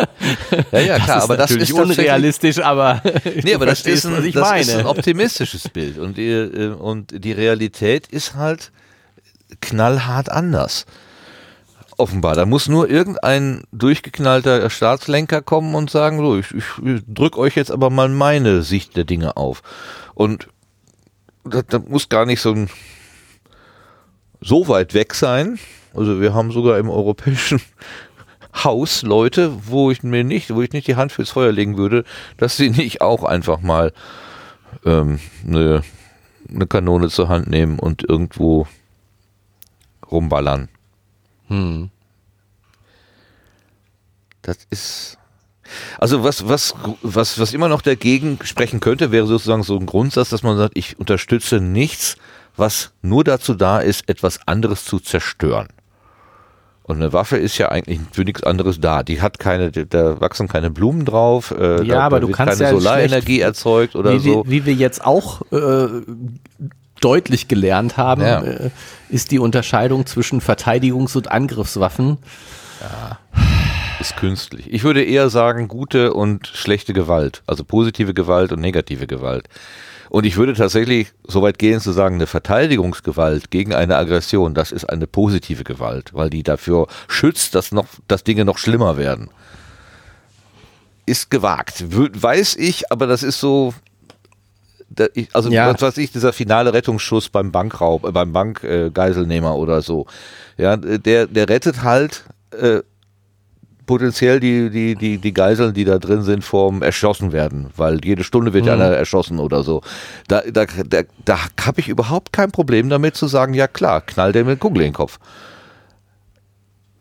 Ja, 0.72 0.78
ja, 0.80 0.98
klar, 1.00 1.16
das 1.16 1.24
aber 1.24 1.36
das 1.36 1.50
ist 1.50 1.72
unrealistisch, 1.72 2.58
aber 2.58 3.02
Nee, 3.42 3.54
aber 3.54 3.66
das 3.66 3.80
ist, 3.82 4.04
ein, 4.06 4.32
das 4.32 4.60
ist 4.60 4.74
ein 4.74 4.86
optimistisches 4.86 5.68
Bild 5.68 5.98
und 5.98 6.16
die, 6.16 6.30
äh, 6.30 6.72
und 6.72 7.24
die 7.24 7.32
Realität 7.32 8.06
ist 8.06 8.34
halt 8.34 8.70
knallhart 9.60 10.28
anders. 10.30 10.86
Offenbar. 11.98 12.34
Da 12.34 12.44
muss 12.44 12.68
nur 12.68 12.90
irgendein 12.90 13.62
durchgeknallter 13.72 14.68
Staatslenker 14.68 15.40
kommen 15.40 15.74
und 15.74 15.88
sagen, 15.88 16.18
so, 16.18 16.36
ich, 16.36 16.52
ich 16.52 16.64
drück 17.08 17.38
euch 17.38 17.56
jetzt 17.56 17.70
aber 17.70 17.88
mal 17.88 18.10
meine 18.10 18.62
Sicht 18.62 18.96
der 18.98 19.04
Dinge 19.04 19.38
auf. 19.38 19.62
Und 20.14 20.48
das, 21.44 21.64
das 21.68 21.82
muss 21.88 22.10
gar 22.10 22.26
nicht 22.26 22.42
so 22.42 22.52
ein 22.52 22.68
so 24.40 24.68
weit 24.68 24.94
weg 24.94 25.14
sein. 25.14 25.58
Also 25.94 26.20
wir 26.20 26.34
haben 26.34 26.52
sogar 26.52 26.78
im 26.78 26.90
europäischen 26.90 27.60
Haus 28.64 29.02
Leute, 29.02 29.52
wo 29.66 29.90
ich 29.90 30.02
mir 30.02 30.24
nicht, 30.24 30.54
wo 30.54 30.62
ich 30.62 30.72
nicht 30.72 30.86
die 30.86 30.96
Hand 30.96 31.12
fürs 31.12 31.30
Feuer 31.30 31.52
legen 31.52 31.76
würde, 31.76 32.04
dass 32.38 32.56
sie 32.56 32.70
nicht 32.70 33.02
auch 33.02 33.22
einfach 33.24 33.60
mal 33.60 33.92
ähm, 34.84 35.20
eine, 35.46 35.82
eine 36.48 36.66
Kanone 36.66 37.08
zur 37.08 37.28
Hand 37.28 37.48
nehmen 37.48 37.78
und 37.78 38.08
irgendwo 38.08 38.66
rumballern. 40.10 40.68
Hm. 41.48 41.90
Das 44.42 44.58
ist 44.70 45.18
also 45.98 46.22
was, 46.22 46.48
was, 46.48 46.74
was, 47.02 47.38
was 47.38 47.52
immer 47.52 47.68
noch 47.68 47.82
dagegen 47.82 48.38
sprechen 48.42 48.80
könnte, 48.80 49.10
wäre 49.12 49.26
sozusagen 49.26 49.62
so 49.62 49.76
ein 49.76 49.86
Grundsatz, 49.86 50.30
dass 50.30 50.42
man 50.42 50.56
sagt, 50.56 50.76
ich 50.76 50.98
unterstütze 50.98 51.60
nichts, 51.60 52.16
was 52.56 52.92
nur 53.02 53.24
dazu 53.24 53.54
da 53.54 53.78
ist, 53.80 54.08
etwas 54.08 54.40
anderes 54.46 54.84
zu 54.84 54.98
zerstören. 54.98 55.68
Und 56.82 56.96
eine 56.96 57.12
Waffe 57.12 57.36
ist 57.36 57.58
ja 57.58 57.70
eigentlich 57.70 57.98
für 58.12 58.22
nichts 58.22 58.44
anderes 58.44 58.80
da. 58.80 59.02
Die 59.02 59.20
hat 59.20 59.40
keine, 59.40 59.72
da 59.72 60.20
wachsen 60.20 60.46
keine 60.46 60.70
Blumen 60.70 61.04
drauf. 61.04 61.50
Äh, 61.50 61.82
ja, 61.82 61.96
da, 61.96 62.00
aber 62.02 62.20
da 62.20 62.26
du 62.26 62.32
kannst 62.32 62.60
keine 62.60 62.70
ja 62.70 62.78
Solarenergie 62.78 63.40
erzeugt 63.40 63.96
oder 63.96 64.12
wie, 64.12 64.18
so. 64.20 64.44
Wie, 64.46 64.50
wie 64.50 64.66
wir 64.66 64.74
jetzt 64.74 65.04
auch 65.04 65.42
äh, 65.50 65.88
deutlich 67.00 67.48
gelernt 67.48 67.96
haben, 67.96 68.22
ja. 68.22 68.40
äh, 68.40 68.70
ist 69.08 69.32
die 69.32 69.40
Unterscheidung 69.40 70.06
zwischen 70.06 70.40
Verteidigungs- 70.40 71.16
und 71.16 71.30
Angriffswaffen. 71.30 72.18
Ja, 72.80 73.18
ist 73.98 74.16
künstlich. 74.16 74.72
Ich 74.72 74.84
würde 74.84 75.02
eher 75.02 75.28
sagen, 75.30 75.66
gute 75.66 76.12
und 76.12 76.46
schlechte 76.46 76.92
Gewalt. 76.92 77.42
Also 77.46 77.64
positive 77.64 78.14
Gewalt 78.14 78.52
und 78.52 78.60
negative 78.60 79.08
Gewalt. 79.08 79.48
Und 80.08 80.24
ich 80.24 80.36
würde 80.36 80.54
tatsächlich 80.54 81.12
so 81.24 81.42
weit 81.42 81.58
gehen 81.58 81.80
zu 81.80 81.92
sagen, 81.92 82.16
eine 82.16 82.26
Verteidigungsgewalt 82.26 83.50
gegen 83.50 83.74
eine 83.74 83.96
Aggression, 83.96 84.54
das 84.54 84.72
ist 84.72 84.84
eine 84.84 85.06
positive 85.06 85.64
Gewalt, 85.64 86.14
weil 86.14 86.30
die 86.30 86.42
dafür 86.42 86.86
schützt, 87.08 87.54
dass 87.54 87.72
noch, 87.72 87.86
dass 88.08 88.24
Dinge 88.24 88.44
noch 88.44 88.58
schlimmer 88.58 88.96
werden. 88.96 89.30
Ist 91.06 91.30
gewagt, 91.30 91.84
weiß 91.88 92.56
ich, 92.56 92.90
aber 92.90 93.06
das 93.06 93.22
ist 93.22 93.40
so, 93.40 93.74
also 95.32 95.50
ja. 95.50 95.72
was 95.72 95.82
weiß 95.82 95.98
ich, 95.98 96.12
dieser 96.12 96.32
finale 96.32 96.72
Rettungsschuss 96.72 97.28
beim 97.28 97.52
Bankraub, 97.52 98.04
äh, 98.04 98.12
beim 98.12 98.32
Bankgeiselnehmer 98.32 99.50
äh, 99.50 99.58
oder 99.58 99.82
so, 99.82 100.06
ja, 100.56 100.76
der, 100.76 101.26
der 101.26 101.48
rettet 101.48 101.82
halt 101.82 102.24
äh, 102.52 102.80
potenziell 103.86 104.40
die, 104.40 104.70
die, 104.70 104.94
die, 104.94 105.18
die 105.18 105.32
Geiseln, 105.32 105.72
die 105.72 105.84
da 105.84 105.98
drin 105.98 106.22
sind, 106.22 106.44
vorm 106.44 106.82
erschossen 106.82 107.32
werden, 107.32 107.70
weil 107.76 108.04
jede 108.04 108.24
Stunde 108.24 108.52
wird 108.52 108.66
mhm. 108.66 108.72
einer 108.72 108.86
erschossen 108.86 109.38
oder 109.38 109.62
so. 109.62 109.82
Da, 110.28 110.42
da, 110.42 110.66
da, 110.66 111.02
da 111.24 111.38
habe 111.60 111.80
ich 111.80 111.88
überhaupt 111.88 112.32
kein 112.32 112.50
Problem 112.50 112.88
damit 112.88 113.16
zu 113.16 113.26
sagen, 113.26 113.54
ja 113.54 113.68
klar, 113.68 114.00
knall 114.00 114.32
dem 114.32 114.46
mit 114.46 114.60
Kugel 114.60 114.82
in 114.82 114.88
den 114.88 114.94
Kopf. 114.94 115.18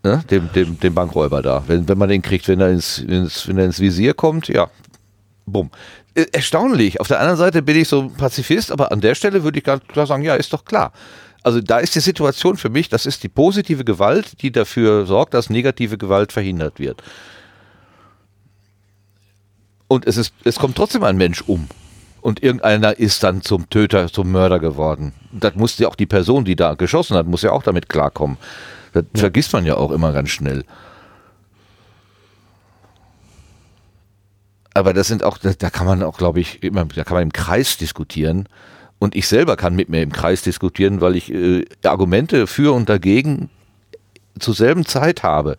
Ne? 0.04 0.24
Dem, 0.30 0.50
dem, 0.54 0.80
dem 0.80 0.94
Bankräuber 0.94 1.42
da. 1.42 1.64
Wenn, 1.68 1.88
wenn 1.90 1.98
man 1.98 2.10
den 2.10 2.22
kriegt, 2.22 2.48
wenn 2.48 2.62
er 2.62 2.70
ins, 2.70 3.00
ins, 3.00 3.48
wenn 3.48 3.58
er 3.58 3.66
ins 3.66 3.80
Visier 3.80 4.14
kommt, 4.14 4.48
ja, 4.48 4.70
bumm. 5.48 5.72
Äh, 6.14 6.26
erstaunlich. 6.32 7.02
Auf 7.02 7.08
der 7.08 7.20
anderen 7.20 7.38
Seite 7.38 7.64
bin 7.64 7.76
ich 7.76 7.88
so 7.88 8.10
Pazifist, 8.10 8.72
aber 8.72 8.92
an 8.92 9.02
der 9.02 9.16
Stelle 9.16 9.44
würde 9.44 9.58
ich 9.58 9.66
ganz 9.66 9.84
klar 9.88 10.06
sagen, 10.06 10.24
ja, 10.24 10.36
ist 10.36 10.54
doch 10.54 10.64
klar 10.64 10.94
also 11.46 11.62
da 11.62 11.78
ist 11.78 11.94
die 11.94 12.00
Situation 12.00 12.58
für 12.58 12.70
mich, 12.70 12.90
das 12.90 13.06
ist 13.06 13.22
die 13.22 13.30
positive 13.30 13.86
Gewalt, 13.86 14.42
die 14.42 14.52
dafür 14.52 15.06
sorgt, 15.06 15.36
dass 15.36 15.52
negative 15.52 15.96
Gewalt 16.00 16.32
verhindert 16.32 16.80
wird. 16.80 17.04
Und 19.88 20.08
es 20.08 20.18
ist, 20.18 20.34
es 20.44 20.56
kommt 20.56 20.76
trotzdem 20.76 21.04
ein 21.04 21.18
Mensch 21.18 21.44
um. 21.46 21.68
Und 22.22 22.42
irgendeiner 22.42 22.98
ist 22.98 23.22
dann 23.22 23.44
zum 23.44 23.70
Töter, 23.70 24.12
zum 24.12 24.32
Mörder 24.32 24.58
geworden. 24.58 25.14
Das 25.32 25.54
muss 25.54 25.78
ja 25.78 25.88
auch 25.88 25.96
die 25.96 26.08
Person, 26.08 26.46
die 26.46 26.56
da 26.56 26.74
geschossen 26.74 27.16
hat, 27.16 27.28
muss 27.28 27.44
ja 27.44 27.52
auch 27.52 27.62
damit 27.62 27.90
klarkommen. 27.90 28.38
Das 28.94 29.06
ja. 29.14 29.20
vergisst 29.20 29.54
man 29.54 29.66
ja 29.66 29.78
auch 29.78 29.92
immer 29.92 30.14
ganz 30.14 30.32
schnell. 30.32 30.66
Aber 34.74 34.96
das 34.96 35.08
sind 35.08 35.24
auch, 35.24 35.38
da 35.38 35.70
kann 35.70 35.86
man 35.86 36.02
auch, 36.02 36.18
glaube 36.18 36.40
ich, 36.40 36.64
immer, 36.64 36.86
da 36.86 37.04
kann 37.04 37.18
man 37.18 37.24
im 37.24 37.34
Kreis 37.34 37.78
diskutieren. 37.78 38.50
Und 39.06 39.16
ich 39.16 39.28
selber 39.28 39.56
kann 39.56 39.76
mit 39.76 39.88
mir 39.88 40.02
im 40.02 40.12
Kreis 40.12 40.42
diskutieren, 40.42 41.00
weil 41.00 41.16
ich 41.16 41.32
äh, 41.32 41.64
Argumente 41.84 42.48
für 42.48 42.74
und 42.74 42.90
dagegen 42.90 43.52
zur 44.40 44.56
selben 44.56 44.84
Zeit 44.88 45.22
habe. 45.22 45.58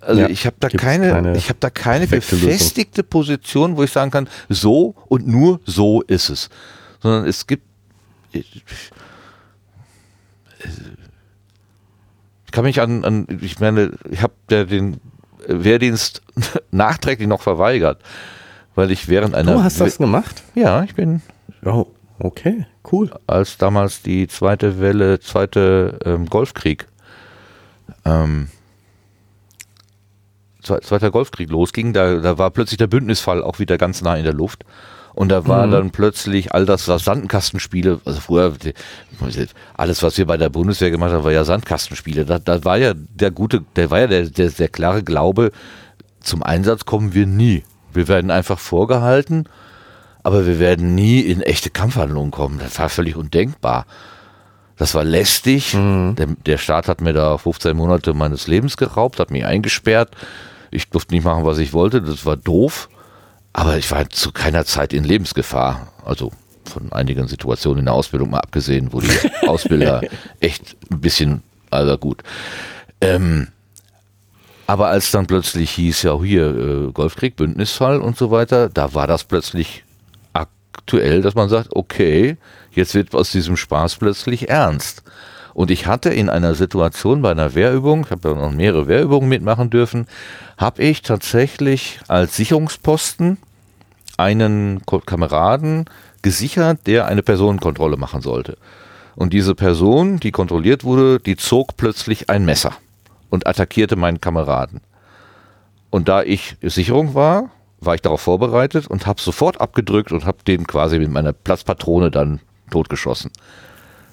Also 0.00 0.22
ja, 0.22 0.28
ich 0.28 0.44
habe 0.44 0.56
da 0.58 0.68
keine, 0.68 1.10
keine, 1.10 1.36
ich 1.36 1.50
habe 1.50 1.60
da 1.60 1.70
keine 1.70 2.08
befestigte 2.08 3.02
Lösung. 3.02 3.10
Position, 3.10 3.76
wo 3.76 3.84
ich 3.84 3.92
sagen 3.92 4.10
kann, 4.10 4.28
so 4.48 4.96
und 5.06 5.28
nur 5.28 5.60
so 5.64 6.02
ist 6.02 6.30
es. 6.30 6.50
Sondern 7.00 7.26
es 7.28 7.46
gibt, 7.46 7.62
ich, 8.32 8.64
kann 12.50 12.64
mich 12.64 12.80
an, 12.80 13.04
an 13.04 13.28
ich 13.40 13.60
meine, 13.60 13.92
ich 14.10 14.20
habe 14.20 14.34
den 14.66 15.00
Wehrdienst 15.46 16.22
nachträglich 16.72 17.28
noch 17.28 17.42
verweigert, 17.42 18.02
weil 18.74 18.90
ich 18.90 19.08
während 19.08 19.36
einer. 19.36 19.52
Du 19.52 19.62
hast 19.62 19.80
das 19.80 19.98
gemacht? 19.98 20.42
Ja, 20.56 20.82
ich 20.82 20.96
bin. 20.96 21.22
Oh. 21.64 21.86
Okay, 22.18 22.66
cool. 22.92 23.10
Als 23.26 23.58
damals 23.58 24.02
die 24.02 24.28
zweite 24.28 24.80
Welle, 24.80 25.20
zweite 25.20 25.98
ähm, 26.04 26.26
Golfkrieg, 26.26 26.86
ähm, 28.04 28.48
zweiter 30.62 31.10
Golfkrieg 31.10 31.50
losging, 31.50 31.92
da, 31.92 32.16
da 32.16 32.38
war 32.38 32.50
plötzlich 32.50 32.78
der 32.78 32.86
Bündnisfall 32.86 33.42
auch 33.42 33.58
wieder 33.58 33.78
ganz 33.78 34.00
nah 34.00 34.16
in 34.16 34.24
der 34.24 34.32
Luft. 34.32 34.64
Und 35.14 35.28
da 35.28 35.46
war 35.46 35.66
mhm. 35.66 35.70
dann 35.70 35.90
plötzlich 35.90 36.52
all 36.52 36.66
das, 36.66 36.88
was 36.88 37.04
Sandkastenspiele, 37.04 38.00
also 38.04 38.20
früher, 38.20 38.52
alles, 39.74 40.02
was 40.02 40.18
wir 40.18 40.26
bei 40.26 40.36
der 40.36 40.48
Bundeswehr 40.48 40.90
gemacht 40.90 41.12
haben, 41.12 41.22
war 41.22 41.30
ja 41.30 41.44
Sandkastenspiele. 41.44 42.24
Da, 42.24 42.40
da 42.40 42.64
war 42.64 42.78
ja 42.78 42.94
der 42.94 43.30
gute, 43.30 43.64
der 43.76 43.90
war 43.90 44.00
ja 44.00 44.06
der, 44.08 44.28
der, 44.28 44.50
der 44.50 44.68
klare 44.68 45.04
Glaube, 45.04 45.52
zum 46.20 46.42
Einsatz 46.42 46.84
kommen 46.84 47.14
wir 47.14 47.26
nie. 47.26 47.62
Wir 47.92 48.08
werden 48.08 48.32
einfach 48.32 48.58
vorgehalten 48.58 49.48
aber 50.24 50.46
wir 50.46 50.58
werden 50.58 50.94
nie 50.94 51.20
in 51.20 51.42
echte 51.42 51.70
Kampfhandlungen 51.70 52.30
kommen. 52.30 52.58
Das 52.58 52.78
war 52.78 52.88
völlig 52.88 53.14
undenkbar. 53.14 53.86
Das 54.76 54.94
war 54.94 55.04
lästig. 55.04 55.74
Mhm. 55.74 56.16
Der, 56.16 56.26
der, 56.46 56.58
Staat 56.58 56.88
hat 56.88 57.00
mir 57.00 57.12
da 57.12 57.38
15 57.38 57.76
Monate 57.76 58.14
meines 58.14 58.48
Lebens 58.48 58.76
geraubt, 58.76 59.20
hat 59.20 59.30
mich 59.30 59.44
eingesperrt. 59.44 60.10
Ich 60.70 60.88
durfte 60.88 61.14
nicht 61.14 61.24
machen, 61.24 61.44
was 61.44 61.58
ich 61.58 61.72
wollte. 61.72 62.02
Das 62.02 62.26
war 62.26 62.36
doof. 62.36 62.88
Aber 63.52 63.76
ich 63.76 63.88
war 63.92 64.08
zu 64.08 64.32
keiner 64.32 64.64
Zeit 64.64 64.92
in 64.92 65.04
Lebensgefahr. 65.04 65.92
Also 66.04 66.32
von 66.64 66.90
einigen 66.90 67.28
Situationen 67.28 67.80
in 67.80 67.84
der 67.84 67.94
Ausbildung 67.94 68.30
mal 68.30 68.40
abgesehen, 68.40 68.92
wo 68.92 69.00
die 69.00 69.10
Ausbilder 69.46 70.00
echt 70.40 70.76
ein 70.90 71.00
bisschen, 71.00 71.42
also 71.70 71.98
gut. 71.98 72.22
Ähm, 73.02 73.48
aber 74.66 74.88
als 74.88 75.10
dann 75.10 75.26
plötzlich 75.26 75.70
hieß, 75.72 76.02
ja 76.02 76.18
hier, 76.18 76.46
äh, 76.46 76.92
Golfkrieg, 76.92 77.36
Bündnisfall 77.36 78.00
und 78.00 78.16
so 78.16 78.30
weiter, 78.30 78.70
da 78.70 78.94
war 78.94 79.06
das 79.06 79.24
plötzlich 79.24 79.84
aktuell, 80.84 81.22
dass 81.22 81.34
man 81.34 81.48
sagt, 81.48 81.74
okay, 81.74 82.36
jetzt 82.72 82.94
wird 82.94 83.14
aus 83.14 83.32
diesem 83.32 83.56
Spaß 83.56 83.96
plötzlich 83.96 84.50
ernst. 84.50 85.02
Und 85.54 85.70
ich 85.70 85.86
hatte 85.86 86.10
in 86.10 86.28
einer 86.28 86.54
Situation 86.54 87.22
bei 87.22 87.30
einer 87.30 87.54
Wehrübung, 87.54 88.04
ich 88.04 88.10
habe 88.10 88.28
ja 88.28 88.34
noch 88.34 88.50
mehrere 88.50 88.86
Wehrübungen 88.86 89.28
mitmachen 89.28 89.70
dürfen, 89.70 90.06
habe 90.58 90.82
ich 90.82 91.00
tatsächlich 91.00 92.00
als 92.06 92.36
Sicherungsposten 92.36 93.38
einen 94.18 94.82
Kameraden 94.84 95.86
gesichert, 96.20 96.80
der 96.86 97.06
eine 97.06 97.22
Personenkontrolle 97.22 97.96
machen 97.96 98.20
sollte. 98.20 98.58
Und 99.16 99.32
diese 99.32 99.54
Person, 99.54 100.20
die 100.20 100.32
kontrolliert 100.32 100.84
wurde, 100.84 101.18
die 101.18 101.36
zog 101.36 101.78
plötzlich 101.78 102.28
ein 102.28 102.44
Messer 102.44 102.72
und 103.30 103.46
attackierte 103.46 103.96
meinen 103.96 104.20
Kameraden. 104.20 104.82
Und 105.88 106.08
da 106.08 106.22
ich 106.22 106.56
Sicherung 106.60 107.14
war, 107.14 107.50
war 107.86 107.94
ich 107.94 108.02
darauf 108.02 108.20
vorbereitet 108.20 108.86
und 108.86 109.06
habe 109.06 109.20
sofort 109.20 109.60
abgedrückt 109.60 110.12
und 110.12 110.24
habe 110.24 110.38
den 110.46 110.66
quasi 110.66 110.98
mit 110.98 111.10
meiner 111.10 111.32
Platzpatrone 111.32 112.10
dann 112.10 112.40
totgeschossen. 112.70 113.30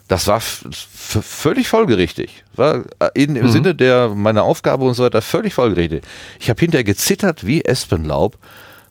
Das 0.07 0.27
war 0.27 0.41
völlig 0.41 1.69
folgerichtig. 1.69 2.43
War 2.53 2.84
äh, 2.99 3.10
in, 3.14 3.38
im 3.38 3.45
mhm. 3.45 3.52
Sinne 3.52 3.76
der 3.76 4.10
meiner 4.10 4.43
Aufgabe 4.43 4.84
und 4.84 4.93
so 4.93 5.03
weiter 5.03 5.22
völlig 5.22 5.53
folgerichtig. 5.53 6.03
Ich 6.39 6.49
habe 6.49 6.60
hinterher 6.60 6.84
gezittert 6.84 7.45
wie 7.45 7.64
Espenlaub, 7.64 8.38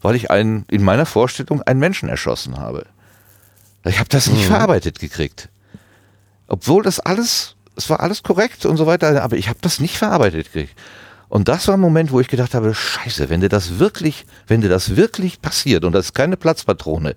weil 0.00 0.14
ich 0.14 0.30
einen, 0.30 0.64
in 0.70 0.82
meiner 0.82 1.04
Vorstellung 1.04 1.60
einen 1.62 1.78
Menschen 1.78 2.08
erschossen 2.08 2.58
habe. 2.58 2.86
Ich 3.84 3.98
habe 3.98 4.08
das 4.08 4.28
nicht 4.28 4.44
mhm. 4.44 4.52
verarbeitet 4.52 4.98
gekriegt. 4.98 5.50
Obwohl 6.46 6.82
das 6.82 7.00
alles, 7.00 7.54
es 7.76 7.90
war 7.90 8.00
alles 8.00 8.22
korrekt 8.22 8.64
und 8.64 8.78
so 8.78 8.86
weiter, 8.86 9.22
aber 9.22 9.36
ich 9.36 9.48
habe 9.48 9.58
das 9.60 9.78
nicht 9.78 9.98
verarbeitet 9.98 10.52
gekriegt. 10.52 10.74
Und 11.30 11.46
das 11.46 11.68
war 11.68 11.74
ein 11.74 11.80
Moment, 11.80 12.10
wo 12.10 12.18
ich 12.20 12.26
gedacht 12.26 12.54
habe, 12.54 12.74
scheiße, 12.74 13.30
wenn 13.30 13.40
dir 13.40 13.48
das 13.48 13.78
wirklich, 13.78 14.26
wenn 14.48 14.60
dir 14.60 14.68
das 14.68 14.96
wirklich 14.96 15.40
passiert 15.40 15.84
und 15.84 15.92
das 15.92 16.06
ist 16.06 16.14
keine 16.14 16.36
Platzpatrone, 16.36 17.14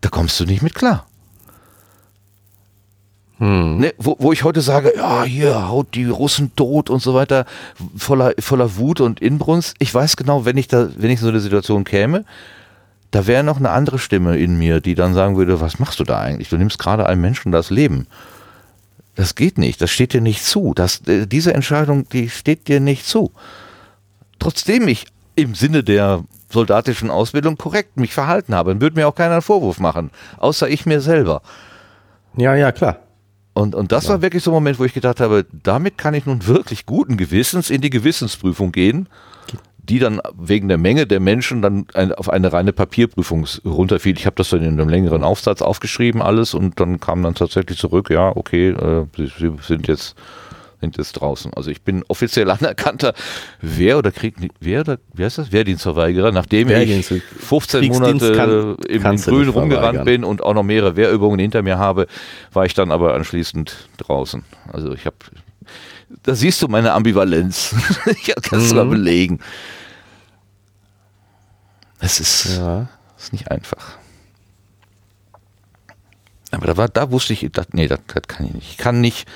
da 0.00 0.08
kommst 0.08 0.40
du 0.40 0.44
nicht 0.44 0.62
mit 0.62 0.74
klar. 0.74 1.06
Hm. 3.36 3.76
Ne, 3.76 3.94
wo, 3.98 4.16
wo 4.18 4.32
ich 4.32 4.44
heute 4.44 4.62
sage, 4.62 4.94
ja, 4.96 5.24
hier 5.24 5.68
haut 5.68 5.88
die 5.94 6.06
Russen 6.06 6.56
tot 6.56 6.88
und 6.88 7.02
so 7.02 7.12
weiter, 7.12 7.44
voller, 7.94 8.32
voller 8.38 8.76
Wut 8.76 9.02
und 9.02 9.20
Inbrunst. 9.20 9.74
Ich 9.78 9.94
weiß 9.94 10.16
genau, 10.16 10.46
wenn 10.46 10.56
ich 10.56 10.68
da, 10.68 10.88
wenn 10.96 11.10
ich 11.10 11.18
in 11.20 11.24
so 11.24 11.28
eine 11.28 11.40
Situation 11.40 11.84
käme, 11.84 12.24
da 13.10 13.26
wäre 13.26 13.44
noch 13.44 13.58
eine 13.58 13.70
andere 13.70 13.98
Stimme 13.98 14.38
in 14.38 14.56
mir, 14.56 14.80
die 14.80 14.94
dann 14.94 15.12
sagen 15.12 15.36
würde, 15.36 15.60
was 15.60 15.78
machst 15.78 16.00
du 16.00 16.04
da 16.04 16.18
eigentlich? 16.18 16.48
Du 16.48 16.56
nimmst 16.56 16.78
gerade 16.78 17.04
einem 17.04 17.20
Menschen 17.20 17.52
das 17.52 17.68
Leben. 17.68 18.06
Das 19.16 19.34
geht 19.34 19.58
nicht, 19.58 19.80
das 19.80 19.90
steht 19.90 20.12
dir 20.12 20.20
nicht 20.20 20.44
zu. 20.44 20.72
Das, 20.74 21.00
äh, 21.08 21.26
diese 21.26 21.52
Entscheidung, 21.54 22.08
die 22.10 22.30
steht 22.30 22.68
dir 22.68 22.80
nicht 22.80 23.06
zu. 23.06 23.32
Trotzdem 24.38 24.86
ich 24.86 25.06
im 25.34 25.54
Sinne 25.54 25.82
der 25.82 26.22
soldatischen 26.50 27.10
Ausbildung 27.10 27.56
korrekt 27.56 27.96
mich 27.96 28.14
verhalten 28.14 28.54
habe, 28.54 28.70
dann 28.70 28.80
würde 28.80 28.96
mir 28.96 29.08
auch 29.08 29.14
keiner 29.14 29.32
einen 29.32 29.42
Vorwurf 29.42 29.80
machen, 29.80 30.10
außer 30.38 30.68
ich 30.68 30.86
mir 30.86 31.00
selber. 31.00 31.42
Ja, 32.36 32.54
ja, 32.54 32.70
klar. 32.70 33.00
Und, 33.54 33.74
und 33.74 33.90
das 33.90 34.04
ja. 34.04 34.10
war 34.10 34.22
wirklich 34.22 34.42
so 34.42 34.50
ein 34.50 34.54
Moment, 34.54 34.78
wo 34.78 34.84
ich 34.84 34.92
gedacht 34.92 35.18
habe, 35.18 35.46
damit 35.50 35.96
kann 35.96 36.12
ich 36.12 36.26
nun 36.26 36.46
wirklich 36.46 36.84
guten 36.84 37.16
Gewissens 37.16 37.70
in 37.70 37.80
die 37.80 37.90
Gewissensprüfung 37.90 38.70
gehen. 38.70 39.08
Die 39.88 39.98
dann 39.98 40.20
wegen 40.36 40.68
der 40.68 40.78
Menge 40.78 41.06
der 41.06 41.20
Menschen 41.20 41.62
dann 41.62 41.86
ein, 41.94 42.12
auf 42.12 42.28
eine 42.28 42.52
reine 42.52 42.72
Papierprüfung 42.72 43.46
runterfiel. 43.64 44.16
Ich 44.18 44.26
habe 44.26 44.36
das 44.36 44.50
dann 44.50 44.62
in 44.62 44.80
einem 44.80 44.88
längeren 44.88 45.24
Aufsatz 45.24 45.62
aufgeschrieben 45.62 46.22
alles 46.22 46.54
und 46.54 46.80
dann 46.80 47.00
kam 47.00 47.22
dann 47.22 47.34
tatsächlich 47.34 47.78
zurück, 47.78 48.10
ja, 48.10 48.34
okay, 48.36 48.70
äh, 48.70 49.06
sie, 49.16 49.28
sie 49.38 49.52
sind 49.62 49.88
jetzt 49.88 50.16
sind 50.80 50.98
jetzt 50.98 51.14
draußen. 51.14 51.52
Also 51.54 51.70
ich 51.70 51.82
bin 51.82 52.04
offiziell 52.08 52.50
anerkannter 52.56 53.14
Wehr- 53.60 53.98
oder 53.98 54.12
Krieg, 54.12 54.34
Wehr 54.60 54.80
oder, 54.80 54.98
wie 55.14 55.24
heißt 55.24 55.38
das? 55.38 55.52
Wehrdienstverweigerer, 55.52 56.32
nachdem 56.32 56.68
ich 56.68 57.06
15 57.06 57.86
Monate 57.88 58.32
kann, 58.32 58.76
im, 58.88 59.04
im 59.04 59.16
Grün 59.16 59.48
rumgerannt 59.48 60.04
bin 60.04 60.24
und 60.24 60.42
auch 60.42 60.54
noch 60.54 60.62
mehrere 60.62 60.96
Wehrübungen 60.96 61.38
hinter 61.38 61.62
mir 61.62 61.78
habe, 61.78 62.06
war 62.52 62.66
ich 62.66 62.74
dann 62.74 62.92
aber 62.92 63.14
anschließend 63.14 63.88
draußen. 63.98 64.44
Also 64.72 64.92
ich 64.92 65.06
habe, 65.06 65.16
da 66.22 66.34
siehst 66.34 66.62
du 66.62 66.68
meine 66.68 66.92
Ambivalenz. 66.92 67.74
ich 68.06 68.34
kann 68.42 68.60
es 68.60 68.70
mhm. 68.70 68.76
mal 68.76 68.86
belegen. 68.86 69.40
Es 71.98 72.20
ist, 72.20 72.56
ja. 72.56 72.88
ist 73.18 73.32
nicht 73.32 73.50
einfach. 73.50 73.98
Aber 76.50 76.66
da 76.66 76.76
war, 76.76 76.88
da 76.88 77.10
wusste 77.10 77.32
ich, 77.32 77.48
das, 77.52 77.68
nee, 77.72 77.88
das, 77.88 78.00
das 78.06 78.22
kann 78.28 78.46
ich 78.46 78.54
nicht. 78.54 78.70
Ich 78.70 78.76
kann 78.76 79.00
nicht, 79.00 79.26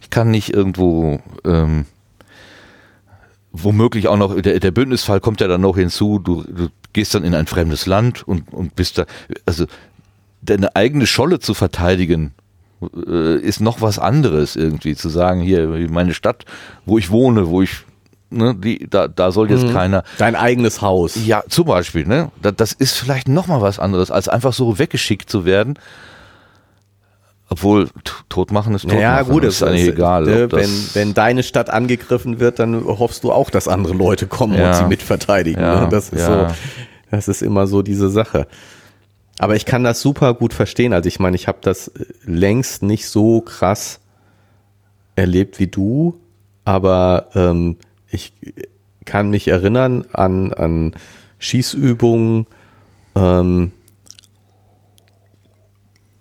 ich 0.00 0.10
kann 0.10 0.30
nicht 0.30 0.52
irgendwo, 0.52 1.20
ähm, 1.44 1.86
womöglich 3.52 4.08
auch 4.08 4.16
noch, 4.16 4.40
der, 4.40 4.60
der 4.60 4.70
Bündnisfall 4.70 5.20
kommt 5.20 5.40
ja 5.40 5.48
dann 5.48 5.60
noch 5.60 5.76
hinzu, 5.76 6.18
du, 6.18 6.42
du 6.42 6.68
gehst 6.92 7.14
dann 7.14 7.24
in 7.24 7.34
ein 7.34 7.46
fremdes 7.46 7.86
Land 7.86 8.26
und, 8.26 8.52
und 8.52 8.74
bist 8.74 8.98
da, 8.98 9.06
also 9.44 9.66
deine 10.42 10.74
eigene 10.74 11.06
Scholle 11.06 11.38
zu 11.38 11.54
verteidigen, 11.54 12.34
äh, 12.82 13.38
ist 13.38 13.60
noch 13.60 13.80
was 13.80 13.98
anderes 13.98 14.56
irgendwie, 14.56 14.94
zu 14.94 15.08
sagen, 15.08 15.40
hier, 15.40 15.66
meine 15.90 16.14
Stadt, 16.14 16.44
wo 16.84 16.98
ich 16.98 17.10
wohne, 17.10 17.48
wo 17.48 17.62
ich 17.62 17.84
Ne, 18.28 18.56
die, 18.56 18.88
da, 18.90 19.06
da 19.06 19.30
soll 19.30 19.48
jetzt 19.52 19.68
mhm. 19.68 19.72
keiner. 19.72 20.02
Dein 20.18 20.34
eigenes 20.34 20.82
Haus. 20.82 21.14
Ja, 21.26 21.44
zum 21.48 21.66
Beispiel, 21.66 22.04
ne? 22.08 22.32
Das, 22.42 22.54
das 22.56 22.72
ist 22.72 22.94
vielleicht 22.94 23.28
noch 23.28 23.46
mal 23.46 23.60
was 23.60 23.78
anderes, 23.78 24.10
als 24.10 24.28
einfach 24.28 24.52
so 24.52 24.80
weggeschickt 24.80 25.30
zu 25.30 25.44
werden 25.44 25.78
obwohl, 27.48 27.88
tot 28.28 28.50
machen 28.50 28.74
ist 28.74 28.88
tot 28.88 28.98
Ja, 28.98 29.22
gut, 29.22 29.44
ist 29.44 29.62
eigentlich 29.62 29.88
egal. 29.88 30.28
Äh, 30.28 30.50
wenn, 30.50 30.70
wenn 30.94 31.14
deine 31.14 31.42
Stadt 31.42 31.70
angegriffen 31.70 32.40
wird, 32.40 32.58
dann 32.58 32.84
hoffst 32.84 33.22
du 33.22 33.32
auch, 33.32 33.50
dass 33.50 33.68
andere 33.68 33.94
Leute 33.94 34.26
kommen 34.26 34.58
ja. 34.58 34.70
und 34.70 34.74
sie 34.74 34.84
mitverteidigen. 34.84 35.62
Ja, 35.62 35.82
ne? 35.82 35.88
Das 35.88 36.08
ist 36.08 36.20
ja. 36.20 36.48
so, 36.48 36.54
das 37.10 37.28
ist 37.28 37.42
immer 37.42 37.66
so 37.66 37.82
diese 37.82 38.10
Sache. 38.10 38.48
Aber 39.38 39.54
ich 39.56 39.66
kann 39.66 39.84
das 39.84 40.00
super 40.00 40.34
gut 40.34 40.54
verstehen. 40.54 40.92
Also 40.92 41.08
ich 41.08 41.20
meine, 41.20 41.36
ich 41.36 41.48
habe 41.48 41.58
das 41.60 41.90
längst 42.24 42.82
nicht 42.82 43.06
so 43.06 43.40
krass 43.40 44.00
erlebt 45.14 45.58
wie 45.58 45.66
du, 45.66 46.18
aber 46.64 47.28
ähm, 47.34 47.76
ich 48.08 48.32
kann 49.04 49.30
mich 49.30 49.48
erinnern 49.48 50.04
an, 50.12 50.52
an 50.52 50.94
Schießübungen, 51.38 52.46
ähm, 53.14 53.72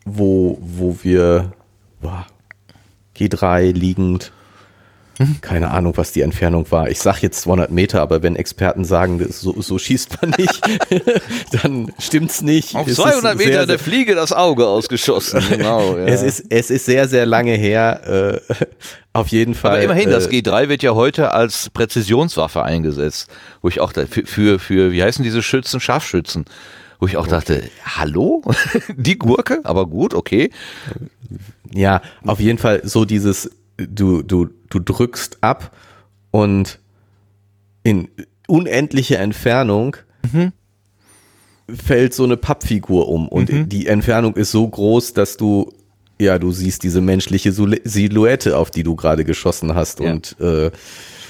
wo, 0.05 0.57
wo 0.61 0.97
wir 1.01 1.53
boah, 2.01 2.27
G3 3.17 3.71
liegend, 3.71 4.31
mhm. 5.17 5.41
keine 5.41 5.71
Ahnung, 5.71 5.93
was 5.97 6.11
die 6.11 6.21
Entfernung 6.21 6.69
war. 6.71 6.89
Ich 6.89 6.99
sag 6.99 7.21
jetzt 7.21 7.41
200 7.41 7.71
Meter, 7.71 8.01
aber 8.01 8.23
wenn 8.23 8.35
Experten 8.35 8.85
sagen, 8.85 9.25
so, 9.29 9.61
so 9.61 9.77
schießt 9.77 10.21
man 10.21 10.31
nicht, 10.37 10.61
dann 11.51 11.91
stimmt's 11.99 12.41
nicht. 12.41 12.75
Auf 12.75 12.87
200 12.87 13.37
Meter 13.37 13.51
sehr, 13.51 13.65
der 13.65 13.79
Fliege 13.79 14.15
das 14.15 14.31
Auge 14.31 14.67
ausgeschossen. 14.67 15.43
Genau. 15.55 15.95
Ja. 15.97 16.05
Es 16.05 16.21
ist 16.21 16.45
es 16.49 16.69
ist 16.69 16.85
sehr 16.85 17.07
sehr 17.07 17.25
lange 17.25 17.53
her. 17.53 18.41
Äh, 18.49 18.65
auf 19.13 19.27
jeden 19.29 19.53
Fall. 19.53 19.71
Aber 19.71 19.83
immerhin, 19.83 20.09
äh, 20.09 20.11
das 20.11 20.29
G3 20.29 20.69
wird 20.69 20.83
ja 20.83 20.95
heute 20.95 21.31
als 21.31 21.69
Präzisionswaffe 21.69 22.63
eingesetzt, 22.63 23.29
wo 23.61 23.69
ich 23.69 23.79
auch 23.79 23.93
da, 23.93 24.05
für, 24.05 24.25
für 24.25 24.59
für 24.59 24.91
wie 24.91 25.01
heißen 25.01 25.23
diese 25.23 25.41
Schützen 25.41 25.79
Scharfschützen 25.79 26.45
wo 26.99 27.07
ich 27.07 27.17
auch 27.17 27.27
dachte, 27.27 27.63
hallo? 27.83 28.41
Die 28.95 29.17
Gurke? 29.17 29.59
Aber 29.63 29.85
gut, 29.85 30.13
okay. 30.13 30.49
Ja, 31.73 32.01
auf 32.25 32.39
jeden 32.39 32.57
Fall 32.57 32.81
so 32.83 33.05
dieses, 33.05 33.51
du, 33.77 34.21
du, 34.21 34.49
du 34.69 34.79
drückst 34.79 35.37
ab 35.41 35.75
und 36.31 36.79
in 37.83 38.09
unendliche 38.47 39.17
Entfernung 39.17 39.97
mhm. 40.31 40.51
fällt 41.73 42.13
so 42.13 42.23
eine 42.23 42.37
Pappfigur 42.37 43.07
um 43.07 43.27
und 43.27 43.51
mhm. 43.51 43.69
die 43.69 43.87
Entfernung 43.87 44.35
ist 44.35 44.51
so 44.51 44.67
groß, 44.67 45.13
dass 45.13 45.37
du 45.37 45.71
ja, 46.17 46.39
du 46.39 46.51
siehst 46.51 46.83
diese 46.83 47.01
menschliche 47.01 47.51
Silhouette, 47.51 48.57
auf 48.57 48.71
die 48.71 48.83
du 48.83 48.95
gerade 48.95 49.25
geschossen 49.25 49.75
hast 49.75 49.99
ja. 49.99 50.11
und 50.11 50.39
äh, 50.39 50.71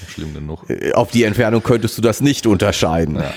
schlimm 0.08 0.32
genug. 0.34 0.70
Äh, 0.70 0.92
auf 0.92 1.10
die 1.10 1.24
Entfernung 1.24 1.62
könntest 1.62 1.98
du 1.98 2.02
das 2.02 2.20
nicht 2.20 2.46
unterscheiden. 2.46 3.16
Ja. 3.16 3.34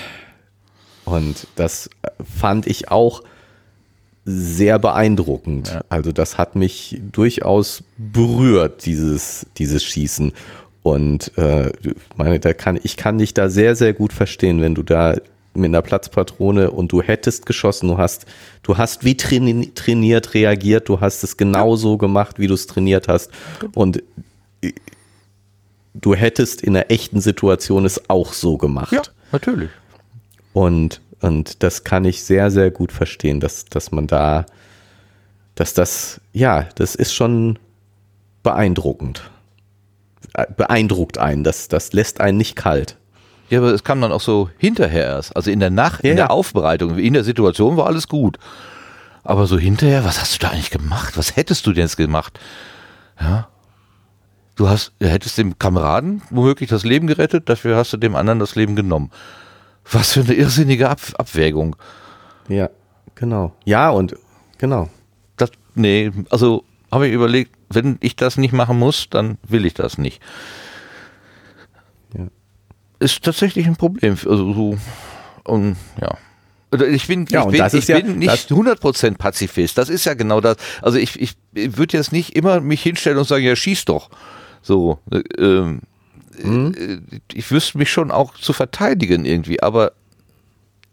Und 1.04 1.48
das 1.56 1.90
fand 2.38 2.68
ich 2.68 2.90
auch 2.90 3.22
sehr 4.24 4.78
beeindruckend. 4.78 5.68
Ja. 5.68 5.82
Also 5.88 6.12
das 6.12 6.38
hat 6.38 6.56
mich 6.56 7.00
durchaus 7.12 7.82
berührt, 7.96 8.86
dieses, 8.86 9.46
dieses 9.56 9.82
Schießen. 9.82 10.32
Und 10.82 11.36
äh, 11.36 11.72
meine, 12.16 12.40
da 12.40 12.52
kann, 12.54 12.78
ich 12.82 12.96
kann 12.96 13.18
dich 13.18 13.34
da 13.34 13.48
sehr, 13.50 13.76
sehr 13.76 13.92
gut 13.92 14.12
verstehen, 14.12 14.60
wenn 14.60 14.74
du 14.74 14.82
da 14.82 15.16
mit 15.52 15.66
einer 15.66 15.82
Platzpatrone 15.82 16.70
und 16.70 16.92
du 16.92 17.02
hättest 17.02 17.44
geschossen, 17.44 17.88
du 17.88 17.98
hast, 17.98 18.26
du 18.62 18.78
hast 18.78 19.04
wie 19.04 19.16
traini 19.16 19.72
trainiert 19.74 20.34
reagiert, 20.34 20.88
du 20.88 21.00
hast 21.00 21.24
es 21.24 21.36
genauso 21.36 21.98
gemacht, 21.98 22.38
wie 22.38 22.46
du 22.46 22.54
es 22.54 22.66
trainiert 22.66 23.08
hast. 23.08 23.30
Und 23.74 24.02
äh, 24.62 24.72
du 25.94 26.14
hättest 26.14 26.62
in 26.62 26.76
einer 26.76 26.90
echten 26.90 27.20
Situation 27.20 27.84
es 27.84 28.08
auch 28.08 28.32
so 28.32 28.56
gemacht. 28.56 28.92
Ja, 28.92 29.02
natürlich. 29.32 29.70
Und, 30.52 31.00
und 31.20 31.62
das 31.62 31.84
kann 31.84 32.04
ich 32.04 32.22
sehr, 32.24 32.50
sehr 32.50 32.70
gut 32.70 32.92
verstehen, 32.92 33.40
dass, 33.40 33.66
dass 33.66 33.92
man 33.92 34.06
da, 34.06 34.46
dass 35.54 35.74
das, 35.74 36.20
ja, 36.32 36.66
das 36.74 36.94
ist 36.94 37.14
schon 37.14 37.58
beeindruckend. 38.42 39.30
Äh, 40.34 40.46
beeindruckt 40.56 41.18
einen, 41.18 41.44
das, 41.44 41.68
das 41.68 41.92
lässt 41.92 42.20
einen 42.20 42.38
nicht 42.38 42.56
kalt. 42.56 42.96
Ja, 43.50 43.58
aber 43.58 43.72
es 43.72 43.82
kam 43.82 44.00
dann 44.00 44.12
auch 44.12 44.20
so 44.20 44.48
hinterher 44.58 45.06
erst. 45.06 45.34
Also 45.34 45.50
in 45.50 45.60
der 45.60 45.70
Nacht, 45.70 46.04
ja, 46.04 46.10
in 46.10 46.16
der 46.16 46.30
Aufbereitung, 46.30 46.98
in 46.98 47.14
der 47.14 47.24
Situation 47.24 47.76
war 47.76 47.86
alles 47.86 48.06
gut. 48.06 48.38
Aber 49.24 49.46
so 49.46 49.58
hinterher, 49.58 50.04
was 50.04 50.20
hast 50.20 50.34
du 50.34 50.38
da 50.38 50.50
eigentlich 50.52 50.70
gemacht? 50.70 51.18
Was 51.18 51.36
hättest 51.36 51.66
du 51.66 51.72
denn 51.72 51.82
jetzt 51.82 51.96
gemacht? 51.96 52.38
Ja. 53.20 53.48
Du 54.54 54.68
hast, 54.68 54.92
du 54.98 55.08
hättest 55.08 55.36
dem 55.36 55.58
Kameraden 55.58 56.22
womöglich 56.30 56.70
das 56.70 56.84
Leben 56.84 57.06
gerettet, 57.06 57.48
dafür 57.48 57.76
hast 57.76 57.92
du 57.92 57.96
dem 57.96 58.14
anderen 58.14 58.38
das 58.38 58.54
Leben 58.54 58.76
genommen. 58.76 59.10
Was 59.90 60.12
für 60.12 60.20
eine 60.20 60.34
irrsinnige 60.34 60.88
Ab 60.88 61.00
Abwägung. 61.18 61.76
Ja, 62.48 62.70
genau. 63.14 63.52
Ja, 63.64 63.90
und 63.90 64.14
genau. 64.58 64.88
Das, 65.36 65.50
nee, 65.74 66.10
also 66.30 66.64
habe 66.90 67.08
ich 67.08 67.14
überlegt, 67.14 67.56
wenn 67.68 67.98
ich 68.00 68.16
das 68.16 68.36
nicht 68.36 68.52
machen 68.52 68.78
muss, 68.78 69.08
dann 69.10 69.38
will 69.46 69.64
ich 69.64 69.74
das 69.74 69.98
nicht. 69.98 70.20
Ja. 72.16 72.26
Ist 72.98 73.22
tatsächlich 73.24 73.66
ein 73.66 73.76
Problem. 73.76 74.12
Also 74.12 74.52
so, 74.52 74.78
und 75.44 75.76
ja. 76.00 76.16
Ich 76.72 77.08
bin, 77.08 77.26
ja, 77.28 77.48
ich 77.50 77.50
bin, 77.50 77.80
ich 77.80 77.88
ja, 77.88 77.98
bin 77.98 78.18
nicht 78.18 78.48
100% 78.48 79.16
Pazifist. 79.16 79.76
Das 79.76 79.88
ist 79.88 80.04
ja 80.04 80.14
genau 80.14 80.40
das. 80.40 80.56
Also 80.82 80.98
ich, 80.98 81.20
ich, 81.20 81.32
ich 81.52 81.76
würde 81.76 81.96
jetzt 81.96 82.12
nicht 82.12 82.36
immer 82.36 82.60
mich 82.60 82.80
hinstellen 82.80 83.18
und 83.18 83.26
sagen, 83.26 83.44
ja, 83.44 83.56
schieß 83.56 83.86
doch. 83.86 84.08
So, 84.62 85.00
äh, 85.10 85.18
ähm, 85.38 85.80
mhm. 86.42 87.04
ich 87.32 87.50
wüsste 87.50 87.78
mich 87.78 87.90
schon 87.90 88.10
auch 88.10 88.34
zu 88.34 88.52
verteidigen 88.52 89.24
irgendwie, 89.24 89.62
aber 89.62 89.92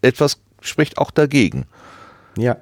etwas 0.01 0.39
spricht 0.61 0.97
auch 0.97 1.11
dagegen. 1.11 1.65
Ja. 2.37 2.57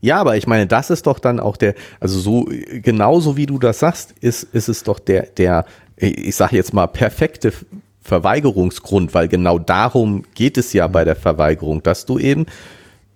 Ja, 0.00 0.20
aber 0.20 0.36
ich 0.36 0.46
meine, 0.46 0.68
das 0.68 0.90
ist 0.90 1.06
doch 1.06 1.18
dann 1.18 1.40
auch 1.40 1.56
der, 1.56 1.74
also 1.98 2.20
so, 2.20 2.48
genauso 2.82 3.36
wie 3.36 3.46
du 3.46 3.58
das 3.58 3.80
sagst, 3.80 4.14
ist, 4.20 4.44
ist 4.54 4.68
es 4.68 4.84
doch 4.84 5.00
der, 5.00 5.22
der, 5.26 5.64
ich 5.96 6.36
sage 6.36 6.54
jetzt 6.54 6.72
mal, 6.72 6.86
perfekte 6.86 7.52
Verweigerungsgrund, 8.00 9.12
weil 9.12 9.26
genau 9.26 9.58
darum 9.58 10.24
geht 10.34 10.56
es 10.56 10.72
ja 10.72 10.86
bei 10.86 11.04
der 11.04 11.16
Verweigerung, 11.16 11.82
dass 11.82 12.06
du 12.06 12.18
eben 12.18 12.46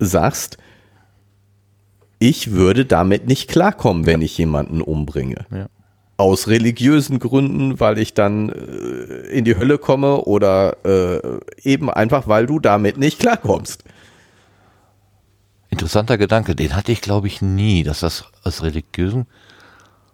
sagst, 0.01 0.59
ich 2.19 2.51
würde 2.51 2.85
damit 2.85 3.29
nicht 3.29 3.49
klarkommen, 3.49 4.07
wenn 4.07 4.21
ich 4.21 4.37
jemanden 4.37 4.83
umbringe. 4.83 5.47
Ja 5.53 5.69
aus 6.23 6.47
religiösen 6.47 7.19
Gründen, 7.19 7.81
weil 7.81 7.99
ich 7.99 8.15
dann 8.15 8.49
äh, 8.49 9.29
in 9.31 9.45
die 9.45 9.57
Hölle 9.57 9.79
komme 9.79 10.23
oder 10.23 10.77
äh, 10.85 11.41
eben 11.63 11.91
einfach, 11.91 12.29
weil 12.29 12.47
du 12.47 12.61
damit 12.61 12.97
nicht 12.97 13.19
klarkommst. 13.19 13.85
Interessanter 15.69 16.19
Gedanke, 16.19 16.55
den 16.55 16.77
hatte 16.77 16.93
ich 16.93 17.01
glaube 17.01 17.27
ich 17.27 17.43
nie, 17.43 17.83
dass 17.83 18.01
das 18.01 18.25
aus 18.45 18.63
religiösen 18.63 19.27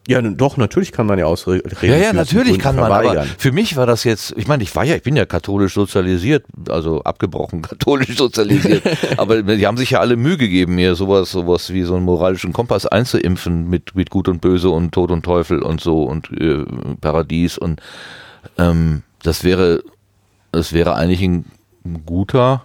ja, 0.08 0.22
doch, 0.22 0.56
natürlich 0.56 0.92
kann 0.92 1.06
man 1.06 1.18
ja 1.18 1.26
aus 1.26 1.46
Re 1.46 1.62
Ja, 1.82 1.96
ja, 1.96 2.12
natürlich 2.12 2.58
kann 2.58 2.76
man, 2.76 2.90
aber 2.90 3.24
für 3.38 3.52
mich 3.52 3.76
war 3.76 3.86
das 3.86 4.04
jetzt, 4.04 4.34
ich 4.36 4.48
meine, 4.48 4.62
ich 4.62 4.74
war 4.74 4.84
ja, 4.84 4.96
ich 4.96 5.02
bin 5.02 5.16
ja 5.16 5.26
katholisch 5.26 5.74
sozialisiert, 5.74 6.44
also 6.68 7.02
abgebrochen 7.02 7.62
katholisch 7.70 8.16
sozialisiert, 8.16 8.82
aber 9.16 9.42
die 9.42 9.66
haben 9.66 9.76
sich 9.76 9.90
ja 9.90 10.00
alle 10.00 10.16
Mühe 10.16 10.36
gegeben, 10.36 10.74
mir 10.74 10.94
sowas, 10.94 11.30
sowas 11.30 11.72
wie 11.72 11.82
so 11.82 11.94
einen 11.94 12.04
moralischen 12.04 12.52
Kompass 12.52 12.86
einzuimpfen 12.86 13.68
mit, 13.68 13.94
mit 13.94 14.10
Gut 14.10 14.28
und 14.28 14.40
Böse 14.40 14.70
und 14.70 14.92
Tod 14.92 15.10
und 15.10 15.24
Teufel 15.24 15.62
und 15.62 15.80
so 15.80 16.02
und 16.04 16.30
äh, 16.32 16.64
Paradies 17.00 17.58
und 17.58 17.80
ähm, 18.56 19.02
das 19.22 19.44
wäre, 19.44 19.82
das 20.52 20.72
wäre 20.72 20.94
eigentlich 20.94 21.22
ein 21.22 21.44
ein 21.88 22.04
guter, 22.04 22.64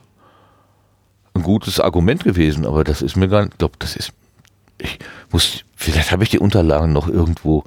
ein 1.34 1.44
gutes 1.44 1.80
Argument 1.80 2.24
gewesen, 2.24 2.65
aber 2.65 2.84
das 2.84 3.02
ist 3.02 3.15
mir 3.15 3.28
gar 3.28 3.41
nicht, 3.41 3.53
ich 3.53 3.57
glaube, 3.57 3.76
das 3.80 3.95
ist, 3.95 4.14
ich 4.78 4.99
muss, 5.34 5.64
vielleicht 5.76 6.11
habe 6.11 6.23
ich 6.23 6.30
die 6.30 6.39
Unterlagen 6.39 6.93
noch 6.93 7.07
irgendwo. 7.10 7.64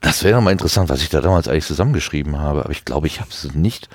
Das 0.00 0.24
wäre 0.24 0.42
mal 0.42 0.50
interessant, 0.50 0.88
was 0.88 1.02
ich 1.02 1.10
da 1.10 1.20
damals 1.20 1.46
eigentlich 1.48 1.66
zusammengeschrieben 1.66 2.38
habe, 2.38 2.60
aber 2.64 2.70
ich 2.72 2.84
glaube, 2.84 3.06
ich 3.06 3.20
habe 3.20 3.30
es 3.30 3.54
nicht, 3.54 3.88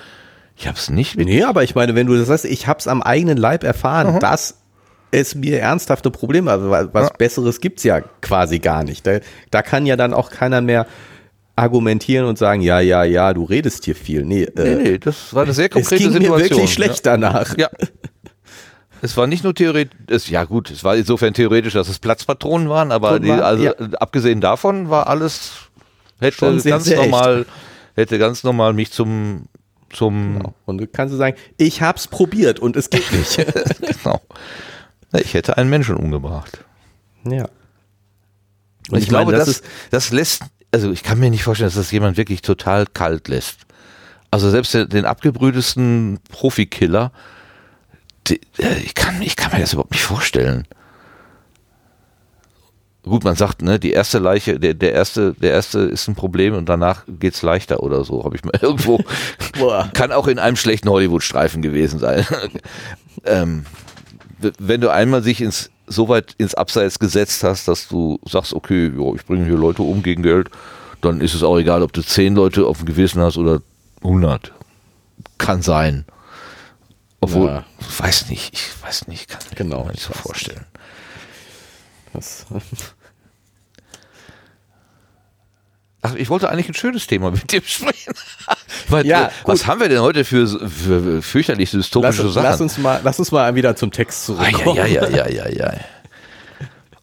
ich 0.56 0.66
habe 0.66 0.78
es 0.78 0.88
nicht. 0.88 1.16
Nee, 1.18 1.42
aber 1.42 1.64
ich 1.64 1.74
meine, 1.74 1.94
wenn 1.94 2.06
du 2.06 2.16
das 2.16 2.28
sagst, 2.28 2.44
ich 2.46 2.66
habe 2.66 2.78
es 2.78 2.88
am 2.88 3.02
eigenen 3.02 3.36
Leib 3.36 3.62
erfahren, 3.62 4.14
Mhm. 4.14 4.20
dass 4.20 4.56
es 5.10 5.34
mir 5.34 5.60
ernsthafte 5.60 6.10
Probleme, 6.10 6.50
also 6.50 6.70
was 6.70 7.08
Ja. 7.08 7.12
Besseres 7.16 7.60
gibt's 7.60 7.82
ja 7.84 8.00
quasi 8.20 8.58
gar 8.58 8.84
nicht. 8.84 9.06
Da, 9.06 9.20
da 9.50 9.62
kann 9.62 9.84
ja 9.86 9.96
dann 9.96 10.14
auch 10.14 10.30
keiner 10.30 10.60
mehr 10.60 10.86
argumentieren 11.56 12.24
und 12.26 12.38
sagen, 12.38 12.60
ja, 12.62 12.80
ja, 12.80 13.04
ja, 13.04 13.34
du 13.34 13.44
redest 13.44 13.84
hier 13.84 13.96
viel. 13.96 14.24
Nee, 14.24 14.46
Nee, 14.54 14.62
äh, 14.62 14.74
nee, 14.76 14.98
das 14.98 15.34
war 15.34 15.42
eine 15.42 15.52
sehr 15.52 15.66
es 15.66 15.72
konkrete 15.72 16.02
ging 16.04 16.12
mir 16.12 16.18
Situation. 16.20 16.50
wirklich 16.58 16.72
schlecht 16.72 17.04
danach. 17.06 17.56
Ja. 17.58 17.68
Es 19.02 19.16
war 19.16 19.26
nicht 19.26 19.44
nur 19.44 19.54
theoretisch, 19.54 20.28
ja 20.28 20.44
gut, 20.44 20.70
es 20.70 20.84
war 20.84 20.96
insofern 20.96 21.34
theoretisch, 21.34 21.74
dass 21.74 21.88
es 21.88 21.98
Platzpatronen 21.98 22.68
waren, 22.68 22.92
aber 22.92 23.20
die, 23.20 23.30
also 23.30 23.64
ja. 23.64 23.72
abgesehen 24.00 24.40
davon 24.40 24.90
war 24.90 25.06
alles 25.06 25.52
hätte 26.20 26.36
Schon 26.36 26.62
ganz 26.62 26.84
sehr 26.84 26.98
echt. 26.98 27.10
normal 27.10 27.46
hätte 27.94 28.18
ganz 28.18 28.44
normal 28.44 28.72
mich 28.72 28.90
zum 28.90 29.46
zum 29.90 30.52
Und 30.66 30.78
du 30.78 30.86
kannst 30.86 31.14
du 31.14 31.18
sagen, 31.18 31.36
ich 31.56 31.80
hab's 31.80 32.08
probiert 32.08 32.60
und 32.60 32.76
es 32.76 32.90
geht 32.90 33.10
nicht. 33.12 33.36
genau. 33.80 34.20
Na, 35.12 35.20
Ich 35.20 35.34
hätte 35.34 35.56
einen 35.56 35.70
Menschen 35.70 35.96
umgebracht. 35.96 36.64
ja. 37.24 37.48
Und 38.90 38.98
ich, 38.98 39.04
ich 39.04 39.10
meine, 39.10 39.26
glaube, 39.26 39.32
das 39.32 39.46
das, 39.46 39.62
das 39.90 40.12
lässt, 40.12 40.42
also 40.72 40.90
ich 40.90 41.02
kann 41.02 41.18
mir 41.18 41.28
nicht 41.28 41.42
vorstellen, 41.44 41.68
dass 41.68 41.74
das 41.76 41.90
jemand 41.90 42.16
wirklich 42.16 42.40
total 42.40 42.86
kalt 42.86 43.28
lässt. 43.28 43.60
Also 44.30 44.50
selbst 44.50 44.72
den, 44.72 45.04
abgebrühtesten 45.04 46.20
Profikiller, 46.30 47.12
äh, 47.14 47.37
ich, 48.58 48.94
kann, 48.94 49.22
ich 49.22 49.36
kann 49.36 49.52
mir 49.52 49.60
das 49.60 49.72
überhaupt 49.72 49.92
nicht 49.92 50.02
vorstellen. 50.02 50.66
Gut, 53.04 53.24
man 53.24 53.36
sagt, 53.36 53.62
ne, 53.62 53.78
die 53.78 53.92
erste 53.92 54.18
Leiche, 54.18 54.60
der, 54.60 54.74
der 54.74 54.92
erste, 54.92 55.32
der 55.34 55.52
erste 55.52 55.80
ist 55.80 56.08
ein 56.08 56.14
Problem 56.14 56.54
und 56.54 56.68
danach 56.68 57.04
geht's 57.08 57.42
leichter 57.42 57.82
oder 57.82 58.04
so, 58.04 58.24
habe 58.24 58.36
ich 58.36 58.44
mal 58.44 58.54
irgendwo. 58.60 59.02
Kann 59.94 60.12
auch 60.12 60.26
in 60.26 60.38
einem 60.38 60.56
schlechten 60.56 60.88
Hollywood-Streifen 60.90 61.62
gewesen 61.62 61.98
sein. 61.98 62.26
ähm, 63.24 63.64
wenn 64.58 64.80
du 64.80 64.90
einmal 64.90 65.22
sich 65.22 65.40
ins 65.40 65.70
so 65.90 66.08
weit 66.08 66.34
ins 66.36 66.54
Abseits 66.54 66.98
gesetzt 66.98 67.42
hast, 67.44 67.66
dass 67.66 67.88
du 67.88 68.20
sagst, 68.26 68.52
okay, 68.52 68.92
jo, 68.94 69.14
ich 69.14 69.24
bringe 69.24 69.46
hier 69.46 69.56
Leute 69.56 69.82
um 69.82 70.02
gegen 70.02 70.22
Geld, 70.22 70.50
dann 71.00 71.20
ist 71.20 71.34
es 71.34 71.42
auch 71.42 71.56
egal, 71.58 71.82
ob 71.82 71.92
du 71.92 72.02
zehn 72.02 72.34
Leute 72.34 72.66
auf 72.66 72.78
dem 72.78 72.86
Gewissen 72.86 73.22
hast 73.22 73.38
oder 73.38 73.62
100. 74.02 74.52
Kann 75.38 75.62
sein. 75.62 76.04
Obwohl, 77.20 77.48
Ja. 77.48 77.64
weiß 77.98 78.28
nicht, 78.28 78.52
ich 78.54 78.82
weiß 78.82 79.08
nicht, 79.08 79.28
kann 79.28 79.40
Genau, 79.56 79.84
mir 79.84 79.90
nicht 79.90 79.98
ich 80.00 80.04
so 80.06 80.12
vorstellen. 80.12 80.64
Das, 82.12 82.46
Ach, 86.00 86.14
ich 86.14 86.30
wollte 86.30 86.48
eigentlich 86.48 86.68
ein 86.68 86.74
schönes 86.74 87.08
Thema 87.08 87.32
mit 87.32 87.50
dir 87.50 87.60
besprechen. 87.60 88.14
Weil, 88.88 89.04
Ja, 89.04 89.26
äh, 89.26 89.30
was 89.44 89.66
haben 89.66 89.80
wir 89.80 89.88
denn 89.88 90.00
heute 90.00 90.24
für, 90.24 90.46
für 90.70 91.22
fürchterlich 91.22 91.72
lass, 91.72 91.82
dystopische 91.86 92.28
Sachen? 92.30 92.44
lass, 92.44 92.60
uns 92.60 92.78
mal, 92.78 93.00
lass 93.02 93.18
uns 93.18 93.32
mal 93.32 93.52
wieder 93.56 93.74
zum 93.74 93.90
Text 93.90 94.22
Ah, 94.22 94.26
zurückkommen. 94.26 94.76
ja, 94.76 94.86
ja, 94.86 95.08
ja, 95.08 95.28
ja, 95.28 95.48
ja, 95.48 95.72
ja. 95.74 95.80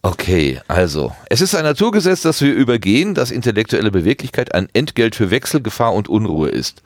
Okay, 0.00 0.60
also, 0.68 1.14
es 1.28 1.40
ist 1.40 1.54
ein 1.54 1.64
Naturgesetz, 1.64 2.22
das 2.22 2.40
wir 2.40 2.54
übergehen, 2.54 3.14
dass 3.14 3.30
intellektuelle 3.30 3.90
Beweglichkeit 3.90 4.54
ein 4.54 4.68
Entgelt 4.72 5.14
für 5.16 5.30
Wechsel, 5.30 5.60
Gefahr 5.60 5.92
und 5.92 6.08
Unruhe 6.08 6.48
ist. 6.48 6.82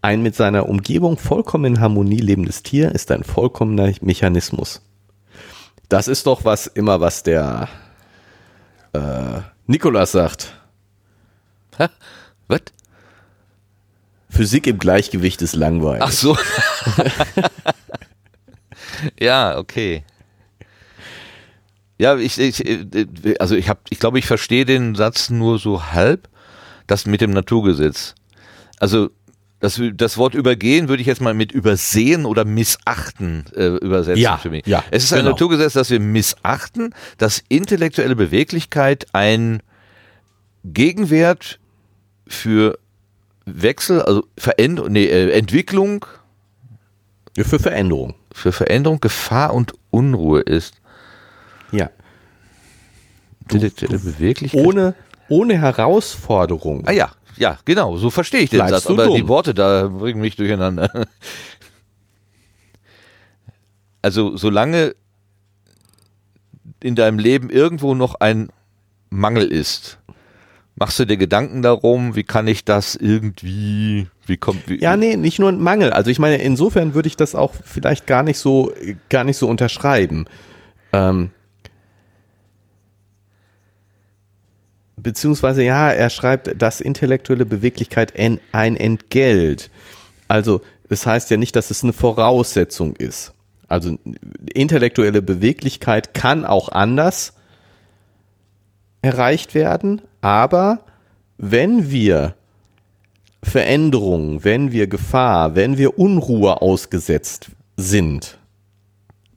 Ein 0.00 0.22
mit 0.22 0.36
seiner 0.36 0.68
Umgebung 0.68 1.18
vollkommen 1.18 1.64
in 1.64 1.80
Harmonie 1.80 2.20
lebendes 2.20 2.62
Tier 2.62 2.92
ist 2.92 3.10
ein 3.10 3.24
vollkommener 3.24 3.92
Mechanismus. 4.00 4.80
Das 5.88 6.06
ist 6.06 6.26
doch 6.26 6.44
was 6.44 6.66
immer, 6.66 7.00
was 7.00 7.24
der 7.24 7.68
äh, 8.92 9.40
Nikolas 9.66 10.12
sagt. 10.12 10.54
Was? 12.46 12.60
Physik 14.30 14.66
im 14.66 14.78
Gleichgewicht 14.78 15.42
ist 15.42 15.56
langweilig. 15.56 16.02
Ach 16.02 16.12
so. 16.12 16.36
ja, 19.20 19.58
okay. 19.58 20.04
Ja, 21.98 22.16
ich, 22.16 22.38
ich 22.38 22.64
also 23.40 23.56
ich 23.56 23.68
habe, 23.68 23.80
ich 23.90 23.98
glaube, 23.98 24.18
ich 24.18 24.26
verstehe 24.26 24.64
den 24.64 24.94
Satz 24.94 25.30
nur 25.30 25.58
so 25.58 25.86
halb, 25.86 26.28
das 26.86 27.06
mit 27.06 27.20
dem 27.20 27.32
Naturgesetz. 27.32 28.14
Also 28.78 29.10
das, 29.60 29.80
das 29.94 30.16
Wort 30.18 30.34
übergehen 30.34 30.88
würde 30.88 31.00
ich 31.00 31.06
jetzt 31.08 31.20
mal 31.20 31.34
mit 31.34 31.50
übersehen 31.52 32.26
oder 32.26 32.44
missachten 32.44 33.44
äh, 33.56 33.66
übersetzen 33.76 34.20
Ja, 34.22 34.36
für 34.36 34.50
mich. 34.50 34.66
ja, 34.66 34.84
es 34.90 35.04
ist 35.04 35.12
ein 35.12 35.20
genau. 35.20 35.30
Naturgesetz, 35.30 35.72
dass 35.72 35.90
wir 35.90 35.98
missachten, 36.00 36.94
dass 37.18 37.42
intellektuelle 37.48 38.14
Beweglichkeit 38.14 39.06
ein 39.12 39.60
Gegenwert 40.64 41.58
für 42.26 42.78
Wechsel, 43.46 44.02
also 44.02 44.24
Veränderung, 44.36 44.92
nee, 44.92 45.06
äh, 45.06 45.30
Entwicklung, 45.32 46.04
Ja, 47.36 47.44
Für 47.44 47.58
Veränderung. 47.58 48.14
für 48.32 48.52
Veränderung, 48.52 49.00
Gefahr 49.00 49.54
und 49.54 49.72
Unruhe 49.90 50.40
ist. 50.42 50.74
Ja. 51.72 51.90
Intellektuelle 53.42 53.98
Beweglichkeit. 53.98 54.64
Ohne, 54.64 54.94
ohne 55.28 55.58
Herausforderung. 55.58 56.86
ah 56.86 56.92
ja, 56.92 57.10
ja, 57.38 57.58
genau, 57.64 57.96
so 57.96 58.10
verstehe 58.10 58.40
ich 58.40 58.50
den 58.50 58.58
Bleibst 58.58 58.84
Satz, 58.84 58.86
aber 58.86 59.06
dumm. 59.06 59.16
die 59.16 59.28
Worte 59.28 59.54
da 59.54 59.88
bringen 59.88 60.20
mich 60.20 60.36
durcheinander. 60.36 61.06
Also 64.00 64.36
solange 64.36 64.94
in 66.80 66.94
deinem 66.94 67.18
Leben 67.18 67.50
irgendwo 67.50 67.96
noch 67.96 68.14
ein 68.14 68.48
Mangel 69.10 69.48
ist, 69.48 69.98
machst 70.76 70.98
du 71.00 71.04
dir 71.04 71.16
Gedanken 71.16 71.62
darum, 71.62 72.14
wie 72.14 72.22
kann 72.22 72.46
ich 72.46 72.64
das 72.64 72.94
irgendwie, 72.94 74.06
wie 74.26 74.36
kommt, 74.36 74.68
wie, 74.68 74.80
Ja, 74.80 74.96
nee, 74.96 75.16
nicht 75.16 75.38
nur 75.40 75.50
ein 75.50 75.60
Mangel. 75.60 75.92
Also 75.92 76.10
ich 76.10 76.18
meine, 76.20 76.36
insofern 76.40 76.94
würde 76.94 77.08
ich 77.08 77.16
das 77.16 77.34
auch 77.34 77.52
vielleicht 77.64 78.06
gar 78.06 78.22
nicht 78.22 78.38
so, 78.38 78.72
gar 79.08 79.24
nicht 79.24 79.36
so 79.36 79.48
unterschreiben. 79.48 80.26
Ähm, 80.92 81.30
beziehungsweise 85.02 85.62
ja, 85.62 85.90
er 85.90 86.10
schreibt, 86.10 86.60
dass 86.60 86.80
intellektuelle 86.80 87.46
Beweglichkeit 87.46 88.14
ein 88.16 88.76
Entgelt. 88.76 89.70
Also 90.28 90.60
das 90.88 91.06
heißt 91.06 91.30
ja 91.30 91.36
nicht, 91.36 91.56
dass 91.56 91.70
es 91.70 91.82
eine 91.82 91.92
Voraussetzung 91.92 92.96
ist. 92.96 93.32
Also 93.68 93.98
intellektuelle 94.54 95.20
Beweglichkeit 95.20 96.14
kann 96.14 96.44
auch 96.44 96.70
anders 96.70 97.34
erreicht 99.02 99.54
werden, 99.54 100.00
aber 100.22 100.80
wenn 101.36 101.90
wir 101.90 102.34
Veränderungen, 103.42 104.42
wenn 104.42 104.72
wir 104.72 104.86
Gefahr, 104.88 105.54
wenn 105.54 105.78
wir 105.78 105.98
Unruhe 105.98 106.60
ausgesetzt 106.60 107.50
sind, 107.76 108.37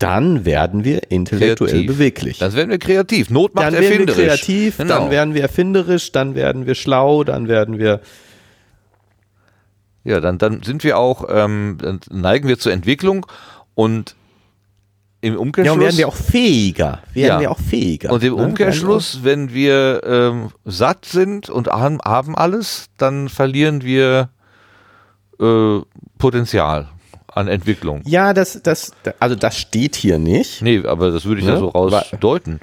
dann 0.02 0.46
werden 0.46 0.84
wir 0.84 1.12
intellektuell 1.12 1.72
Kreativ. 1.72 1.88
beweglich. 1.88 2.38
Dann 2.40 2.54
werden 2.54 2.70
wir 2.70 2.80
kreativ. 2.80 3.30
Not 3.30 3.54
macht 3.56 3.66
dann 3.68 3.74
werden 3.74 3.84
wir 3.84 3.92
erfinderisch. 3.92 4.42
kreativ, 4.42 4.78
Genau. 4.78 4.96
dann 5.00 5.12
werden 5.12 5.34
wir 5.34 5.42
erfinderisch, 5.44 6.12
dann 6.12 6.36
werden 6.36 6.66
wir 6.66 6.76
schlau, 6.76 7.24
dann 7.24 7.48
werden 7.48 7.78
wir 7.78 8.02
Ja, 10.04 10.20
dann, 10.20 10.40
dann 10.40 10.64
sind 10.64 10.84
wir 10.84 10.98
auch, 10.98 11.26
ähm, 11.30 11.78
dann 11.80 12.00
neigen 12.10 12.48
wir 12.48 12.58
zur 12.58 12.72
Entwicklung 12.72 13.26
und 13.76 14.16
im 15.24 15.34
ja, 15.34 15.40
Umkehrschluss. 15.40 15.76
und 15.76 15.82
werden 15.82 15.98
wir 15.98 16.08
auch 16.08 16.16
fähiger, 16.16 17.04
werden 17.14 17.34
Ja. 17.34 17.40
wir 17.40 17.52
auch 17.52 17.60
fähiger. 17.60 18.12
und 18.12 18.24
im 18.24 18.36
ne? 18.36 18.44
Umkehrschluss, 18.44 19.20
wenn 19.22 19.54
wir 19.54 20.02
ähm, 20.04 20.50
satt 20.66 21.06
sind 21.06 21.52
und 21.52 21.68
haben, 21.68 22.00
haben 22.04 22.36
alles, 22.36 22.88
dann 22.98 23.30
verlieren 23.30 23.84
wir 23.84 24.30
äh, 25.40 25.80
Potenzial 26.18 26.88
an 27.34 27.48
Entwicklung. 27.48 28.02
Ja, 28.06 28.34
das, 28.34 28.62
das, 28.64 28.94
also 29.20 29.36
das 29.36 29.58
steht 29.58 29.96
hier 29.96 30.20
nicht, 30.20 30.62
Nee, 30.62 30.84
aber 30.86 31.12
das 31.12 31.26
würde 31.26 31.42
ich 31.42 31.48
Ne? 31.48 31.54
ja 31.54 31.60
so 31.60 31.68
rausdeuten. 31.70 32.60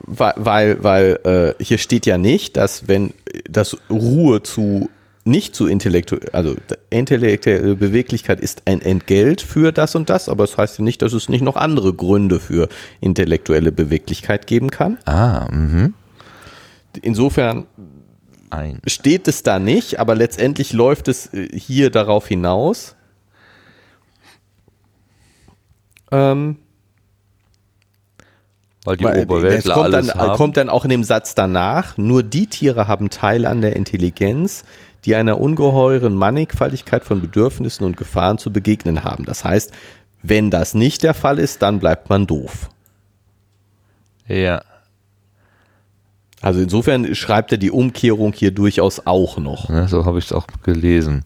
weil, 0.00 0.34
weil, 0.36 0.82
weil 0.84 1.54
äh, 1.58 1.62
hier 1.64 1.78
steht 1.78 2.06
ja 2.06 2.18
nicht, 2.18 2.56
dass 2.56 2.88
wenn 2.88 3.12
das 3.48 3.76
Ruhe 3.90 4.42
zu 4.42 4.88
nicht 5.26 5.54
zu 5.54 5.66
intellektuell, 5.66 6.28
also 6.32 6.54
intellektuelle 6.90 7.76
Beweglichkeit 7.76 8.40
ist 8.40 8.62
ein 8.66 8.82
Entgelt 8.82 9.40
für 9.40 9.72
das 9.72 9.94
und 9.94 10.10
das, 10.10 10.28
aber 10.28 10.44
es 10.44 10.50
das 10.50 10.58
heißt 10.58 10.78
ja 10.80 10.84
nicht, 10.84 11.00
dass 11.00 11.14
es 11.14 11.30
nicht 11.30 11.40
noch 11.40 11.56
andere 11.56 11.94
Gründe 11.94 12.38
für 12.40 12.68
intellektuelle 13.00 13.72
Beweglichkeit 13.72 14.46
geben 14.46 14.70
kann. 14.70 14.98
Ah, 15.06 15.48
mhm. 15.50 15.94
Insofern 17.00 17.64
Ein. 18.50 18.80
steht 18.86 19.26
es 19.26 19.42
da 19.42 19.58
nicht, 19.58 19.98
aber 19.98 20.14
letztendlich 20.14 20.74
läuft 20.74 21.08
es 21.08 21.32
äh, 21.32 21.48
hier 21.58 21.88
darauf 21.90 22.28
hinaus. 22.28 22.94
Ähm, 26.14 26.56
Weil 28.84 28.96
die 28.96 29.04
weil, 29.04 29.14
das 29.14 29.24
Oberweltler 29.24 29.74
kommt 29.74 29.86
dann, 29.86 29.94
alles 29.94 30.14
haben. 30.14 30.36
kommt 30.36 30.56
dann 30.56 30.68
auch 30.68 30.84
in 30.84 30.90
dem 30.90 31.04
Satz 31.04 31.34
danach, 31.34 31.96
nur 31.96 32.22
die 32.22 32.46
Tiere 32.46 32.86
haben 32.86 33.10
Teil 33.10 33.46
an 33.46 33.60
der 33.60 33.76
Intelligenz, 33.76 34.64
die 35.04 35.14
einer 35.14 35.40
ungeheuren 35.40 36.14
Mannigfaltigkeit 36.14 37.04
von 37.04 37.20
Bedürfnissen 37.20 37.84
und 37.84 37.96
Gefahren 37.96 38.38
zu 38.38 38.52
begegnen 38.52 39.04
haben. 39.04 39.24
Das 39.24 39.44
heißt, 39.44 39.72
wenn 40.22 40.50
das 40.50 40.74
nicht 40.74 41.02
der 41.02 41.14
Fall 41.14 41.38
ist, 41.38 41.60
dann 41.62 41.78
bleibt 41.80 42.08
man 42.08 42.26
doof. 42.26 42.70
Ja. 44.26 44.62
Also 46.40 46.60
insofern 46.60 47.14
schreibt 47.14 47.52
er 47.52 47.58
die 47.58 47.70
Umkehrung 47.70 48.32
hier 48.32 48.50
durchaus 48.50 49.06
auch 49.06 49.38
noch. 49.38 49.70
ja 49.70 49.88
so 49.88 50.04
habe 50.04 50.18
ich 50.18 50.26
es 50.26 50.32
auch 50.32 50.46
gelesen. 50.62 51.24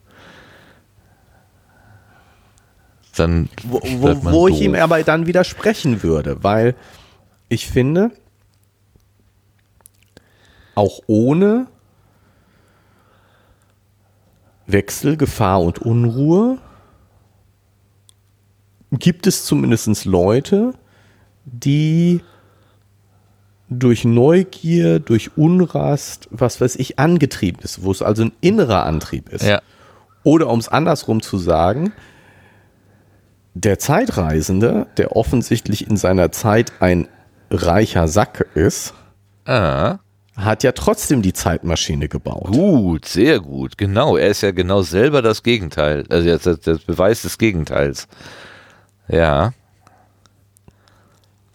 Dann 3.19 3.49
Wo, 3.65 3.81
wo, 3.83 4.33
wo 4.33 4.49
ich 4.49 4.61
ihm 4.61 4.75
aber 4.75 5.03
dann 5.03 5.27
widersprechen 5.27 6.03
würde, 6.03 6.43
weil 6.43 6.75
ich 7.49 7.67
finde, 7.69 8.11
auch 10.75 11.01
ohne 11.07 11.67
Wechsel, 14.67 15.17
Gefahr 15.17 15.63
und 15.63 15.79
Unruhe 15.81 16.59
gibt 18.93 19.27
es 19.27 19.45
zumindest 19.45 20.05
Leute, 20.05 20.73
die 21.45 22.21
durch 23.71 24.05
Neugier, 24.05 24.99
durch 24.99 25.37
Unrast, 25.37 26.29
was 26.31 26.61
weiß 26.61 26.77
ich, 26.77 26.99
angetrieben 26.99 27.61
ist, 27.63 27.83
wo 27.83 27.91
es 27.91 28.03
also 28.03 28.25
ein 28.25 28.33
innerer 28.41 28.85
Antrieb 28.85 29.29
ist. 29.31 29.45
Ja. 29.45 29.61
Oder 30.23 30.49
um 30.49 30.59
es 30.59 30.69
andersrum 30.69 31.23
zu 31.23 31.39
sagen, 31.39 31.93
der 33.61 33.79
Zeitreisende, 33.79 34.87
der 34.97 35.17
offensichtlich 35.17 35.89
in 35.89 35.97
seiner 35.97 36.31
Zeit 36.33 36.73
ein 36.81 37.09
reicher 37.51 38.09
Sack 38.09 38.47
ist, 38.55 38.95
Ah, 39.47 39.99
hat 40.37 40.63
ja 40.63 40.73
trotzdem 40.73 41.23
die 41.23 41.33
Zeitmaschine 41.33 42.09
gebaut. 42.09 42.49
gut, 42.53 43.07
sehr 43.07 43.41
gut. 43.41 43.79
Genau, 43.79 44.17
er 44.17 44.29
ist 44.29 44.43
ja 44.43 44.51
genau 44.51 44.83
selber 44.83 45.23
das 45.23 45.43
Gegenteil. 45.43 46.05
Also 46.11 46.29
das, 46.37 46.61
das 46.61 46.79
Beweis 46.81 47.23
des 47.23 47.39
Gegenteils. 47.39 48.07
Ja. 49.09 49.53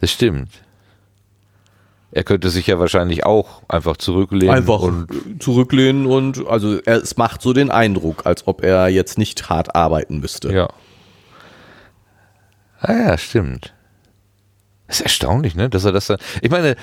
Das 0.01 0.11
stimmt. 0.11 0.49
Er 2.11 2.23
könnte 2.23 2.49
sich 2.49 2.67
ja 2.67 2.77
wahrscheinlich 2.79 3.25
auch 3.25 3.61
einfach 3.67 3.97
zurücklehnen 3.97 4.53
Einfach 4.55 4.81
und 4.81 5.07
zurücklehnen 5.41 6.05
und 6.05 6.45
also 6.47 6.79
er, 6.81 6.97
es 7.01 7.15
macht 7.17 7.41
so 7.41 7.53
den 7.53 7.71
Eindruck, 7.71 8.25
als 8.25 8.45
ob 8.47 8.63
er 8.63 8.87
jetzt 8.87 9.17
nicht 9.17 9.49
hart 9.49 9.75
arbeiten 9.75 10.19
müsste. 10.19 10.51
Ja. 10.53 10.67
Ah 12.83 12.93
ja, 12.93 13.17
stimmt. 13.17 13.73
Das 14.87 14.97
ist 14.97 15.03
erstaunlich, 15.03 15.55
ne? 15.55 15.69
Dass 15.69 15.85
er 15.85 15.93
das 15.93 16.07
dann. 16.07 16.19
Ich 16.41 16.51
meine, 16.51 16.75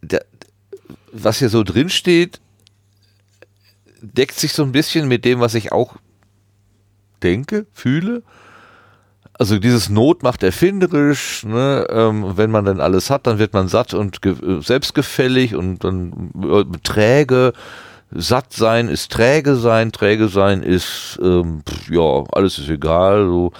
der, 0.00 0.24
was 1.12 1.40
hier 1.40 1.48
so 1.48 1.64
drin 1.64 1.88
steht, 1.90 2.40
deckt 4.00 4.38
sich 4.38 4.52
so 4.52 4.62
ein 4.62 4.72
bisschen 4.72 5.08
mit 5.08 5.24
dem, 5.24 5.40
was 5.40 5.54
ich 5.54 5.72
auch 5.72 5.96
denke, 7.22 7.66
fühle. 7.72 8.22
Also 9.32 9.58
dieses 9.58 9.90
Not 9.90 10.22
macht 10.22 10.42
erfinderisch, 10.42 11.44
ne? 11.44 11.86
ähm, 11.90 12.36
wenn 12.36 12.50
man 12.50 12.64
dann 12.64 12.80
alles 12.80 13.10
hat, 13.10 13.26
dann 13.26 13.38
wird 13.38 13.52
man 13.52 13.68
satt 13.68 13.92
und 13.92 14.22
ge 14.22 14.34
selbstgefällig 14.62 15.54
und 15.54 15.84
dann 15.84 16.30
äh, 16.42 16.64
träge. 16.82 17.52
Satt 18.12 18.52
sein 18.52 18.88
ist 18.88 19.10
träge 19.10 19.56
sein, 19.56 19.92
träge 19.92 20.28
sein 20.28 20.62
ist, 20.62 21.18
ähm, 21.20 21.62
pf, 21.68 21.90
ja, 21.90 22.24
alles 22.32 22.58
ist 22.58 22.68
egal. 22.68 23.26
So. 23.26 23.52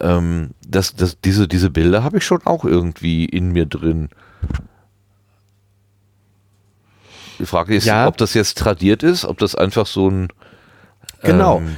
Ähm, 0.00 0.50
das, 0.66 0.94
das, 0.96 1.20
diese, 1.20 1.46
diese 1.48 1.70
Bilder 1.70 2.02
habe 2.02 2.18
ich 2.18 2.24
schon 2.24 2.44
auch 2.44 2.64
irgendwie 2.64 3.24
in 3.24 3.52
mir 3.52 3.66
drin. 3.66 4.08
Die 7.38 7.46
Frage 7.46 7.74
ist, 7.76 7.84
Ja. 7.84 8.06
ob 8.08 8.16
das 8.16 8.34
jetzt 8.34 8.58
tradiert 8.58 9.02
ist, 9.02 9.24
ob 9.24 9.38
das 9.38 9.54
einfach 9.54 9.86
so 9.86 10.08
ein 10.10 10.28
Genau. 11.22 11.58
ähm, 11.58 11.76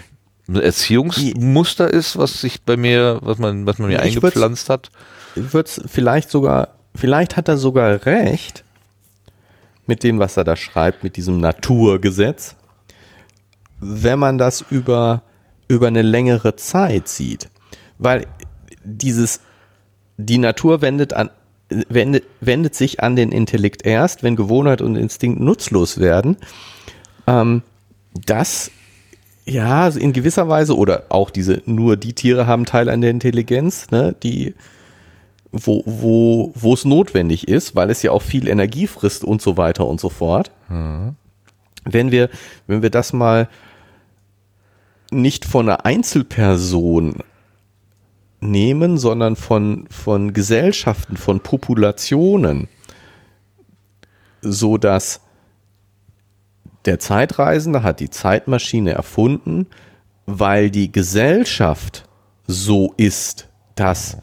ein 0.48 0.56
Erziehungsmuster 0.56 1.88
ist, 1.92 2.16
was 2.16 2.40
sich 2.40 2.62
bei 2.62 2.76
mir, 2.76 3.18
was 3.22 3.38
man, 3.38 3.66
was 3.66 3.78
man 3.78 3.88
mir 3.88 3.96
Ich 3.96 4.16
eingepflanzt 4.16 4.70
hat. 4.70 4.90
Wird's 5.34 5.80
vielleicht 5.86 6.30
sogar, 6.30 6.68
vielleicht 6.94 7.36
hat 7.36 7.48
er 7.48 7.58
sogar 7.58 8.06
recht 8.06 8.64
mit 9.86 10.02
dem, 10.02 10.18
was 10.18 10.36
er 10.36 10.44
da 10.44 10.56
schreibt, 10.56 11.02
mit 11.04 11.16
diesem 11.16 11.38
Naturgesetz, 11.40 12.56
wenn 13.80 14.18
man 14.18 14.38
das 14.38 14.64
über, 14.70 15.22
über 15.68 15.86
eine 15.88 16.02
längere 16.02 16.56
Zeit 16.56 17.08
sieht. 17.08 17.48
Weil 17.98 18.26
dieses, 18.84 19.40
die 20.16 20.38
Natur 20.38 20.82
wendet 20.82 21.12
an, 21.12 21.30
wendet, 21.68 22.24
wendet 22.40 22.74
sich 22.74 23.02
an 23.02 23.16
den 23.16 23.32
Intellekt 23.32 23.84
erst, 23.84 24.22
wenn 24.22 24.36
Gewohnheit 24.36 24.80
und 24.80 24.96
Instinkt 24.96 25.40
nutzlos 25.40 25.98
werden. 25.98 26.36
Ähm, 27.26 27.62
das 28.26 28.70
ja, 29.44 29.88
in 29.88 30.12
gewisser 30.12 30.48
Weise 30.48 30.76
oder 30.76 31.04
auch 31.08 31.30
diese 31.30 31.62
nur 31.64 31.96
die 31.96 32.12
Tiere 32.12 32.46
haben 32.46 32.66
Teil 32.66 32.88
an 32.90 33.00
der 33.00 33.10
Intelligenz, 33.10 33.90
ne, 33.90 34.14
die 34.22 34.54
wo 35.50 35.82
wo 35.86 36.52
wo 36.54 36.74
es 36.74 36.84
notwendig 36.84 37.48
ist, 37.48 37.74
weil 37.74 37.90
es 37.90 38.02
ja 38.02 38.10
auch 38.10 38.22
viel 38.22 38.46
Energie 38.48 38.86
frisst 38.86 39.24
und 39.24 39.40
so 39.40 39.56
weiter 39.56 39.86
und 39.86 40.00
so 40.00 40.10
fort. 40.10 40.50
Wenn 41.84 42.10
wir 42.10 42.28
wenn 42.66 42.82
wir 42.82 42.90
das 42.90 43.14
mal 43.14 43.48
nicht 45.10 45.46
von 45.46 45.66
einer 45.68 45.86
Einzelperson 45.86 47.16
nehmen, 48.40 48.98
sondern 48.98 49.36
von 49.36 49.86
von 49.90 50.32
Gesellschaften, 50.32 51.16
von 51.16 51.40
Populationen, 51.40 52.68
so 54.40 54.78
dass 54.78 55.20
der 56.84 56.98
Zeitreisende 56.98 57.82
hat 57.82 58.00
die 58.00 58.10
Zeitmaschine 58.10 58.92
erfunden, 58.92 59.66
weil 60.26 60.70
die 60.70 60.92
Gesellschaft 60.92 62.08
so 62.46 62.94
ist, 62.96 63.48
dass 63.74 64.18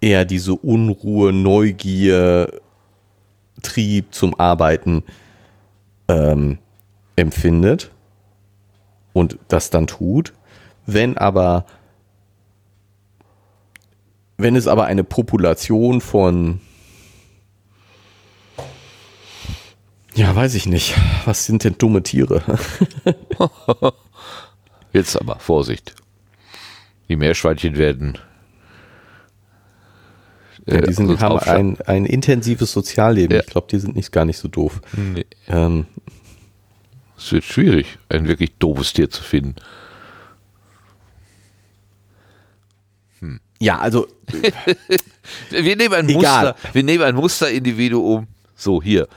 er 0.00 0.24
diese 0.24 0.54
Unruhe, 0.54 1.32
Neugier, 1.32 2.60
Trieb 3.62 4.14
zum 4.14 4.38
Arbeiten 4.38 5.02
ähm, 6.08 6.58
empfindet 7.16 7.90
und 9.12 9.38
das 9.48 9.70
dann 9.70 9.86
tut. 9.86 10.32
Wenn 10.86 11.18
aber, 11.18 11.66
wenn 14.36 14.56
es 14.56 14.66
aber 14.66 14.86
eine 14.86 15.04
Population 15.04 16.00
von 16.00 16.60
Ja, 20.14 20.34
weiß 20.34 20.54
ich 20.54 20.66
nicht. 20.66 20.94
Was 21.26 21.44
sind 21.44 21.64
denn 21.64 21.76
dumme 21.76 22.02
Tiere? 22.02 22.42
Jetzt 24.92 25.20
aber, 25.20 25.38
Vorsicht. 25.38 25.94
Die 27.08 27.16
Meerschweinchen 27.16 27.76
werden. 27.76 28.18
Ja, 30.66 30.80
die 30.80 30.92
sind, 30.94 31.10
uns 31.10 31.20
haben 31.20 31.38
ein, 31.38 31.78
ein 31.82 32.06
intensives 32.06 32.72
Sozialleben. 32.72 33.36
Ja. 33.36 33.42
Ich 33.42 33.48
glaube, 33.48 33.68
die 33.70 33.78
sind 33.78 33.94
nicht 33.94 34.10
gar 34.10 34.24
nicht 34.24 34.38
so 34.38 34.48
doof. 34.48 34.80
Nee, 34.96 35.26
Ähm, 35.48 35.86
es 37.16 37.30
wird 37.32 37.44
schwierig, 37.44 37.98
ein 38.08 38.26
wirklich 38.26 38.56
doofes 38.58 38.94
Tier 38.94 39.10
zu 39.10 39.22
finden. 39.22 39.56
Ja, 43.58 43.78
also 43.78 44.06
Wir 45.50 45.76
nehmen 45.76 45.94
ein 45.94 46.08
Egal. 46.08 46.54
Muster, 46.54 46.56
wir 46.72 46.82
nehmen 46.82 47.04
ein 47.04 47.14
Musterindividuum, 47.14 48.26
so 48.54 48.82
hier. 48.82 49.08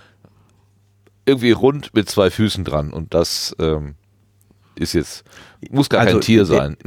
Irgendwie 1.25 1.51
rund 1.51 1.93
mit 1.93 2.09
zwei 2.09 2.31
Füßen 2.31 2.63
dran 2.63 2.91
und 2.91 3.13
das 3.13 3.55
ähm, 3.59 3.95
ist 4.75 4.93
jetzt, 4.93 5.23
muss 5.69 5.89
gar 5.89 6.01
Also, 6.01 6.13
kein 6.13 6.21
Tier 6.21 6.41
äh, 6.43 6.45
sein. 6.45 6.77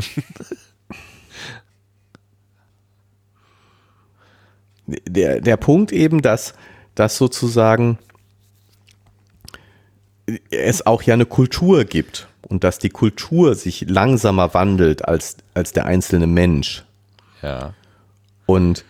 der, 4.86 5.40
der 5.40 5.56
Punkt 5.56 5.92
eben, 5.92 6.22
dass, 6.22 6.54
dass 6.94 7.16
sozusagen 7.16 7.98
es 10.50 10.86
auch 10.86 11.02
ja 11.02 11.14
eine 11.14 11.26
Kultur 11.26 11.84
gibt 11.84 12.26
und 12.48 12.64
dass 12.64 12.78
die 12.78 12.90
Kultur 12.90 13.54
sich 13.54 13.88
langsamer 13.88 14.54
wandelt 14.54 15.06
als, 15.06 15.36
als 15.54 15.72
der 15.72 15.86
einzelne 15.86 16.26
Mensch. 16.26 16.84
Ja. 17.42 17.74
Und 18.46 18.84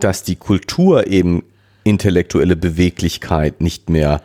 dass 0.00 0.22
die 0.22 0.36
Kultur 0.36 1.06
eben 1.06 1.42
intellektuelle 1.84 2.56
Beweglichkeit 2.56 3.60
nicht 3.60 3.90
mehr 3.90 4.22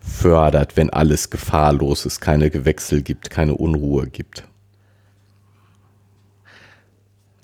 fördert, 0.00 0.76
wenn 0.76 0.90
alles 0.90 1.30
gefahrlos 1.30 2.06
ist, 2.06 2.20
keine 2.20 2.50
Gewechsel 2.50 3.02
gibt, 3.02 3.30
keine 3.30 3.54
Unruhe 3.54 4.06
gibt. 4.06 4.44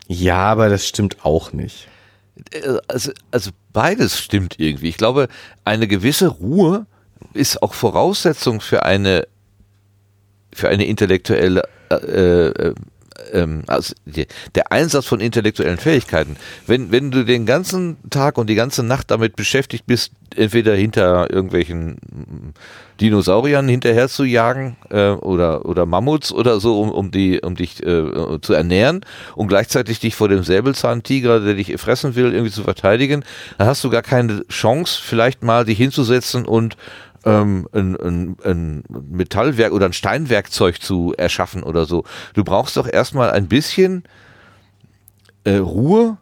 Ja, 0.09 0.39
aber 0.39 0.69
das 0.69 0.87
stimmt 0.87 1.25
auch 1.25 1.53
nicht. 1.53 1.89
Also, 2.89 3.13
also 3.31 3.51
beides 3.73 4.21
stimmt 4.21 4.59
irgendwie. 4.59 4.89
Ich 4.89 4.97
glaube, 4.97 5.29
eine 5.65 5.89
gewisse 5.89 6.29
Ruhe 6.29 6.87
ist 7.35 7.63
auch 7.63 7.75
Voraussetzung 7.75 8.61
für 8.61 8.85
eine 8.85 9.27
für 10.53 10.69
eine 10.69 10.87
intellektuelle 10.87 11.65
äh, 11.91 12.47
äh, 12.47 12.75
ähm, 13.33 13.63
also 13.67 13.95
der 14.07 14.73
Einsatz 14.73 15.07
von 15.07 15.21
intellektuellen 15.21 15.79
Fähigkeiten, 15.79 16.37
wenn, 16.67 16.91
wenn 16.91 17.11
du 17.11 17.25
den 17.25 17.47
ganzen 17.47 17.97
Tag 18.11 18.39
und 18.39 18.49
die 18.49 18.55
ganze 18.55 18.83
Nacht 18.83 19.11
damit 19.11 19.37
beschäftigt 19.37 19.87
bist, 19.87 20.13
entweder 20.35 20.75
hinter 20.75 21.31
irgendwelchen 21.31 21.99
Dinosauriern 23.01 23.69
hinterher 23.69 24.09
zu 24.09 24.25
jagen 24.25 24.77
äh, 24.91 25.11
oder, 25.11 25.67
oder 25.67 25.87
Mammuts 25.87 26.33
oder 26.33 26.61
so, 26.61 26.81
um, 26.81 26.91
um, 26.91 27.11
die, 27.11 27.41
um 27.41 27.55
dich 27.55 27.83
äh, 27.83 28.41
zu 28.41 28.55
ernähren 28.55 29.05
und 29.35 29.49
gleichzeitig 29.49 30.01
dich 30.01 30.15
vor 30.15 30.29
dem 30.29 30.43
Säbelzahntiger, 30.43 31.41
der 31.41 31.55
dich 31.55 31.79
fressen 31.79 32.15
will, 32.15 32.33
irgendwie 32.33 32.53
zu 32.53 32.63
verteidigen, 32.63 33.25
dann 33.59 33.67
hast 33.67 33.85
du 33.85 33.91
gar 33.91 34.03
keine 34.03 34.47
Chance, 34.49 35.01
vielleicht 35.03 35.43
mal 35.43 35.65
dich 35.65 35.79
hinzusetzen 35.79 36.47
und 36.47 36.77
ähm, 37.27 37.69
ein, 37.73 37.97
ein, 37.97 38.37
ein 38.45 38.85
Metallwerk 38.89 39.73
oder 39.73 39.87
ein 39.87 39.93
Steinwerkzeug 39.93 40.81
zu 40.81 41.13
erschaffen 41.19 41.63
oder 41.63 41.85
so. 41.85 42.05
Du 42.35 42.45
brauchst 42.45 42.77
doch 42.77 42.89
erstmal 42.89 43.31
ein 43.31 43.49
bisschen 43.49 44.05
äh, 45.45 45.57
Ruhe, 45.57 46.17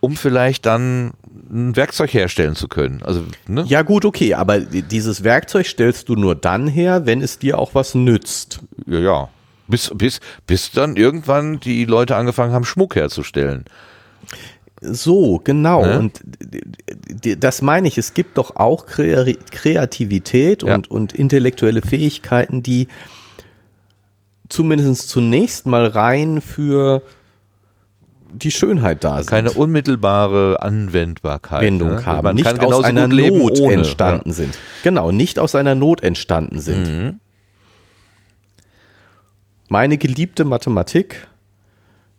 um 0.00 0.16
vielleicht 0.16 0.66
dann 0.66 1.12
ein 1.50 1.76
Werkzeug 1.76 2.12
herstellen 2.12 2.54
zu 2.54 2.68
können. 2.68 3.02
Also, 3.02 3.24
ne? 3.46 3.64
Ja, 3.68 3.82
gut, 3.82 4.04
okay, 4.04 4.34
aber 4.34 4.60
dieses 4.60 5.22
Werkzeug 5.22 5.66
stellst 5.66 6.08
du 6.08 6.16
nur 6.16 6.34
dann 6.34 6.66
her, 6.66 7.06
wenn 7.06 7.22
es 7.22 7.38
dir 7.38 7.58
auch 7.58 7.74
was 7.74 7.94
nützt. 7.94 8.60
Ja, 8.86 8.98
ja. 8.98 9.28
Bis, 9.66 9.90
bis, 9.94 10.20
bis 10.46 10.72
dann 10.72 10.96
irgendwann 10.96 11.60
die 11.60 11.84
Leute 11.84 12.16
angefangen 12.16 12.54
haben, 12.54 12.64
Schmuck 12.64 12.96
herzustellen. 12.96 13.66
So, 14.80 15.40
genau. 15.42 15.84
Ne? 15.84 15.98
Und 15.98 16.20
das 17.38 17.62
meine 17.62 17.88
ich, 17.88 17.98
es 17.98 18.14
gibt 18.14 18.38
doch 18.38 18.56
auch 18.56 18.86
Kreativität 18.86 20.62
und, 20.62 20.86
ja. 20.86 20.90
und 20.90 21.12
intellektuelle 21.12 21.82
Fähigkeiten, 21.82 22.62
die 22.62 22.88
zumindest 24.48 25.08
zunächst 25.08 25.66
mal 25.66 25.86
rein 25.86 26.40
für 26.40 27.02
die 28.32 28.50
Schönheit 28.50 29.04
da 29.04 29.18
sind. 29.18 29.26
Keine 29.26 29.52
unmittelbare 29.52 30.60
Anwendbarkeit. 30.60 31.62
Wendung 31.62 31.96
ne? 31.96 32.06
haben. 32.06 32.24
Man 32.24 32.36
nicht 32.36 32.60
aus 32.60 32.84
einer 32.84 33.08
Not 33.08 33.58
ohne. 33.60 33.74
entstanden 33.74 34.30
ja. 34.30 34.34
sind. 34.34 34.58
Genau, 34.82 35.10
nicht 35.10 35.38
aus 35.38 35.54
einer 35.54 35.74
Not 35.74 36.02
entstanden 36.02 36.60
sind. 36.60 36.86
Mhm. 36.86 37.20
Meine 39.68 39.98
geliebte 39.98 40.44
Mathematik 40.44 41.26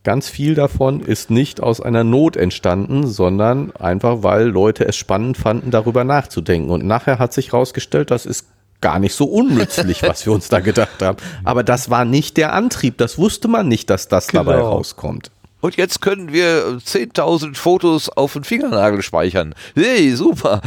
Ganz 0.10 0.28
viel 0.28 0.56
davon 0.56 1.02
ist 1.02 1.30
nicht 1.30 1.62
aus 1.62 1.80
einer 1.80 2.04
Not 2.04 2.36
entstanden, 2.36 3.06
sondern 3.06 3.76
einfach, 3.76 4.24
weil 4.24 4.48
Leute 4.48 4.88
es 4.88 4.96
spannend 4.96 5.38
fanden, 5.38 5.70
darüber 5.70 6.04
nachzudenken. 6.04 6.72
Und 6.72 6.84
nachher 6.84 7.20
hat 7.20 7.32
sich 7.32 7.52
herausgestellt, 7.52 8.10
das 8.10 8.26
ist 8.26 8.48
gar 8.82 8.98
nicht 8.98 9.14
so 9.14 9.26
unnützlich, 9.26 10.02
was 10.02 10.26
wir 10.26 10.34
uns 10.34 10.48
da 10.48 10.62
gedacht 10.62 11.04
haben. 11.04 11.20
Aber 11.44 11.62
das 11.62 11.92
war 11.92 12.06
nicht 12.06 12.38
der 12.38 12.54
Antrieb. 12.54 12.98
Das 12.98 13.20
wusste 13.20 13.48
man 13.48 13.68
nicht, 13.68 13.92
dass 13.92 14.08
das 14.08 14.30
genau. 14.30 14.46
dabei 14.46 14.60
rauskommt. 14.60 15.30
Und 15.62 15.78
jetzt 15.78 16.02
können 16.02 16.34
wir 16.34 16.80
10.000 16.80 17.56
Fotos 17.56 18.10
auf 18.10 18.34
den 18.34 18.44
Fingernagel 18.44 19.04
speichern. 19.04 19.54
Hey, 19.76 20.16
super. 20.16 20.64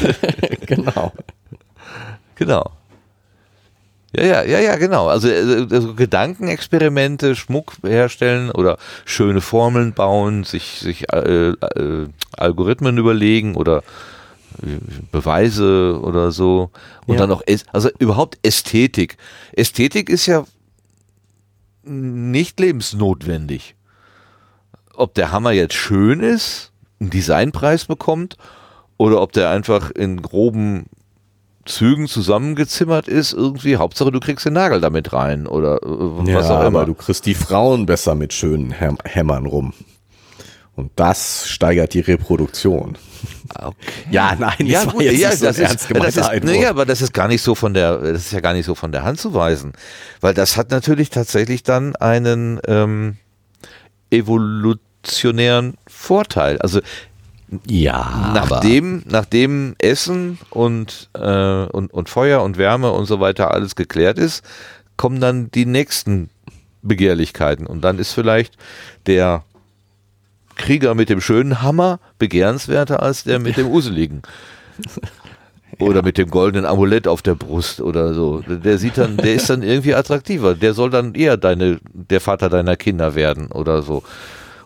genau. 0.66 1.12
Genau. 2.36 2.70
Ja, 4.16 4.24
ja, 4.24 4.42
ja, 4.44 4.60
ja, 4.60 4.76
genau. 4.76 5.08
Also, 5.08 5.28
also 5.28 5.94
Gedankenexperimente, 5.94 7.36
Schmuck 7.36 7.74
herstellen 7.82 8.50
oder 8.50 8.78
schöne 9.04 9.42
Formeln 9.42 9.92
bauen, 9.92 10.44
sich, 10.44 10.80
sich 10.80 11.12
äh, 11.12 11.50
äh, 11.50 12.08
Algorithmen 12.32 12.96
überlegen 12.96 13.56
oder 13.56 13.82
äh, 14.62 14.78
Beweise 15.12 16.00
oder 16.02 16.32
so. 16.32 16.70
Und 17.04 17.16
ja. 17.16 17.20
dann 17.20 17.30
auch, 17.30 17.42
also 17.72 17.90
überhaupt 17.98 18.38
Ästhetik. 18.42 19.18
Ästhetik 19.52 20.08
ist 20.08 20.24
ja 20.24 20.46
nicht 21.84 22.58
lebensnotwendig. 22.58 23.74
Ob 24.94 25.12
der 25.12 25.30
Hammer 25.30 25.50
jetzt 25.50 25.74
schön 25.74 26.20
ist, 26.20 26.72
einen 27.00 27.10
Designpreis 27.10 27.84
bekommt 27.84 28.38
oder 28.96 29.20
ob 29.20 29.32
der 29.32 29.50
einfach 29.50 29.90
in 29.90 30.22
groben 30.22 30.86
Zügen 31.66 32.08
zusammengezimmert 32.08 33.08
ist, 33.08 33.32
irgendwie, 33.32 33.76
Hauptsache 33.76 34.10
du 34.10 34.20
kriegst 34.20 34.46
den 34.46 34.54
Nagel 34.54 34.80
damit 34.80 35.12
rein 35.12 35.46
oder 35.46 35.76
äh, 35.76 35.86
was 35.86 36.48
ja, 36.48 36.58
auch 36.58 36.66
immer. 36.66 36.80
Aber 36.80 36.86
du 36.86 36.94
kriegst 36.94 37.26
die 37.26 37.34
Frauen 37.34 37.86
besser 37.86 38.14
mit 38.14 38.32
schönen 38.32 38.70
Häm 38.70 38.98
Hämmern 39.04 39.46
rum. 39.46 39.72
Und 40.76 40.92
das 40.96 41.48
steigert 41.48 41.94
die 41.94 42.00
Reproduktion. 42.00 42.98
Okay. 43.54 43.74
Ja, 44.10 44.36
nein, 44.38 44.56
das 44.58 44.68
ja, 44.68 44.86
war 44.86 45.00
jetzt 45.00 45.18
ja, 45.18 45.32
so 45.34 45.46
das 45.46 45.58
ist, 45.58 45.90
das 45.90 46.16
ist, 46.16 46.44
nee, 46.44 46.66
aber 46.66 46.84
das 46.84 47.00
ist 47.00 47.14
gar 47.14 47.28
nicht 47.28 47.40
so 47.40 47.54
von 47.54 47.72
der, 47.72 47.96
das 47.96 48.26
ist 48.26 48.32
ja 48.32 48.40
gar 48.40 48.52
nicht 48.52 48.66
so 48.66 48.74
von 48.74 48.92
der 48.92 49.02
Hand 49.02 49.18
zu 49.18 49.32
weisen, 49.32 49.72
weil 50.20 50.34
das 50.34 50.58
hat 50.58 50.70
natürlich 50.70 51.08
tatsächlich 51.08 51.62
dann 51.62 51.96
einen 51.96 52.60
ähm, 52.66 53.16
evolutionären 54.10 55.78
Vorteil. 55.86 56.58
Also 56.58 56.80
ja. 57.66 58.32
Nachdem, 58.34 59.02
nachdem 59.06 59.74
Essen 59.78 60.38
und, 60.50 61.10
äh, 61.14 61.66
und, 61.66 61.92
und 61.92 62.08
Feuer 62.08 62.42
und 62.42 62.58
Wärme 62.58 62.90
und 62.90 63.06
so 63.06 63.20
weiter 63.20 63.52
alles 63.52 63.76
geklärt 63.76 64.18
ist, 64.18 64.44
kommen 64.96 65.20
dann 65.20 65.50
die 65.50 65.66
nächsten 65.66 66.30
Begehrlichkeiten. 66.82 67.66
Und 67.66 67.82
dann 67.82 67.98
ist 67.98 68.12
vielleicht 68.12 68.56
der 69.06 69.44
Krieger 70.56 70.94
mit 70.94 71.08
dem 71.08 71.20
schönen 71.20 71.62
Hammer 71.62 72.00
begehrenswerter 72.18 73.02
als 73.02 73.24
der 73.24 73.38
mit 73.38 73.56
dem 73.56 73.68
useligen. 73.68 74.22
Oder 75.78 75.96
ja. 75.96 76.02
mit 76.02 76.16
dem 76.16 76.30
goldenen 76.30 76.64
Amulett 76.64 77.06
auf 77.06 77.20
der 77.20 77.34
Brust 77.34 77.82
oder 77.82 78.14
so. 78.14 78.40
Der 78.40 78.78
sieht 78.78 78.96
dann, 78.96 79.18
der 79.18 79.34
ist 79.34 79.50
dann 79.50 79.62
irgendwie 79.62 79.94
attraktiver. 79.94 80.54
Der 80.54 80.72
soll 80.72 80.88
dann 80.88 81.14
eher 81.14 81.36
deine, 81.36 81.80
der 81.92 82.22
Vater 82.22 82.48
deiner 82.48 82.76
Kinder 82.76 83.14
werden 83.14 83.48
oder 83.52 83.82
so. 83.82 84.02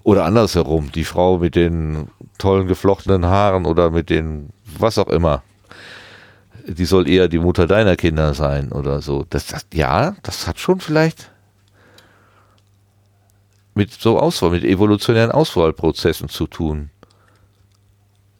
Oder 0.02 0.24
andersherum, 0.24 0.90
die 0.92 1.04
Frau 1.04 1.38
mit 1.38 1.54
den 1.54 2.08
tollen 2.38 2.66
geflochtenen 2.66 3.26
Haaren 3.26 3.66
oder 3.66 3.90
mit 3.90 4.10
den, 4.10 4.50
was 4.78 4.98
auch 4.98 5.08
immer. 5.08 5.42
Die 6.66 6.84
soll 6.84 7.08
eher 7.08 7.28
die 7.28 7.38
Mutter 7.38 7.66
deiner 7.66 7.96
Kinder 7.96 8.34
sein 8.34 8.72
oder 8.72 9.02
so. 9.02 9.26
Das, 9.28 9.46
das, 9.46 9.66
ja, 9.72 10.16
das 10.22 10.46
hat 10.46 10.58
schon 10.58 10.80
vielleicht 10.80 11.30
mit 13.74 13.92
so 13.92 14.18
Auswahl, 14.18 14.50
mit 14.50 14.64
evolutionären 14.64 15.30
Auswahlprozessen 15.30 16.28
zu 16.28 16.46
tun. 16.46 16.90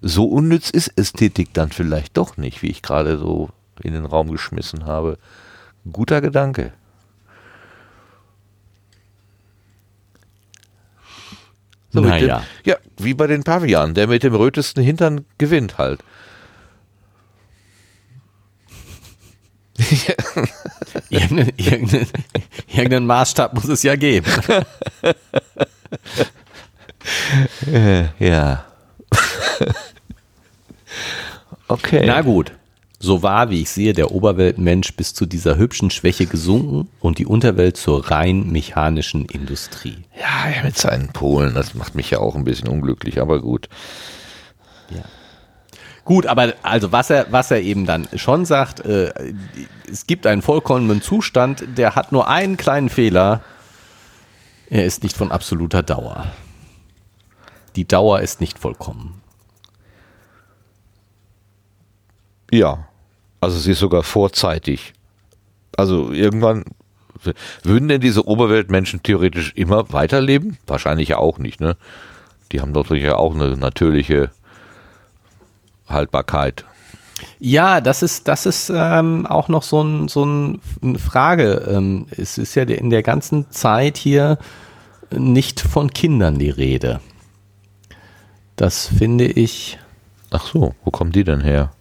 So 0.02 0.26
unnütz 0.26 0.70
ist 0.70 0.88
Ästhetik 0.98 1.52
dann 1.52 1.70
vielleicht 1.70 2.16
doch 2.16 2.36
nicht, 2.36 2.62
wie 2.62 2.70
ich 2.70 2.82
gerade 2.82 3.18
so 3.18 3.50
in 3.82 3.92
den 3.92 4.06
Raum 4.06 4.30
geschmissen 4.30 4.86
habe. 4.86 5.18
Guter 5.90 6.20
Gedanke. 6.20 6.72
So 11.92 12.00
naja. 12.00 12.38
Dem, 12.38 12.46
ja, 12.64 12.76
wie 12.98 13.14
bei 13.14 13.26
den 13.26 13.42
Pavianen. 13.42 13.94
Der 13.94 14.06
mit 14.06 14.22
dem 14.22 14.34
rötesten 14.34 14.82
Hintern 14.82 15.24
gewinnt 15.38 15.78
halt. 15.78 16.00
irgendeinen, 21.08 21.52
irgendeinen, 21.56 22.06
irgendeinen 22.68 23.06
Maßstab 23.06 23.54
muss 23.54 23.68
es 23.68 23.82
ja 23.82 23.96
geben. 23.96 24.30
ja. 28.18 28.64
okay. 31.68 32.04
Na 32.06 32.20
gut. 32.20 32.52
So 33.02 33.22
war, 33.22 33.48
wie 33.48 33.62
ich 33.62 33.70
sehe, 33.70 33.94
der 33.94 34.10
Oberweltmensch 34.12 34.94
bis 34.94 35.14
zu 35.14 35.24
dieser 35.24 35.56
hübschen 35.56 35.90
Schwäche 35.90 36.26
gesunken 36.26 36.86
und 37.00 37.16
die 37.16 37.24
Unterwelt 37.24 37.78
zur 37.78 38.10
rein 38.10 38.52
mechanischen 38.52 39.24
Industrie. 39.24 40.04
Ja, 40.20 40.62
mit 40.62 40.76
seinen 40.76 41.08
Polen, 41.08 41.54
das 41.54 41.74
macht 41.74 41.94
mich 41.94 42.10
ja 42.10 42.18
auch 42.18 42.36
ein 42.36 42.44
bisschen 42.44 42.68
unglücklich, 42.68 43.18
aber 43.18 43.40
gut. 43.40 43.70
Ja. 44.90 45.00
Gut, 46.04 46.26
aber 46.26 46.52
also 46.62 46.92
was 46.92 47.08
er, 47.08 47.26
was 47.30 47.50
er 47.50 47.62
eben 47.62 47.86
dann 47.86 48.06
schon 48.16 48.44
sagt, 48.44 48.80
äh, 48.80 49.14
es 49.90 50.06
gibt 50.06 50.26
einen 50.26 50.42
vollkommenen 50.42 51.00
Zustand, 51.00 51.64
der 51.78 51.94
hat 51.94 52.12
nur 52.12 52.28
einen 52.28 52.58
kleinen 52.58 52.90
Fehler. 52.90 53.42
Er 54.68 54.84
ist 54.84 55.02
nicht 55.02 55.16
von 55.16 55.32
absoluter 55.32 55.82
Dauer. 55.82 56.26
Die 57.76 57.88
Dauer 57.88 58.20
ist 58.20 58.42
nicht 58.42 58.58
vollkommen. 58.58 59.22
Ja, 62.50 62.89
also 63.40 63.58
sie 63.58 63.72
ist 63.72 63.78
sogar 63.78 64.02
vorzeitig. 64.02 64.92
Also 65.76 66.12
irgendwann 66.12 66.64
würden 67.62 67.88
denn 67.88 68.00
diese 68.00 68.26
Oberweltmenschen 68.26 69.02
theoretisch 69.02 69.52
immer 69.54 69.92
weiterleben? 69.92 70.58
Wahrscheinlich 70.66 71.10
ja 71.10 71.18
auch 71.18 71.38
nicht, 71.38 71.60
ne? 71.60 71.76
Die 72.52 72.60
haben 72.60 72.72
doch 72.72 72.90
ja 72.90 73.16
auch 73.16 73.34
eine 73.34 73.56
natürliche 73.56 74.30
Haltbarkeit. 75.88 76.64
Ja, 77.38 77.80
das 77.80 78.02
ist, 78.02 78.28
das 78.28 78.46
ist 78.46 78.72
ähm, 78.74 79.26
auch 79.26 79.48
noch 79.48 79.62
so, 79.62 79.82
ein, 79.82 80.08
so 80.08 80.24
ein, 80.24 80.60
eine 80.82 80.98
Frage. 80.98 81.66
Ähm, 81.70 82.06
es 82.10 82.38
ist 82.38 82.54
ja 82.54 82.62
in 82.62 82.90
der 82.90 83.02
ganzen 83.02 83.50
Zeit 83.50 83.98
hier 83.98 84.38
nicht 85.10 85.60
von 85.60 85.92
Kindern 85.92 86.38
die 86.38 86.50
Rede. 86.50 87.00
Das 88.56 88.86
finde 88.86 89.26
ich. 89.26 89.78
Ach 90.30 90.46
so, 90.46 90.74
wo 90.84 90.90
kommen 90.90 91.12
die 91.12 91.24
denn 91.24 91.40
her? 91.40 91.72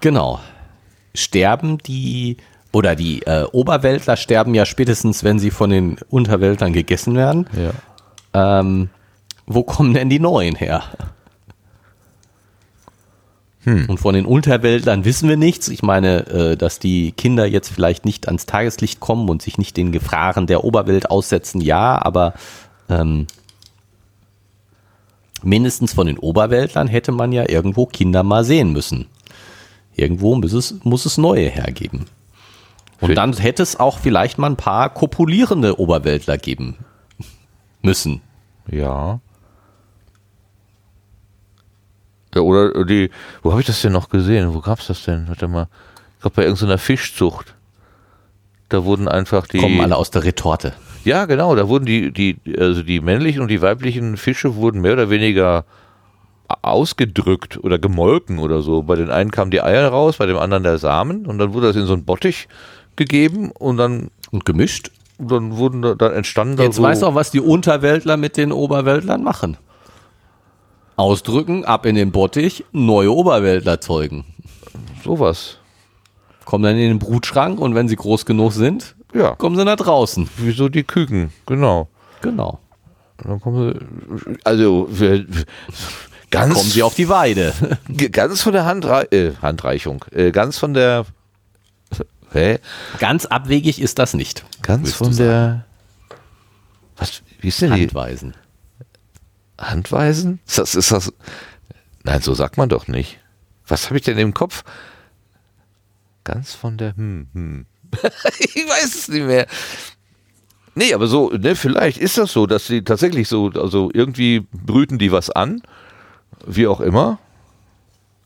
Genau 0.00 0.40
sterben 1.16 1.78
die 1.78 2.36
Oder 2.72 2.94
die 2.94 3.22
äh, 3.22 3.44
Oberweltler 3.52 4.16
sterben 4.16 4.54
ja 4.54 4.66
spätestens, 4.66 5.24
wenn 5.24 5.38
sie 5.38 5.50
von 5.50 5.70
den 5.70 5.96
Unterweltlern 6.10 6.72
gegessen 6.72 7.14
werden. 7.14 7.48
Ja. 8.32 8.60
Ähm, 8.60 8.90
wo 9.46 9.62
kommen 9.62 9.94
denn 9.94 10.10
die 10.10 10.18
Neuen 10.18 10.56
her? 10.56 10.82
Und 13.66 13.98
von 13.98 14.14
den 14.14 14.26
Unterweltlern 14.26 15.04
wissen 15.04 15.28
wir 15.28 15.36
nichts. 15.36 15.66
Ich 15.66 15.82
meine, 15.82 16.26
äh, 16.28 16.56
dass 16.56 16.78
die 16.78 17.10
Kinder 17.10 17.46
jetzt 17.46 17.68
vielleicht 17.68 18.04
nicht 18.04 18.28
ans 18.28 18.46
Tageslicht 18.46 19.00
kommen 19.00 19.28
und 19.28 19.42
sich 19.42 19.58
nicht 19.58 19.76
den 19.76 19.90
Gefahren 19.90 20.46
der 20.46 20.62
Oberwelt 20.62 21.10
aussetzen, 21.10 21.60
ja, 21.60 22.00
aber 22.00 22.34
ähm, 22.88 23.26
mindestens 25.42 25.94
von 25.94 26.06
den 26.06 26.16
Oberweltlern 26.16 26.86
hätte 26.86 27.10
man 27.10 27.32
ja 27.32 27.48
irgendwo 27.48 27.86
Kinder 27.86 28.22
mal 28.22 28.44
sehen 28.44 28.72
müssen. 28.72 29.06
Irgendwo 29.96 30.34
muss 30.36 30.52
es, 30.52 30.74
muss 30.84 31.06
es 31.06 31.16
neue 31.16 31.48
hergeben. 31.48 32.04
Und 33.00 33.14
dann 33.14 33.32
hätte 33.34 33.62
es 33.62 33.80
auch 33.80 33.98
vielleicht 33.98 34.38
mal 34.38 34.50
ein 34.50 34.56
paar 34.56 34.90
kopulierende 34.90 35.78
Oberweltler 35.80 36.38
geben 36.38 36.76
müssen. 37.82 38.20
Ja. 38.70 39.20
Ja, 42.34 42.40
oder 42.42 42.84
die, 42.84 43.10
wo 43.42 43.52
habe 43.52 43.60
ich 43.62 43.66
das 43.66 43.80
denn 43.80 43.92
noch 43.92 44.10
gesehen? 44.10 44.52
Wo 44.54 44.60
gab's 44.60 44.86
das 44.86 45.04
denn? 45.04 45.28
Warte 45.28 45.48
mal. 45.48 45.68
Ich 46.16 46.22
glaube 46.22 46.36
bei 46.36 46.44
irgendeiner 46.44 46.78
Fischzucht. 46.78 47.54
Da 48.68 48.84
wurden 48.84 49.08
einfach 49.08 49.46
die. 49.46 49.58
Kommen 49.58 49.80
alle 49.80 49.96
aus 49.96 50.10
der 50.10 50.24
Retorte. 50.24 50.74
Ja, 51.04 51.24
genau, 51.26 51.54
da 51.54 51.68
wurden 51.68 51.86
die, 51.86 52.10
die, 52.12 52.36
also 52.58 52.82
die 52.82 53.00
männlichen 53.00 53.40
und 53.40 53.48
die 53.48 53.62
weiblichen 53.62 54.16
Fische 54.16 54.56
wurden 54.56 54.80
mehr 54.80 54.94
oder 54.94 55.08
weniger 55.08 55.64
ausgedrückt 56.62 57.58
oder 57.62 57.78
gemolken 57.78 58.38
oder 58.38 58.62
so. 58.62 58.82
Bei 58.82 58.96
den 58.96 59.10
einen 59.10 59.30
kamen 59.30 59.50
die 59.50 59.62
Eier 59.62 59.88
raus, 59.88 60.16
bei 60.18 60.26
dem 60.26 60.36
anderen 60.38 60.62
der 60.62 60.78
Samen 60.78 61.26
und 61.26 61.38
dann 61.38 61.52
wurde 61.54 61.68
das 61.68 61.76
in 61.76 61.86
so 61.86 61.92
einen 61.92 62.04
Bottich 62.04 62.48
gegeben 62.96 63.50
und 63.50 63.76
dann, 63.76 64.10
Und 64.30 64.44
gemischt. 64.44 64.90
dann 65.18 65.56
wurden 65.56 65.82
da, 65.82 65.94
dann 65.94 66.12
entstanden 66.12 66.56
da 66.56 66.62
Jetzt 66.64 66.76
so. 66.76 66.82
weißt 66.82 67.02
du 67.02 67.06
auch, 67.06 67.14
was 67.14 67.30
die 67.30 67.40
Unterweltler 67.40 68.16
mit 68.16 68.36
den 68.36 68.52
Oberweltlern 68.52 69.22
machen. 69.22 69.56
Ausdrücken, 70.96 71.64
ab 71.64 71.84
in 71.84 71.94
den 71.94 72.10
Bottich, 72.10 72.64
neue 72.72 73.12
Oberweltler 73.12 73.80
zeugen. 73.80 74.24
sowas. 75.04 75.58
Kommen 76.46 76.62
dann 76.64 76.76
in 76.76 76.88
den 76.88 76.98
Brutschrank 76.98 77.58
und 77.60 77.74
wenn 77.74 77.88
sie 77.88 77.96
groß 77.96 78.24
genug 78.24 78.52
sind, 78.52 78.94
Ja. 79.12 79.34
kommen 79.34 79.56
sie 79.56 79.64
nach 79.64 79.76
draußen. 79.76 80.28
Wieso 80.38 80.68
die 80.68 80.84
Küken? 80.84 81.32
Genau. 81.46 81.88
Genau. 82.22 82.60
Dann 83.18 83.40
kommen 83.40 83.72
sie, 83.72 84.36
also 84.44 84.88
ganz, 86.30 86.54
Kommen 86.54 86.70
sie 86.70 86.82
auf 86.82 86.94
die 86.94 87.08
Weide. 87.08 87.52
ganz 88.12 88.42
von 88.42 88.52
der 88.52 88.64
Handrei 88.64 89.04
äh, 89.10 89.32
Handreichung, 89.40 90.04
äh, 90.12 90.30
ganz 90.30 90.58
von 90.58 90.74
der, 90.74 91.06
hä? 92.32 92.58
Ganz 92.98 93.26
abwegig 93.26 93.80
ist 93.80 93.98
das 93.98 94.14
nicht. 94.14 94.44
Ganz 94.62 94.94
von 94.94 95.16
der, 95.16 95.64
was, 96.96 97.22
wie 97.40 97.48
ist 97.48 97.60
denn 97.60 97.74
die 97.74 97.82
Handweisen. 97.82 98.34
Handweisen? 99.58 100.40
Ist 100.46 100.58
das, 100.58 100.74
ist 100.74 100.92
das, 100.92 101.12
nein, 102.04 102.20
so 102.20 102.34
sagt 102.34 102.56
man 102.56 102.68
doch 102.68 102.88
nicht. 102.88 103.18
Was 103.66 103.86
habe 103.86 103.96
ich 103.98 104.04
denn 104.04 104.18
im 104.18 104.34
Kopf? 104.34 104.64
Ganz 106.24 106.54
von 106.54 106.76
der, 106.76 106.96
hm, 106.96 107.28
hm. 107.32 107.66
ich 108.38 108.66
weiß 108.68 108.94
es 108.94 109.08
nicht 109.08 109.26
mehr. 109.26 109.46
Nee, 110.74 110.92
aber 110.92 111.06
so, 111.06 111.30
ne, 111.30 111.56
vielleicht 111.56 111.98
ist 111.98 112.18
das 112.18 112.32
so, 112.32 112.46
dass 112.46 112.66
sie 112.66 112.82
tatsächlich 112.82 113.28
so, 113.28 113.50
also 113.54 113.90
irgendwie 113.94 114.46
brüten 114.52 114.98
die 114.98 115.10
was 115.10 115.30
an, 115.30 115.62
wie 116.44 116.66
auch 116.66 116.80
immer. 116.80 117.18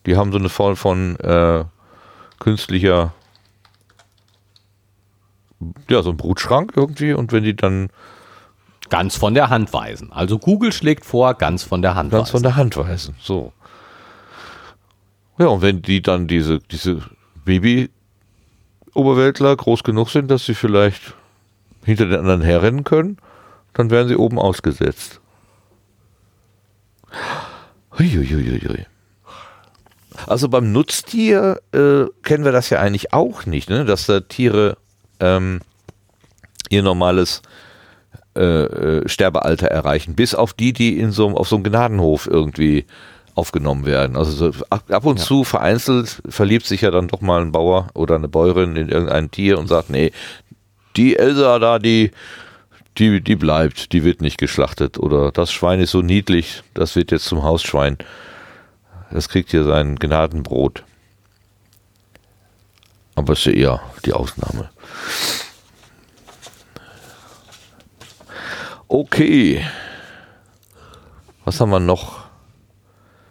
Die 0.07 0.17
haben 0.17 0.33
so 0.33 0.39
eine 0.39 0.49
Form 0.49 0.77
von 0.77 1.17
äh, 1.21 1.65
künstlicher, 2.39 3.13
ja, 5.89 6.03
so 6.03 6.11
ein 6.11 6.17
Brutschrank 6.17 6.73
irgendwie 6.75 7.13
und 7.13 7.33
wenn 7.33 7.45
die 7.45 7.55
dann 7.55 7.91
Ganz 8.91 9.17
von 9.17 9.33
der 9.35 9.51
Handweisen. 9.51 10.13
Also 10.13 10.39
Google 10.39 10.73
schlägt 10.73 11.07
vor, 11.07 11.35
ganz 11.35 11.63
von 11.63 11.81
der 11.81 11.95
Handweisen. 11.95 12.19
Ganz 12.19 12.31
von 12.31 12.43
der 12.43 12.57
Hand 12.57 12.77
weisen. 12.77 13.15
So. 13.21 13.53
Ja, 15.39 15.47
und 15.47 15.63
wenn 15.63 15.81
die 15.81 16.03
dann 16.03 16.27
diese, 16.27 16.59
diese 16.59 17.01
Baby-Oberweltler 17.45 19.55
groß 19.57 19.85
genug 19.85 20.11
sind, 20.11 20.29
dass 20.29 20.45
sie 20.45 20.55
vielleicht 20.55 21.15
hinter 21.85 22.07
den 22.07 22.19
anderen 22.19 22.43
herrennen 22.43 22.83
können, 22.83 23.19
dann 23.75 23.91
werden 23.91 24.09
sie 24.09 24.17
oben 24.17 24.41
ausgesetzt. 24.41 25.21
Huiuiuiui. 28.01 28.87
Also 30.27 30.49
beim 30.49 30.73
Nutztier 30.73 31.61
äh, 31.73 32.05
kennen 32.23 32.45
wir 32.45 32.53
das 32.53 32.71
ja 32.71 32.81
eigentlich 32.81 33.13
auch 33.13 33.47
nicht, 33.47 33.69
ne? 33.69 33.85
dass 33.85 34.07
da 34.07 34.21
Tiere 34.21 34.77
ähm, 35.21 35.61
ihr 36.69 36.83
normales 36.83 37.43
äh, 38.37 38.43
äh, 38.43 39.09
Sterbealter 39.09 39.69
erreichen, 39.69 40.15
bis 40.15 40.35
auf 40.35 40.53
die, 40.53 40.73
die 40.73 40.99
in 40.99 41.13
so, 41.13 41.29
auf 41.31 41.49
so 41.49 41.57
einem 41.57 41.65
Gnadenhof 41.65 42.27
irgendwie 42.27 42.87
aufgenommen 43.35 43.87
werden. 43.87 44.17
Also 44.17 44.53
so 44.53 44.65
ab, 44.71 44.85
ab 44.91 45.05
und 45.05 45.19
zu 45.19 45.45
vereinzelt 45.45 46.23
verliebt 46.29 46.67
sich 46.67 46.83
ja 46.83 46.91
dann 46.91 47.09
doch 47.09 47.21
mal 47.21 47.43
ein 47.43 47.53
Bauer 47.53 47.89
oder 47.95 48.17
eine 48.17 48.29
Bäuerin 48.29 48.77
in 48.77 48.89
irgendein 48.89 49.31
Tier 49.31 49.59
und 49.59 49.69
sagt, 49.69 49.91
nee, 49.91 50.13
die 50.97 51.17
Elsa 51.17 51.59
da, 51.59 51.79
die, 51.79 52.11
die, 52.99 53.21
die 53.21 53.37
bleibt, 53.37 53.93
die 53.93 54.05
wird 54.05 54.21
nicht 54.21 54.39
geschlachtet. 54.39 54.99
Oder 54.99 55.33
das 55.33 55.53
Schwein 55.53 55.81
ist 55.81 55.93
so 55.93 56.03
niedlich, 56.03 56.63
das 56.75 56.97
wird 56.97 57.11
jetzt 57.11 57.25
zum 57.25 57.43
Hausschwein. 57.43 57.99
Das 59.11 59.29
kriegt 59.29 59.51
hier 59.51 59.65
sein 59.65 59.97
Gnadenbrot. 59.97 60.85
Aber 63.15 63.33
ist 63.33 63.45
ja 63.45 63.53
eher 63.53 63.81
die 64.05 64.13
Ausnahme. 64.13 64.71
Okay. 68.89 69.65
Was 71.45 71.61
haben 71.61 71.71
wir 71.71 71.81
noch? 71.81 72.25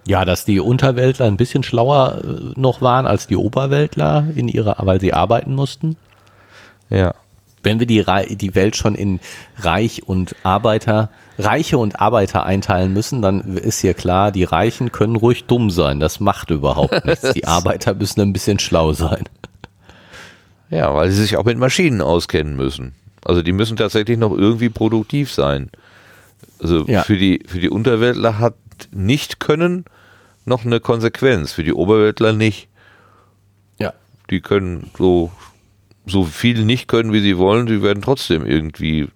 Ja, 0.06 0.26
dass 0.26 0.46
die 0.46 0.60
Unterweltler 0.60 1.26
ein 1.26 1.38
bisschen 1.38 1.64
schlauer 1.64 2.22
äh, 2.24 2.60
noch 2.60 2.82
waren 2.82 3.06
als 3.06 3.28
die 3.28 3.36
Oberweltler 3.36 4.28
in 4.36 4.48
ihrer, 4.48 4.76
weil 4.80 5.00
sie 5.00 5.14
arbeiten 5.14 5.54
mussten. 5.54 5.98
Ja. 6.90 7.14
Wenn 7.64 7.80
wir 7.80 7.88
die, 7.88 8.04
die 8.36 8.56
Welt 8.56 8.76
schon 8.76 8.96
in 8.96 9.20
Reich 9.58 10.04
und 10.08 10.36
Arbeiter, 10.44 11.10
Reiche 11.38 11.78
und 11.78 12.00
Arbeiter 12.00 12.46
einteilen 12.46 12.94
müssen, 12.94 13.22
dann 13.22 13.58
ist 13.58 13.80
hier 13.82 13.94
klar, 13.94 14.32
die 14.32 14.44
Reichen 14.44 14.92
können 14.92 15.16
ruhig 15.16 15.46
dumm 15.46 15.70
sein. 15.70 16.00
Das 16.00 16.20
macht 16.20 16.50
überhaupt 16.52 17.06
nichts. 17.06 17.34
Die 17.34 17.46
Arbeiter 17.46 17.94
müssen 17.94 18.22
ein 18.22 18.34
bisschen 18.34 18.60
schlau 18.60 18.94
sein. 18.94 19.26
Ja, 20.70 20.94
weil 20.94 21.10
sie 21.12 21.22
sich 21.22 21.38
auch 21.38 21.46
mit 21.46 21.58
Maschinen 21.58 22.02
auskennen 22.02 22.56
müssen. 22.56 22.94
Also 23.26 23.42
die 23.42 23.52
müssen 23.52 23.76
tatsächlich 23.78 24.18
noch 24.18 24.32
irgendwie 24.32 24.70
produktiv 24.70 25.32
sein. 25.34 25.70
Also 26.62 26.86
Ja. 26.88 27.04
für, 27.04 27.18
die, 27.18 27.44
für 27.48 27.60
die 27.60 27.70
Unterweltler 27.70 28.40
hat 28.40 28.56
nicht 28.92 29.40
können 29.40 29.86
noch 30.46 30.66
eine 30.66 30.80
Konsequenz, 30.80 31.52
für 31.52 31.64
die 31.64 31.74
Oberweltler 31.74 32.34
nicht. 32.34 32.68
Ja. 33.80 33.94
Die 34.30 34.42
können 34.42 34.90
so, 34.98 35.32
so 36.10 36.26
viel 36.26 36.66
nicht 36.66 36.88
können, 36.88 37.14
wie 37.14 37.22
sie 37.22 37.38
wollen, 37.38 37.68
sie 37.68 37.82
werden 37.82 38.02
trotzdem 38.02 38.46
irgendwie 38.46 39.08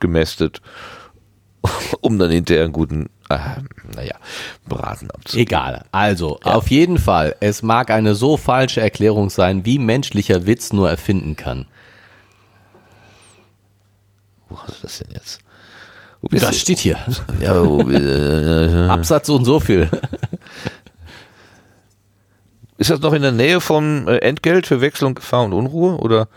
gemästet, 0.00 0.60
um 2.00 2.18
dann 2.18 2.30
hinterher 2.30 2.64
einen 2.64 2.72
guten, 2.72 3.10
äh, 3.28 3.38
naja, 3.94 4.14
Braten 4.68 5.10
abzugeben. 5.10 5.46
Egal. 5.46 5.84
Also, 5.92 6.38
auf 6.42 6.68
jeden 6.70 6.98
Fall, 6.98 7.36
es 7.40 7.62
mag 7.62 7.90
eine 7.90 8.14
so 8.14 8.36
falsche 8.36 8.80
Erklärung 8.80 9.30
sein, 9.30 9.64
wie 9.64 9.78
menschlicher 9.78 10.46
Witz 10.46 10.72
nur 10.72 10.88
erfinden 10.88 11.36
kann. 11.36 11.66
Wo 14.48 14.58
hast 14.58 14.78
du 14.78 14.82
das 14.82 14.98
denn 14.98 15.12
jetzt? 15.12 15.40
Das 16.30 16.50
du? 16.50 16.52
steht 16.54 16.78
hier. 16.78 16.98
Ja, 17.40 17.62
äh, 17.62 18.88
Absatz 18.88 19.28
und 19.28 19.44
so 19.44 19.60
viel. 19.60 19.88
Ist 22.78 22.90
das 22.90 23.00
noch 23.00 23.12
in 23.12 23.22
der 23.22 23.32
Nähe 23.32 23.60
vom 23.60 24.06
äh, 24.08 24.18
Entgelt 24.18 24.66
für 24.66 24.80
Wechsel 24.80 25.06
und 25.06 25.14
Gefahr 25.14 25.44
und 25.44 25.52
Unruhe 25.52 25.96
oder 25.96 26.28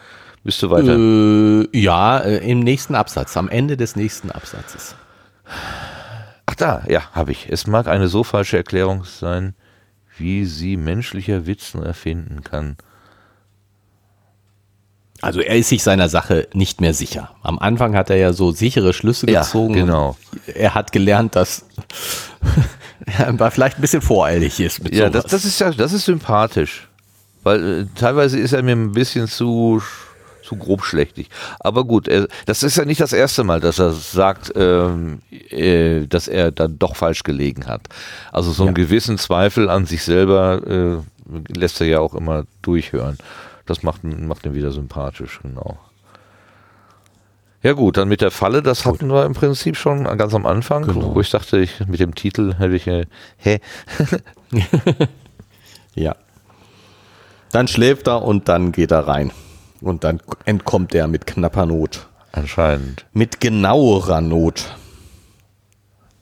bist 0.44 0.62
du 0.64 0.70
weiter? 0.70 0.96
Äh, 0.98 1.68
ja, 1.78 2.20
äh, 2.20 2.38
im 2.50 2.60
nächsten 2.62 2.96
Absatz, 2.96 3.36
am 3.36 3.50
Ende 3.50 3.76
des 3.78 3.96
nächsten 3.96 4.32
Absatzes. 4.32 4.96
Ach 6.46 6.56
da, 6.56 6.84
ja, 6.88 7.02
habe 7.12 7.32
ich. 7.32 7.48
Es 7.50 7.68
mag 7.68 7.88
eine 7.88 8.08
so 8.08 8.24
falsche 8.24 8.58
Erklärung 8.58 9.04
sein, 9.04 9.54
wie 10.18 10.46
sie 10.46 10.78
menschlicher 10.78 11.46
Witz 11.46 11.74
nur 11.74 11.86
erfinden 11.86 12.44
kann. 12.44 12.78
Also 15.22 15.42
er 15.42 15.58
ist 15.58 15.68
sich 15.68 15.84
seiner 15.84 16.08
Sache 16.08 16.48
nicht 16.54 16.80
mehr 16.80 16.94
sicher. 16.94 17.36
Am 17.44 17.60
Anfang 17.60 17.94
hat 17.96 18.10
er 18.10 18.16
ja 18.16 18.32
so 18.32 18.52
sichere 18.52 18.94
Schlüsse 18.94 19.30
Ja, 19.30 19.42
gezogen. 19.42 19.74
genau. 19.74 20.16
Und 20.48 20.56
Er 20.56 20.74
hat 20.76 20.94
gelernt, 20.94 21.36
dass 21.36 21.66
er 23.18 23.52
vielleicht 23.52 23.78
ein 23.78 23.82
bisschen 23.82 24.02
voreilig 24.02 24.60
ist 24.60 24.84
mit 24.84 24.94
Ja, 24.96 25.10
das, 25.10 25.24
sowas. 25.24 25.32
das 25.32 25.46
ist 25.46 25.60
ja, 25.60 25.72
das 25.72 25.94
ist 25.94 26.06
sympathisch. 26.06 26.88
Weil 27.44 27.82
äh, 27.82 27.86
teilweise 27.96 28.38
ist 28.40 28.54
er 28.54 28.62
mir 28.64 28.74
ein 28.76 28.92
bisschen 28.92 29.28
zu, 29.28 29.82
zu 30.44 30.56
grobschlächtig. 30.58 31.30
Aber 31.60 31.86
gut, 31.86 32.08
er, 32.08 32.28
das 32.46 32.64
ist 32.64 32.76
ja 32.76 32.84
nicht 32.86 33.00
das 33.02 33.14
erste 33.14 33.44
Mal, 33.44 33.60
dass 33.62 33.80
er 33.80 33.92
sagt, 33.94 34.52
ähm, 34.56 35.22
äh, 35.50 36.06
dass 36.08 36.28
er 36.28 36.52
dann 36.52 36.78
doch 36.80 36.96
falsch 36.98 37.24
gelegen 37.24 37.66
hat. 37.68 37.82
Also 38.32 38.52
so 38.52 38.64
einen 38.64 38.76
Ja. 38.76 38.84
gewissen 38.84 39.18
Zweifel 39.18 39.70
an 39.70 39.86
sich 39.86 40.04
selber 40.04 40.62
äh, 40.68 41.58
lässt 41.58 41.80
er 41.80 41.88
ja 41.88 42.00
auch 42.00 42.14
immer 42.14 42.44
durchhören. 42.62 43.18
Das 43.66 43.84
macht, 43.84 44.04
macht 44.04 44.46
ihn 44.46 44.56
wieder 44.56 44.72
sympathisch, 44.72 45.40
genau. 45.44 45.78
Ja 47.62 47.74
gut, 47.74 47.98
dann 47.98 48.08
mit 48.08 48.22
der 48.22 48.32
Falle, 48.32 48.62
das 48.64 48.86
hatten 48.86 49.10
wir 49.12 49.26
im 49.26 49.34
Prinzip 49.34 49.76
schon 49.76 50.06
ganz 50.18 50.34
am 50.34 50.46
Anfang, 50.46 50.86
Genau. 50.88 51.14
wo 51.14 51.20
ich 51.20 51.30
dachte, 51.30 51.60
ich, 51.60 51.86
mit 51.88 52.00
dem 52.00 52.16
Titel 52.16 52.56
hätte 52.58 52.76
ich, 52.76 52.88
äh, 52.88 53.06
hä? 53.38 53.60
Ja. 55.96 56.16
Dann 57.52 57.68
schläft 57.68 58.08
er 58.08 58.22
und 58.24 58.48
dann 58.48 58.72
geht 58.72 58.92
er 58.92 59.08
rein. 59.08 59.32
Und 59.82 60.04
dann 60.04 60.22
entkommt 60.46 60.94
er 60.96 61.08
mit 61.08 61.26
knapper 61.28 61.66
Not. 61.66 62.08
Anscheinend. 62.32 63.06
Mit 63.12 63.42
genauerer 63.42 64.22
Not. 64.22 64.76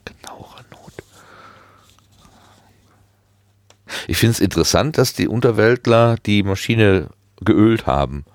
Genauere 0.05 0.63
Not. 0.71 0.93
Ich 4.07 4.17
finde 4.17 4.31
es 4.31 4.39
interessant, 4.39 4.97
dass 4.97 5.13
die 5.13 5.27
Unterweltler 5.27 6.15
die 6.25 6.43
Maschine 6.43 7.09
geölt 7.41 7.85
haben. 7.85 8.25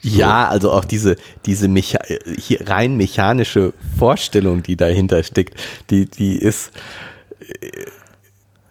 Ja, 0.00 0.48
also 0.48 0.72
auch 0.72 0.84
diese, 0.84 1.16
diese 1.46 1.68
Mecha 1.68 1.98
hier 2.38 2.68
rein 2.68 2.96
mechanische 2.96 3.72
Vorstellung, 3.98 4.62
die 4.62 4.76
dahinter 4.76 5.22
steckt, 5.22 5.58
die, 5.90 6.06
die 6.06 6.36
ist, 6.36 6.72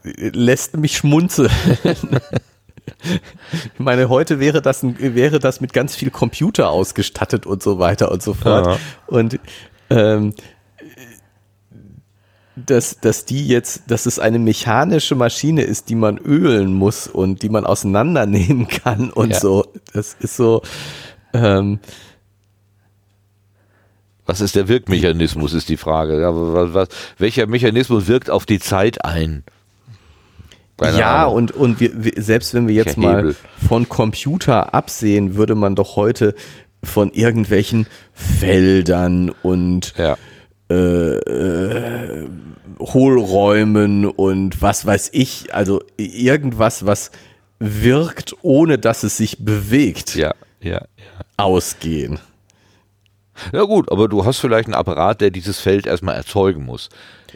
äh, 0.03 0.29
lässt 0.29 0.77
mich 0.77 0.97
schmunzeln. 0.97 1.51
Ich 3.73 3.79
meine, 3.79 4.09
heute 4.09 4.39
wäre 4.39 4.61
das, 4.61 4.83
wäre 4.83 5.39
das 5.39 5.61
mit 5.61 5.73
ganz 5.73 5.95
viel 5.95 6.11
Computer 6.11 6.69
ausgestattet 6.69 7.45
und 7.45 7.63
so 7.63 7.79
weiter 7.79 8.11
und 8.11 8.21
so 8.21 8.33
fort. 8.33 8.65
Ja. 8.65 8.77
Und 9.07 9.39
ähm, 9.89 10.33
dass, 12.55 12.99
dass 12.99 13.25
die 13.25 13.47
jetzt, 13.47 13.83
dass 13.87 14.05
es 14.05 14.19
eine 14.19 14.39
mechanische 14.39 15.15
Maschine 15.15 15.63
ist, 15.63 15.89
die 15.89 15.95
man 15.95 16.17
ölen 16.17 16.73
muss 16.73 17.07
und 17.07 17.41
die 17.43 17.49
man 17.49 17.65
auseinandernehmen 17.65 18.67
kann 18.83 19.09
und 19.09 19.31
Ja. 19.31 19.39
so. 19.39 19.65
Das 19.93 20.15
ist 20.19 20.35
so, 20.35 20.61
ähm, 21.33 21.79
Was 24.25 24.41
ist 24.41 24.55
der 24.55 24.67
Wirkmechanismus, 24.67 25.53
ist 25.53 25.69
die 25.69 25.77
Frage. 25.77 26.21
Was, 26.21 26.73
was, 26.73 26.87
welcher 27.17 27.47
Mechanismus 27.47 28.07
wirkt 28.07 28.29
auf 28.29 28.45
die 28.45 28.59
Zeit 28.59 29.03
ein? 29.03 29.43
Keine 30.77 30.97
ja, 30.99 31.23
Ahnung. 31.23 31.35
und, 31.35 31.51
und 31.51 31.79
wir, 31.79 32.03
wir, 32.03 32.13
selbst 32.17 32.53
wenn 32.53 32.67
wir 32.67 32.73
jetzt 32.73 32.97
mal 32.97 33.17
Hebel? 33.17 33.35
von 33.67 33.87
Computer 33.87 34.73
absehen, 34.73 35.35
würde 35.35 35.53
man 35.55 35.75
doch 35.75 35.95
heute 35.95 36.33
von 36.83 37.11
irgendwelchen 37.11 37.85
Feldern 38.13 39.29
und 39.43 39.93
Ja. 39.97 40.17
Hohlräumen 42.79 44.05
und 44.05 44.61
was 44.61 44.85
weiß 44.85 45.09
ich, 45.13 45.53
also 45.53 45.81
irgendwas, 45.97 46.85
was 46.85 47.11
wirkt, 47.59 48.35
ohne 48.41 48.77
dass 48.77 49.03
es 49.03 49.17
sich 49.17 49.37
bewegt, 49.39 50.15
Ja, 50.15 50.33
ja, 50.61 50.71
ja. 50.71 50.85
ausgehen. 51.37 52.19
Ja 53.53 53.63
gut, 53.63 53.91
aber 53.91 54.07
du 54.07 54.25
hast 54.25 54.39
vielleicht 54.39 54.65
einen 54.67 54.73
Apparat, 54.75 55.21
der 55.21 55.31
dieses 55.31 55.59
Feld 55.59 55.87
erstmal 55.87 56.15
erzeugen 56.15 56.63
muss. 56.65 56.89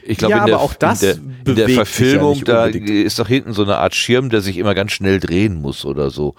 Ich 0.03 0.17
glaube, 0.17 0.31
Ja, 0.33 0.39
in, 0.41 0.45
der- 0.47 0.59
auch 0.59 0.73
das 0.73 1.01
in 1.03 1.35
der, 1.45 1.51
in 1.51 1.55
der 1.55 1.69
ja 1.69 1.75
Verfilmung, 1.75 2.33
nicht 2.33 2.47
da 2.47 2.65
ist 2.65 3.17
doch 3.17 3.27
hinten 3.27 3.53
so 3.53 3.63
eine 3.63 3.77
Art 3.77 3.95
Schirm, 3.95 4.29
der 4.29 4.41
sich 4.41 4.57
immer 4.57 4.75
ganz 4.75 4.91
schnell 4.91 5.19
drehen 5.19 5.61
muss 5.61 5.85
oder 5.85 6.09
so, 6.09 6.35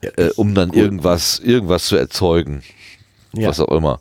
äh, 0.00 0.30
um 0.36 0.54
dann 0.54 0.68
gut. 0.70 0.78
irgendwas, 0.78 1.38
irgendwas 1.40 1.84
zu 1.86 1.96
erzeugen. 1.96 2.62
Ja. 3.34 3.48
Was 3.48 3.58
auch 3.60 3.76
immer. 3.76 4.00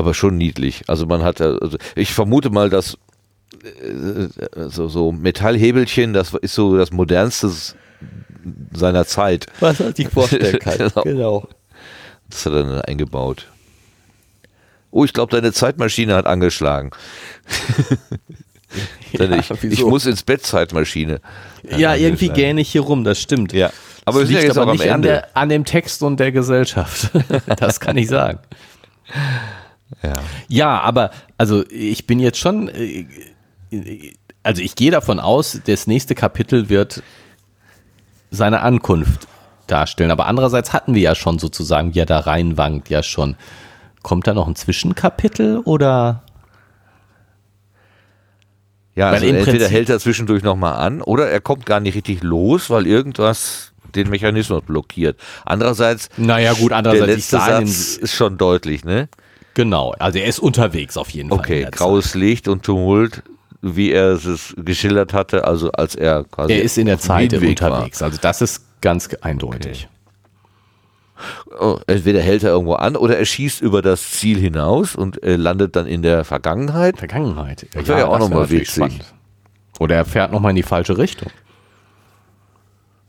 Aber 0.00 0.14
schon 0.14 0.38
niedlich. 0.38 0.84
Also 0.86 1.04
man 1.04 1.22
hat, 1.22 1.42
also 1.42 1.76
ich 1.94 2.14
vermute 2.14 2.48
mal, 2.48 2.70
dass 2.70 2.96
äh, 3.62 4.28
so, 4.68 4.88
so 4.88 5.12
Metallhebelchen, 5.12 6.14
das 6.14 6.32
ist 6.40 6.54
so 6.54 6.78
das 6.78 6.90
modernste 6.90 7.50
seiner 8.72 9.04
Zeit. 9.04 9.44
Was 9.60 9.78
man 9.78 9.94
sich 9.94 10.08
vorstellen 10.08 10.58
kann. 10.60 10.78
Genau. 10.78 11.02
genau. 11.02 11.48
Das 12.30 12.46
hat 12.46 12.54
er 12.54 12.62
dann 12.62 12.80
eingebaut. 12.80 13.46
Oh, 14.90 15.04
ich 15.04 15.12
glaube, 15.12 15.32
deine 15.36 15.52
Zeitmaschine 15.52 16.14
hat 16.14 16.24
angeschlagen. 16.24 16.92
Ja, 19.12 19.28
ich, 19.32 19.50
ich 19.64 19.84
muss 19.84 20.06
ins 20.06 20.22
Bett 20.22 20.46
Zeitmaschine. 20.46 21.20
Ja, 21.76 21.96
irgendwie 21.96 22.28
gähne 22.28 22.60
ich 22.60 22.70
hier 22.70 22.82
rum, 22.82 23.02
das 23.02 23.20
stimmt. 23.20 23.52
Ja. 23.52 23.72
Aber 24.04 24.20
Das 24.20 24.28
sind 24.28 24.36
ja 24.36 24.42
liegt 24.42 24.48
jetzt 24.50 24.58
aber 24.58 24.66
auch 24.66 24.70
am 24.70 24.76
nicht 24.76 24.88
an, 24.88 24.94
Ende. 24.96 25.08
der, 25.08 25.36
an 25.36 25.48
dem 25.48 25.64
Text 25.64 26.02
und 26.04 26.20
der 26.20 26.30
Gesellschaft. 26.30 27.10
das 27.58 27.80
kann 27.80 27.96
ich 27.96 28.08
sagen. 28.08 28.38
Ja. 30.02 30.18
Ja, 30.48 30.80
aber 30.80 31.10
also 31.38 31.64
ich 31.68 32.06
bin 32.06 32.20
jetzt 32.20 32.38
schon, 32.38 32.68
äh, 32.68 33.06
also 34.42 34.62
ich 34.62 34.74
gehe 34.74 34.90
davon 34.90 35.20
aus, 35.20 35.60
das 35.66 35.86
nächste 35.86 36.14
Kapitel 36.14 36.68
wird 36.68 37.02
seine 38.30 38.60
Ankunft 38.60 39.26
darstellen. 39.66 40.10
Aber 40.10 40.26
andererseits 40.26 40.72
hatten 40.72 40.94
wir 40.94 41.02
ja 41.02 41.14
schon 41.14 41.38
sozusagen, 41.38 41.94
wie 41.94 42.00
er 42.00 42.06
da 42.06 42.20
reinwankt, 42.20 42.88
ja 42.90 43.02
schon. 43.02 43.36
Kommt 44.02 44.26
da 44.26 44.34
noch 44.34 44.48
ein 44.48 44.56
Zwischenkapitel 44.56 45.58
oder? 45.58 46.22
Ja, 48.94 49.10
also 49.10 49.26
entweder 49.26 49.68
hält 49.68 49.88
er 49.88 49.98
zwischendurch 49.98 50.42
nochmal 50.42 50.74
an 50.74 51.00
oder 51.02 51.28
er 51.28 51.40
kommt 51.40 51.66
gar 51.66 51.80
nicht 51.80 51.94
richtig 51.94 52.22
los, 52.22 52.70
weil 52.70 52.86
irgendwas 52.86 53.72
den 53.94 54.08
Mechanismus 54.08 54.62
blockiert. 54.62 55.18
Andererseits, 55.44 56.08
Naja, 56.16 56.52
gut, 56.54 56.70
der 56.70 56.78
andererseits, 56.78 57.08
ich 57.08 57.32
letzte 57.32 57.36
Satz 57.38 57.96
ist 57.96 58.14
schon 58.14 58.38
deutlich, 58.38 58.84
ne? 58.84 59.08
Genau, 59.64 59.92
also 59.98 60.18
er 60.18 60.26
ist 60.26 60.38
unterwegs 60.38 60.96
auf 60.96 61.10
jeden 61.10 61.28
Fall. 61.28 61.38
in 61.38 61.44
Okay, 61.44 61.66
graues 61.70 62.14
Licht 62.14 62.48
und 62.48 62.62
Tumult, 62.62 63.22
wie 63.62 63.92
er 63.92 64.12
es 64.12 64.54
geschildert 64.56 65.12
hatte, 65.12 65.44
also 65.46 65.70
als 65.72 65.94
er 65.94 66.24
quasi. 66.24 66.48
Zeit. 66.48 66.58
Er 66.58 66.62
ist 66.64 66.78
in 66.78 66.86
der 66.86 66.98
Zeit 66.98 67.32
Hinweg 67.32 67.60
war. 67.60 67.70
unterwegs, 67.72 68.02
also 68.02 68.18
das 68.20 68.40
ist 68.40 68.64
ganz 68.80 69.08
eindeutig. 69.20 69.88
Oh, 71.60 71.78
entweder 71.86 72.20
hält 72.22 72.42
er 72.44 72.50
irgendwo 72.50 72.74
an 72.74 72.96
oder 72.96 73.18
er 73.18 73.26
schießt 73.26 73.60
über 73.60 73.82
das 73.82 74.12
Ziel 74.12 74.38
hinaus 74.38 74.96
und 74.96 75.22
äh, 75.22 75.36
landet 75.36 75.76
dann 75.76 75.86
in 75.86 76.00
der 76.00 76.24
Vergangenheit. 76.24 76.96
Vergangenheit. 76.98 77.66
Das 77.74 77.86
wäre 77.86 77.98
ja 78.00 78.06
auch 78.06 78.12
das 78.18 78.20
noch 78.20 78.30
wär 78.30 78.36
mal 78.36 78.40
natürlich 78.42 78.62
witzig. 78.68 78.74
spannend. 78.76 79.04
Oder 79.78 79.96
er 79.96 80.04
fährt 80.06 80.32
nochmal 80.32 80.50
in 80.50 80.56
die 80.56 80.62
falsche 80.62 80.96
Richtung. 80.96 81.28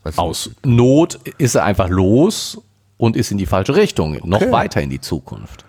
Was- 0.02 0.18
Aus 0.18 0.50
Not 0.64 1.18
ist 1.38 1.54
er 1.54 1.64
einfach 1.64 1.88
los 1.88 2.60
und 2.98 3.16
ist 3.16 3.30
in 3.30 3.38
die 3.38 3.46
falsche 3.46 3.74
Richtung, 3.76 4.18
noch 4.24 4.42
Okay. 4.42 4.52
weiter 4.52 4.82
in 4.82 4.90
die 4.90 5.00
Zukunft. 5.00 5.64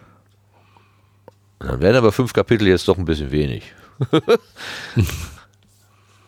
Dann 1.63 1.81
wären 1.81 1.95
aber 1.95 2.11
fünf 2.11 2.33
Kapitel 2.33 2.67
jetzt 2.67 2.87
doch 2.87 2.97
ein 2.97 3.05
bisschen 3.05 3.31
wenig. 3.31 3.73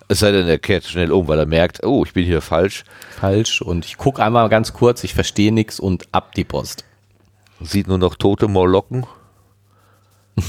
es 0.07 0.19
sei 0.19 0.31
denn, 0.31 0.47
er 0.47 0.59
kehrt 0.59 0.85
schnell 0.85 1.11
um, 1.11 1.27
weil 1.27 1.39
er 1.39 1.45
merkt, 1.45 1.83
oh, 1.83 2.05
ich 2.05 2.13
bin 2.13 2.25
hier 2.25 2.41
falsch. 2.41 2.85
Falsch 3.19 3.61
und 3.61 3.85
ich 3.85 3.97
gucke 3.97 4.23
einmal 4.23 4.47
ganz 4.49 4.73
kurz, 4.73 5.03
ich 5.03 5.13
verstehe 5.13 5.51
nichts 5.51 5.79
und 5.79 6.07
ab 6.13 6.33
die 6.35 6.45
Post. 6.45 6.85
Sieht 7.61 7.87
nur 7.87 7.97
noch 7.97 8.15
tote 8.15 8.47
Morlocken. 8.47 9.05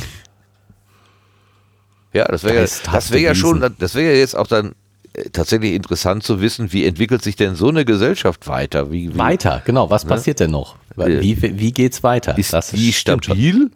ja, 2.13 2.27
das 2.27 2.45
wäre 2.45 2.55
ja, 2.57 2.67
das 2.93 3.11
wäre 3.11 3.23
ja 3.23 3.35
schon, 3.35 3.75
das 3.79 3.95
wäre 3.95 4.13
ja 4.13 4.19
jetzt 4.19 4.37
auch 4.37 4.47
dann 4.47 4.75
äh, 5.15 5.31
tatsächlich 5.31 5.75
interessant 5.75 6.23
zu 6.23 6.41
wissen, 6.41 6.73
wie 6.73 6.85
entwickelt 6.85 7.23
sich 7.23 7.37
denn 7.37 7.57
so 7.57 7.69
eine 7.69 7.85
Gesellschaft 7.85 8.47
weiter? 8.47 8.93
Wie, 8.93 9.15
wie 9.15 9.19
Weiter, 9.19 9.63
genau, 9.65 9.91
was 9.91 10.05
passiert 10.05 10.41
denn 10.41 10.51
noch? 10.53 10.77
Äh, 10.97 11.21
Wie, 11.21 11.59
wie 11.59 11.73
geht's 11.73 12.03
weiter? 12.03 12.37
ist 12.39 12.53
Das 12.53 12.71
die 12.71 12.93
stimmt 12.93 13.27
schon. 13.27 13.71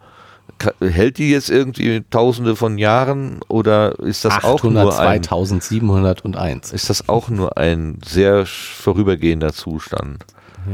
Hält 0.80 1.18
die 1.18 1.30
jetzt 1.30 1.48
irgendwie 1.48 2.04
tausende 2.10 2.54
von 2.54 2.76
Jahren 2.76 3.40
oder 3.48 3.98
ist 4.00 4.24
das 4.24 4.44
auch 4.44 4.56
800, 4.56 4.84
nur 4.84 4.98
ein 4.98 5.22
2701. 5.22 6.72
ist 6.72 6.90
das 6.90 7.08
auch 7.08 7.30
nur 7.30 7.56
ein 7.56 7.98
sehr 8.04 8.44
vorübergehender 8.44 9.54
Zustand? 9.54 10.24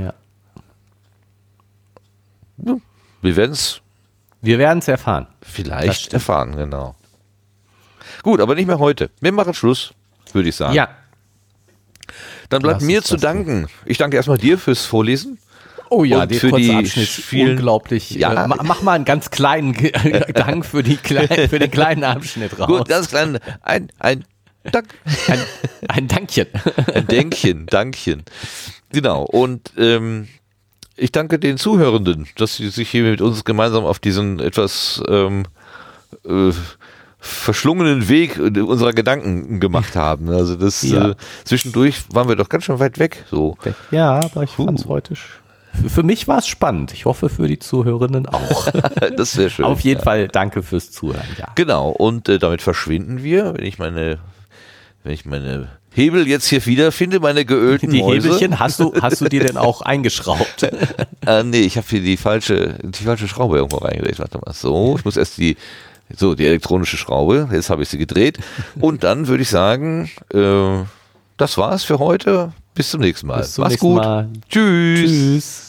Ja. 0.00 0.12
Wir 3.22 3.36
werden 3.36 3.52
es 3.52 3.80
Wir 4.42 4.58
werden 4.58 4.80
es 4.80 4.88
erfahren. 4.88 5.28
Vielleicht 5.40 6.12
erfahren, 6.12 6.56
genau. 6.56 6.96
Gut, 8.22 8.40
aber 8.40 8.54
nicht 8.54 8.66
mehr 8.66 8.78
heute. 8.78 9.10
Wir 9.20 9.32
machen 9.32 9.54
Schluss, 9.54 9.94
würde 10.32 10.48
ich 10.48 10.56
sagen. 10.56 10.74
Ja. 10.74 10.88
Dann 12.48 12.62
bleibt 12.62 12.80
lass 12.80 12.86
mir 12.86 13.02
zu 13.02 13.16
danken. 13.16 13.68
Ich 13.84 13.98
danke 13.98 14.16
erstmal 14.16 14.38
dir 14.38 14.58
fürs 14.58 14.84
Vorlesen. 14.84 15.38
Oh 15.90 16.02
ja, 16.04 16.22
Und 16.22 16.30
der 16.30 16.40
für 16.40 16.50
kurze 16.50 16.64
die 16.64 16.74
Abschnitt 16.74 17.08
vielen- 17.08 17.50
unglaublich. 17.52 18.10
Ja. 18.10 18.44
äh, 18.44 18.48
ma- 18.48 18.58
mach 18.64 18.82
mal 18.82 18.92
einen 18.94 19.04
ganz 19.04 19.30
kleinen 19.30 19.76
Dank 20.34 20.64
für, 20.66 20.82
die 20.82 20.96
klein, 20.96 21.28
für 21.48 21.58
den 21.58 21.70
kleinen 21.70 22.02
Abschnitt 22.04 22.58
raus. 22.58 22.66
Gut, 22.66 22.88
ganz 22.88 23.08
klein. 23.08 23.38
Ein, 23.62 23.90
ein 23.98 24.24
Dank. 24.72 24.86
Ein, 25.28 25.38
ein 25.88 26.08
Dankchen. 26.08 26.48
Ein 26.92 27.06
Denkchen, 27.06 27.66
Dankchen. 27.66 28.24
Genau. 28.90 29.22
Und 29.22 29.72
ähm, 29.78 30.26
ich 30.96 31.12
danke 31.12 31.38
den 31.38 31.56
Zuhörenden, 31.56 32.26
dass 32.36 32.56
sie 32.56 32.68
sich 32.70 32.90
hier 32.90 33.04
mit 33.04 33.20
uns 33.20 33.44
gemeinsam 33.44 33.84
auf 33.84 34.00
diesen 34.00 34.40
etwas 34.40 35.00
ähm, 35.08 35.44
äh, 36.26 36.50
verschlungenen 37.18 38.08
Weg 38.08 38.38
unserer 38.38 38.92
Gedanken 38.92 39.60
gemacht 39.60 39.94
haben. 39.96 40.28
Also 40.30 40.56
das 40.56 40.82
Ja. 40.82 41.10
äh, 41.10 41.14
zwischendurch 41.44 42.02
waren 42.12 42.28
wir 42.28 42.36
doch 42.36 42.48
ganz 42.48 42.64
schön 42.64 42.78
weit 42.78 42.98
weg. 42.98 43.24
So. 43.30 43.56
Ja, 43.90 44.20
aber 44.20 44.42
ich 44.42 44.50
fand's 44.50 44.86
heute. 44.86 45.14
sch- 45.14 45.18
Für, 45.88 46.02
mich 46.02 46.28
war 46.28 46.38
es 46.38 46.46
spannend. 46.46 46.92
Ich 46.92 47.04
hoffe 47.04 47.28
für 47.28 47.48
die 47.48 47.58
Zuhörenden 47.58 48.26
auch. 48.26 48.68
Das 49.16 49.36
wäre 49.36 49.50
schön. 49.50 49.64
Auf 49.64 49.80
jeden 49.80 49.98
ja. 49.98 50.04
Fall 50.04 50.28
danke 50.28 50.62
fürs 50.62 50.90
Zuhören. 50.90 51.26
Ja. 51.38 51.48
Genau. 51.54 51.90
Und 51.90 52.28
äh, 52.28 52.38
damit 52.38 52.62
verschwinden 52.62 53.22
wir, 53.22 53.54
wenn 53.54 53.64
ich 53.64 53.78
meine 53.78 54.18
wenn 55.06 55.12
ich 55.12 55.24
meine 55.24 55.68
Hebel 55.94 56.26
jetzt 56.26 56.48
hier 56.48 56.66
wiederfinde, 56.66 57.20
meine 57.20 57.44
geölten 57.44 57.90
Die 57.90 58.02
Mäuse. 58.02 58.26
Hebelchen 58.26 58.58
hast 58.58 58.80
du, 58.80 58.92
hast 59.00 59.20
du 59.20 59.28
dir 59.28 59.44
denn 59.44 59.56
auch 59.56 59.80
eingeschraubt? 59.82 60.64
Äh, 61.24 61.44
nee, 61.44 61.60
ich 61.60 61.76
habe 61.76 61.86
hier 61.88 62.00
die 62.00 62.16
falsche, 62.16 62.76
die 62.82 63.04
falsche 63.04 63.28
Schraube 63.28 63.56
irgendwo 63.56 63.78
reingelegt. 63.78 64.18
Warte 64.18 64.38
mal, 64.44 64.52
so, 64.52 64.96
ich 64.98 65.04
muss 65.04 65.16
erst 65.16 65.38
die, 65.38 65.56
so, 66.14 66.34
die 66.34 66.44
elektronische 66.44 66.96
Schraube, 66.96 67.48
jetzt 67.52 67.70
habe 67.70 67.82
ich 67.82 67.88
sie 67.88 67.98
gedreht. 67.98 68.38
Und 68.80 69.04
dann 69.04 69.28
würde 69.28 69.44
ich 69.44 69.48
sagen, 69.48 70.10
äh, 70.34 70.84
das 71.36 71.56
war's 71.56 71.84
für 71.84 72.00
heute. 72.00 72.52
Bis 72.74 72.90
zum 72.90 73.00
nächsten 73.00 73.28
Mal. 73.28 73.38
Bis 73.38 73.52
zum 73.52 73.62
Mach's 73.62 73.72
nächsten 73.74 73.86
gut. 73.86 74.02
Mal. 74.02 74.28
Tschüss. 74.50 75.00
Tschüss. 75.00 75.65